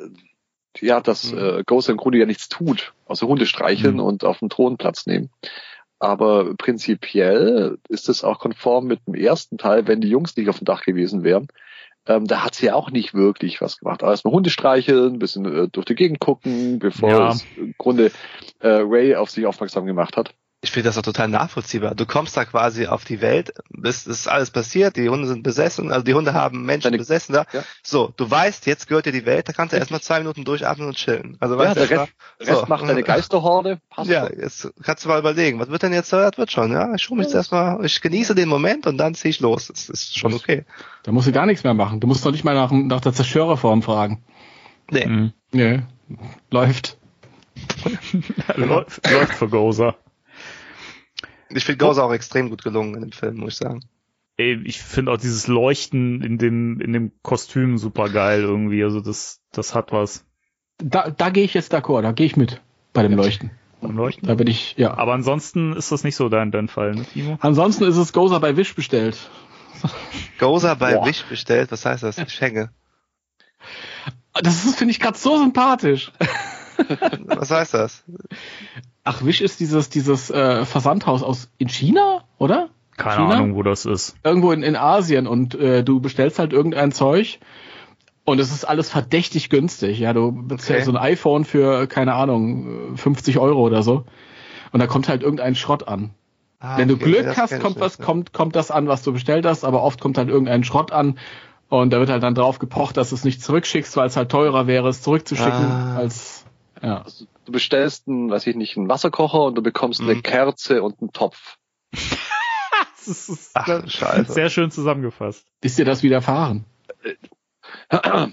[0.82, 1.38] ja, dass Mhm.
[1.40, 4.02] äh, Gozer im Grunde ja nichts tut, außer Hunde streicheln Mhm.
[4.02, 5.32] und auf dem Thron Platz nehmen.
[6.00, 10.60] Aber prinzipiell ist es auch konform mit dem ersten Teil, wenn die Jungs nicht auf
[10.60, 11.48] dem Dach gewesen wären.
[12.08, 14.04] Ähm, da hat sie ja auch nicht wirklich was gemacht.
[14.04, 17.30] Aber erstmal Hunde streicheln, ein bisschen äh, durch die Gegend gucken, bevor Ja.
[17.30, 18.12] es im Grunde
[18.60, 20.36] äh, Ray auf sich aufmerksam gemacht hat.
[20.66, 21.94] Ich finde das auch total nachvollziehbar.
[21.94, 25.92] Du kommst da quasi auf die Welt, bist, ist alles passiert, die Hunde sind besessen,
[25.92, 27.46] also die Hunde haben Menschen Deine- besessen da.
[27.54, 27.62] Ja.
[27.84, 30.88] So, du weißt, jetzt gehört dir die Welt, da kannst du erstmal zwei Minuten durchatmen
[30.88, 31.38] und chillen.
[31.40, 32.66] Also Ja, weißt du, der Rest, Rest so.
[32.66, 33.80] macht eine Geisterhorde.
[33.92, 34.40] Passt Ja, schon.
[34.40, 36.96] jetzt kannst du mal überlegen, was wird denn jetzt, das wird schon, ja.
[36.96, 39.68] Ich schaue mich jetzt erstmal, ich genieße den Moment und dann ziehe ich los.
[39.68, 40.66] Das ist schon okay.
[41.04, 42.00] Da musst du gar nichts mehr machen.
[42.00, 44.24] Du musst doch nicht mal nach, nach der Zerstörerform fragen.
[44.90, 45.06] Nee.
[45.06, 45.34] Mhm.
[45.52, 45.82] Nee.
[46.50, 46.98] Läuft.
[48.56, 49.96] Läuft, läuft für Gozer.
[51.50, 53.82] Ich finde Gozer auch extrem gut gelungen in dem Film, muss ich sagen.
[54.38, 58.84] Ey, ich finde auch dieses Leuchten in dem, in dem Kostüm super geil irgendwie.
[58.84, 60.26] Also das, das hat was
[60.80, 62.62] Da, da gehe ich jetzt d'accord, da gehe ich mit
[62.94, 63.52] bei dem Leuchten.
[63.82, 64.28] beim Leuchten.
[64.28, 64.98] Da bin ich, ja.
[64.98, 67.38] Aber ansonsten ist das nicht so dein, dein Fall, ne, Timo?
[67.42, 69.30] Ansonsten ist es Gozer bei Wish bestellt.
[70.40, 71.06] Gozer bei Boah.
[71.06, 72.18] Wish bestellt, was heißt das?
[72.18, 72.72] Ich hänge.
[74.34, 76.12] Das ist, finde ich, gerade so sympathisch.
[77.26, 78.04] Was heißt das?
[79.04, 82.70] Ach, Wish ist dieses, dieses äh, Versandhaus aus in China, oder?
[82.98, 83.36] Keine China?
[83.36, 84.16] Ahnung, wo das ist.
[84.24, 87.40] Irgendwo in, in Asien und äh, du bestellst halt irgendein Zeug
[88.24, 90.00] und es ist alles verdächtig günstig.
[90.00, 90.84] Ja, du bezahlst Okay.
[90.84, 94.06] so ein iPhone für, keine Ahnung, 50 Euro oder so.
[94.72, 96.12] Und da kommt halt irgendein Schrott an.
[96.60, 99.46] Ah, Wenn du okay, Glück hast, kommt was, kommt, kommt das an, was du bestellt
[99.46, 101.20] hast, aber oft kommt halt irgendein Schrott an
[101.68, 104.32] und da wird halt dann drauf gepocht, dass du es nicht zurückschickst, weil es halt
[104.32, 105.98] teurer wäre, es zurückzuschicken, Ah.
[105.98, 106.45] als
[106.86, 107.02] ja.
[107.02, 110.24] Also, du bestellst einen, weiß ich nicht, einen Wasserkocher und du bekommst eine Mhm.
[110.24, 111.58] Kerze und einen Topf.
[113.08, 114.34] Das ist Ach, Scheiße.
[114.34, 115.46] sehr schön zusammengefasst.
[115.62, 116.66] Ist dir das widerfahren?
[117.90, 118.28] äh,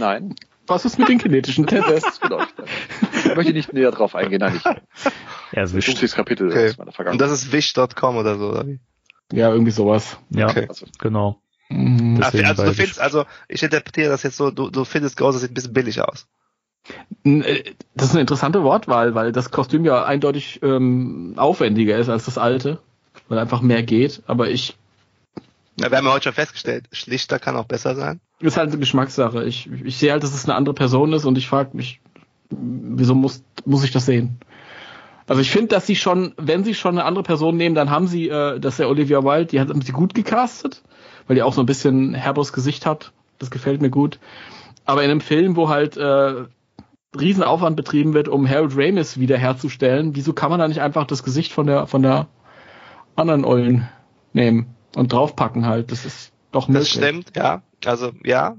[0.00, 0.34] nein,
[0.66, 2.02] Was ist mit den kinetischen Tests?
[2.02, 2.42] das genau.
[3.12, 4.40] Ich möchte nicht näher drauf eingehen.
[4.40, 4.64] Nein, ich
[5.52, 5.86] Er ist wischt.
[5.88, 6.12] 50.
[6.12, 6.70] Kapitel Okay.
[6.70, 8.80] aus meiner Und das ist wish.com oder so, oder wie?
[9.32, 10.18] ja, irgendwie sowas.
[10.30, 10.66] Ja, Okay.
[10.68, 11.42] Also, genau.
[11.68, 12.16] Mhm.
[12.22, 15.50] Deswegen also du findest, also ich interpretiere das jetzt so, du, du findest Gozer sieht
[15.50, 16.26] ein bisschen billig aus.
[17.24, 17.62] Äh,
[17.94, 22.38] Das ist eine interessante Wortwahl, weil das Kostüm ja eindeutig ähm, aufwendiger ist als das
[22.38, 22.78] alte,
[23.28, 24.22] weil einfach mehr geht.
[24.26, 24.76] Aber ich
[25.80, 28.20] Ja, wir haben ja heute schon festgestellt, schlichter kann auch besser sein.
[28.40, 29.44] Ist halt eine Geschmackssache.
[29.44, 32.00] Ich, ich sehe halt, dass es eine andere Person ist und ich frage mich,
[32.50, 34.38] wieso muss, muss ich das sehen?
[35.26, 38.06] Also ich finde, dass sie schon, wenn sie schon eine andere Person nehmen, dann haben
[38.06, 40.82] sie, äh, dass der Olivia Wilde, die hat haben sie gut gecastet,
[41.26, 43.12] weil die auch so ein bisschen herbos Gesicht hat.
[43.38, 44.18] Das gefällt mir gut.
[44.86, 46.44] Aber in einem Film, wo halt äh,
[47.16, 51.52] Riesenaufwand betrieben wird, um Harold Ramis wiederherzustellen, wieso kann man da nicht einfach das Gesicht
[51.52, 52.28] von der von der
[53.16, 53.88] anderen Eulen
[54.32, 55.90] nehmen und draufpacken halt?
[55.90, 56.92] Das ist doch möglich.
[56.92, 57.62] Das stimmt, ja.
[57.84, 58.56] Also ja,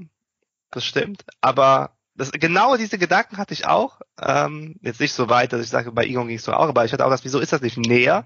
[0.71, 1.25] das stimmt.
[1.41, 4.01] Aber das, genau diese Gedanken hatte ich auch.
[4.21, 6.85] Ähm, jetzt nicht so weit, dass ich sage, bei Egon ging es so auch, aber
[6.85, 8.25] ich hatte auch das, wieso ist das nicht näher?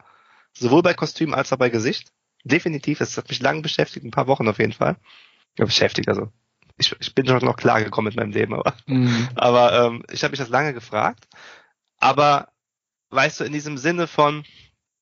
[0.54, 2.12] Sowohl bei Kostüm als auch bei Gesicht.
[2.44, 4.98] Definitiv, das hat mich lange beschäftigt, ein paar Wochen auf jeden Fall.
[5.58, 6.30] Ja, beschäftigt, also.
[6.78, 9.30] Ich, ich bin schon noch klargekommen mit meinem Leben, aber, Mhm.
[9.36, 11.28] aber ähm, ich habe mich das lange gefragt.
[11.98, 12.50] Aber
[13.12, 14.44] weißt du, in diesem Sinne von,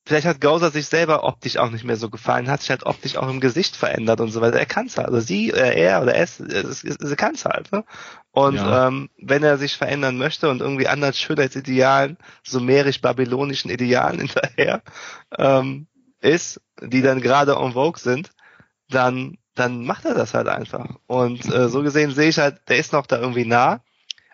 [0.06, 3.16] vielleicht hat Gozer sich selber optisch auch nicht mehr so gefallen, hat sich halt optisch
[3.16, 4.60] auch im Gesicht verändert und so weiter.
[4.60, 5.08] Er kann's halt.
[5.08, 7.72] Also sie, äh, er oder es, es, es, sie kann's halt.
[7.72, 7.86] Ne?
[8.32, 8.88] Und Ja.
[8.88, 14.82] ähm, wenn er sich verändern möchte und irgendwie anderen Schönheitsidealen, sumerisch-babylonischen Idealen hinterher
[15.38, 15.88] ähm,
[16.20, 18.32] ist, die dann gerade en vogue sind,
[18.90, 20.98] dann dann macht er das halt einfach.
[21.08, 23.84] Und äh, so gesehen sehe ich halt, der ist noch da irgendwie nah,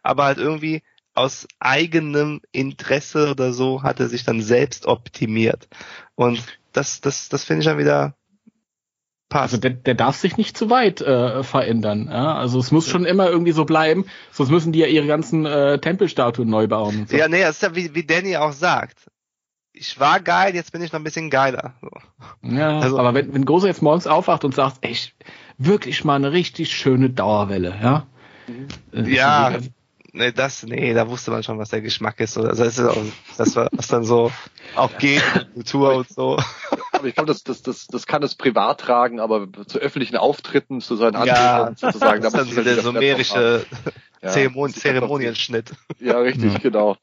[0.03, 0.83] aber halt irgendwie
[1.13, 5.67] aus eigenem Interesse oder so hat er sich dann selbst optimiert.
[6.15, 8.15] Und das, das, das finde ich dann wieder
[9.29, 9.53] passt.
[9.53, 12.07] Also der, der darf sich nicht zu weit äh, verändern.
[12.09, 12.35] Ja?
[12.35, 15.79] Also es muss schon immer irgendwie so bleiben, sonst müssen die ja ihre ganzen äh,
[15.79, 16.99] Tempelstatuen neu bauen.
[16.99, 17.17] Und so.
[17.17, 19.09] ja, nee, das ist ja wie, wie Danny auch sagt.
[19.79, 21.73] Ich war geil, jetzt bin ich noch ein bisschen geiler.
[21.81, 21.89] So.
[22.49, 24.95] Ja, Also- aber wenn, wenn Große jetzt morgens aufwacht und sagt, ey,
[25.57, 28.07] wirklich mal eine richtig schöne Dauerwelle, ja?
[28.93, 29.53] Äh, Ja,
[30.13, 32.37] nee, das, nee, da wusste man schon, was der Geschmack ist.
[32.37, 32.97] Also das ist auch,
[33.37, 34.31] das war, was dann so
[34.75, 35.23] auch geht,
[35.53, 36.39] Kultur und so.
[36.91, 40.81] Aber ich glaube, das, das, das, das kann es privat tragen, aber zu öffentlichen Auftritten,
[40.81, 43.65] zu seinen Ja, Anhörern sozusagen, das ist dann muss so der sumerische
[44.23, 45.71] Ja, das Zeremonienschnitt.
[45.99, 46.59] Ja, richtig, Ja.
[46.59, 46.97] genau.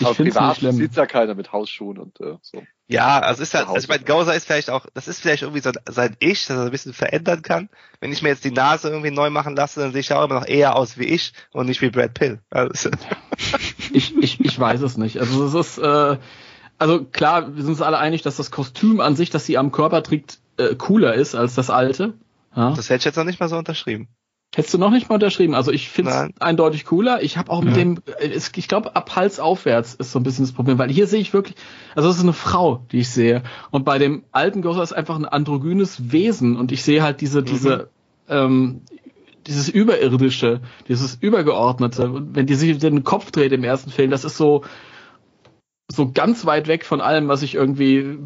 [0.00, 2.62] Ich aber privat sieht's ja keiner mit Hausschuhen und äh, so.
[2.90, 4.02] Ja, also ist halt, also ich meine.
[4.02, 6.94] Gauser ist vielleicht auch, das ist vielleicht irgendwie so sein Ich, dass er ein bisschen
[6.94, 7.68] verändern kann.
[8.00, 10.24] Wenn ich mir jetzt die Nase irgendwie neu machen lasse, dann sehe ich ja auch
[10.24, 12.38] immer noch eher aus wie ich und nicht wie Brad Pitt.
[12.50, 12.90] Also,
[13.92, 15.18] Ich, ich, ich weiß es nicht.
[15.18, 16.18] Also es ist, äh,
[16.78, 19.72] also klar, wir sind uns alle einig, dass das Kostüm an sich, das sie am
[19.72, 22.14] Körper trägt, äh, cooler ist als das alte.
[22.54, 22.72] Ja?
[22.72, 24.08] das hätte ich jetzt noch nicht mal so unterschrieben.
[24.54, 25.54] Hättest du noch nicht mal unterschrieben.
[25.54, 27.22] Also ich finde es eindeutig cooler.
[27.22, 27.84] Ich habe auch mit Ja.
[27.84, 31.20] dem, ich glaube, ab Hals aufwärts ist so ein bisschen das Problem, weil hier sehe
[31.20, 31.54] ich wirklich,
[31.94, 33.42] also es ist eine Frau, die ich sehe.
[33.70, 37.42] Und bei dem alten Ghost ist einfach ein androgynes Wesen und ich sehe halt diese,
[37.42, 37.90] diese,
[38.28, 38.80] ähm,
[39.46, 42.10] dieses Überirdische, dieses Übergeordnete.
[42.10, 44.64] Und wenn die sich den Kopf dreht im ersten Film, das ist so,
[45.90, 48.18] so ganz weit weg von allem, was ich irgendwie,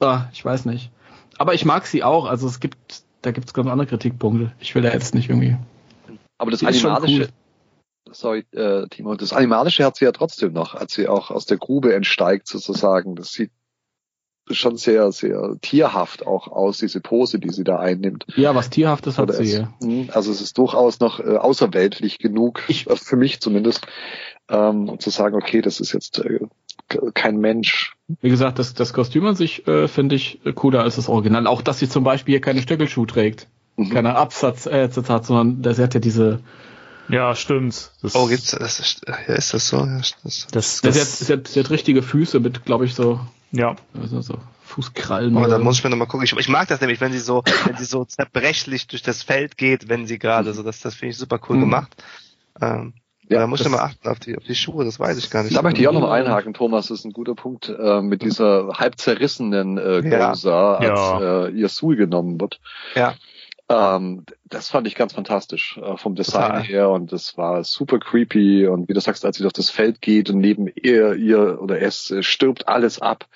[0.00, 0.90] ah, ich weiß nicht.
[1.38, 2.26] Aber ich mag sie auch.
[2.26, 4.52] Also es gibt, da gibt es ganz andere Kritikpunkte.
[4.60, 5.56] Ich will da jetzt nicht irgendwie.
[6.38, 7.28] Aber das Die Animalische,
[8.10, 11.56] sorry, äh, Timo, das Animalische hat sie ja trotzdem noch, als sie auch aus der
[11.56, 13.16] Grube entsteigt sozusagen.
[13.16, 13.50] Das sieht
[14.50, 18.26] schon sehr, sehr tierhaft auch aus, diese Pose, die sie da einnimmt.
[18.36, 19.66] Ja, was Tierhaftes hat Oder sie es.
[19.82, 23.86] Hm, also es ist durchaus noch äh, außerweltlich genug, Ich- äh, für mich zumindest,
[24.50, 26.40] ähm, um zu sagen, okay, das ist jetzt äh,
[27.14, 27.94] kein Mensch.
[28.20, 31.46] Wie gesagt, das, das Kostüm an sich äh, finde ich äh, cooler als das Original.
[31.46, 33.48] Auch, dass sie zum Beispiel hier keine Stöckelschuh trägt.
[33.76, 33.90] Mhm.
[33.90, 36.40] Keine Absatz äh, hat, sondern der- sie hat ja diese,
[37.08, 37.90] Ja, stimmt.
[38.02, 39.78] Das, Oh, gibt's, das ist, ja, ist das so?
[39.78, 42.94] Ja, das, das, sie, hat, das, sie, hat, sie hat richtige Füße mit, glaube ich,
[42.94, 43.20] so,
[43.52, 43.74] ja.
[44.00, 45.36] also so Fußkrallen.
[45.36, 46.24] oh, oder da muss ich mir nochmal gucken.
[46.24, 49.56] Ich, ich mag das nämlich, wenn sie so, wenn sie so zerbrechlich durch das Feld
[49.56, 51.60] geht, wenn sie gerade, so das, das finde ich super cool Mhm.
[51.60, 51.96] gemacht.
[52.60, 52.94] Ähm,
[53.28, 55.56] Ja, da muss mal achten auf die, auf die Schuhe, das weiß ich gar nicht.
[55.56, 58.22] Da möchte ich auch noch mal einhaken, Thomas, das ist ein guter Punkt, äh, mit
[58.22, 60.28] dieser halb zerrissenen äh, Ja.
[60.30, 61.44] Goza, als Ja.
[61.46, 62.60] äh, ihr Sul genommen wird.
[62.94, 63.14] Ja.
[63.70, 66.62] Ähm, das fand ich ganz fantastisch äh, vom Design Total.
[66.62, 70.02] her und das war super creepy und wie du sagst, als sie durch das Feld
[70.02, 73.26] geht und neben ihr, ihr oder es äh, stirbt alles ab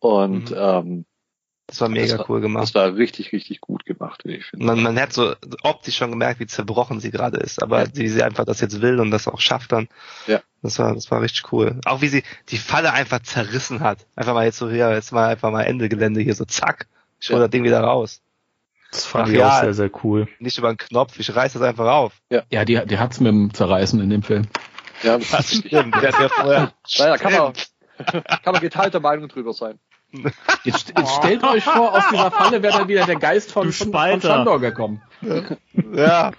[0.00, 0.56] und Mhm.
[0.58, 1.04] ähm,
[1.68, 2.62] Das war mega das war, cool gemacht.
[2.62, 4.64] Das war richtig, richtig gut gemacht, wie ich finde.
[4.64, 7.88] Man, man hat so optisch schon gemerkt, wie zerbrochen sie gerade ist, aber Ja.
[7.92, 9.86] wie sie einfach das jetzt will und das auch schafft dann.
[10.26, 10.40] Ja.
[10.62, 11.78] Das war, das war richtig cool.
[11.84, 13.98] Auch wie sie die Falle einfach zerrissen hat.
[14.16, 16.86] Einfach mal jetzt so, ja, jetzt mal einfach mal Ende Gelände hier so zack.
[17.20, 17.42] Ich hol Ja.
[17.42, 18.22] das Ding wieder raus.
[18.90, 19.48] Das fand Ach ich ja.
[19.58, 20.26] auch sehr, sehr cool.
[20.38, 22.14] Nicht über den Knopf, ich reiß das einfach auf.
[22.30, 24.46] Ja, die, die hat's mit dem Zerreißen in dem Film.
[25.02, 25.94] ja, Das stimmt.
[25.96, 26.72] Der hat ja vorher.
[26.98, 27.52] naja, kann man,
[28.42, 29.78] kann man geteilter Meinung drüber sein.
[30.64, 33.92] Jetzt, jetzt stellt euch vor, aus dieser Falle wäre dann wieder der Geist von, von,
[33.92, 34.20] von.
[34.20, 35.02] Schandor gekommen.
[35.92, 36.32] Ja.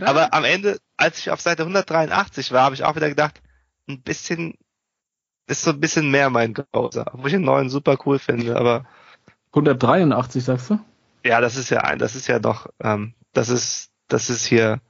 [0.00, 3.40] Aber am Ende, als ich auf Seite 183 war, habe ich auch wieder gedacht,
[3.88, 4.54] ein bisschen,
[5.46, 7.06] ist so ein bisschen mehr mein Browser.
[7.12, 8.86] Obwohl ich den neuen super cool finde, aber
[9.50, 10.78] 183, sagst du?
[11.24, 14.80] Ja, das ist ja ein, das ist ja doch, ähm, das ist, das ist hier,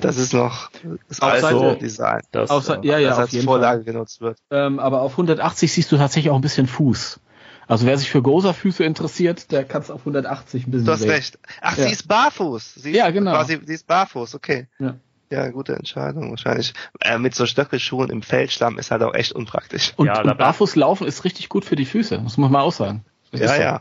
[0.00, 0.70] das ist noch
[1.08, 3.84] das Auf alte Seite- Design, Das, Außer, äh, ja, ja, das auf als jeden Vorlage
[3.84, 4.38] genutzt wird.
[4.48, 4.66] Fall.
[4.66, 7.20] Ähm, aber auf 180 siehst du tatsächlich auch ein bisschen Fuß.
[7.66, 11.00] Also wer sich für Gozer-Füße interessiert, der kann es auf 180 ein bisschen Du hast
[11.00, 11.10] sehen.
[11.10, 11.38] recht.
[11.62, 11.84] Ach, Ja.
[11.86, 12.74] sie ist barfuß.
[12.74, 13.32] Sie ist Ja, genau.
[13.32, 14.66] Quasi, sie ist barfuß, okay.
[14.78, 14.96] Ja.
[15.30, 16.74] Ja, gute Entscheidung wahrscheinlich.
[17.00, 19.94] Äh, mit so Stöckelschuhen im Feldschlamm ist halt auch echt unpraktisch.
[19.96, 22.72] Und, Ja, und barfuß laufen ist richtig gut für die Füße, muss man mal auch
[22.72, 23.04] sagen.
[23.32, 23.80] Das Ja,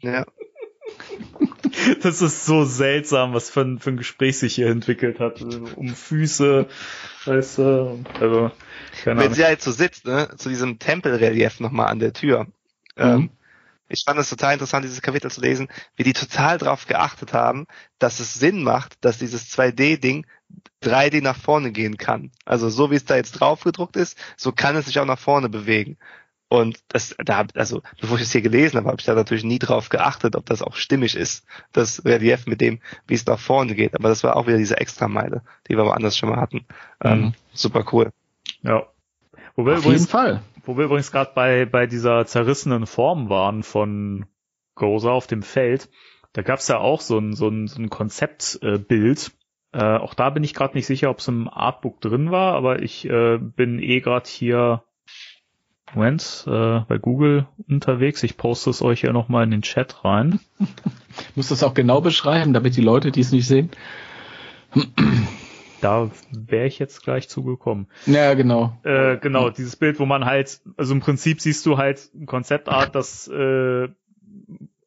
[0.00, 0.08] so.
[0.08, 0.24] ja.
[2.02, 5.42] Das ist so seltsam, was für ein, für ein Gespräch sich hier entwickelt hat.
[5.42, 6.66] Um Füße,
[7.24, 8.50] weißt du, also,
[9.02, 9.34] keine Wenn Ahnung.
[9.34, 12.44] sie halt so sitzt, ne, zu diesem Tempelrelief nochmal an der Tür.
[12.96, 13.02] Mhm.
[13.02, 13.30] Ähm,
[13.88, 17.66] ich fand es total interessant, dieses Kapitel zu lesen, wie die total darauf geachtet haben,
[17.98, 20.26] dass es Sinn macht, dass dieses 2D-Ding
[20.82, 22.30] 3D nach vorne gehen kann.
[22.44, 25.18] Also so wie es da jetzt drauf gedruckt ist, so kann es sich auch nach
[25.18, 25.98] vorne bewegen.
[26.60, 29.44] Und das, da, hab- also bevor ich es hier gelesen habe, habe ich da natürlich
[29.44, 33.38] nie drauf geachtet, ob das auch stimmig ist, das Relief mit dem, wie es nach
[33.38, 33.94] vorne geht.
[33.94, 36.66] Aber das war auch wieder diese Extrameile, die wir woanders schon mal hatten.
[37.02, 37.32] Ähm, Mhm.
[37.52, 38.10] super cool.
[38.62, 38.86] Ja.
[39.56, 40.42] Wo wir Auf jeden übrigens, Fall.
[40.64, 44.26] wo wir übrigens gerade bei, bei dieser zerrissenen Form waren von
[44.74, 45.88] Goza auf dem Feld,
[46.32, 49.32] da gab's ja auch so ein, so ein, so ein Konzeptbild.
[49.72, 52.54] Äh, äh, auch da bin ich gerade nicht sicher, ob es im Artbook drin war,
[52.54, 54.82] aber ich äh, bin eh gerade hier
[55.94, 58.22] Moment, äh, bei Google unterwegs.
[58.22, 60.40] Ich poste es euch ja nochmal in den Chat rein.
[60.58, 63.70] Ich muss das auch genau beschreiben, damit die Leute, die es nicht sehen.
[65.80, 67.88] Da wäre ich jetzt gleich zugekommen.
[68.06, 68.76] Ja, genau.
[68.84, 72.94] Äh, genau, dieses Bild, wo man halt, also im Prinzip siehst du halt ein Konzeptart,
[72.94, 73.88] das äh,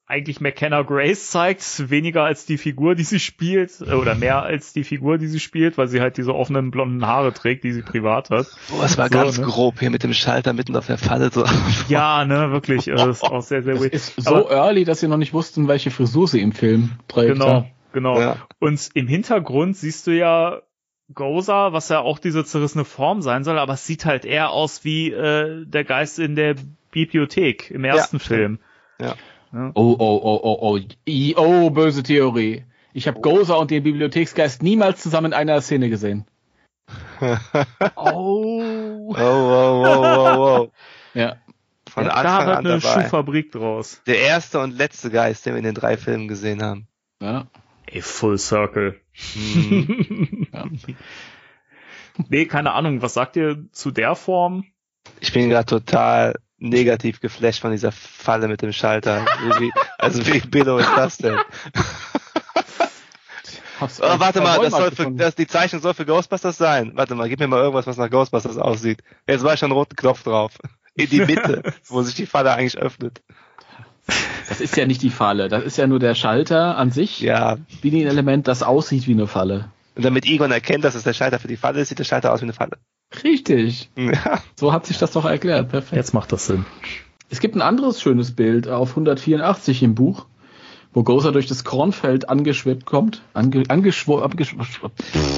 [0.09, 4.71] eigentlich McKenna Grace zeigt, weniger als die Figur, die sie spielt, äh, oder mehr als
[4.71, 7.81] die Figur, die sie spielt, weil sie halt diese offenen blonden Haare trägt, die sie
[7.81, 8.47] privat hat.
[8.69, 9.45] Boah, es war So, ganz ne?
[9.45, 11.29] grob hier mit dem Schalter mitten auf der Falle.
[11.29, 11.43] So.
[11.89, 13.93] Ja, ne, wirklich, äh, das ist auch sehr, sehr weird.
[13.93, 17.33] ist so early, dass sie noch nicht wussten, welche Frisur sie im Film trägt.
[17.33, 18.19] Genau, genau.
[18.19, 18.37] Ja.
[18.59, 20.61] Und im Hintergrund siehst du ja
[21.13, 24.85] Goza, was ja auch diese zerrissene Form sein soll, aber es sieht halt eher aus
[24.85, 26.55] wie äh, der Geist in der
[26.91, 28.59] Bibliothek im ersten Film.
[29.01, 29.15] Ja.
[29.53, 29.71] Ja.
[29.75, 30.79] Oh, oh, oh, oh, oh.
[31.07, 32.65] I, oh, böse Theorie.
[32.93, 36.25] Ich habe Goza und den Bibliotheksgeist niemals zusammen in einer Szene gesehen.
[37.95, 39.09] Oh.
[39.09, 40.71] Oh, wow, wow, wow, wow.
[41.13, 41.37] Ja.
[41.89, 43.01] Von da Anfang wird an eine dabei.
[43.03, 44.01] Schuhfabrik draus.
[44.05, 46.87] Der erste und letzte Geist, den wir in den drei Filmen gesehen haben.
[47.21, 47.47] ja.
[47.89, 48.99] Ey, Full Circle.
[49.33, 50.47] Hm.
[50.53, 50.65] Ja.
[52.29, 53.01] nee, keine Ahnung.
[53.01, 54.65] Was sagt ihr zu der Form?
[55.21, 59.25] Ich bin gerade total negativ geflasht von dieser Falle mit dem Schalter.
[59.59, 61.37] Wie, also wie billo ist das denn?
[63.79, 66.93] Oh, warte mal, das soll für, das, die Zeichnung soll für Ghostbusters sein.
[66.95, 69.03] Warte mal, gib mir mal irgendwas, was nach Ghostbusters aussieht.
[69.27, 70.57] Jetzt war schon ein roter Knopf drauf.
[70.95, 73.21] In die Mitte, wo sich die Falle eigentlich öffnet.
[74.49, 75.47] Das ist ja nicht die Falle.
[75.47, 77.19] Das ist ja nur der Schalter an sich.
[77.19, 77.57] Ja.
[77.81, 79.71] Wie ein Element, das aussieht wie eine Falle.
[79.95, 82.33] Und damit Egon erkennt, dass es der Schalter für die Falle ist, sieht der Schalter
[82.33, 82.77] aus wie eine Falle.
[83.23, 83.89] Richtig.
[83.97, 84.41] Ja.
[84.59, 85.69] So hat sich das doch erklärt.
[85.69, 85.95] Perfekt.
[85.95, 86.65] Jetzt macht das Sinn.
[87.29, 90.25] Es gibt ein anderes schönes Bild auf 184 im Buch,
[90.93, 93.21] wo Gozer durch das Kornfeld angeschwebt kommt.
[93.33, 94.19] Ange, abgeschw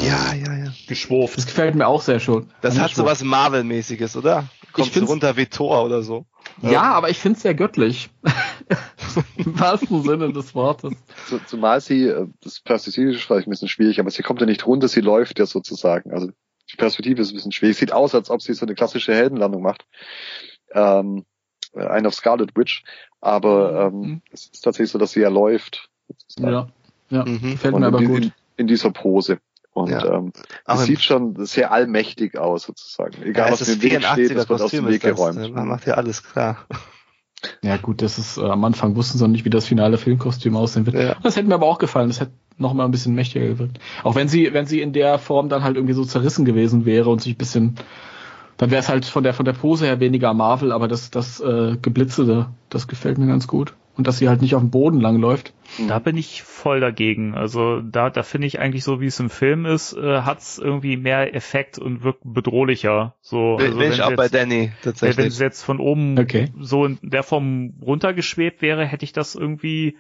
[0.05, 0.71] Ja, ja, ja.
[0.87, 1.37] Geschwurft.
[1.37, 2.47] Das gefällt mir auch sehr schön.
[2.61, 4.47] Das hat so was Marvel-mäßiges, oder?
[4.71, 6.25] Kommt so runter wie Thor oder so.
[6.61, 8.09] Ja, aber ich finde es sehr göttlich.
[9.37, 10.93] Im wahrsten Sinne des Wortes.
[11.27, 14.67] Zu- Zumal sie, äh, das ist vielleicht ein bisschen schwierig, aber sie kommt ja nicht
[14.67, 16.11] runter, sie läuft ja sozusagen.
[16.11, 16.29] Also
[16.71, 17.77] die Perspektive ist ein bisschen schwierig.
[17.77, 19.85] Sieht aus, als ob sie so eine klassische Heldenlandung macht.
[20.71, 21.25] Ähm,
[21.73, 22.83] äh, eine auf Scarlet Witch.
[23.21, 24.21] Aber ähm, Mhm.
[24.31, 25.89] es ist tatsächlich so, dass sie ja läuft.
[26.07, 26.51] sozusagen.
[26.53, 26.67] Ja,
[27.09, 27.25] ja.
[27.25, 27.51] Mhm.
[27.51, 28.23] gefällt Und mir aber in, gut.
[28.23, 29.39] In, in dieser Pose.
[29.71, 30.05] Und Ja.
[30.15, 30.33] ähm,
[30.65, 33.21] es sieht schon sehr allmächtig aus, sozusagen.
[33.23, 35.53] Egal, Ja, was im Weg steht, 84er das wird aus dem Weg geräumt.
[35.53, 36.65] Man macht ja alles klar.
[37.61, 40.55] Ja gut, das ist äh, am Anfang wussten sie noch nicht, wie das finale Filmkostüm
[40.55, 40.95] aussehen wird.
[40.95, 41.15] Ja.
[41.23, 42.09] Das hätte mir aber auch gefallen.
[42.09, 43.79] Das hätte noch mal ein bisschen mächtiger gewirkt.
[44.03, 47.09] Auch wenn sie, wenn sie in der Form dann halt irgendwie so zerrissen gewesen wäre
[47.09, 47.75] und sich ein bisschen,
[48.57, 51.39] dann wäre es halt von der von der Pose her weniger Marvel, aber das das
[51.39, 53.73] äh, geblitzte, das gefällt mir ganz gut.
[53.99, 55.53] Und dass sie halt nicht auf dem Boden langläuft.
[55.89, 57.35] Da bin ich voll dagegen.
[57.35, 60.95] Also da, da finde ich eigentlich so, wie es im Film ist, äh, hat's irgendwie
[60.95, 63.15] mehr Effekt und wirkt bedrohlicher.
[63.19, 65.27] So, Bin, also bin wenn ich sie auch bei jetzt- Danny, Ja, wenn tatsächlich.
[65.27, 66.47] es jetzt von oben Okay.
[66.57, 69.97] so in der Form runtergeschwebt wäre, hätte ich das irgendwie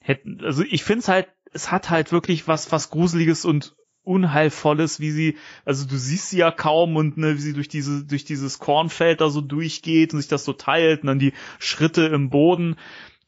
[0.00, 0.40] hätten.
[0.44, 5.10] Also ich finde es halt, es hat halt wirklich was, was Gruseliges und Unheilvolles, wie
[5.10, 8.58] sie, also du siehst sie ja kaum und ne, wie sie durch diese, durch dieses
[8.58, 12.76] Kornfeld da so durchgeht und sich das so teilt und dann die Schritte im Boden.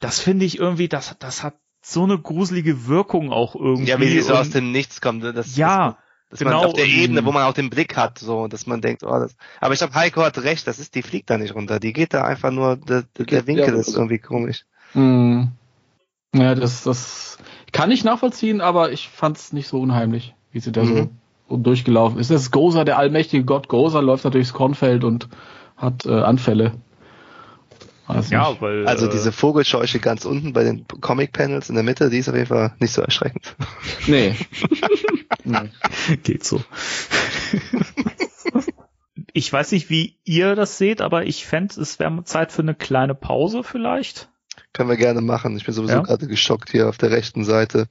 [0.01, 3.90] Das finde ich irgendwie, das, das hat so eine gruselige Wirkung auch irgendwie.
[3.90, 5.22] ja, wie sie so aus dem Nichts kommt.
[5.24, 5.98] Das, ja,
[6.31, 8.66] das, dass genau, man auf der Ebene, wo man auch den Blick hat, so, dass
[8.66, 9.35] man denkt, oh, das.
[9.60, 11.81] Aber ich glaube, Heiko hat recht, das ist, die fliegt da nicht runter.
[11.81, 14.64] Die geht da einfach nur, der, der geht- Winkel ja, ist irgendwie komisch.
[14.94, 15.52] Mhm.
[16.35, 17.39] Ja, das, das
[17.72, 21.10] kann ich nachvollziehen, aber ich fand es nicht so unheimlich, wie sie da Mhm.
[21.48, 22.31] so durchgelaufen ist.
[22.31, 25.28] Das ist Gozer, der allmächtige Gott Gozer, läuft da durchs Kornfeld und
[25.77, 26.72] hat äh, Anfälle.
[28.14, 28.86] Weiß Ja, weil.
[28.86, 32.34] Also äh, diese Vogelscheuche ganz unten bei den Comic-Panels in der Mitte, die ist auf
[32.34, 33.54] jeden Fall nicht so erschreckend.
[34.06, 34.34] Nee.
[35.44, 35.70] nee.
[36.22, 36.62] Geht so.
[39.32, 42.74] ich weiß nicht, wie ihr das seht, aber ich fände, es wäre Zeit für eine
[42.74, 44.28] kleine Pause vielleicht.
[44.72, 45.56] Können wir gerne machen.
[45.56, 46.02] Ich bin sowieso Ja.
[46.02, 47.88] gerade geschockt hier auf der rechten Seite.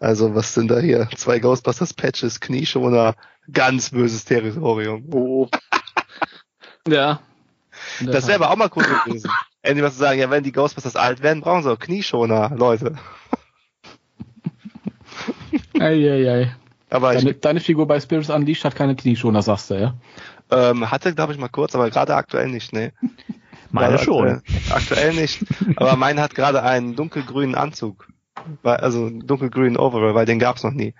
[0.00, 1.08] also was sind da hier?
[1.16, 3.14] Zwei Ghostbusters Patches, Knieschoner,
[3.52, 5.04] ganz böses Territorium.
[5.12, 5.48] Oh,
[6.88, 7.20] Ja.
[8.00, 9.30] Das wäre aber auch mal cool gewesen.
[9.62, 12.96] Endlich was zu sagen, ja, wenn die Ghostbusters alt werden, brauchen sie auch Knieschoner, Leute.
[15.78, 16.54] Eieiei.
[16.88, 19.94] Aber ich Deine, deine Figur bei Spirits Unleashed hat keine Knieschoner, sagst du, ja?
[20.50, 22.92] ähm, hatte, glaube ich, mal kurz, aber gerade aktuell nicht, ne?
[23.70, 24.28] Meine Gerade schon.
[24.28, 25.44] Aktuell, aktuell nicht.
[25.76, 28.08] Aber meine hat gerade einen dunkelgrünen Anzug.
[28.64, 30.94] Also einen dunkelgrünen Overall, weil den gab's noch nie.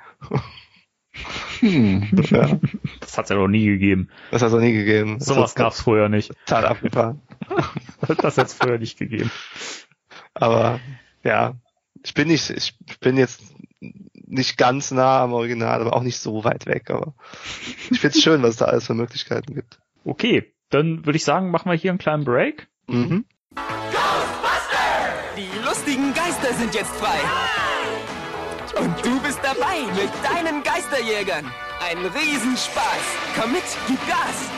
[1.60, 2.09] Hm.
[2.30, 2.59] Ja,
[3.01, 4.09] Das hat's ja noch nie gegeben.
[4.30, 5.20] das hat's noch nie gegeben.
[5.20, 6.32] Sowas gab's früher nicht.
[6.47, 7.20] Total abgefahren.
[8.22, 9.30] Das hat's früher nicht gegeben.
[10.34, 10.80] Aber
[11.22, 11.55] ja,
[12.05, 13.42] ich bin nicht, ich bin jetzt
[14.14, 16.90] nicht ganz nah am Original, aber auch nicht so weit weg.
[16.90, 17.14] Aber
[17.90, 19.80] ich find's schön, was es da alles für Möglichkeiten gibt.
[20.05, 22.68] Okay, dann würde ich sagen, machen wir hier einen kleinen Break.
[22.86, 23.24] Mhm.
[25.36, 27.18] Die lustigen Geister sind jetzt frei.
[28.81, 31.44] Und du bist dabei mit deinen Geisterjägern.
[31.89, 33.05] Ein Riesenspaß.
[33.39, 34.51] Komm mit, gib Gas.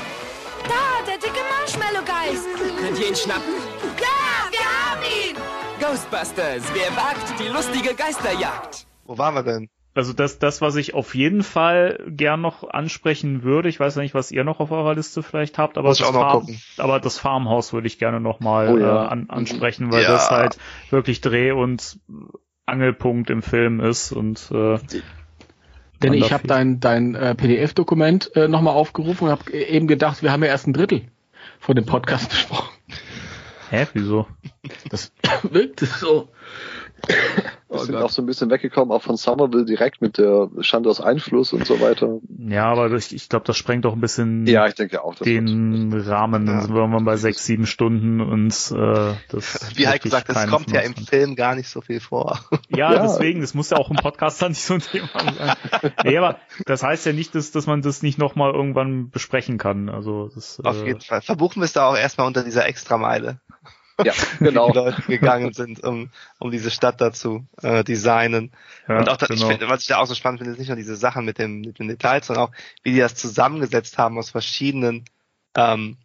[0.65, 2.47] Da, der dicke Marshmallow-Geist.
[2.81, 3.55] Könnt ihr ihn schnappen?
[4.01, 5.37] Ja, wir haben ihn.
[5.81, 8.87] Ghostbusters, wer wagt die lustige Geisterjagd?
[9.05, 9.69] Wo waren wir denn?
[9.95, 14.03] Also das, das, was ich auf jeden Fall gern noch ansprechen würde, ich weiß ja
[14.03, 16.47] nicht, was ihr noch auf eurer Liste vielleicht habt, aber, das, Farm,
[16.79, 19.05] aber das Farmhaus würde ich gerne noch mal Oh ja.
[19.05, 20.13] äh, an, ansprechen, weil Ja.
[20.13, 20.57] das halt
[20.91, 21.99] wirklich Dreh- und
[22.67, 24.79] Angelpunkt im Film ist und äh,
[26.03, 30.33] Denn ich habe dein, dein äh, PDF-Dokument äh, nochmal aufgerufen und habe eben gedacht, wir
[30.33, 31.03] haben ja erst ein Drittel
[31.59, 32.73] von dem Podcast besprochen.
[33.71, 34.27] hä, wieso?
[34.89, 35.13] Das
[35.43, 36.29] wirkte so.
[37.69, 41.53] Wir sind auch so ein bisschen weggekommen, auch von Somerville direkt mit der Shandors Einfluss
[41.53, 42.19] und so weiter.
[42.39, 45.15] Ja, aber das, ich glaube, das sprengt doch ein bisschen Ja, ich denke auch.
[45.15, 46.47] Das den Rahmen.
[46.47, 46.63] Dann Ja.
[46.63, 50.51] sind wir irgendwann bei sechs, sieben Stunden und äh, das Wie halt gesagt, es keinen
[50.51, 50.95] kommt ja im.
[50.95, 52.39] Film gar nicht so viel vor.
[52.69, 53.03] Ja, Ja.
[53.03, 55.93] deswegen, das muss ja auch im Podcast dann nicht so ein Thema sein.
[56.05, 59.89] Nee, aber das heißt ja nicht, dass, dass man das nicht nochmal irgendwann besprechen kann.
[59.89, 61.21] Also das, Auf äh, jeden Fall.
[61.23, 63.41] Verbuchen wir es da auch erstmal unter dieser Extrameile,
[64.05, 64.71] Ja, wie genau.
[64.71, 68.53] die Leute gegangen sind, um, um diese Stadt dazu äh, designen.
[68.89, 69.43] ja, und auch, das, genau.
[69.43, 71.39] ich finde, was ich da auch so spannend finde, ist nicht nur diese Sachen mit,
[71.39, 72.53] dem, mit den Details, sondern auch,
[72.83, 75.05] wie die das zusammengesetzt haben aus verschiedenen
[75.55, 75.97] ähm,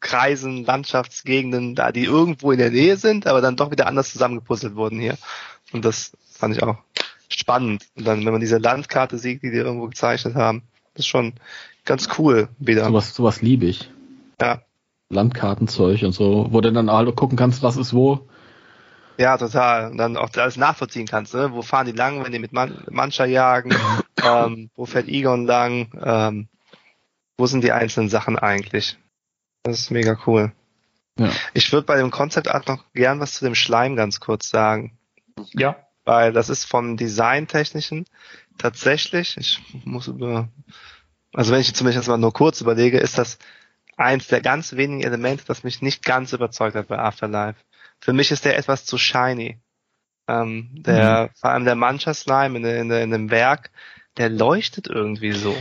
[0.00, 4.74] Kreisen, Landschaftsgegenden, da die irgendwo in der Nähe sind, aber dann doch wieder anders zusammengepuzzelt
[4.74, 5.18] wurden hier.
[5.72, 6.78] Und das fand ich auch
[7.28, 7.86] spannend.
[7.94, 10.62] Und dann, wenn man diese Landkarte sieht, die die irgendwo gezeichnet haben,
[10.94, 11.34] das ist schon
[11.84, 12.86] ganz cool wieder.
[12.86, 13.90] Sowas, sowas liebe ich.
[14.40, 14.62] Ja.
[15.10, 18.28] Landkartenzeug und so, wo du dann alle gucken kannst, was ist wo.
[19.18, 19.90] Ja, total.
[19.90, 21.52] Und dann auch alles nachvollziehen kannst, ne?
[21.52, 23.74] Wo fahren die lang, wenn die mit Man Mancha jagen?
[24.24, 25.90] ähm, wo fährt Egon lang?
[26.02, 26.48] Ähm,
[27.36, 28.98] wo sind die einzelnen Sachen eigentlich?
[29.64, 30.52] Das ist mega cool.
[31.18, 31.30] Ja.
[31.52, 34.96] Ich würde bei dem Concept Art noch gern was zu dem Schleim ganz kurz sagen.
[35.52, 38.06] ja, Weil das ist vom Designtechnischen
[38.56, 40.48] tatsächlich, ich muss über,
[41.32, 43.38] also wenn ich zumindest mal nur kurz überlege, ist das
[44.00, 47.56] eins der ganz wenigen Elemente, das mich nicht ganz überzeugt hat bei Afterlife.
[48.00, 49.58] Für mich ist der etwas zu shiny.
[50.28, 53.70] Ähm, der, vor allem der Mancha Slime in, in, in dem Werk,
[54.16, 55.54] der leuchtet irgendwie so.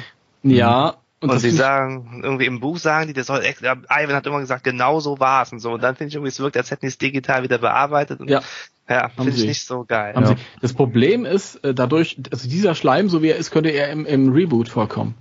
[0.43, 4.39] Ja, Und, das sie sagen, irgendwie im Buch sagen die, der soll, Ivan hat immer
[4.39, 5.71] gesagt, genau so war es und so.
[5.73, 8.19] Und dann finde ich irgendwie, es wirkt, als hätten die es digital wieder bearbeitet.
[8.19, 8.41] Und Ja.
[8.87, 10.13] ja finde ich nicht so geil.
[10.15, 10.29] haben Ja.
[10.29, 13.89] sie, das Problem ist, äh, dadurch, also dieser Schleim, so wie er ist, könnte er
[13.89, 15.15] im, im Reboot vorkommen.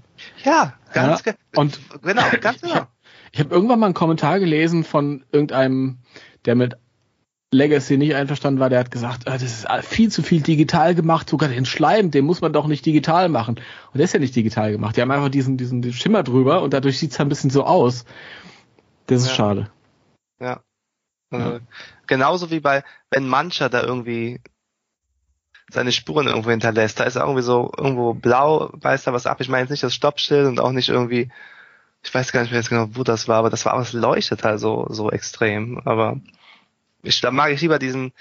[0.45, 2.86] Ja, ganz Ja, ge- und- genau, ganz genau.
[3.33, 5.99] Ich habe irgendwann mal einen Kommentar gelesen von irgendeinem,
[6.45, 6.77] der mit
[7.51, 11.31] Legacy nicht einverstanden war, der hat gesagt, ah, das ist viel zu viel digital gemacht,
[11.31, 13.57] sogar den Schleim, den muss man doch nicht digital machen.
[13.57, 14.97] Und der ist ja nicht digital gemacht.
[14.97, 18.05] Die haben einfach diesen, diesen, diesen Schimmer drüber und dadurch sieht's ein bisschen so aus.
[19.07, 19.35] Das ist Ja.
[19.35, 19.71] schade.
[20.41, 20.63] Ja.
[21.31, 21.61] Also,
[22.07, 24.41] Genauso wie bei, wenn Mancha da irgendwie
[25.71, 29.41] seine Spuren irgendwo hinterlässt, da ist er irgendwie so irgendwo blau, weiß da was ab.
[29.41, 31.31] Ich meine jetzt nicht das Stoppschild und auch nicht irgendwie,
[32.03, 33.93] ich weiß gar nicht mehr jetzt genau, wo das war, aber das war, aber es
[33.93, 35.81] leuchtet halt so, so extrem.
[35.85, 36.20] Aber
[37.03, 38.12] ich, da mag ich lieber diesen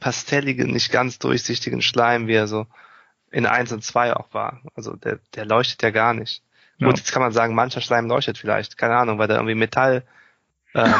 [0.00, 2.66] pastelligen, nicht ganz durchsichtigen Schleim, wie er so
[3.30, 4.60] in 1 und 2 auch war.
[4.74, 6.42] Also der, der leuchtet ja gar nicht.
[6.78, 6.88] Ja.
[6.88, 10.04] Gut, jetzt kann man sagen, mancher Schleim leuchtet vielleicht, keine Ahnung, weil da irgendwie Metall
[10.74, 10.92] ähm,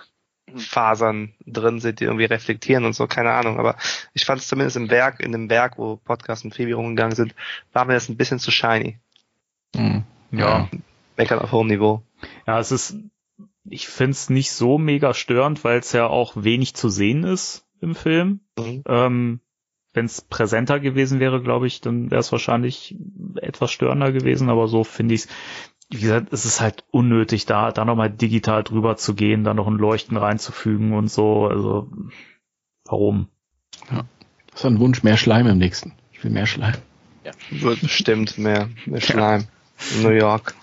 [0.56, 3.58] Fasern drin sind, die irgendwie reflektieren und so, keine Ahnung.
[3.58, 3.76] Aber
[4.14, 7.34] ich fand es zumindest im Werk, in dem Werk, wo Podcast und Phoebe rumgegangen sind,
[7.72, 8.98] war mir das ein bisschen zu shiny.
[9.74, 10.04] Mhm.
[10.32, 10.68] Ja.
[11.20, 12.02] Meckern auf hohem Niveau.
[12.46, 12.96] Ja, es ist,
[13.68, 17.94] ich find's nicht so mega störend, weil es ja auch wenig zu sehen ist im
[17.94, 18.40] Film.
[18.58, 18.82] Mhm.
[18.86, 19.40] Ähm,
[19.92, 22.96] Wenn es präsenter gewesen wäre, glaube ich, dann wäre es wahrscheinlich
[23.36, 25.28] etwas störender gewesen, aber so finde ich's.
[25.92, 29.66] Wie gesagt, es ist halt unnötig, da, da nochmal digital drüber zu gehen, da noch
[29.66, 31.48] ein Leuchten reinzufügen und so.
[31.48, 31.88] Also,
[32.84, 33.26] warum?
[34.52, 35.92] Das ist ein Wunsch, mehr Schleim im nächsten.
[36.12, 36.74] Ich will mehr Schleim.
[37.50, 39.48] Wird bestimmt mehr, mehr Schleim.
[39.96, 40.54] In New York.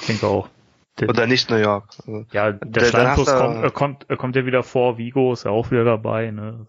[0.00, 0.48] Ich denke auch.
[0.98, 1.88] Der, Oder nicht New York.
[1.98, 4.98] Also, ja, der Schleimfluss du- kommt, äh, kommt, äh, kommt ja wieder vor.
[4.98, 6.30] Vigo ist ja auch wieder dabei.
[6.30, 6.66] Ne?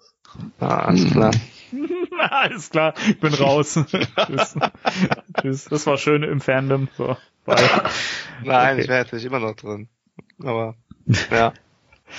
[0.60, 1.32] ah, alles klar.
[2.30, 3.74] Alles klar, ich bin raus.
[3.88, 4.56] Tschüss.
[5.42, 5.66] Tschüss.
[5.66, 6.88] Das war schön im Fandom.
[6.96, 7.18] So.
[7.46, 8.82] Nein, Okay.
[8.82, 9.90] ich wäre natürlich immer noch drin.
[10.42, 10.76] Aber
[11.32, 11.52] ja.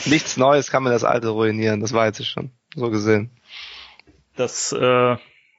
[0.04, 2.50] Nichts Neues kann mir das alte ruinieren, das weiß ich schon.
[2.74, 3.30] So gesehen.
[4.36, 5.16] Das, äh,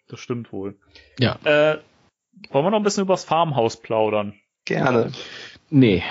[0.09, 0.75] das stimmt wohl.
[1.19, 1.37] Ja.
[1.43, 1.79] Äh,
[2.51, 4.33] wollen wir noch ein bisschen übers Farmhaus plaudern?
[4.65, 5.11] Gerne.
[5.69, 6.03] Nee.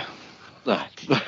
[0.65, 0.81] Nein.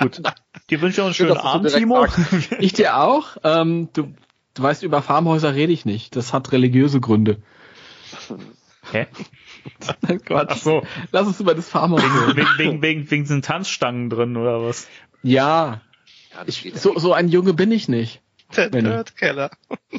[0.00, 0.22] Gut.
[0.70, 2.06] Dir wünsche ich noch einen Schön, schönen Abend, Timo.
[2.60, 3.36] Ich dir auch.
[3.42, 4.12] Ähm, du,
[4.54, 6.14] du weißt, über Farmhäuser rede ich nicht.
[6.14, 7.42] Das hat religiöse Gründe.
[8.92, 9.06] Hä?
[10.24, 10.48] Quatsch.
[10.50, 12.36] Ach so, Lass uns über das Farmhaus reden.
[12.36, 14.86] wegen, wegen, wegen, wegen sind Tanzstangen drin oder was?
[15.22, 15.80] Ja,
[16.46, 18.20] ich, so, so ein Junge bin ich nicht.
[18.56, 18.88] Der Benny.
[18.88, 19.50] Dirtkeller.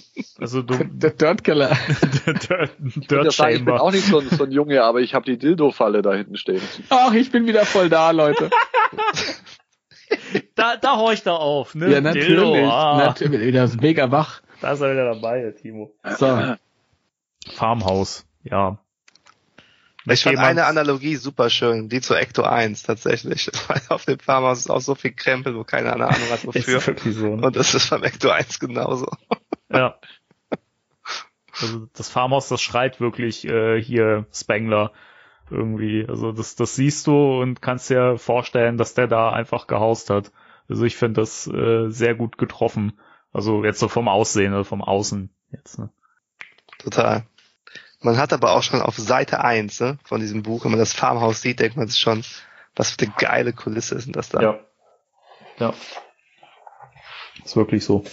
[0.42, 1.70] Also du, Der Dirtkeller.
[1.70, 4.84] Dirt, Ich würde Dirt ja sagen, ich bin auch nicht so ein, so ein Junge,
[4.84, 6.62] aber ich habe die Dildo-Falle da hinten stehen.
[6.90, 8.50] Ach, ich bin wieder voll da, Leute.
[10.56, 11.92] Da, da horcht er auf, ne?
[11.92, 12.28] Ja, natürlich.
[12.28, 13.52] Dildo, ah, Natürlich.
[13.52, 14.42] Der ist mega wach.
[14.62, 15.94] Da ist er wieder dabei, der Timo.
[16.18, 16.56] So.
[17.54, 18.80] Farmhaus, ja.
[20.12, 23.50] Ich fand eine Analogie super schön, die zu Ecto 1 tatsächlich.
[23.68, 26.80] Weil auf dem Farmhaus ist auch so viel Krempel, wo keiner eine Ahnung hat wofür.
[26.80, 27.48] so, ne?
[27.48, 29.08] Und das ist beim Ecto 1 genauso.
[29.72, 30.00] Ja.
[31.62, 34.94] Also das Farmhaus, das schreit wirklich äh, hier Spengler
[35.52, 36.08] irgendwie.
[36.10, 40.32] Also das, das siehst du und kannst dir vorstellen, dass der da einfach gehaust hat.
[40.68, 43.00] Also ich finde das äh, sehr gut getroffen.
[43.32, 45.78] Also jetzt so vom Aussehen oder vom Außen jetzt.
[45.78, 45.92] Ne?
[46.80, 47.26] Total.
[48.02, 50.94] Man hat aber auch schon auf Seite 1 ne, von diesem Buch, wenn man das
[50.94, 52.24] Farmhaus sieht, denkt man sich schon,
[52.76, 54.42] was für eine geile Kulisse ist denn das da?
[54.42, 54.60] Ja.
[55.60, 55.74] Ja.
[57.44, 58.04] Ist wirklich so.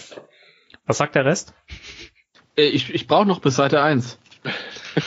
[0.85, 1.53] Was sagt der Rest?
[2.57, 4.19] Äh, Ich, ich brauche noch bis Seite 1.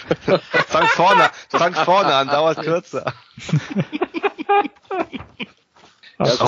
[0.69, 3.13] Fang vorne, fang vorne an, dauert kürzer.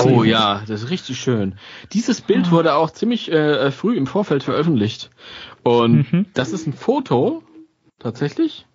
[0.05, 1.57] Oh ja, das ist richtig schön.
[1.93, 5.09] Dieses Bild wurde auch ziemlich äh, früh im Vorfeld veröffentlicht.
[5.63, 6.25] Und Mhm.
[6.35, 7.41] das ist ein Foto,
[8.03, 8.67] tatsächlich.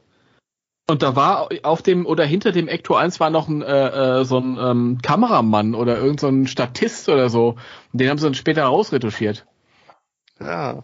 [0.91, 4.25] Und da war auf dem oder hinter dem Ecto 1 war noch ein, äh, äh,
[4.25, 7.57] so ein ähm, Kameramann oder irgend so ein Statist oder so.
[7.93, 9.47] Den haben sie dann später rausretuschiert.
[10.41, 10.83] Ja.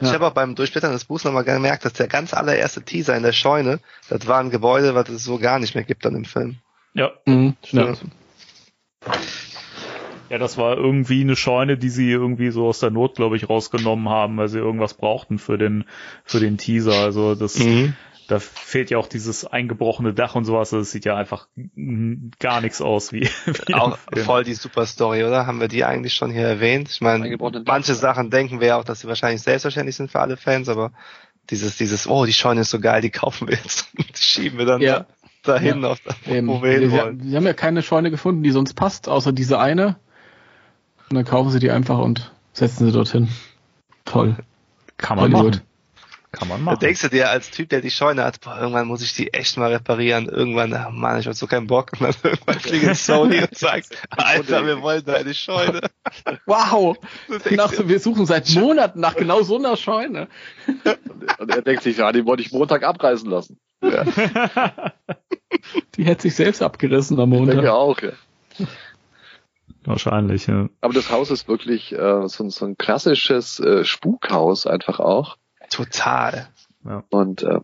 [0.00, 0.14] Ich Ja.
[0.14, 3.32] habe auch beim Durchblättern des Buchs nochmal gemerkt, dass der ganz allererste Teaser in der
[3.32, 3.78] Scheune,
[4.08, 6.56] das war ein Gebäude, was es so gar nicht mehr gibt dann im Film.
[6.94, 7.12] Ja.
[7.24, 7.94] Mhm, ja.
[10.32, 13.50] Ja, das war irgendwie eine Scheune, die sie irgendwie so aus der Not, glaube ich,
[13.50, 15.84] rausgenommen haben, weil sie irgendwas brauchten für den,
[16.24, 16.94] für den Teaser.
[16.94, 17.92] Also das, Mhm.
[18.28, 20.70] da fehlt ja auch dieses eingebrochene Dach und sowas.
[20.70, 21.48] Das sieht ja einfach
[22.38, 23.28] gar nichts aus wie,
[23.66, 25.46] wie Auch voll die super Story, oder?
[25.46, 26.88] Haben wir die eigentlich schon hier erwähnt?
[26.90, 27.36] Ich meine,
[27.66, 30.92] manche Sachen denken wir ja auch, dass sie wahrscheinlich selbstverständlich sind für alle Fans, aber
[31.50, 33.88] dieses, dieses, oh, die Scheune ist so geil, die kaufen wir jetzt.
[33.98, 35.00] Die schieben wir dann Ja.
[35.00, 35.06] da-
[35.54, 36.46] dahin, auf, Eben.
[36.46, 37.20] wo wir hin sie, wollen.
[37.20, 39.96] sie haben ja keine Scheune gefunden, die sonst passt, außer diese eine.
[41.12, 43.28] Und dann kaufen sie die einfach und setzen sie dorthin.
[44.06, 44.34] Toll.
[44.96, 45.56] Kann man Hollywood.
[45.56, 45.66] machen.
[46.30, 46.78] Kann man Da machen.
[46.80, 49.58] denkst du dir als Typ, der die Scheune hat, boah, irgendwann muss ich die echt
[49.58, 50.30] mal reparieren.
[50.30, 51.90] Irgendwann, ach Mann, ich hab so keinen Bock.
[52.00, 55.82] Und dann irgendwann klingelt Sony und sagt, Alter, wir wollen deine Scheune.
[56.46, 56.96] Wow!
[57.50, 60.28] Nach, dir, wir suchen seit Monaten nach genau so einer Scheune.
[61.38, 63.58] Und er denkt sich, ja, die wollte ich Montag abreißen lassen.
[65.94, 67.70] Die hätte sich selbst abgerissen am Ich denke Montag.
[67.70, 68.12] auch, ja.
[69.84, 70.68] Wahrscheinlich, ja.
[70.80, 75.36] Aber das Haus ist wirklich äh, so, ein- so ein klassisches äh, Spukhaus einfach auch.
[75.70, 76.48] Total.
[77.10, 77.60] Und äh,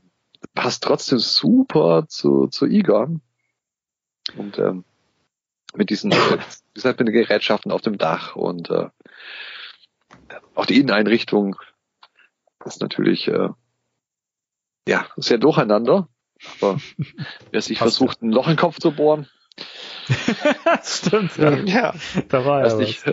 [0.54, 3.20] passt trotzdem super zu, zu Egon.
[4.36, 4.84] Und ähm,
[5.74, 8.88] mit diesen, äh, wie gesagt, mit den Gerätschaften auf dem Dach und äh,
[10.54, 11.56] auch die Inneneinrichtung
[12.64, 13.48] ist natürlich äh,
[14.88, 16.08] ja sehr durcheinander.
[16.60, 16.80] Aber
[17.50, 19.28] wer sich Passt versucht, ein Loch in den Kopf zu bohren,
[20.84, 21.50] Stimmt, ja.
[21.56, 21.94] Ja.
[22.28, 23.04] Da war ja nicht.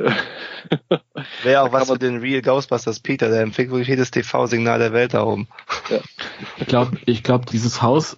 [1.43, 4.93] Wäre auch Da was für den Real Ghostbusters Peter, der empfiehlt wirklich jedes TV-Signal der
[4.93, 5.47] Welt da oben.
[6.57, 8.15] Ich glaube, ich glaub, dieses Haus,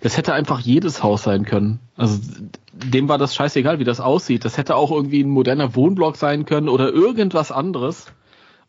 [0.00, 1.80] das hätte einfach jedes Haus sein können.
[1.96, 2.18] Also
[2.72, 4.44] dem war das scheißegal, wie das aussieht.
[4.44, 8.06] Das hätte auch irgendwie ein moderner Wohnblock sein können oder irgendwas anderes.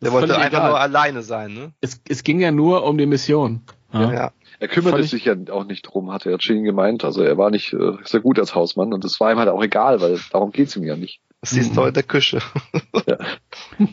[0.00, 0.70] Der ist wollte einfach egal.
[0.70, 1.72] nur alleine sein, ne?
[1.80, 3.62] Es, es ging ja nur um die Mission.
[3.92, 4.12] Ja.
[4.12, 4.32] Ja.
[4.60, 7.04] Er kümmerte sich ja auch nicht drum, hatte er Gene gemeint.
[7.04, 9.62] Also er war nicht äh, sehr gut als Hausmann und das war ihm halt auch
[9.62, 11.20] egal, weil darum geht's ihm ja nicht.
[11.40, 11.74] Das siehst Mhm.
[11.76, 12.40] du in der Küche.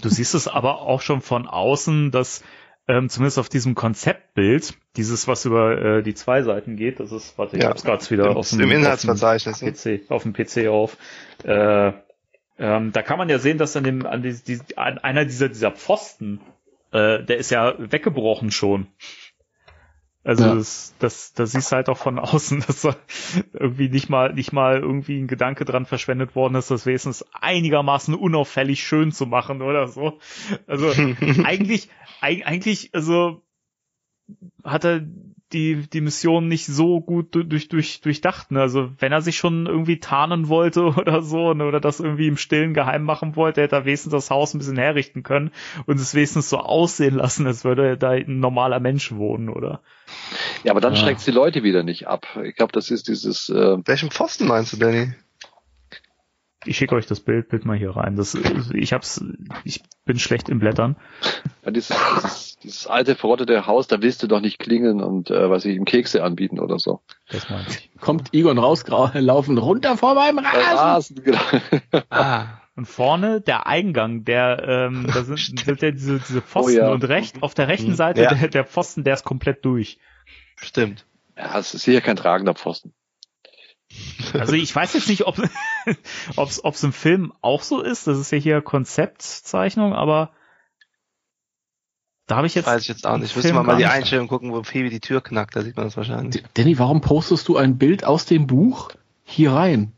[0.02, 2.44] Du siehst es aber auch schon von außen, dass
[2.88, 7.38] ähm, zumindest auf diesem Konzeptbild, dieses, was über äh, die zwei Seiten geht, das ist,
[7.38, 7.70] warte, ich Ja.
[7.70, 9.62] hab's gerade wieder Im, auf dem, Im auf dem Inhaltsverzeichnis.
[9.62, 9.72] ne?
[10.02, 10.98] PC, auf dem PC auf.
[11.44, 11.94] Äh,
[12.58, 15.50] ähm, da kann man ja sehen, dass an dem, an, die, die, an einer dieser,
[15.50, 16.40] dieser Pfosten,
[16.92, 18.88] äh, der ist ja weggebrochen schon.
[20.26, 20.56] Also Ja.
[20.56, 22.96] das, das, das siehst du halt auch von außen, dass da
[23.54, 28.16] irgendwie nicht mal, nicht mal irgendwie ein Gedanke dran verschwendet worden ist, das wenigstens einigermaßen
[28.16, 30.20] unauffällig schön zu machen oder so.
[30.68, 30.92] Also
[31.44, 31.90] eigentlich,
[32.22, 33.44] eig- eigentlich, also
[34.64, 35.02] hat er
[35.54, 38.52] die, die Mission nicht so gut du- durch, durch, durchdacht.
[38.52, 38.62] Ne?
[38.62, 41.66] Also wenn er sich schon irgendwie tarnen wollte oder so, ne?
[41.66, 44.78] oder das irgendwie im Stillen geheim machen wollte, hätte er wenigstens das Haus ein bisschen
[44.78, 45.52] herrichten können
[45.86, 49.82] und es wenigstens so aussehen lassen, als würde da ein normaler Mensch wohnen, oder?
[50.64, 51.00] Ja, aber dann Ja.
[51.00, 52.26] schreckt's die Leute wieder nicht ab.
[52.44, 55.14] Ich glaube, das ist dieses, äh, Welchen Pfosten meinst du, Danny?
[56.66, 58.16] Ich schicke euch das Bild, Bild mal hier rein.
[58.16, 58.36] Das,
[58.74, 59.24] ich hab's,
[59.64, 60.96] ich bin schlecht im Blättern.
[61.64, 65.50] ja, dieses, dieses, dieses alte verrottete Haus, da willst du doch nicht klingeln und äh,
[65.50, 67.02] was ich ihm Kekse anbieten oder so.
[67.30, 67.90] Das meine ich.
[68.00, 70.78] Kommt Egon rausgelaufen, runter vor meinem Rasen.
[70.78, 71.40] Rasen, genau.
[72.10, 72.62] Ah.
[72.76, 76.92] Und vorne der Eingang, der, ähm, da sind, sind ja diese, diese Pfosten Oh ja.
[76.92, 77.96] und recht, auf der rechten Mhm.
[77.96, 78.34] Seite Ja.
[78.34, 79.98] der, der Pfosten, der ist komplett durch.
[80.58, 81.06] Stimmt.
[81.38, 82.94] Ja, es ist sicher kein tragender Pfosten.
[84.34, 85.38] Also ich weiß jetzt nicht, ob
[86.36, 88.08] ob's im Film auch so ist.
[88.08, 90.32] Das ist ja hier Konzeptzeichnung, aber
[92.28, 92.66] da habe ich jetzt.
[92.66, 93.36] Weiß ich jetzt auch im nicht.
[93.36, 95.96] Müssen wir mal die Einstellung gucken, wo Phoebe die Tür knackt, da sieht man das
[95.98, 96.44] wahrscheinlich.
[96.56, 98.92] Danny, warum postest du ein Bild aus dem Buch
[99.24, 99.92] hier rein?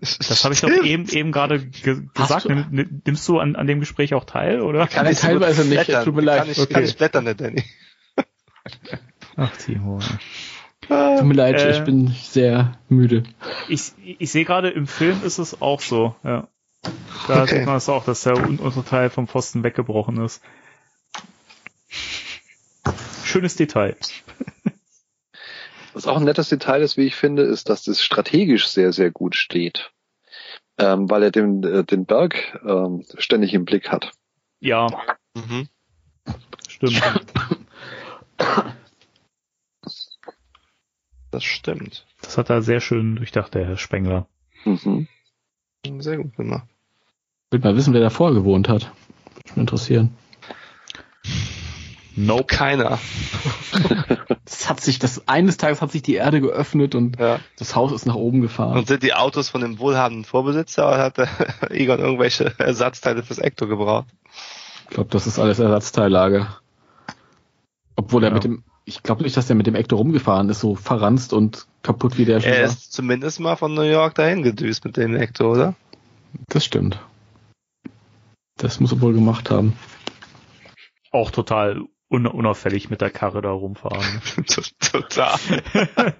[0.00, 2.46] Das habe ich doch eben eben gerade ge gesagt.
[2.46, 4.88] du- Nimm, nimm- nimmst du an, an dem Gespräch auch teil, oder?
[4.88, 6.04] Kann ich teilweise nicht, blättern.
[6.04, 6.38] tut mir leid.
[6.40, 6.72] Kann ich, Okay.
[6.74, 7.62] kann ich blättern, der Danny.
[9.36, 10.00] Ach, Timo.
[10.86, 11.70] Tut mir leid, Äh.
[11.70, 13.24] ich bin sehr müde.
[13.68, 16.48] Ich, ich sehe gerade, im Film ist es auch so, ja.
[17.26, 17.56] Da Okay.
[17.58, 20.42] sieht man es auch, dass der un- untere Teil vom Pfosten weggebrochen ist.
[23.24, 23.96] Schönes Detail.
[25.92, 29.10] Was auch ein nettes Detail ist, wie ich finde, ist, dass das strategisch sehr, sehr
[29.10, 29.90] gut steht.
[30.78, 34.12] Ähm, weil er den, äh, den Berg ähm, ständig im Blick hat.
[34.60, 34.86] Ja,
[35.34, 35.68] Mhm.
[36.68, 37.02] stimmt.
[41.30, 42.06] Das stimmt.
[42.22, 44.26] Das hat er sehr schön durchdacht, der Herr Spengler.
[44.64, 45.08] Mhm.
[46.00, 46.66] Sehr gut gemacht.
[47.46, 48.84] Ich will mal wissen, wer davor gewohnt hat.
[49.34, 50.14] Würde mich interessieren.
[52.16, 52.44] Nope.
[52.46, 52.98] Keiner.
[54.44, 57.38] Das hat sich, das, eines Tages hat sich die Erde geöffnet und Ja.
[57.58, 58.78] das Haus ist nach oben gefahren.
[58.78, 61.28] Und sind die Autos von dem wohlhabenden Vorbesitzer oder hat der
[61.70, 64.06] Egon irgendwelche Ersatzteile fürs Ecto gebraucht?
[64.84, 66.60] Ich glaube, das ist alles Ersatzteillager.
[67.94, 68.34] Obwohl er Ja.
[68.34, 71.66] mit dem, ich glaube nicht, dass der mit dem Ecto rumgefahren ist, so verranzt und
[71.82, 72.66] kaputt wie der schon Er war.
[72.66, 75.74] ist zumindest mal von New York dahin gedüst mit dem Ecto, oder?
[76.48, 76.98] Das stimmt.
[78.56, 79.74] Das muss er wohl gemacht haben.
[81.10, 84.22] Auch total un unauffällig mit der Karre da rumfahren.
[84.80, 85.38] Total.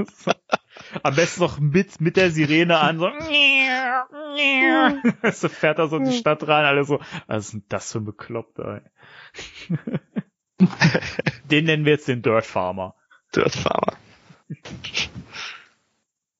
[1.02, 3.08] Am besten noch mit, mit der Sirene an, so.
[5.32, 7.98] so fährt er so in die Stadt rein, alle so, was ist denn das für
[7.98, 9.78] ein Bekloppter, ey.
[11.50, 12.94] Den nennen wir jetzt den Dirt Farmer.
[13.34, 13.96] Dirt Farmer.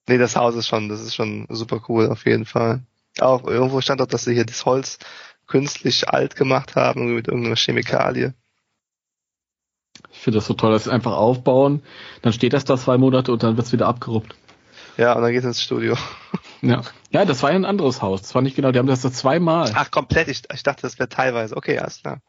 [0.09, 2.83] Nee, das Haus ist schon, das ist schon super cool, auf jeden Fall.
[3.21, 4.99] Auch irgendwo stand auch, dass sie hier das Holz
[5.47, 8.35] künstlich alt gemacht haben, mit irgendeiner Chemikalie.
[10.11, 11.83] Ich finde das so toll, dass sie einfach aufbauen,
[12.23, 14.35] dann steht das da zwei Monate und dann wird's wieder abgeruppt.
[14.97, 15.97] Ja, und dann geht's ins Studio.
[16.61, 16.83] Ja.
[17.11, 18.23] ja, das war ja ein anderes Haus.
[18.23, 19.71] Das war nicht genau, die haben das so zweimal.
[19.75, 20.27] Ach, komplett.
[20.27, 21.57] Ich, ich dachte, das wäre teilweise.
[21.57, 22.21] Okay, alles klar.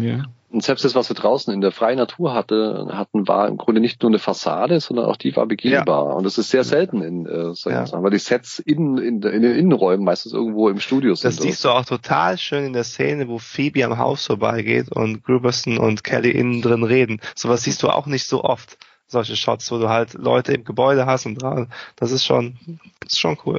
[0.00, 0.24] Ja.
[0.52, 3.80] Und selbst das, was wir draußen in der freien Natur hatte, hatten, war im Grunde
[3.80, 6.14] nicht nur eine Fassade, sondern auch die war begehbar.
[6.14, 7.86] Und das ist sehr selten in äh, solchen Ja.
[7.86, 11.34] Sachen, weil die Sets in, in, in den Innenräumen meistens irgendwo im Studio sind.
[11.34, 15.24] Das siehst du auch total schön in der Szene, wo Phoebe am Haus vorbeigeht und
[15.24, 17.20] Gruberson und Kelly innen drin reden.
[17.34, 18.76] Sowas siehst du auch nicht so oft.
[19.06, 21.68] Solche Shots, wo du halt Leute im Gebäude hast und dran.
[21.96, 22.58] Das ist schon,
[23.00, 23.58] das ist schon cool.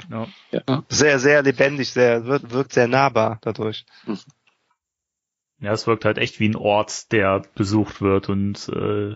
[0.52, 0.84] Ja.
[0.90, 3.86] Sehr, sehr lebendig, sehr, wirkt, wirkt sehr nahbar dadurch.
[5.64, 9.16] Ja, es wirkt halt echt wie ein Ort, der besucht wird und äh,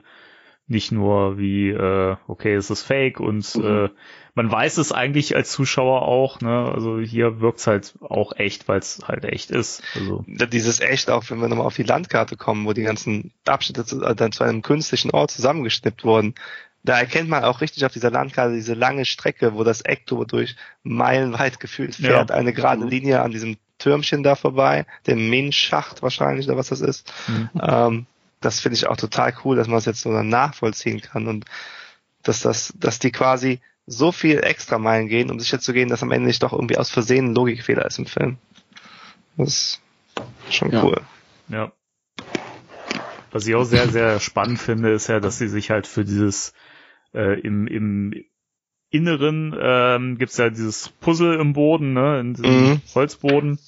[0.69, 3.63] nicht nur wie, äh, okay, es ist fake und Mhm.
[3.65, 3.89] äh,
[4.33, 6.71] man weiß es eigentlich als Zuschauer auch, ne?
[6.73, 9.81] Also hier wirkt's halt auch echt, weil es halt echt ist.
[9.95, 13.85] Also Dieses echt auch, wenn wir nochmal auf die Landkarte kommen, wo die ganzen Abschnitte
[13.85, 16.35] zu, äh, dann zu einem künstlichen Ort zusammengeschnippt wurden.
[16.83, 20.55] da erkennt man auch richtig auf dieser Landkarte diese lange Strecke, wo das Ekto durch
[20.83, 22.35] meilenweit gefühlt fährt, Ja.
[22.35, 27.11] eine gerade Linie an diesem Türmchen da vorbei, dem Min-Schacht wahrscheinlich oder was das ist.
[27.27, 27.49] Mhm.
[27.61, 28.05] Ähm,
[28.41, 31.45] das finde ich auch total cool, dass man es jetzt so dann nachvollziehen kann und
[32.23, 36.03] dass das, dass die quasi so viel extra Meilen gehen, um sicher zu gehen, dass
[36.03, 38.37] am Ende nicht doch irgendwie aus Versehen ein Logikfehler ist im Film.
[39.37, 39.79] Das
[40.47, 40.83] ist schon Ja.
[40.83, 41.01] cool.
[41.47, 41.71] Ja.
[43.31, 46.53] Was ich auch sehr, sehr spannend finde, ist ja, dass sie sich halt für dieses
[47.13, 48.25] äh, im, im
[48.89, 52.81] Inneren ähm, gibt's ja dieses Puzzle im Boden, ne, in diesem Mhm.
[52.95, 53.59] Holzboden,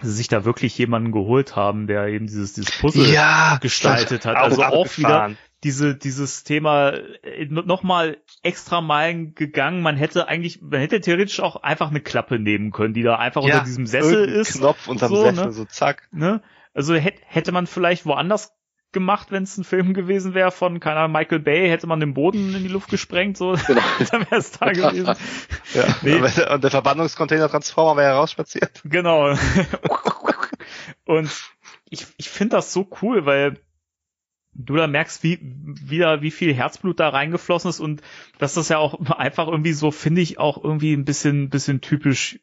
[0.00, 4.26] dass sie sich da wirklich jemanden geholt haben, der eben dieses, dieses Puzzle Ja, gestaltet
[4.26, 4.36] hat.
[4.36, 5.30] Also auch wieder
[5.62, 9.80] diese, dieses Thema äh, nochmal extra Meilen gegangen.
[9.80, 13.42] Man hätte eigentlich, man hätte theoretisch auch einfach eine Klappe nehmen können, die da einfach
[13.42, 14.58] Ja, unter diesem Sessel ist.
[14.58, 15.52] Knopf unterm so, Sessel, ne?
[15.52, 16.08] so zack.
[16.10, 16.42] ne?
[16.74, 18.52] Also hätte, hätte man vielleicht woanders
[18.92, 22.14] gemacht, wenn es ein Film gewesen wäre von, keine Ahnung, Michael Bay, hätte man den
[22.14, 23.80] Boden in die Luft gesprengt, so, Genau.
[24.10, 25.14] dann wäre es da gewesen.
[25.74, 25.84] Ja.
[26.02, 26.20] Nee.
[26.52, 28.82] Und der Verbannungscontainer Transformer wäre herausspaziert.
[28.84, 29.34] Genau.
[31.04, 31.30] Und
[31.90, 33.58] ich, ich finde das so cool, weil
[34.54, 38.02] du da merkst, wie wieder wie viel Herzblut da reingeflossen ist und
[38.38, 42.40] dass das ja auch einfach irgendwie so finde ich auch irgendwie ein bisschen bisschen typisch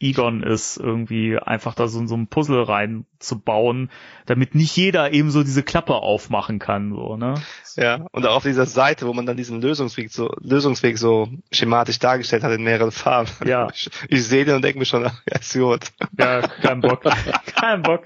[0.00, 3.90] Egon ist, irgendwie einfach da so, so ein Puzzle reinzubauen,
[4.26, 7.34] damit nicht jeder eben so diese Klappe aufmachen kann, so, ne?
[7.74, 8.06] Ja.
[8.12, 12.44] Und auch auf dieser Seite, wo man dann diesen Lösungsweg so, Lösungsweg so schematisch dargestellt
[12.44, 13.30] hat in mehreren Farben.
[13.44, 13.68] Ja.
[13.78, 15.86] Ich, ich sehe den und denke mir schon, ach, ja, ist gut.
[16.18, 17.02] Ja, kein Bock.
[17.54, 18.02] kein Bock.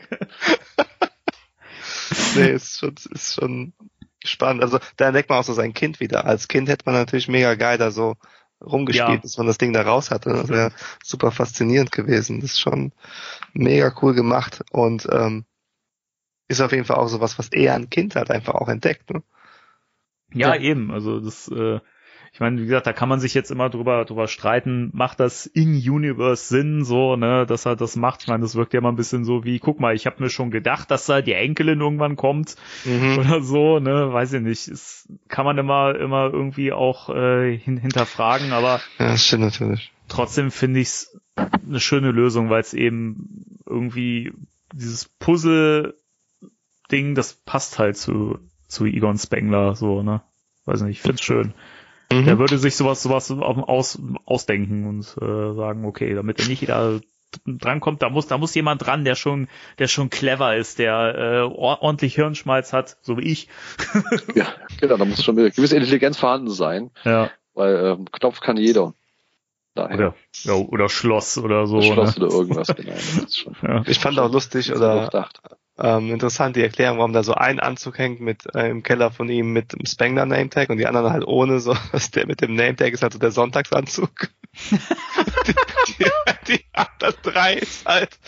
[2.37, 3.73] Nee, ist schon, ist schon
[4.25, 4.63] spannend.
[4.63, 6.25] Also da entdeckt man auch so sein Kind wieder.
[6.25, 8.17] Als Kind hätte man natürlich mega geil da so
[8.65, 9.17] rumgespielt, Ja.
[9.17, 10.31] bis man das Ding da raus hatte.
[10.31, 12.41] Das wäre super faszinierend gewesen.
[12.41, 12.93] Das ist schon
[13.53, 15.45] mega cool gemacht und ähm,
[16.49, 19.11] ist auf jeden Fall auch sowas, was er ein Kind hat, einfach auch entdeckt.
[19.11, 19.23] Ne?
[20.35, 20.61] Ja, Ja.
[20.61, 20.91] eben.
[20.91, 21.81] Also das, äh,
[22.35, 25.45] ich meine, wie gesagt, da kann man sich jetzt immer drüber drüber streiten, macht das
[25.45, 28.23] in Universe Sinn, so, ne, dass er das macht.
[28.23, 30.31] Ich meine, das wirkt ja immer ein bisschen so wie, guck mal, ich habe mir
[30.31, 33.19] schon gedacht, dass da die Enkelin irgendwann kommt Mhm.
[33.19, 34.71] oder so, ne, weiß ich nicht.
[34.71, 39.93] Das kann man immer immer irgendwie auch äh, hin, hinterfragen, aber Ja, das stimmt natürlich.
[40.09, 44.33] trotzdem finde ich es eine schöne Lösung, weil es eben irgendwie
[44.75, 48.39] dieses Puzzle-Ding, das passt halt zu,
[48.69, 50.23] zu Egon Spengler, so, ne?
[50.65, 51.55] Weiß nicht, ich find's schön.
[52.13, 52.25] Mhm.
[52.27, 57.01] Der würde sich sowas, sowas aus, ausdenken und äh, sagen, okay, damit er nicht jeder
[57.47, 61.41] drankommt, da muss, da muss jemand dran, der schon, der schon clever ist, der äh,
[61.43, 63.49] or- ordentlich Hirnschmalz hat, so wie ich.
[64.35, 64.47] Ja,
[64.81, 67.31] genau, da muss schon eine gewisse Intelligenz vorhanden sein, Ja.
[67.55, 68.95] weil ähm, Knopf kann jeder.
[69.75, 69.95] Daher.
[69.95, 71.81] Oder, ja, oder Schloss oder so.
[71.81, 72.27] Schloss ne?
[72.27, 72.93] oder irgendwas, genau.
[72.93, 73.83] Das ist schon ja.
[73.87, 75.09] Ich fand auch lustig oder.
[75.79, 79.29] Ähm, interessant die Erklärung, warum da so ein Anzug hängt mit äh, im Keller von
[79.29, 82.55] ihm mit dem Spengler Nametag und die anderen halt ohne so, dass der mit dem
[82.55, 84.29] Nametag ist halt so der Sonntagsanzug.
[84.71, 86.05] die, die,
[86.49, 88.19] die anderen drei ist halt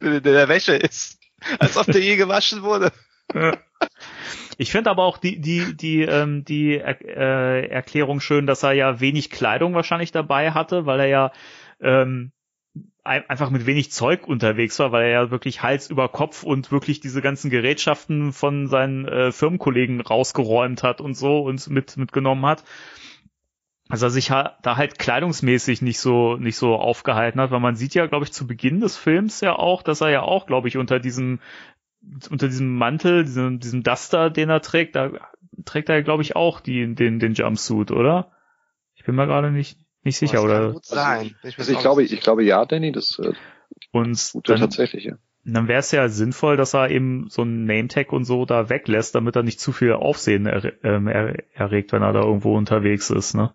[0.00, 1.18] der, der Wäsche ist,
[1.58, 2.92] als ob der je gewaschen wurde.
[4.58, 9.00] Ich finde aber auch die, die, die, ähm, die äh, Erklärung schön, dass er ja
[9.00, 11.32] wenig Kleidung wahrscheinlich dabei hatte, weil er ja
[11.80, 12.32] ähm,
[13.08, 17.00] einfach mit wenig Zeug unterwegs war, weil er ja wirklich Hals über Kopf und wirklich
[17.00, 22.64] diese ganzen Gerätschaften von seinen äh, Firmenkollegen rausgeräumt hat und so und mit mitgenommen hat.
[23.88, 27.94] Also er sich da halt kleidungsmäßig nicht so nicht so aufgehalten hat, weil man sieht
[27.94, 30.76] ja, glaube ich, zu Beginn des Films ja auch, dass er ja auch, glaube ich,
[30.76, 31.40] unter diesem
[32.30, 35.10] unter diesem Mantel, diesem, diesem Duster, den er trägt, da
[35.64, 38.30] trägt er, glaube ich, auch die, den, den Jumpsuit, oder?
[38.94, 39.78] Ich bin mir gerade nicht,
[40.08, 40.72] nicht sicher, oder?
[40.72, 41.36] gut sein.
[41.42, 43.32] Ich, Also ich glaube, ich glaube ja, Danny, das äh,
[43.92, 45.16] Und er dann, tatsächlich, ja.
[45.44, 49.14] dann wäre es ja sinnvoll, dass er eben so ein Name-Tag und so da weglässt,
[49.14, 53.10] damit er nicht zu viel Aufsehen er, ähm, er, erregt, wenn er da irgendwo unterwegs
[53.10, 53.54] ist, ne?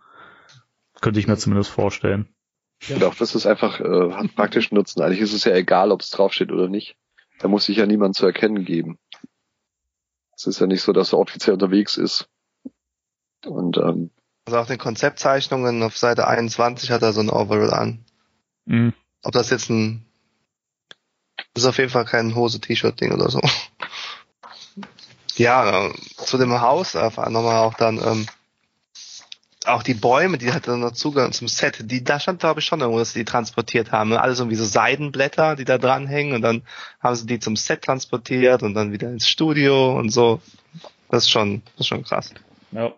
[1.01, 2.29] Könnte ich mir zumindest vorstellen.
[2.87, 2.95] Ja.
[2.95, 5.01] Und auch das ist einfach, äh, hat praktischen Nutzen.
[5.01, 6.95] Eigentlich ist es ja egal, ob es draufsteht oder nicht.
[7.39, 8.99] Da muss sich ja niemand zu erkennen geben.
[10.35, 12.29] Es ist ja nicht so, dass er offiziell unterwegs ist.
[13.45, 14.11] Und ähm,
[14.45, 18.05] Also auf den Konzeptzeichnungen auf Seite 21 hat er so ein Overall an.
[18.65, 18.93] Mhm.
[19.23, 20.05] Ob das jetzt ein
[21.55, 23.39] ist auf jeden Fall kein Hose-T-Shirt-Ding oder so.
[25.35, 28.27] Ja, äh, zu dem Haus einfach nochmal auch dann ähm,
[29.65, 32.65] auch die Bäume, die hat dann noch Zugang zum Set, die da stand glaube ich
[32.65, 34.13] schon irgendwo, dass sie die transportiert haben.
[34.13, 36.63] Alles irgendwie so Seidenblätter, die da dranhängen und dann
[36.99, 40.41] haben sie die zum Set transportiert und dann wieder ins Studio und so.
[41.09, 42.33] Das ist schon, das ist schon krass.
[42.71, 42.93] Ja.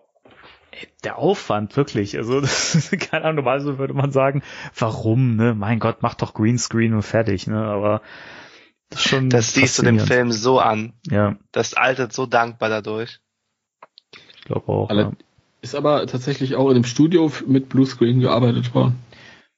[1.04, 2.16] Der Aufwand, wirklich.
[2.16, 4.42] Also, das ist, keine Ahnung, normalerweise würde man sagen,
[4.78, 5.54] warum, ne?
[5.54, 7.64] Mein Gott, mach doch Greenscreen und fertig, ne?
[7.64, 8.02] Aber
[8.90, 9.30] das ist schon.
[9.30, 9.98] Das siehst du dem.
[9.98, 10.92] Film so an.
[11.10, 13.20] Ja, Das altert so dankbar dadurch.
[14.36, 14.90] ich glaube auch.
[14.90, 15.12] Alle- ja.
[15.62, 19.00] Ist aber tatsächlich auch in dem Studio mit Bluescreen gearbeitet worden.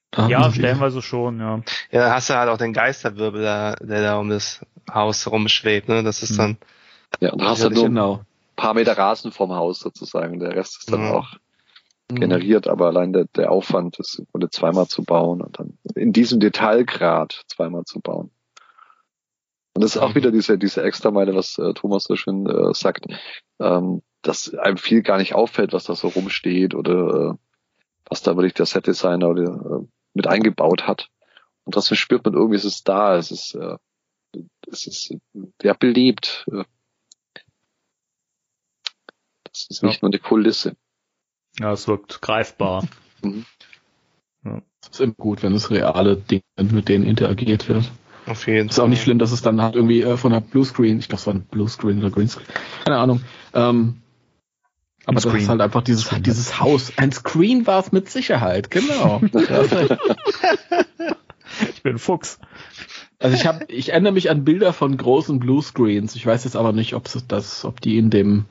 [0.09, 1.57] Da Ja, stellenweise schon, ja.
[1.91, 5.87] Ja, dann hast du halt auch den Geisterwirbel, da, der da um das Haus rumschwebt,
[5.87, 6.01] ne?
[6.01, 6.57] Das ist dann,
[7.19, 8.21] Ja, und da hast du genau.
[8.59, 10.39] Paar Meter Rasen vom Haus sozusagen.
[10.39, 11.13] Der Rest ist dann Ja.
[11.13, 11.29] auch
[12.09, 16.39] generiert, aber allein der, der Aufwand, das wurde zweimal zu bauen und dann in diesem
[16.39, 18.31] Detailgrad zweimal zu bauen.
[19.73, 23.05] Und das ist auch wieder diese, diese Extrameile, was äh, Thomas so schön äh, sagt,
[23.59, 27.33] ähm, dass einem viel gar nicht auffällt, was da so rumsteht oder äh,
[28.09, 31.09] was da wirklich der Setdesigner oder, äh, mit eingebaut hat.
[31.63, 33.77] Und trotzdem spürt man irgendwie, es ist da, es ist, äh,
[34.69, 35.13] es ist
[35.61, 36.47] ja belebt.
[36.51, 36.63] Äh,
[39.67, 40.75] das ist nicht nur eine Kulisse.
[41.59, 42.85] Ja, es wirkt greifbar.
[43.21, 47.91] Das ist immer gut, wenn es reale Dinge sind, mit denen interagiert wird.
[48.25, 50.99] auf jeden Ist auch nicht schlimm, dass es dann halt irgendwie äh, von der Bluescreen,
[50.99, 52.47] ich glaube, es war ein Bluescreen oder Greenscreen,
[52.85, 53.21] keine Ahnung.
[53.53, 54.01] Ähm,
[55.05, 55.41] aber das Screen.
[55.41, 56.93] ist halt einfach dieses, dieses Haus.
[56.97, 59.21] Ein Screen war es mit Sicherheit, genau.
[61.73, 62.39] Ich bin ein Fuchs.
[63.17, 66.15] Also ich habe, ich erinnere mich an Bilder von großen Bluescreens.
[66.15, 68.45] Ich weiß jetzt aber nicht, ob es das, ob die in dem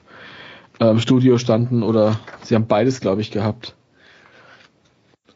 [0.80, 3.74] ähm, Studio standen oder sie haben beides, glaube ich, gehabt.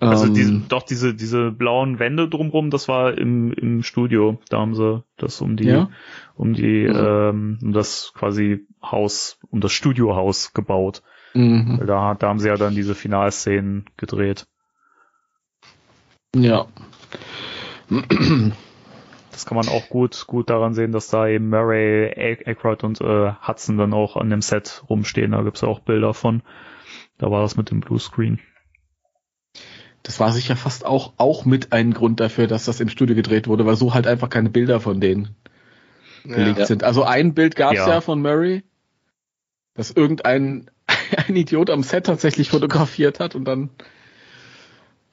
[0.00, 4.40] Also Ähm, diese, doch diese, diese blauen Wände drumrum, das war im, im Studio.
[4.48, 5.90] Da haben sie das um die, Ja?
[6.34, 6.96] um die, Mhm.
[6.96, 11.02] ähm, um das quasi Haus, um das Studiohaus gebaut.
[11.34, 11.80] mhm.
[11.86, 14.46] Da, da haben sie ja dann diese Finalszenen gedreht.
[16.34, 16.66] Ja.
[19.32, 22.12] Das kann man auch gut, gut daran sehen, dass da eben Murray,
[22.44, 25.32] Aykroyd und äh, Hudson dann auch an dem Set rumstehen.
[25.32, 26.42] Da gibt's ja auch Bilder von.
[27.18, 28.40] Da war das mit dem Bluescreen.
[30.02, 33.48] Das war sicher fast auch, auch mit ein Grund dafür, dass das im Studio gedreht
[33.48, 35.36] wurde, weil so halt einfach keine Bilder von denen
[36.24, 36.66] gelegt ja.
[36.66, 36.84] sind.
[36.84, 37.88] Also ein Bild gab's Ja.
[37.88, 38.00] ja.
[38.00, 38.62] von Murray,
[39.74, 40.70] das irgendein
[41.16, 43.70] ein Idiot am Set tatsächlich fotografiert hat und dann.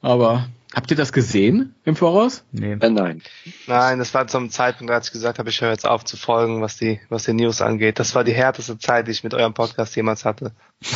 [0.02, 2.44] Aber habt ihr das gesehen im Voraus?
[2.52, 2.74] Nee.
[2.80, 3.22] Äh, nein.
[3.68, 6.62] Nein, das war zum Zeitpunkt, als ich gesagt habe, ich höre jetzt auf zu folgen,
[6.62, 8.00] was die, was die News angeht.
[8.00, 10.52] Das war die härteste Zeit, die ich mit eurem Podcast jemals hatte.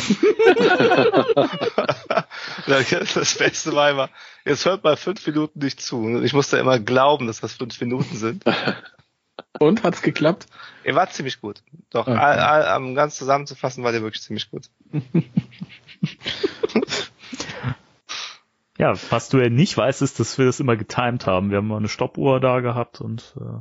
[2.66, 4.10] das Beste war immer,
[4.44, 6.22] jetzt hört mal fünf Minuten nicht zu.
[6.22, 8.44] Ich musste immer glauben, dass das fünf Minuten sind.
[9.58, 10.46] Und hat's geklappt?
[10.84, 11.62] Ihr wart ziemlich gut.
[11.90, 12.16] Doch, Okay.
[12.16, 14.70] all, all, um ganz zusammenzufassen, war der wirklich ziemlich gut.
[18.78, 21.50] Ja, was du ja nicht weißt, ist, dass wir das immer getimed haben.
[21.50, 23.60] Wir haben mal eine Stoppuhr da gehabt und äh,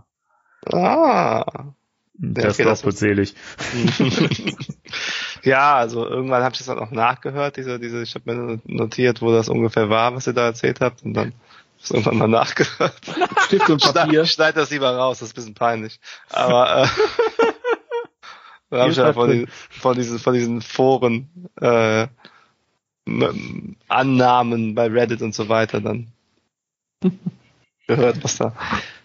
[0.72, 1.74] Ah.
[2.14, 3.36] der ist das doppelt selig.
[5.44, 9.22] ja, also irgendwann habe ich das dann auch nachgehört, diese, diese, ich habe mir notiert,
[9.22, 11.34] wo das ungefähr war, was ihr da erzählt habt, und dann hab
[11.84, 12.96] ich irgendwann mal nachgehört.
[13.46, 14.26] Stift und Papier.
[14.26, 16.00] Schneid, schneid das lieber raus, das ist ein bisschen peinlich.
[16.30, 16.88] Aber äh,
[18.70, 22.08] dann habe ich ja von, die, von diesen von diesen Foren äh,
[23.88, 26.08] Annahmen bei Reddit und so weiter dann
[27.88, 28.54] gehört, was da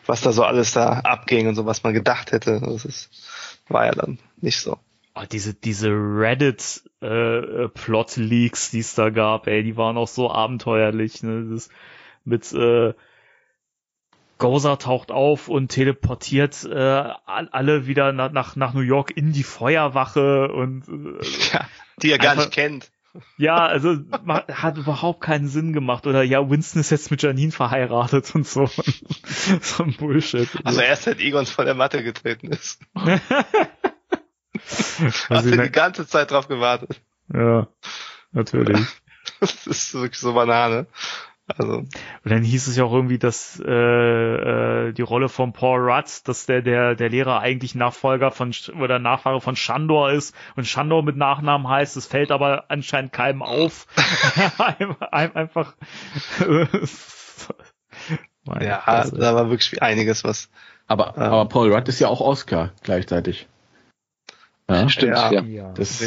[0.06, 2.60] was da so alles da abging und so, was man gedacht hätte.
[2.64, 3.10] Das ist,
[3.68, 4.78] war ja dann nicht so.
[5.14, 10.08] Oh, diese, diese Reddit äh, Plot Leaks, die es da gab, ey, die waren auch
[10.08, 11.48] so abenteuerlich, ne?
[11.50, 11.68] Das
[12.24, 12.94] mit äh,
[14.38, 19.32] Gozer taucht auf und teleportiert äh, all- alle wieder nach, nach, nach New York in
[19.32, 21.68] die Feuerwache und äh, Ja,
[22.00, 22.92] die er gar Einfach- nicht kennt.
[23.36, 26.06] Ja, also hat überhaupt keinen Sinn gemacht.
[26.06, 28.66] Oder ja, Winston ist jetzt mit Janine verheiratet und so.
[29.60, 30.48] so ein Bullshit.
[30.64, 32.80] Also erst seit Egon von der Matte getreten ist.
[32.94, 33.20] Weil
[35.28, 37.00] Hast du die ganze Zeit drauf gewartet.
[37.32, 37.68] ja,
[38.32, 38.80] natürlich.
[39.40, 40.86] Das ist wirklich so Banane.
[41.56, 41.88] Also, Und
[42.24, 43.70] dann hieß es ja auch irgendwie, dass äh,
[44.88, 48.98] äh, die Rolle von Paul Rudd, dass der der der Lehrer eigentlich Nachfolger von oder
[48.98, 53.86] Nachfahre von Shandor ist und Shandor mit Nachnamen heißt, es fällt aber anscheinend keinem auf.
[54.58, 55.74] Ein- ein- einfach
[58.60, 59.16] ja, Fresse.
[59.18, 60.48] da war wirklich einiges, was.
[60.86, 61.22] Aber, Ja.
[61.30, 63.46] aber Paul Rudd ist ja auch Oscar gleichzeitig.
[64.70, 65.32] Ja, Stimmt, Ja.
[65.42, 65.72] ja.
[65.72, 66.00] das.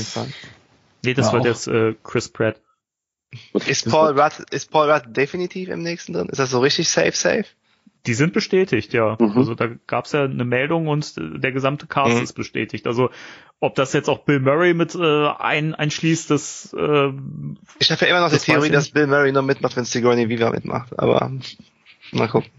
[1.03, 2.57] Nee, das War auch- jetzt äh, Chris Pratt.
[3.65, 6.27] Ist Paul Rudd, ist Paul Rudd definitiv im nächsten drin?
[6.29, 7.45] Ist das so richtig safe, safe?
[8.07, 9.15] Die sind bestätigt, ja.
[9.19, 9.37] Mhm.
[9.37, 12.23] Also da gab's ja eine Meldung und der gesamte Cast Mhm.
[12.23, 12.87] ist bestätigt.
[12.87, 13.11] Also
[13.59, 17.11] ob das jetzt auch Bill Murray mit äh, ein, einschließt, das äh,
[17.79, 18.89] Ich habe ja immer noch die Theorie, dass.
[18.89, 20.97] Bill Murray nur mitmacht, wenn Sigourney Viva mitmacht.
[20.97, 21.31] Aber
[22.11, 22.49] mal gucken.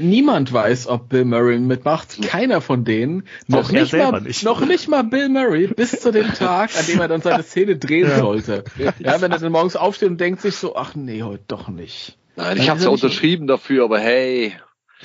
[0.00, 2.20] Niemand weiß, ob Bill Murray mitmacht.
[2.22, 3.24] Keiner von denen.
[3.46, 4.44] Noch nicht, mal, nicht.
[4.44, 7.76] noch nicht mal Bill Murray bis zu dem Tag, an dem er dann seine Szene
[7.76, 8.64] drehen sollte.
[8.98, 12.18] Ja, wenn er dann morgens aufsteht und denkt sich so, ach nee, heute doch nicht.
[12.36, 14.52] Nein, ich habe ist ja er nicht- unterschrieben dafür, aber hey.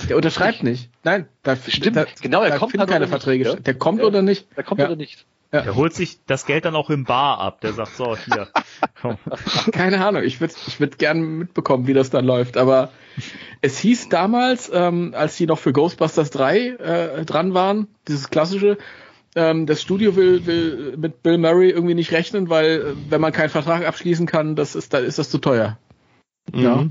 [0.10, 0.90] Der unterschreibt nicht.
[1.04, 3.52] Nein, da, Stimmt, da, genau, er da kommt finden halt keine nicht, Verträge ja?
[3.52, 3.68] statt.
[3.68, 4.06] Der kommt Ja.
[4.06, 4.48] oder nicht.
[4.56, 4.88] Da kommt Ja.
[4.88, 5.26] oder nicht.
[5.54, 7.62] Der holt sich das Geld dann auch im Bar ab.
[7.62, 8.48] Der sagt so, hier,
[9.00, 9.18] komm.
[9.72, 12.58] Keine Ahnung, ich würde ich würd gerne mitbekommen, wie das dann läuft.
[12.58, 12.90] Aber
[13.62, 18.80] es hieß damals, ähm, als die noch für Ghostbusters 3 äh, dran waren, dieses klassische,
[19.36, 23.32] ähm, das Studio will, will mit Bill Murray irgendwie nicht rechnen, weil äh, wenn man
[23.32, 25.78] keinen Vertrag abschließen kann, das ist, dann ist das zu teuer.
[26.52, 26.88] Ja.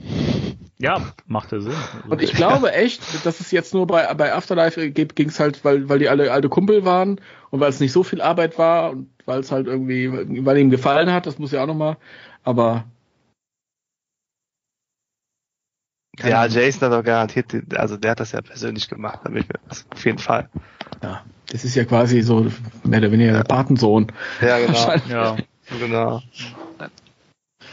[0.78, 1.74] Ja, macht ja Sinn.
[2.08, 5.88] Und ich glaube echt, dass es jetzt nur bei, bei Afterlife ging es halt, weil,
[5.88, 7.20] weil die alle alte Kumpel waren
[7.52, 10.10] und weil es nicht so viel Arbeit war und weil es halt irgendwie,
[10.44, 11.98] weil ihm gefallen hat, das muss ja auch nochmal,
[12.42, 12.86] aber
[16.18, 16.46] ja.
[16.46, 19.60] Jason hat doch garantiert, also der hat das ja persönlich gemacht, da bin ich mir
[19.68, 20.48] das auf jeden Fall.
[21.02, 22.46] ja, das ist ja quasi so
[22.84, 24.10] mehr oder weniger der Patensohn.
[24.40, 24.94] Ja, genau.
[25.08, 25.36] Ja,
[25.78, 26.22] genau.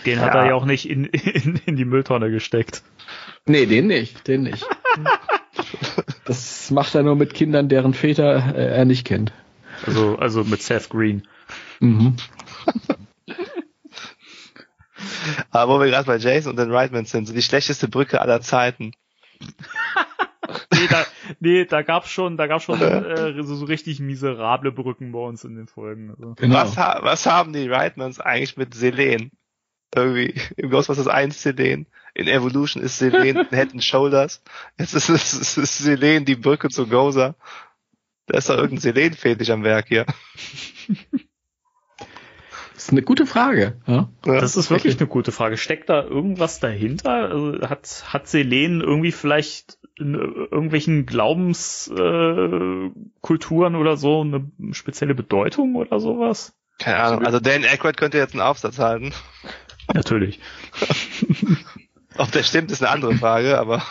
[0.06, 0.42] den hat Ja.
[0.42, 2.84] er ja auch nicht in, in, in die Mülltonne gesteckt.
[3.46, 4.66] Nee, den nicht, den nicht.
[6.26, 9.34] Das macht er nur mit Kindern, deren Väter äh, er nicht kennt.
[9.86, 11.28] Also, also mit Seth Green.
[11.80, 12.16] Mhm.
[15.52, 18.42] Aber wo wir gerade bei Jason und den Reitmans sind, so die schlechteste Brücke aller
[18.42, 18.92] Zeiten.
[20.72, 21.06] Nee, da,
[21.40, 25.44] nee, da gab's schon, da gab's schon äh, so, so richtig miserable Brücken bei uns
[25.44, 26.10] in den Folgen.
[26.12, 26.34] Also.
[26.36, 26.56] Genau.
[26.56, 29.32] Was, ha was haben die Reitmans eigentlich mit Selen?
[29.94, 34.42] Irgendwie, im Ghostbusters 1 Selen, in Evolution ist Selen Head and Shoulders,
[34.78, 37.36] jetzt ist es ist, ist Selen die Brücke zu Gozer.
[38.30, 40.06] Da ist doch irgendein Selen-Fetisch am Werk hier.
[42.76, 43.82] Das ist eine gute Frage.
[43.88, 44.10] Ja?
[44.24, 44.40] Ja.
[44.40, 45.58] Das ist wirklich eine gute Frage.
[45.58, 47.32] Steckt da irgendwas dahinter?
[47.32, 55.76] Also hat, hat Selen irgendwie vielleicht in irgendwelchen Glaubenskulturen äh, oder so eine spezielle Bedeutung
[55.76, 56.54] oder sowas?
[56.78, 57.26] Keine Ahnung.
[57.26, 59.12] Also Dan Aykroyd könnte jetzt einen Aufsatz halten.
[59.92, 60.40] Natürlich.
[62.18, 63.82] Ob der stimmt, ist eine andere Frage, aber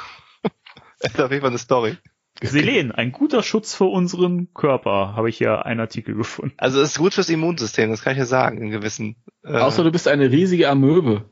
[1.00, 1.99] er hat auf jeden Fall eine Story.
[2.42, 6.55] Selen, ein guter Schutz für unseren Körper, habe ich hier einen Artikel gefunden.
[6.57, 9.17] Also es ist gut fürs Immunsystem, das kann ich ja sagen, in gewissen.
[9.44, 11.25] Äh, Außer du bist eine riesige Amöbe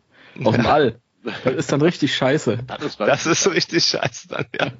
[0.43, 1.01] aus dem All.
[1.45, 2.59] Das ist dann richtig scheiße.
[2.99, 4.73] Das ist so richtig scheiße dann, ja.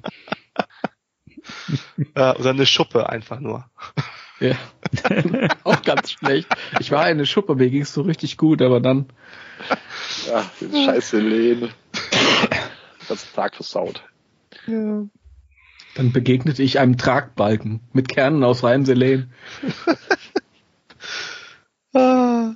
[2.15, 2.35] ja.
[2.39, 3.69] Oder eine Schuppe einfach nur.
[4.39, 4.55] Ja.
[5.63, 6.47] Auch ganz schlecht.
[6.79, 9.07] Ich war eine Schuppe, mir ging's so richtig gut, aber dann.
[10.27, 11.69] ja, scheiße Lehn.
[13.07, 14.03] Das Tag versaut.
[15.97, 19.31] Dann begegnete ich einem Tragbalken mit Kernen aus reinem Selen.
[21.93, 22.53] Ah.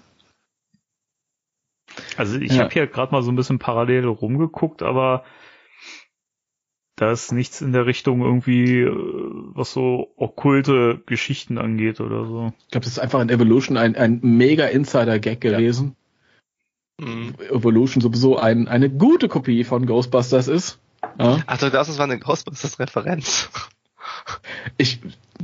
[2.17, 2.63] Also ich Ja.
[2.63, 5.23] habe hier gerade mal so ein bisschen parallel rumgeguckt, aber
[6.97, 8.91] da ist nichts in der Richtung irgendwie, äh,
[9.55, 12.53] was so okkulte Geschichten angeht oder so.
[12.65, 15.95] Ich glaube, das ist einfach in Evolution ein, ein mega Insider-Gag gewesen.
[16.99, 17.33] Mhm.
[17.49, 20.79] Evolution sowieso ein, eine gute Kopie von Ghostbusters ist.
[21.19, 21.39] Ja.
[21.45, 23.49] Ach, du das war eine Ghostbusters-Referenz.
[24.77, 24.99] Ich,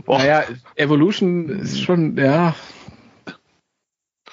[0.05, 0.19] Boah.
[0.19, 0.43] naja,
[0.75, 2.55] Evolution ist schon, ja.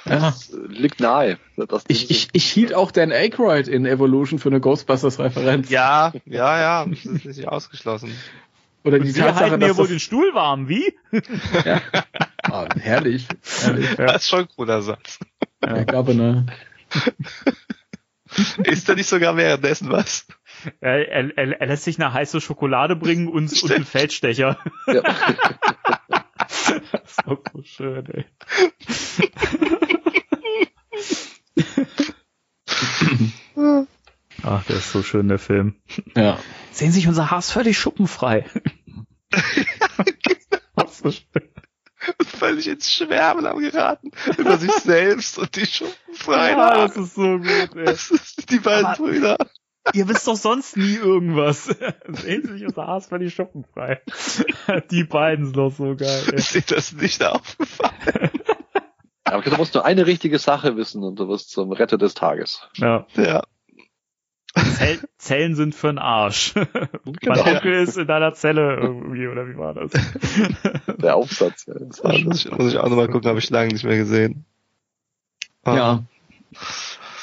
[0.07, 0.21] Ja.
[0.21, 1.39] Das liegt nahe.
[1.89, 5.71] Ich, ich, ich hielt auch Dan Aykroyd in Evolution für eine Ghostbusters-Referenz.
[5.71, 8.13] Ja, ja, ja, das ist nicht ausgeschlossen.
[8.85, 10.95] Oder Und die Sie Tatsache, halten mir wohl den Stuhl warm, wie?
[11.65, 11.81] ja.
[12.43, 13.27] Ah, herrlich.
[13.63, 13.95] herrlich.
[13.97, 15.19] Das ist schon ein cooler Satz.
[15.65, 16.45] Ja, ich glaube, ne.
[18.65, 20.27] Ist da nicht sogar währenddessen was?
[20.81, 24.59] Er, er, er, er lässt sich eine heiße Schokolade bringen und, und einen Feldstecher.
[24.87, 25.03] Ja.
[26.47, 26.71] Das
[27.05, 28.25] ist auch so schön, ey.
[34.43, 35.77] Ach, der ist so schön, der Film.
[36.17, 36.39] Ja.
[36.73, 38.45] Sehen sich unser Haas völlig schuppenfrei.
[40.75, 41.25] Was so schön.
[42.27, 44.11] Völlig ins Schwärmen am geraten.
[44.37, 46.59] Über sich selbst und die Schuppenfreien.
[46.59, 47.85] Ja, das ist so gut, ey.
[47.87, 49.37] Das ist die beiden Aber- Brüder.
[49.93, 51.65] Ihr wisst doch sonst nie irgendwas.
[52.09, 54.01] Sehen sich unser Haas völlig schuppenfrei.
[54.91, 56.35] Die beiden sind doch so geil, ey.
[56.37, 58.31] Ist dir das nicht aufgefallen?
[59.25, 62.69] Aber du musst nur eine richtige Sache wissen und du wirst zum Retter des Tages.
[62.77, 63.07] Ja.
[63.17, 63.43] Ja.
[64.77, 66.55] Zell Zellen sind für den Arsch.
[67.05, 67.45] Mein Genau.
[67.45, 69.91] Onkel ist in deiner Zelle irgendwie, oder wie war das?
[70.99, 71.67] Der Aufsatz.
[71.67, 73.97] Ja, das war muss, ich, muss ich auch nochmal gucken, habe ich lange nicht mehr
[73.97, 74.45] gesehen.
[75.65, 76.05] Ah, Ja.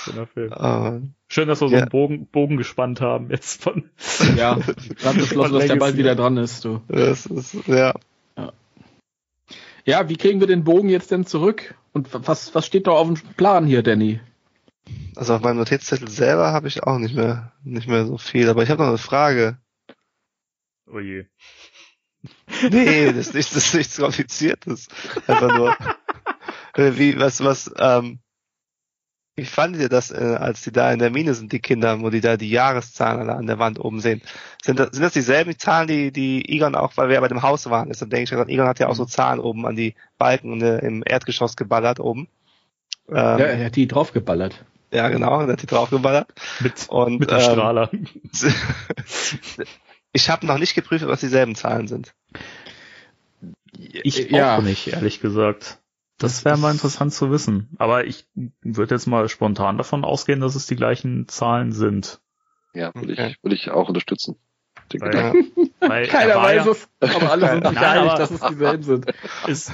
[0.04, 0.52] Schöner Film.
[0.54, 1.00] ah,
[1.32, 1.84] Schön, dass wir so Ja.
[1.84, 3.90] einen Bogen, Bogen gespannt haben jetzt von.
[4.36, 4.56] Ja.
[4.56, 6.82] Gerade beschlossen, dass der bald wieder dran ist, du.
[6.90, 7.94] das ist, ja.
[9.86, 11.74] Ja, wie kriegen wir den Bogen jetzt denn zurück?
[11.94, 14.20] Und was, was steht da auf dem Plan hier, Danny?
[15.16, 18.64] Also auf meinem Notizzettel selber habe ich auch nicht mehr, nicht mehr so viel, aber
[18.64, 19.58] ich habe noch eine Frage.
[20.92, 21.26] Oh je.
[22.70, 24.90] Nee, das ist, nicht, das ist nichts Kompliziertes.
[25.28, 25.78] Einfach nur.
[26.76, 28.20] äh, Wie, was, was, ähm,
[29.42, 32.12] Wie fandet ihr das, äh, als die da in der Mine sind, die Kinder, wo
[32.12, 34.22] die da die Jahreszahlen alle an der Wand oben sehen?
[34.64, 37.42] Sind das, sind das dieselben Zahlen, die, die Egon auch, weil wir ja bei dem
[37.42, 39.76] Haus waren, ist, dann denke ich gerade, Egon hat ja auch so Zahlen oben an
[39.76, 42.28] die Balken äh, im Erdgeschoss geballert oben.
[43.10, 44.64] Ähm, Ja, er hat die draufgeballert.
[44.92, 46.28] ja, genau, er hat die draufgeballert.
[46.60, 47.90] Mit, Und, mit dem ähm, Strahler.
[50.14, 52.14] ich habe noch nicht geprüft, was dieselben Zahlen sind.
[53.76, 54.58] Ich ja.
[54.58, 55.80] auch nicht, ehrlich gesagt.
[56.22, 57.70] Das wäre mal interessant zu wissen.
[57.78, 58.26] Aber ich
[58.62, 62.22] würde jetzt mal spontan davon ausgehen, dass es die gleichen Zahlen sind.
[62.74, 63.32] Ja, würde Okay.
[63.32, 64.38] ich, würde ich auch unterstützen.
[65.00, 69.06] Weil Keiner er weiß ja, es, aber alle sind Nein, einig, dass es dieselben sind.
[69.48, 69.72] es,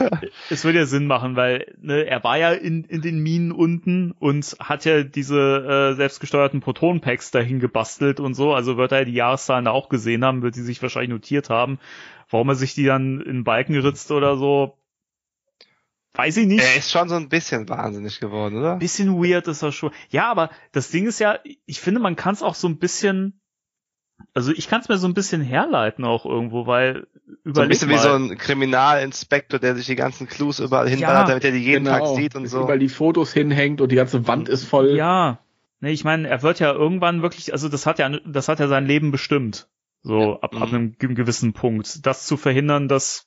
[0.50, 4.12] es würde ja Sinn machen, weil ne, er war ja in, in den Minen unten
[4.12, 8.54] und hat ja diese äh, selbstgesteuerten Proton-Packs dahin gebastelt und so.
[8.54, 11.50] Also wird er ja die Jahreszahlen da auch gesehen haben, wird die sich wahrscheinlich notiert
[11.50, 11.80] haben.
[12.30, 14.78] Warum er sich die dann in den Balken ritzt oder so,
[16.18, 16.64] weiß ich nicht.
[16.64, 18.76] Er ist schon so ein bisschen wahnsinnig geworden, oder?
[18.78, 19.92] bisschen weird ist er schon.
[20.10, 23.40] Ja, aber das Ding ist ja, ich finde, man kann es auch so ein bisschen,
[24.34, 27.70] also ich kann es mir so ein bisschen herleiten auch irgendwo, weil So ein überleg
[27.70, 31.52] bisschen mal, wie so ein Kriminalinspektor, der sich die ganzen Clues überall hinballert, damit er
[31.52, 32.68] die jeden Tag sieht und so.
[32.68, 34.96] Weil die Fotos hinhängt und die ganze Wand ist voll.
[34.96, 35.40] ja,
[35.80, 38.68] ne, ich meine, er wird ja irgendwann wirklich, also das hat ja, das hat ja
[38.68, 39.68] sein Leben bestimmt,
[40.02, 40.76] so ab, ab Mhm.
[40.76, 43.27] einem ge- gewissen Punkt, das zu verhindern, dass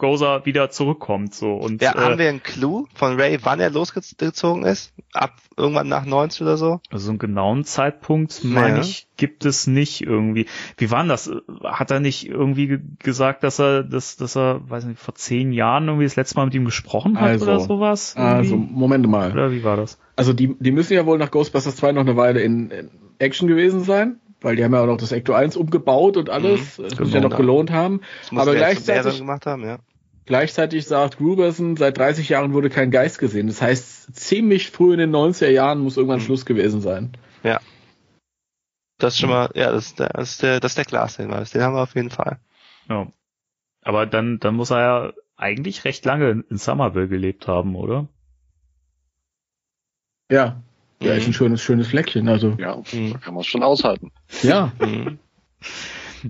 [0.00, 3.70] Gozer wieder zurückkommt, so und Ja, äh, haben wir einen Clou von Ray, wann er
[3.70, 4.92] losgezogen ist?
[5.12, 6.80] Ab irgendwann nach 90 oder so?
[6.90, 8.80] Also einen genauen Zeitpunkt, meine Ja.
[8.80, 10.46] ich, gibt es nicht irgendwie.
[10.78, 11.30] Wie war denn das?
[11.64, 15.52] Hat er nicht irgendwie ge- gesagt, dass er, dass, dass er, weiß nicht, vor zehn
[15.52, 18.16] Jahren irgendwie das letzte Mal mit ihm gesprochen hat Also, oder sowas?
[18.16, 18.72] Also, Irgendwie?
[18.74, 19.30] Moment mal.
[19.32, 19.98] oder wie war das?
[20.16, 23.48] Also die, die müssen ja wohl nach Ghostbusters 2 noch eine Weile in, in Action
[23.48, 26.76] gewesen sein, weil die haben ja auch noch das Ecto 1 umgebaut und alles.
[26.76, 27.28] Das muss ja Genau.
[27.28, 28.00] noch gelohnt haben.
[28.34, 29.78] Aber er gleichzeitig- haben, ja.
[30.26, 33.48] Gleichzeitig sagt Gruberson, seit 30 Jahren wurde kein Geist gesehen.
[33.48, 36.24] Das heißt, ziemlich früh in den 90er Jahren muss irgendwann Mhm.
[36.24, 37.12] Schluss gewesen sein.
[39.02, 41.50] Das ist schon mal, ja, das ist der, das ist der, das ist der Glashinweis.
[41.52, 42.38] Den haben wir auf jeden Fall.
[42.86, 43.10] Ja.
[43.80, 48.08] Aber dann, dann muss er ja eigentlich recht lange in in Somerville gelebt haben, oder?
[50.30, 50.62] Ja.
[51.00, 51.18] Ja, Mhm.
[51.18, 52.28] ist ein schönes, schönes Fleckchen.
[52.28, 53.12] Also, Ja, Mhm.
[53.14, 54.12] da kann man es schon aushalten.
[54.42, 54.70] ja.
[54.78, 55.18] Mhm.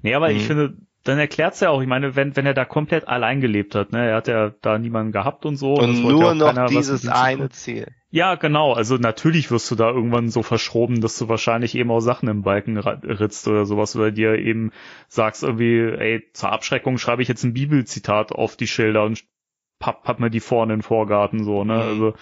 [0.02, 0.46] Nee, aber ich Mhm.
[0.46, 3.92] finde, dann erklärt's ja auch, ich meine, wenn, wenn er da komplett allein gelebt hat,
[3.92, 5.74] ne, er hat ja da niemanden gehabt und so.
[5.74, 7.88] Und ja nur noch keiner dieses eine Ziel.
[8.10, 8.72] Ja, genau.
[8.72, 12.42] Also natürlich wirst du da irgendwann so verschroben, dass du wahrscheinlich eben auch Sachen im
[12.42, 14.72] Balken ritzt oder sowas oder dir eben
[15.08, 19.24] sagst irgendwie, ey, zur Abschreckung schreibe ich jetzt ein Bibelzitat auf die Schilder und
[19.78, 21.74] papp, papp mir die vorne in den Vorgarten so, ne?
[21.74, 21.80] Mhm.
[21.80, 22.14] Also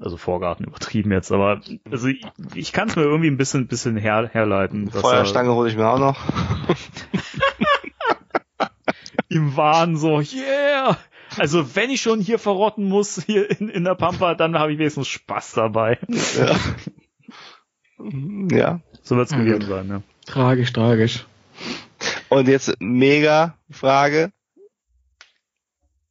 [0.00, 1.60] also Vorgarten übertrieben jetzt, aber
[1.90, 4.90] also ich, ich kann es mir irgendwie ein bisschen bisschen her, herleiten.
[4.92, 6.18] er Feuerstange hole ich mir auch noch.
[9.34, 10.96] Im Wahn so, yeah!
[11.38, 14.78] Also wenn ich schon hier verrotten muss, hier in, in der Pampa, dann habe ich
[14.78, 15.98] wenigstens Spaß dabei.
[16.38, 16.56] Ja.
[18.56, 18.80] ja.
[19.02, 19.68] So wird's Ja, gewesen gut.
[19.68, 20.02] sein, ne?
[20.26, 21.26] Tragisch, tragisch.
[22.28, 24.30] Und jetzt mega Frage.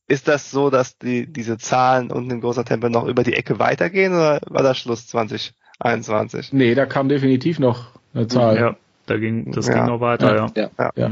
[0.07, 3.59] Ist das so, dass die, diese Zahlen unten im großer Tempel noch über die Ecke
[3.59, 6.51] weitergehen oder war das Schluss 2021?
[6.51, 8.57] Nee, da kam definitiv noch eine Zahl.
[8.57, 8.75] Ja,
[9.05, 9.73] da ging, das Ja.
[9.75, 10.51] ging noch weiter, ja.
[10.55, 10.69] Ja.
[10.77, 10.91] Ja.
[10.95, 11.11] Ja.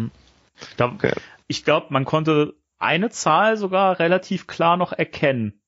[0.76, 1.14] Da, Okay.
[1.52, 5.62] Ich glaube, man konnte eine Zahl sogar relativ klar noch erkennen.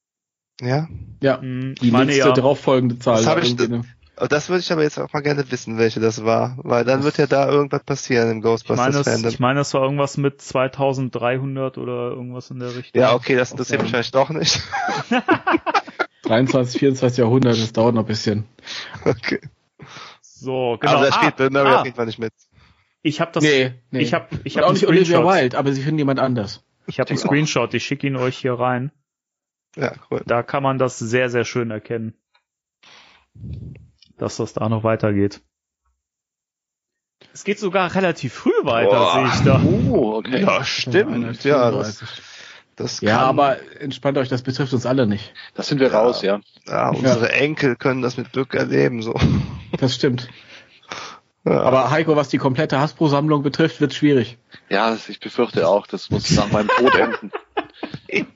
[0.61, 0.87] Ja.
[1.21, 1.37] Ja.
[1.41, 3.17] Mhm, Die ich meine nächste ja, darauffolgende Zahl.
[3.17, 6.23] Das hab ich- Und Das würde ich aber jetzt auch mal gerne wissen, welche das
[6.23, 9.59] war, weil dann wird ja da irgendwas passieren im ich meine, Ghostbusters das, ich meine,
[9.59, 13.01] das war irgendwas mit 2300 oder irgendwas in der Richtung.
[13.01, 14.61] Ja, okay, das interessiert mich vielleicht doch nicht.
[16.23, 18.45] 23, 24 Jahrhundert, das dauert noch ein bisschen.
[19.05, 19.39] Okay.
[20.21, 20.93] So, genau.
[20.97, 22.33] Aber da spielt Bill Murray ah, auf jeden Fall nicht mit.
[23.03, 23.99] Ich habe das, nee, nee.
[23.99, 25.35] ich habe, ich habe auch einen nicht Olivia Screenshot.
[25.41, 26.63] Wilde, aber sie finden jemand anders.
[26.87, 27.73] Ich habe einen Screenshot.
[27.73, 28.91] Ich schicke ihn euch hier rein.
[29.75, 30.21] Ja, cool.
[30.25, 32.13] Da kann man das sehr, sehr schön erkennen,
[34.17, 35.41] dass das da noch weitergeht.
[37.33, 39.13] Es geht sogar relativ früh weiter, Boah.
[39.13, 39.61] sehe ich da.
[39.63, 40.41] Oh, okay.
[40.41, 41.43] Ja, stimmt.
[41.43, 42.09] Ja, das, 134.
[42.75, 45.33] das kann, ja, aber entspannt euch, das betrifft uns alle nicht.
[45.53, 46.01] Da sind wir Ja.
[46.01, 46.41] raus, ja.
[46.67, 49.13] ja, unsere Enkel können das mit Glück erleben, so.
[49.77, 50.27] Das stimmt.
[51.43, 54.37] Aber Heiko, was die komplette Hasbro-Sammlung betrifft, wird schwierig.
[54.69, 57.31] Ja, ich befürchte auch, das muss nach meinem Tod enden.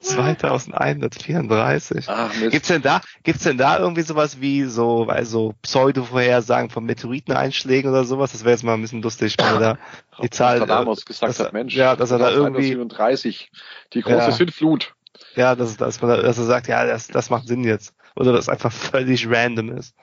[0.00, 2.04] 2134.
[2.08, 2.50] Ach, Mist.
[2.52, 7.90] Gibt's denn da, gibt's denn da irgendwie sowas wie so, weil so Pseudo-Vorhersagen von Meteoriteneinschlägen
[7.90, 8.32] oder sowas?
[8.32, 9.78] Das wäre jetzt mal ein bisschen lustig, wenn er da
[10.22, 13.50] die Zahl, Nostradamus gesagt dass hat, er- Mensch, ja, dass er da irgendwie- 37,
[13.92, 14.32] die große Ja.
[14.32, 14.94] Sintflut.
[15.36, 17.94] ja, dass, dass man, da- dass er sagt, ja, das, das macht Sinn jetzt.
[18.16, 19.94] Oder das einfach völlig random ist.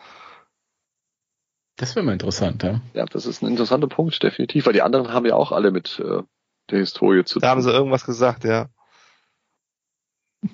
[1.77, 2.81] Das wäre mal interessant, ja.
[2.93, 5.99] Ja, das ist ein interessanter Punkt, definitiv, weil die anderen haben ja auch alle mit
[6.03, 6.23] äh,
[6.69, 7.69] der Historie zu Da haben tun.
[7.69, 8.67] sie irgendwas gesagt, ja.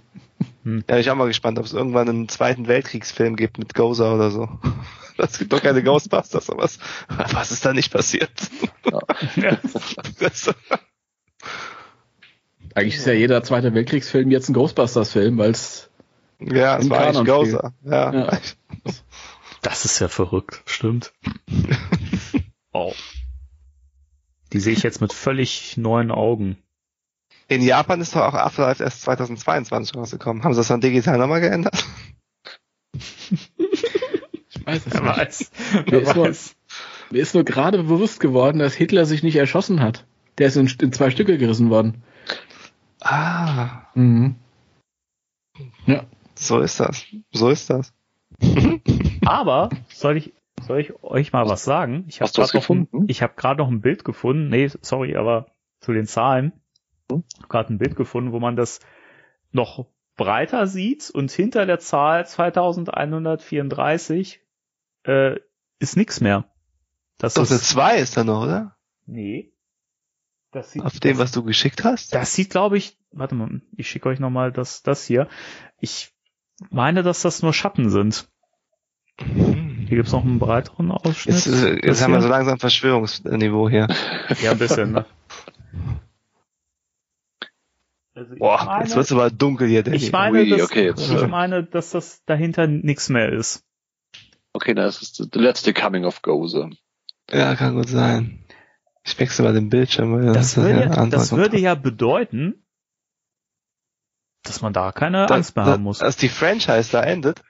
[0.63, 0.83] Hm.
[0.89, 4.31] Ja, ich auch mal gespannt, ob es irgendwann einen zweiten Weltkriegsfilm gibt mit Gozer oder
[4.31, 4.47] so.
[5.15, 8.31] Das gibt doch keine Ghostbusters, aber was, was ist da nicht passiert?
[8.83, 8.99] Ja.
[10.19, 10.49] Das,
[12.73, 15.91] Eigentlich ist ja jeder zweite Weltkriegsfilm jetzt ein Ghostbusters-Film, weil es
[16.39, 17.73] ja, es war eigentlich Gozer.
[17.85, 18.11] Ja.
[18.11, 18.39] Ja.
[19.63, 21.13] Das ist ja verrückt, stimmt.
[22.73, 22.93] oh.
[24.51, 26.57] Die sehe ich jetzt mit völlig neuen Augen.
[27.47, 30.43] In Japan ist doch auch Afterlife erst 2022 rausgekommen.
[30.43, 31.83] Haben sie das dann digital nochmal geändert?
[32.93, 35.17] ich weiß es Wer nicht.
[35.17, 35.51] weiß.
[35.73, 36.55] Mir Wer ist, nur, weiß.
[37.11, 40.05] mir ist nur gerade bewusst geworden, dass Hitler sich nicht erschossen hat.
[40.37, 42.03] Der ist in, in zwei Stücke gerissen worden.
[43.01, 44.35] Ah, Mhm.
[45.85, 46.05] Ja.
[46.35, 47.05] so ist das.
[47.31, 47.93] So ist das.
[49.25, 52.05] Aber soll ich, soll ich euch mal was sagen?
[52.07, 54.49] Ich habe gerade noch, ein- ich hab grad noch ein Bild gefunden.
[54.49, 55.47] Nee, sorry, aber
[55.79, 56.53] zu den Zahlen.
[57.11, 57.23] Hm?
[57.49, 58.79] Gerade ein Bild gefunden, wo man das
[59.51, 59.85] noch
[60.15, 64.41] breiter sieht und hinter der Zahl 2134
[65.05, 65.39] äh,
[65.79, 66.45] ist nix mehr.
[67.17, 68.75] Das Doch, eine ist 2 ist da noch, oder?
[69.05, 69.49] nee.
[70.51, 72.13] Das sieht, Auf dem, was du geschickt hast?
[72.13, 75.27] das sieht, glaube ich, warte mal, ich schicke euch nochmal das, das hier.
[75.79, 76.13] Ich
[76.69, 78.29] meine, dass das nur Schatten sind.
[79.21, 79.85] Hm.
[79.87, 81.35] Hier gibt's noch einen breiteren Ausschnitt.
[81.35, 83.87] Jetzt, äh, Das jetzt haben wir so langsam Verschwörungsniveau hier.
[84.41, 85.05] Ja, ein bisschen, ne?
[88.15, 89.97] Also Boah, meine, jetzt wird's aber dunkel hier, Danny.
[89.97, 93.63] ich meine, Ui, dass, okay, jetzt- ich meine, dass das dahinter nichts mehr ist.
[94.53, 96.69] Okay, das ist der letzte Coming of Gozer.
[97.31, 98.45] Ja, kann gut sein.
[99.03, 100.13] Ich wechsle mal den Bildschirm.
[100.13, 102.63] Weil Das, ja würde, anderer das würde ja bedeuten,
[104.43, 105.97] dass man da keine Da- Angst mehr da- haben muss.
[105.97, 107.41] Dass die Franchise da endet.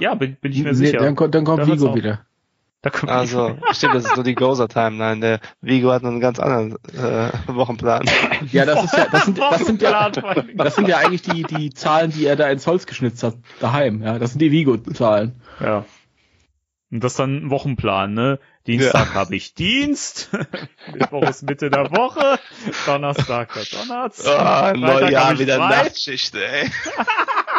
[0.00, 0.98] Ja, bin, bin ich mir Nee, sicher.
[0.98, 2.24] dann, kommt- dann kommt Da Vigo wieder.
[2.82, 5.20] da kommt Also, stimmt, das ist nur die Gozer-Timeline.
[5.20, 8.04] Der Vigo hat einen ganz anderen äh, Wochenplan.
[8.52, 11.70] Ja, das ist ja, das sind, das sind ja, das sind ja eigentlich die, die
[11.70, 14.02] Zahlen, die er da ins Holz geschnitzt hat, daheim.
[14.02, 15.40] Ja, das sind die Vigo-Zahlen.
[15.60, 15.84] Ja.
[16.90, 18.40] Und das dann ein Wochenplan, ne?
[18.66, 20.30] Dienstag habe ich Dienst,
[20.92, 22.38] Mittwoch ist Mitte der Woche,
[22.86, 25.68] Donnerstag der Donnerstag, Ah, Freitag Neujahr wieder frei.
[25.84, 26.68] Nachtschicht, ey.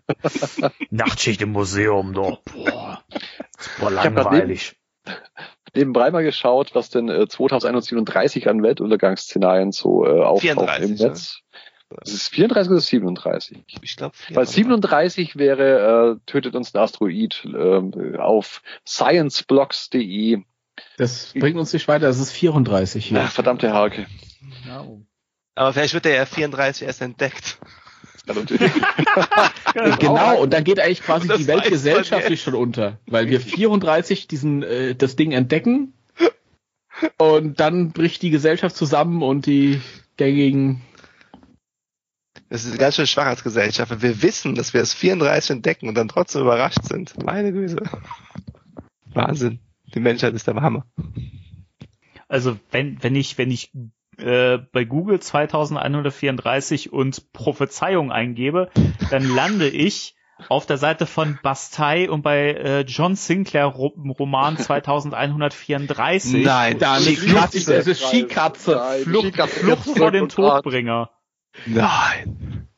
[0.90, 2.40] Nachtschicht im Museum, doch.
[2.54, 3.02] Boah,
[3.78, 4.76] grad langweilig.
[5.74, 11.42] Nebenbei mal geschaut, was denn äh, 2137 an Weltuntergangsszenarien so äh, auftaucht 34, im Netz.
[11.88, 13.64] Das ist 34 oder 37?
[13.82, 20.42] Ich glaube, Weil 37 wäre, äh, tötet uns ein Asteroid ähm, auf scienceblocks.de.
[20.96, 23.20] Das bringt uns nicht weiter, das ist 34 hier.
[23.22, 24.06] Ach, verdammte Hake.
[25.54, 27.58] Aber vielleicht wird der ja 34 erst entdeckt.
[28.28, 28.72] Ja, natürlich.
[29.98, 34.62] Genau, und dann geht eigentlich quasi die Welt gesellschaftlich schon unter, weil wir 34 diesen
[34.62, 35.94] äh, das Ding entdecken
[37.18, 39.80] und dann bricht die Gesellschaft zusammen und die
[40.16, 40.82] gängigen
[42.48, 43.90] Das ist ganz schön schwach als Gesellschaft.
[43.90, 47.20] wenn Wir wissen, dass wir es 34 entdecken und dann trotzdem überrascht sind.
[47.24, 47.82] Meine Güte.
[49.14, 49.58] Wahnsinn.
[49.94, 50.86] Die Menschheit ist der Hammer.
[52.28, 53.72] Also wenn, wenn ich, wenn ich
[54.22, 58.70] äh, bei Google 2134 und Prophezeiung eingebe,
[59.10, 60.14] dann lande ich
[60.48, 66.44] auf der Seite von Bastei und bei äh, John Sinclair Ro Roman 2134.
[66.44, 68.72] Nein, da ist Katze, es ist Skikatze.
[68.76, 70.28] Nein, Flucht, Skikatze Flucht vor dem.
[70.28, 71.10] Todbringer.
[71.66, 72.68] Nein.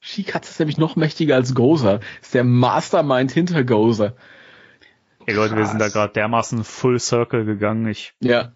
[0.00, 2.00] Skikatze ist nämlich noch mächtiger als Gozer.
[2.20, 4.16] Ist der Mastermind hinter Gozer.
[5.26, 7.86] Ey Leute, wir sind da gerade dermaßen Full Circle gegangen.
[7.86, 8.52] Ich Ja.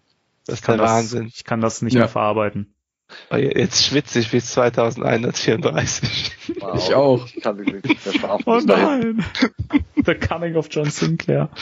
[0.47, 1.27] Das ist kann der das, Wahnsinn.
[1.27, 2.01] ich kann das nicht Ja.
[2.01, 2.73] mehr verarbeiten.
[3.31, 6.31] Oh, Jetzt schwitze ich bis 2134.
[6.59, 6.75] Wow.
[6.77, 7.25] Ich auch.
[7.33, 9.23] Ich kann wirklich der Schlaf Oh nein.
[10.05, 11.49] The Coming of John Sinclair.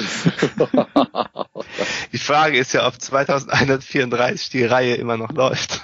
[2.11, 5.81] Die Frage ist ja, ob 2134 die Reihe immer noch läuft.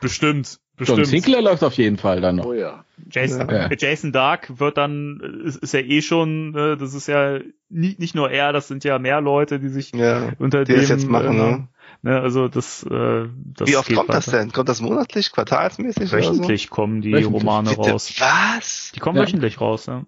[0.00, 0.58] Bestimmt.
[0.78, 1.06] John Bestimmt.
[1.06, 2.46] Sinclair läuft auf jeden Fall dann noch.
[2.46, 2.84] Oh ja.
[3.10, 3.68] Jason, Ja.
[3.78, 7.94] Jason Dark wird dann, äh, ist, ist ja eh schon, äh, das ist ja nie,
[7.98, 10.32] nicht nur er, das sind ja mehr Leute, die sich Ja.
[10.38, 11.68] unter Die dem, das jetzt machen, äh, ne?
[12.02, 14.38] ne, also das, äh, das Wie oft geht kommt das weiter.
[14.38, 14.52] denn?
[14.52, 17.42] Kommt das monatlich, quartalsmäßig Wöchentlich kommen die Wöchentlich.
[17.42, 17.82] Romane so?
[17.82, 18.12] raus.
[18.18, 18.92] Was?
[18.94, 19.22] Die kommen Ja.
[19.24, 20.04] wöchentlich raus, ja.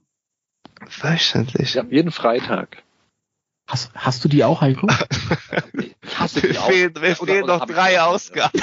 [1.00, 1.74] Wöchentlich?
[1.74, 2.82] Ja, jeden Freitag.
[3.68, 4.88] Hast, hast du die auch, Heiko?
[6.00, 6.68] Ich hasse Mir die auch.
[6.68, 8.58] fehlen, mir fehlen oder noch drei Ausgaben.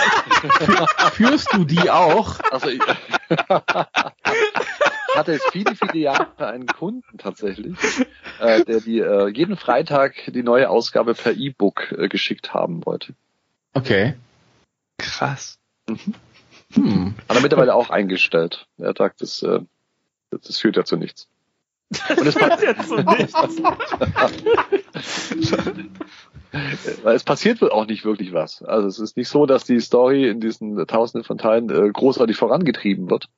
[1.14, 2.40] Führst du die auch?
[2.52, 2.82] Also ich,
[3.30, 3.38] ich
[5.16, 7.78] hatte jetzt viele, viele Jahre einen Kunden tatsächlich,
[8.40, 13.14] äh, der die äh, jeden Freitag die neue Ausgabe per E-Book äh, geschickt haben wollte.
[13.74, 14.16] Okay.
[14.98, 15.60] Krass.
[16.74, 17.14] Hm.
[17.30, 18.66] Hat er mittlerweile auch eingestellt.
[18.80, 19.60] Er sagt, das, äh,
[20.32, 21.28] das führt ja zu nichts.
[22.18, 22.58] Und es, pa
[27.04, 28.64] weil es passiert wohl auch nicht wirklich was.
[28.64, 32.38] Also es ist nicht so, dass die Story in diesen Tausenden von Teilen äh, großartig
[32.38, 33.30] vorangetrieben wird.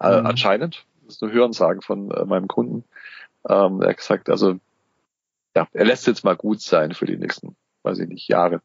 [0.00, 0.26] Äh, Mhm.
[0.26, 2.84] Anscheinend, das ist nur Hörensagen von äh, meinem Kunden.
[3.48, 4.56] Ähm, er hat gesagt, also
[5.54, 8.60] ja, er lässt jetzt mal gut sein für die nächsten, weiß ich nicht, Jahre.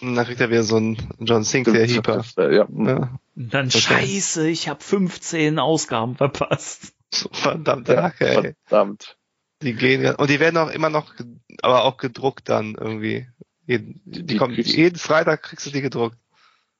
[0.00, 2.24] Und dann kriegt er wieder so einen John Sinclair Heaper.
[2.36, 2.66] Ja, Ja.
[2.68, 3.78] Und dann Okay.
[3.78, 6.92] scheiße, ich habe 15 Ausgaben verpasst.
[7.12, 8.54] So, verdammte Hacke, ey.
[8.64, 9.16] verdammt.
[9.62, 11.14] Die gehen ja- und die werden auch immer noch,
[11.62, 13.26] aber auch gedruckt dann irgendwie.
[13.66, 16.16] Jeden, die, Die kommen, kriegst- jeden Freitag kriegst du die gedruckt.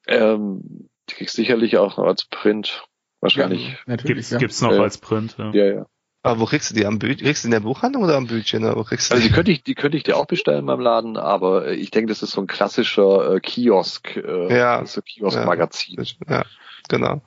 [0.06, 2.84] Ähm, die kriegst sicherlich auch noch als Print.
[3.20, 3.76] Wahrscheinlich.
[3.86, 4.16] Natürlich.
[4.16, 4.38] Gibt's, ja.
[4.38, 4.82] gibt's noch Ja.
[4.82, 5.34] als Print.
[5.38, 5.50] Ja.
[5.52, 5.86] Ja, ja.
[6.22, 6.86] Aber wo kriegst du die?
[6.86, 8.62] Am Bü kriegst du in der Buchhandlung oder am Bütchen?
[8.64, 9.34] Wo kriegst du Also die die?
[9.34, 12.08] könnte ich, die könnte ich dir auch bestellen in meinem Laden, aber äh, ich denke,
[12.10, 14.84] das ist so ein klassischer äh, Kiosk, äh, Ja.
[14.86, 16.05] so Kiosk-Magazin.
[16.28, 16.44] Ja,
[16.88, 17.22] genau.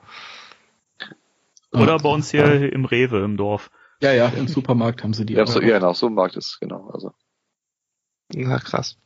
[1.72, 3.70] Oder bei uns hier im Rewe im Dorf.
[4.02, 5.34] Ja, ja, im Supermarkt haben sie die.
[5.34, 6.88] Ja, so, ja, genau, so ein Markt ist genau.
[6.88, 7.12] Also
[8.32, 8.96] Na, krass.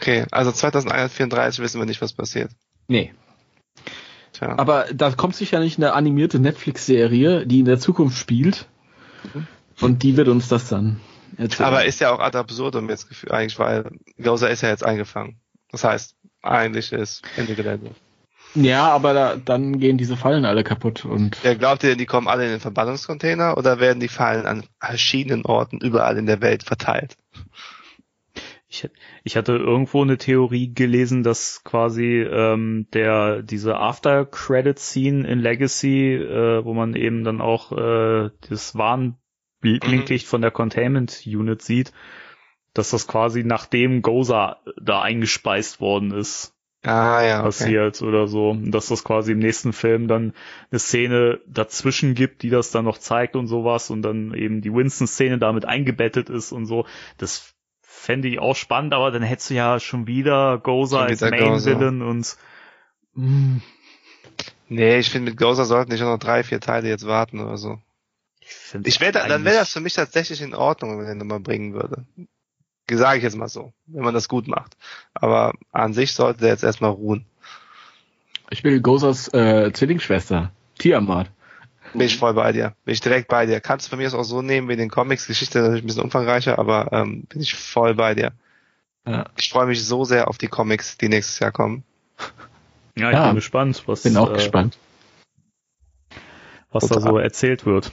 [0.00, 2.50] Okay, also 2134 wissen wir nicht, was passiert.
[2.88, 3.14] Nee.
[4.32, 4.58] Tja.
[4.58, 8.66] Aber da kommt sicher nicht eine animierte Netflix-Serie, die in der Zukunft spielt.
[9.80, 11.00] Und die wird uns das dann
[11.36, 11.68] erzählen.
[11.68, 15.40] Aber ist ja auch ad absurdum jetzt gefühlt, eigentlich, weil Gozer ist ja jetzt eingefangen.
[15.70, 17.92] Das heißt, eigentlich ist Ende Gelände.
[18.54, 22.28] Ja, aber da, dann gehen diese Fallen alle kaputt und Ja, glaubt ihr, die kommen
[22.28, 26.62] alle in den Verbannungscontainer oder werden die Fallen an verschiedenen Orten überall in der Welt
[26.62, 27.16] verteilt?
[28.68, 28.88] Ich,
[29.22, 35.38] ich hatte irgendwo eine Theorie gelesen, dass quasi ähm, der diese After Credit Scene in
[35.38, 41.92] Legacy, äh, wo man eben dann auch äh, das Warnblinklicht von der Containment Unit sieht,
[42.72, 46.53] dass das quasi nachdem Goza da eingespeist worden ist,
[46.84, 47.46] Ah ja, okay.
[47.46, 50.34] passiert oder so, Und dass das quasi im nächsten Film dann
[50.70, 54.72] eine Szene dazwischen gibt, die das dann noch zeigt und sowas und dann eben die
[54.72, 56.84] Winston-Szene damit eingebettet ist und so.
[57.16, 61.22] Das fände ich auch spannend, aber dann hättest du ja schon wieder Goza Schon als
[61.22, 61.30] wieder.
[61.30, 62.36] Main-Villain und
[63.14, 63.56] mm,
[64.68, 67.78] Nee, ich finde, mit Gozer sollten nicht noch drei, vier Teile jetzt warten oder so.
[68.40, 71.74] ich Ich wäre dann wäre das für mich tatsächlich in Ordnung, wenn er nochmal bringen
[71.74, 72.06] würde.
[72.90, 74.76] Sage ich jetzt mal so, wenn man das gut macht.
[75.14, 77.24] Aber an sich sollte der jetzt erstmal ruhen.
[78.50, 81.30] ich will Gozas äh, Zwillingsschwester, Tiamat.
[81.92, 82.74] Bin ich voll bei dir.
[82.84, 83.60] Bin ich direkt bei dir.
[83.60, 85.28] Kannst du von mir aus auch so nehmen wie in den Comics.
[85.28, 88.32] Geschichte ist natürlich ein bisschen umfangreicher, aber ähm, bin ich voll bei dir.
[89.06, 89.26] Ja.
[89.36, 91.84] Ich freue mich so sehr auf die Comics, die nächstes Jahr kommen.
[92.96, 93.26] Ja, ich Ja.
[93.26, 94.76] bin gespannt, was, Bin auch äh, gespannt.
[96.72, 97.92] was da so erzählt wird.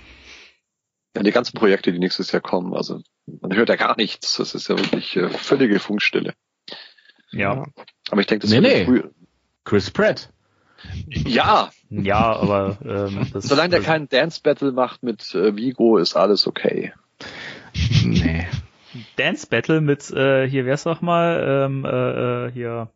[1.15, 3.01] ja, die ganzen Projekte, die nächstes Jahr kommen, also
[3.41, 4.37] man hört ja gar nichts.
[4.37, 6.33] Das ist ja wirklich äh, völlige Funkstille.
[7.31, 7.65] Ja.
[8.09, 8.85] Aber ich denke, das Nee, nee.
[8.85, 9.03] früh.
[9.63, 10.29] Chris Pratt.
[11.07, 16.15] Ja, Ja, aber ähm, das, solange der keinen Dance Battle macht mit äh, Vigo, ist
[16.15, 16.93] alles okay.
[18.03, 18.47] Nee.
[19.15, 22.89] Dance Battle mit äh, hier, wer sag mal, ähm, äh, äh, hier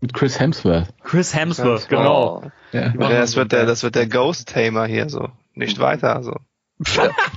[0.00, 0.88] Mit Chris Hemsworth.
[1.02, 1.88] Chris Hemsworth, Hemsworth.
[1.88, 2.42] genau.
[2.44, 2.50] Oh.
[2.72, 2.90] Ja.
[2.90, 5.30] das so wird der, das wird der Ghost Tamer hier so.
[5.54, 6.36] Nicht weiter, also.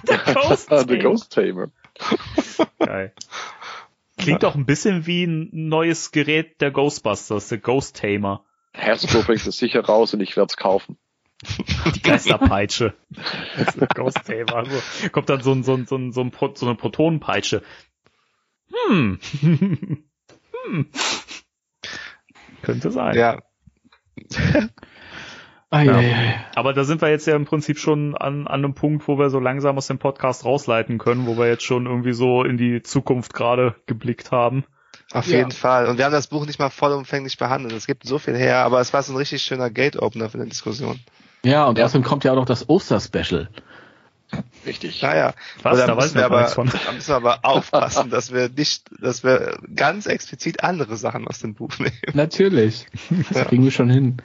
[0.08, 1.72] Der Ghost Tamer.
[2.80, 3.14] Geil.
[4.18, 8.45] Klingt doch ein bisschen wie ein neues Gerät der Ghostbusters, der Ghost Tamer.
[8.76, 10.98] Hasbro bringt es sicher raus und ich werde es kaufen.
[11.95, 12.94] Die Geisterpeitsche.
[13.58, 14.56] Das ist der Ghost Tamer.
[14.56, 17.64] Also, kommt dann so, ein, so, ein, so, ein, so, ein so eine Protonenpeitsche.
[18.88, 19.20] Hm.
[19.42, 20.90] hm.
[22.61, 23.18] Könnte sein.
[23.18, 23.42] Ja,
[25.72, 25.93] Ah, Ja.
[25.93, 26.33] ja, ja, ja.
[26.56, 29.30] Aber da sind wir jetzt ja im Prinzip schon an, an einem Punkt, wo wir
[29.30, 32.83] so langsam aus dem Podcast rausleiten können, wo wir jetzt schon irgendwie so in die
[32.83, 34.66] Zukunft gerade geblickt haben.
[35.14, 35.38] auf Ja.
[35.40, 35.88] jeden Fall.
[35.88, 37.74] Und wir haben das Buch nicht mal vollumfänglich behandelt.
[37.74, 40.48] Es gibt so viel her, aber es war so ein richtig schöner Gate-Opener für eine
[40.48, 41.00] Diskussion.
[41.43, 41.85] Ja, und Ja.
[41.85, 43.50] außerdem kommt ja auch noch das Oster-Special.
[44.66, 45.01] Richtig.
[45.01, 45.34] Naja.
[45.64, 45.74] Was?
[45.74, 49.58] Oder Da müssen wir aber, da müssen wir aber aufpassen, dass wir nicht, dass wir
[49.76, 51.98] ganz explizit andere Sachen aus dem Buch nehmen.
[52.14, 52.85] Natürlich.
[53.30, 53.45] Das Ja.
[53.45, 54.18] kriegen wir schon hin.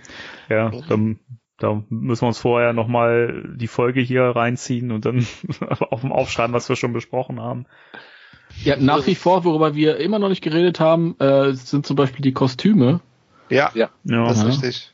[0.49, 1.19] Ja, dann,
[1.59, 5.27] da müssen wir uns vorher nochmal die Folge hier reinziehen und dann
[5.91, 7.67] auf dem aufschreiben, was wir schon besprochen haben.
[8.63, 12.23] Ja, nach wie vor, worüber wir immer noch nicht geredet haben, äh, sind zum Beispiel
[12.23, 13.01] die Kostüme.
[13.49, 13.91] Ja, Ja.
[14.05, 14.49] Ja, das ist Ja.
[14.51, 14.93] richtig.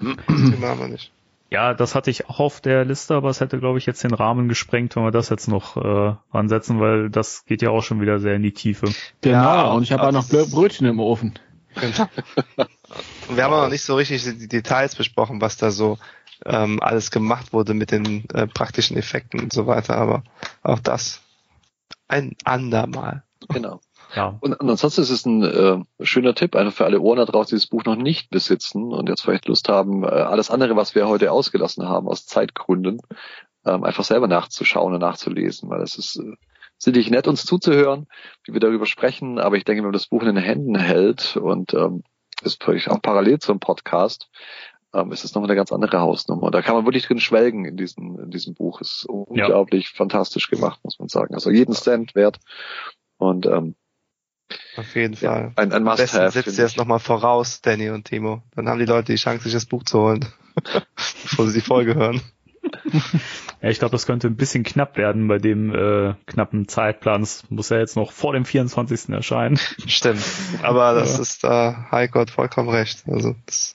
[0.00, 1.12] Das machen wir nicht.
[1.50, 4.14] Ja das hatte ich auch auf der Liste, aber es hätte, glaube ich, jetzt den
[4.14, 8.00] Rahmen gesprengt, wenn wir das jetzt noch äh, ansetzen, weil das geht ja auch schon
[8.00, 8.86] wieder sehr in die Tiefe.
[9.20, 11.38] Genau, Ja, und ich habe auch noch Brötchen im Ofen.
[13.28, 15.98] Wir haben auch noch nicht so richtig die Details besprochen, was da so
[16.44, 20.24] ähm, alles gemacht wurde mit den äh, praktischen Effekten und so weiter, aber
[20.62, 21.20] auch das
[22.08, 23.22] ein andermal.
[23.48, 23.80] Genau.
[24.14, 27.24] Ja, Und, und ansonsten ist es ein äh, schöner Tipp, einfach für alle Ohren da
[27.24, 30.76] draußen, die das Buch noch nicht besitzen und jetzt vielleicht Lust haben, äh, alles andere,
[30.76, 33.00] was wir heute ausgelassen haben, aus Zeitgründen,
[33.66, 36.36] ähm, einfach selber nachzuschauen und nachzulesen, weil es ist äh,
[36.78, 38.06] sicherlich nett, uns zuzuhören,
[38.44, 41.36] wie wir darüber sprechen, aber ich denke, wenn man das Buch in den Händen hält
[41.36, 42.02] und ähm,
[42.42, 44.30] ist vielleicht auch parallel zum Podcast,
[44.94, 46.50] ähm, ist es nochmal eine ganz andere Hausnummer.
[46.50, 48.80] Da kann man wirklich drin schwelgen in diesem, in diesem Buch.
[48.80, 51.34] Ist unglaublich fantastisch gemacht, muss man sagen.
[51.34, 52.38] Also jeden Cent wert.
[53.18, 53.74] Und ähm,
[54.76, 55.52] Auf jeden ja, Fall.
[55.56, 56.76] ein, ein Am besten setzt ihr es ich.
[56.76, 58.42] nochmal voraus, Danny und Timo.
[58.54, 60.24] Dann haben die Leute die Chance, sich das Buch zu holen,
[60.94, 62.20] bevor sie die Folge hören.
[63.60, 67.22] Ja, ich glaube, das könnte ein bisschen knapp werden bei dem äh, knappen Zeitplan.
[67.22, 69.08] Es muss ja jetzt noch vor dem 24.
[69.08, 69.56] erscheinen.
[69.88, 70.22] Stimmt.
[70.62, 71.22] Aber das Ja.
[71.22, 73.02] ist da Heiko hat vollkommen recht.
[73.08, 73.74] Also das,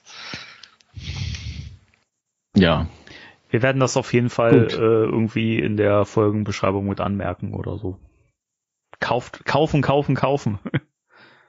[2.56, 2.86] Ja.
[3.50, 4.72] Wir werden das auf jeden Fall Gut.
[4.72, 7.98] äh, irgendwie in der Folgenbeschreibung mit anmerken oder so.
[9.04, 10.58] Kauft, kaufen, kaufen, kaufen.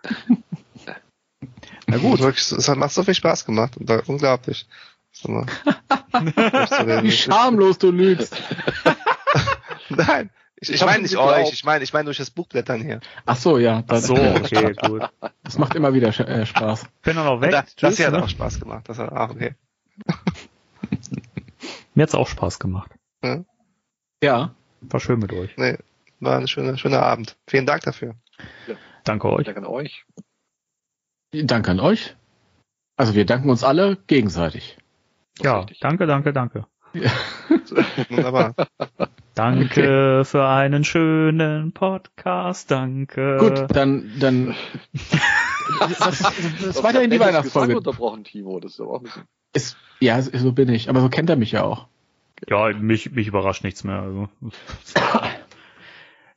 [1.88, 2.19] Na gut.
[2.19, 3.77] Wirklich, es hat macht so viel Spaß gemacht.
[3.77, 4.67] Und da, unglaublich.
[5.24, 8.35] Wie schamlos du lügst.
[9.90, 10.32] Nein.
[10.58, 13.00] Ich, ich meine nicht euch, ich meine ich meine durch das Buchblättern hier.
[13.25, 13.85] Ach so, ja.
[13.88, 15.03] Ach so, okay, gut.
[15.43, 16.88] Das macht immer wieder äh, Spaß.
[17.03, 17.51] Bin dann auch weg.
[17.51, 18.24] Da, das Tschüss, hier hat ne?
[18.24, 18.90] auch Spaß gemacht.
[18.90, 19.56] Das hat, ah, okay.
[21.93, 22.92] Mir hat's auch Spaß gemacht.
[24.22, 24.53] Ja.
[24.82, 25.56] War schön mit euch.
[25.56, 25.77] Nee,
[26.25, 27.37] war ein schöner, schöner Abend.
[27.47, 28.15] Vielen Dank dafür.
[29.03, 29.45] Danke euch.
[29.45, 30.05] Danke an euch.
[31.31, 32.15] Danke an euch.
[32.97, 34.77] Also wir danken uns alle gegenseitig.
[35.41, 35.79] Ja, Richtig.
[35.79, 36.65] danke, danke, danke.
[38.09, 38.55] Wunderbar.
[39.33, 42.71] Danke für einen schönen Podcast.
[42.71, 43.37] Danke.
[43.37, 44.55] Gut, dann, dann
[45.79, 46.19] das, das,
[46.63, 47.75] das weiter in die Weihnachtsfolge.
[47.75, 48.61] unterbrochen, Timo.
[48.61, 49.23] Das ist aber auch ein bisschen.
[49.53, 50.89] Ist, ja, so bin ich.
[50.89, 51.87] Aber so kennt er mich ja auch.
[52.47, 54.01] Ja, mich, mich überrascht nichts mehr.
[54.01, 54.29] Also.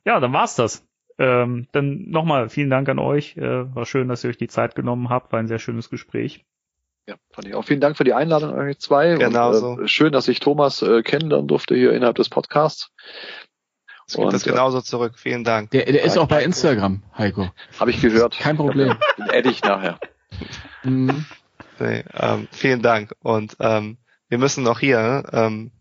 [0.05, 0.85] Ja, dann war's das.
[1.17, 3.35] Ähm, dann nochmal vielen Dank an euch.
[3.35, 5.31] Äh, war schön, dass ihr euch die Zeit genommen habt.
[5.33, 6.45] War ein sehr schönes Gespräch.
[7.07, 7.63] Ja, fand ich auch.
[7.63, 9.15] Vielen Dank für die Einladung an euch zwei.
[9.15, 9.81] Genau und, so.
[9.81, 12.91] äh, schön, dass ich Thomas äh, kennenlernen durfte hier innerhalb des Podcasts.
[14.07, 15.13] Es gibt Und, das äh, genauso zurück.
[15.17, 15.71] Vielen Dank.
[15.71, 17.51] Der, der ist auch bei Instagram, Heiko.
[17.79, 18.39] Habe ich gehört.
[18.39, 18.95] Kein Problem.
[19.33, 19.99] Den ich nachher.
[20.83, 21.25] Mhm.
[21.79, 23.13] Nee, ähm, vielen Dank.
[23.21, 23.97] Und ähm,
[24.27, 25.71] wir müssen noch hier, ähm,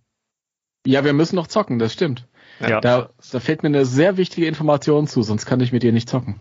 [0.86, 2.26] Ja, wir müssen noch zocken, das stimmt.
[2.60, 2.80] Ja.
[2.80, 6.08] Da, da fällt mir eine sehr wichtige Information zu, sonst kann ich mit dir nicht
[6.08, 6.40] zocken.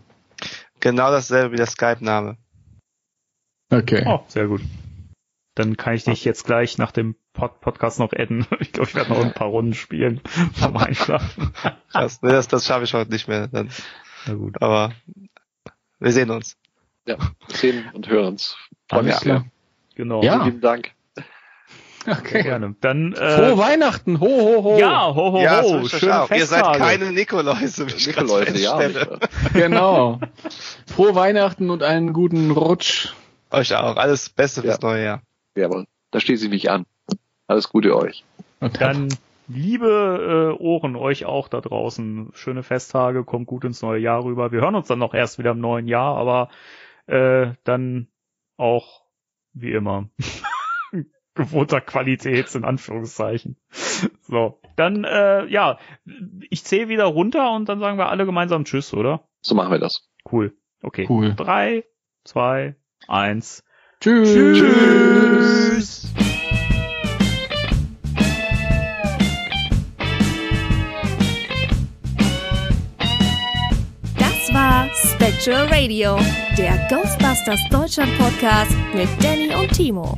[0.80, 2.36] genau dasselbe wie der Skype-Name.
[3.70, 4.04] Okay.
[4.06, 4.62] Oh, sehr gut.
[5.54, 8.46] Dann kann ich dich jetzt gleich nach dem Pod Podcast noch adden.
[8.60, 10.20] Ich glaube, ich werde noch ein paar Runden spielen
[10.54, 11.52] vom Einschlafen.
[11.92, 13.48] Das, nee, das, das schaffe ich heute nicht mehr.
[13.48, 13.70] Dann,
[14.26, 14.60] Na gut.
[14.62, 14.92] aber
[15.98, 16.56] wir sehen uns.
[17.06, 18.56] Ja, wir sehen und hören uns.
[18.88, 19.34] Freue mich Alles sehr.
[19.40, 19.46] klar.
[19.96, 20.22] Genau.
[20.22, 20.32] Ja.
[20.34, 20.92] Vielen lieben Dank.
[22.06, 22.42] Okay.
[22.42, 22.74] Gerne.
[22.80, 24.78] Dann Frohe äh, Weihnachten, ho, ho, ho.
[24.78, 25.78] ja, ho, ho, ja, ho.
[26.12, 26.30] auch.
[26.30, 28.78] Ihr seid keine Nikoläuse, wie ich Nikoläuse, ja.
[29.52, 30.20] Genau.
[30.86, 33.12] Frohe Weihnachten und einen guten Rutsch.
[33.50, 33.96] Euch auch.
[33.96, 34.88] Alles Beste fürs Ja.
[34.88, 35.22] neue Jahr.
[35.56, 36.86] Ja, aber da schließe ich mich an.
[37.46, 38.24] Alles Gute euch.
[38.60, 39.08] Und Dann
[39.48, 42.30] liebe äh, Ohren euch auch da draußen.
[42.34, 44.52] Schöne Festtage, kommt gut ins neue Jahr rüber.
[44.52, 46.48] Wir hören uns dann noch erst wieder im neuen Jahr, aber
[47.06, 48.08] äh, dann
[48.56, 49.02] auch
[49.54, 50.08] wie immer
[51.38, 53.56] gewohnter Qualität in Anführungszeichen.
[54.22, 55.78] So, dann äh, ja,
[56.50, 59.26] ich zähle wieder runter und dann sagen wir alle gemeinsam Tschüss, oder?
[59.40, 60.10] So machen wir das.
[60.30, 60.54] Cool.
[60.82, 61.06] Okay.
[61.08, 61.34] Cool.
[61.34, 61.84] Drei,
[62.24, 62.76] zwei,
[63.06, 63.64] eins.
[64.00, 64.32] Tschüss.
[64.58, 66.14] Tschüss.
[74.18, 76.18] Das war Spectral Radio,
[76.56, 80.16] der Ghostbusters Deutschland Podcast mit Danny und Timo.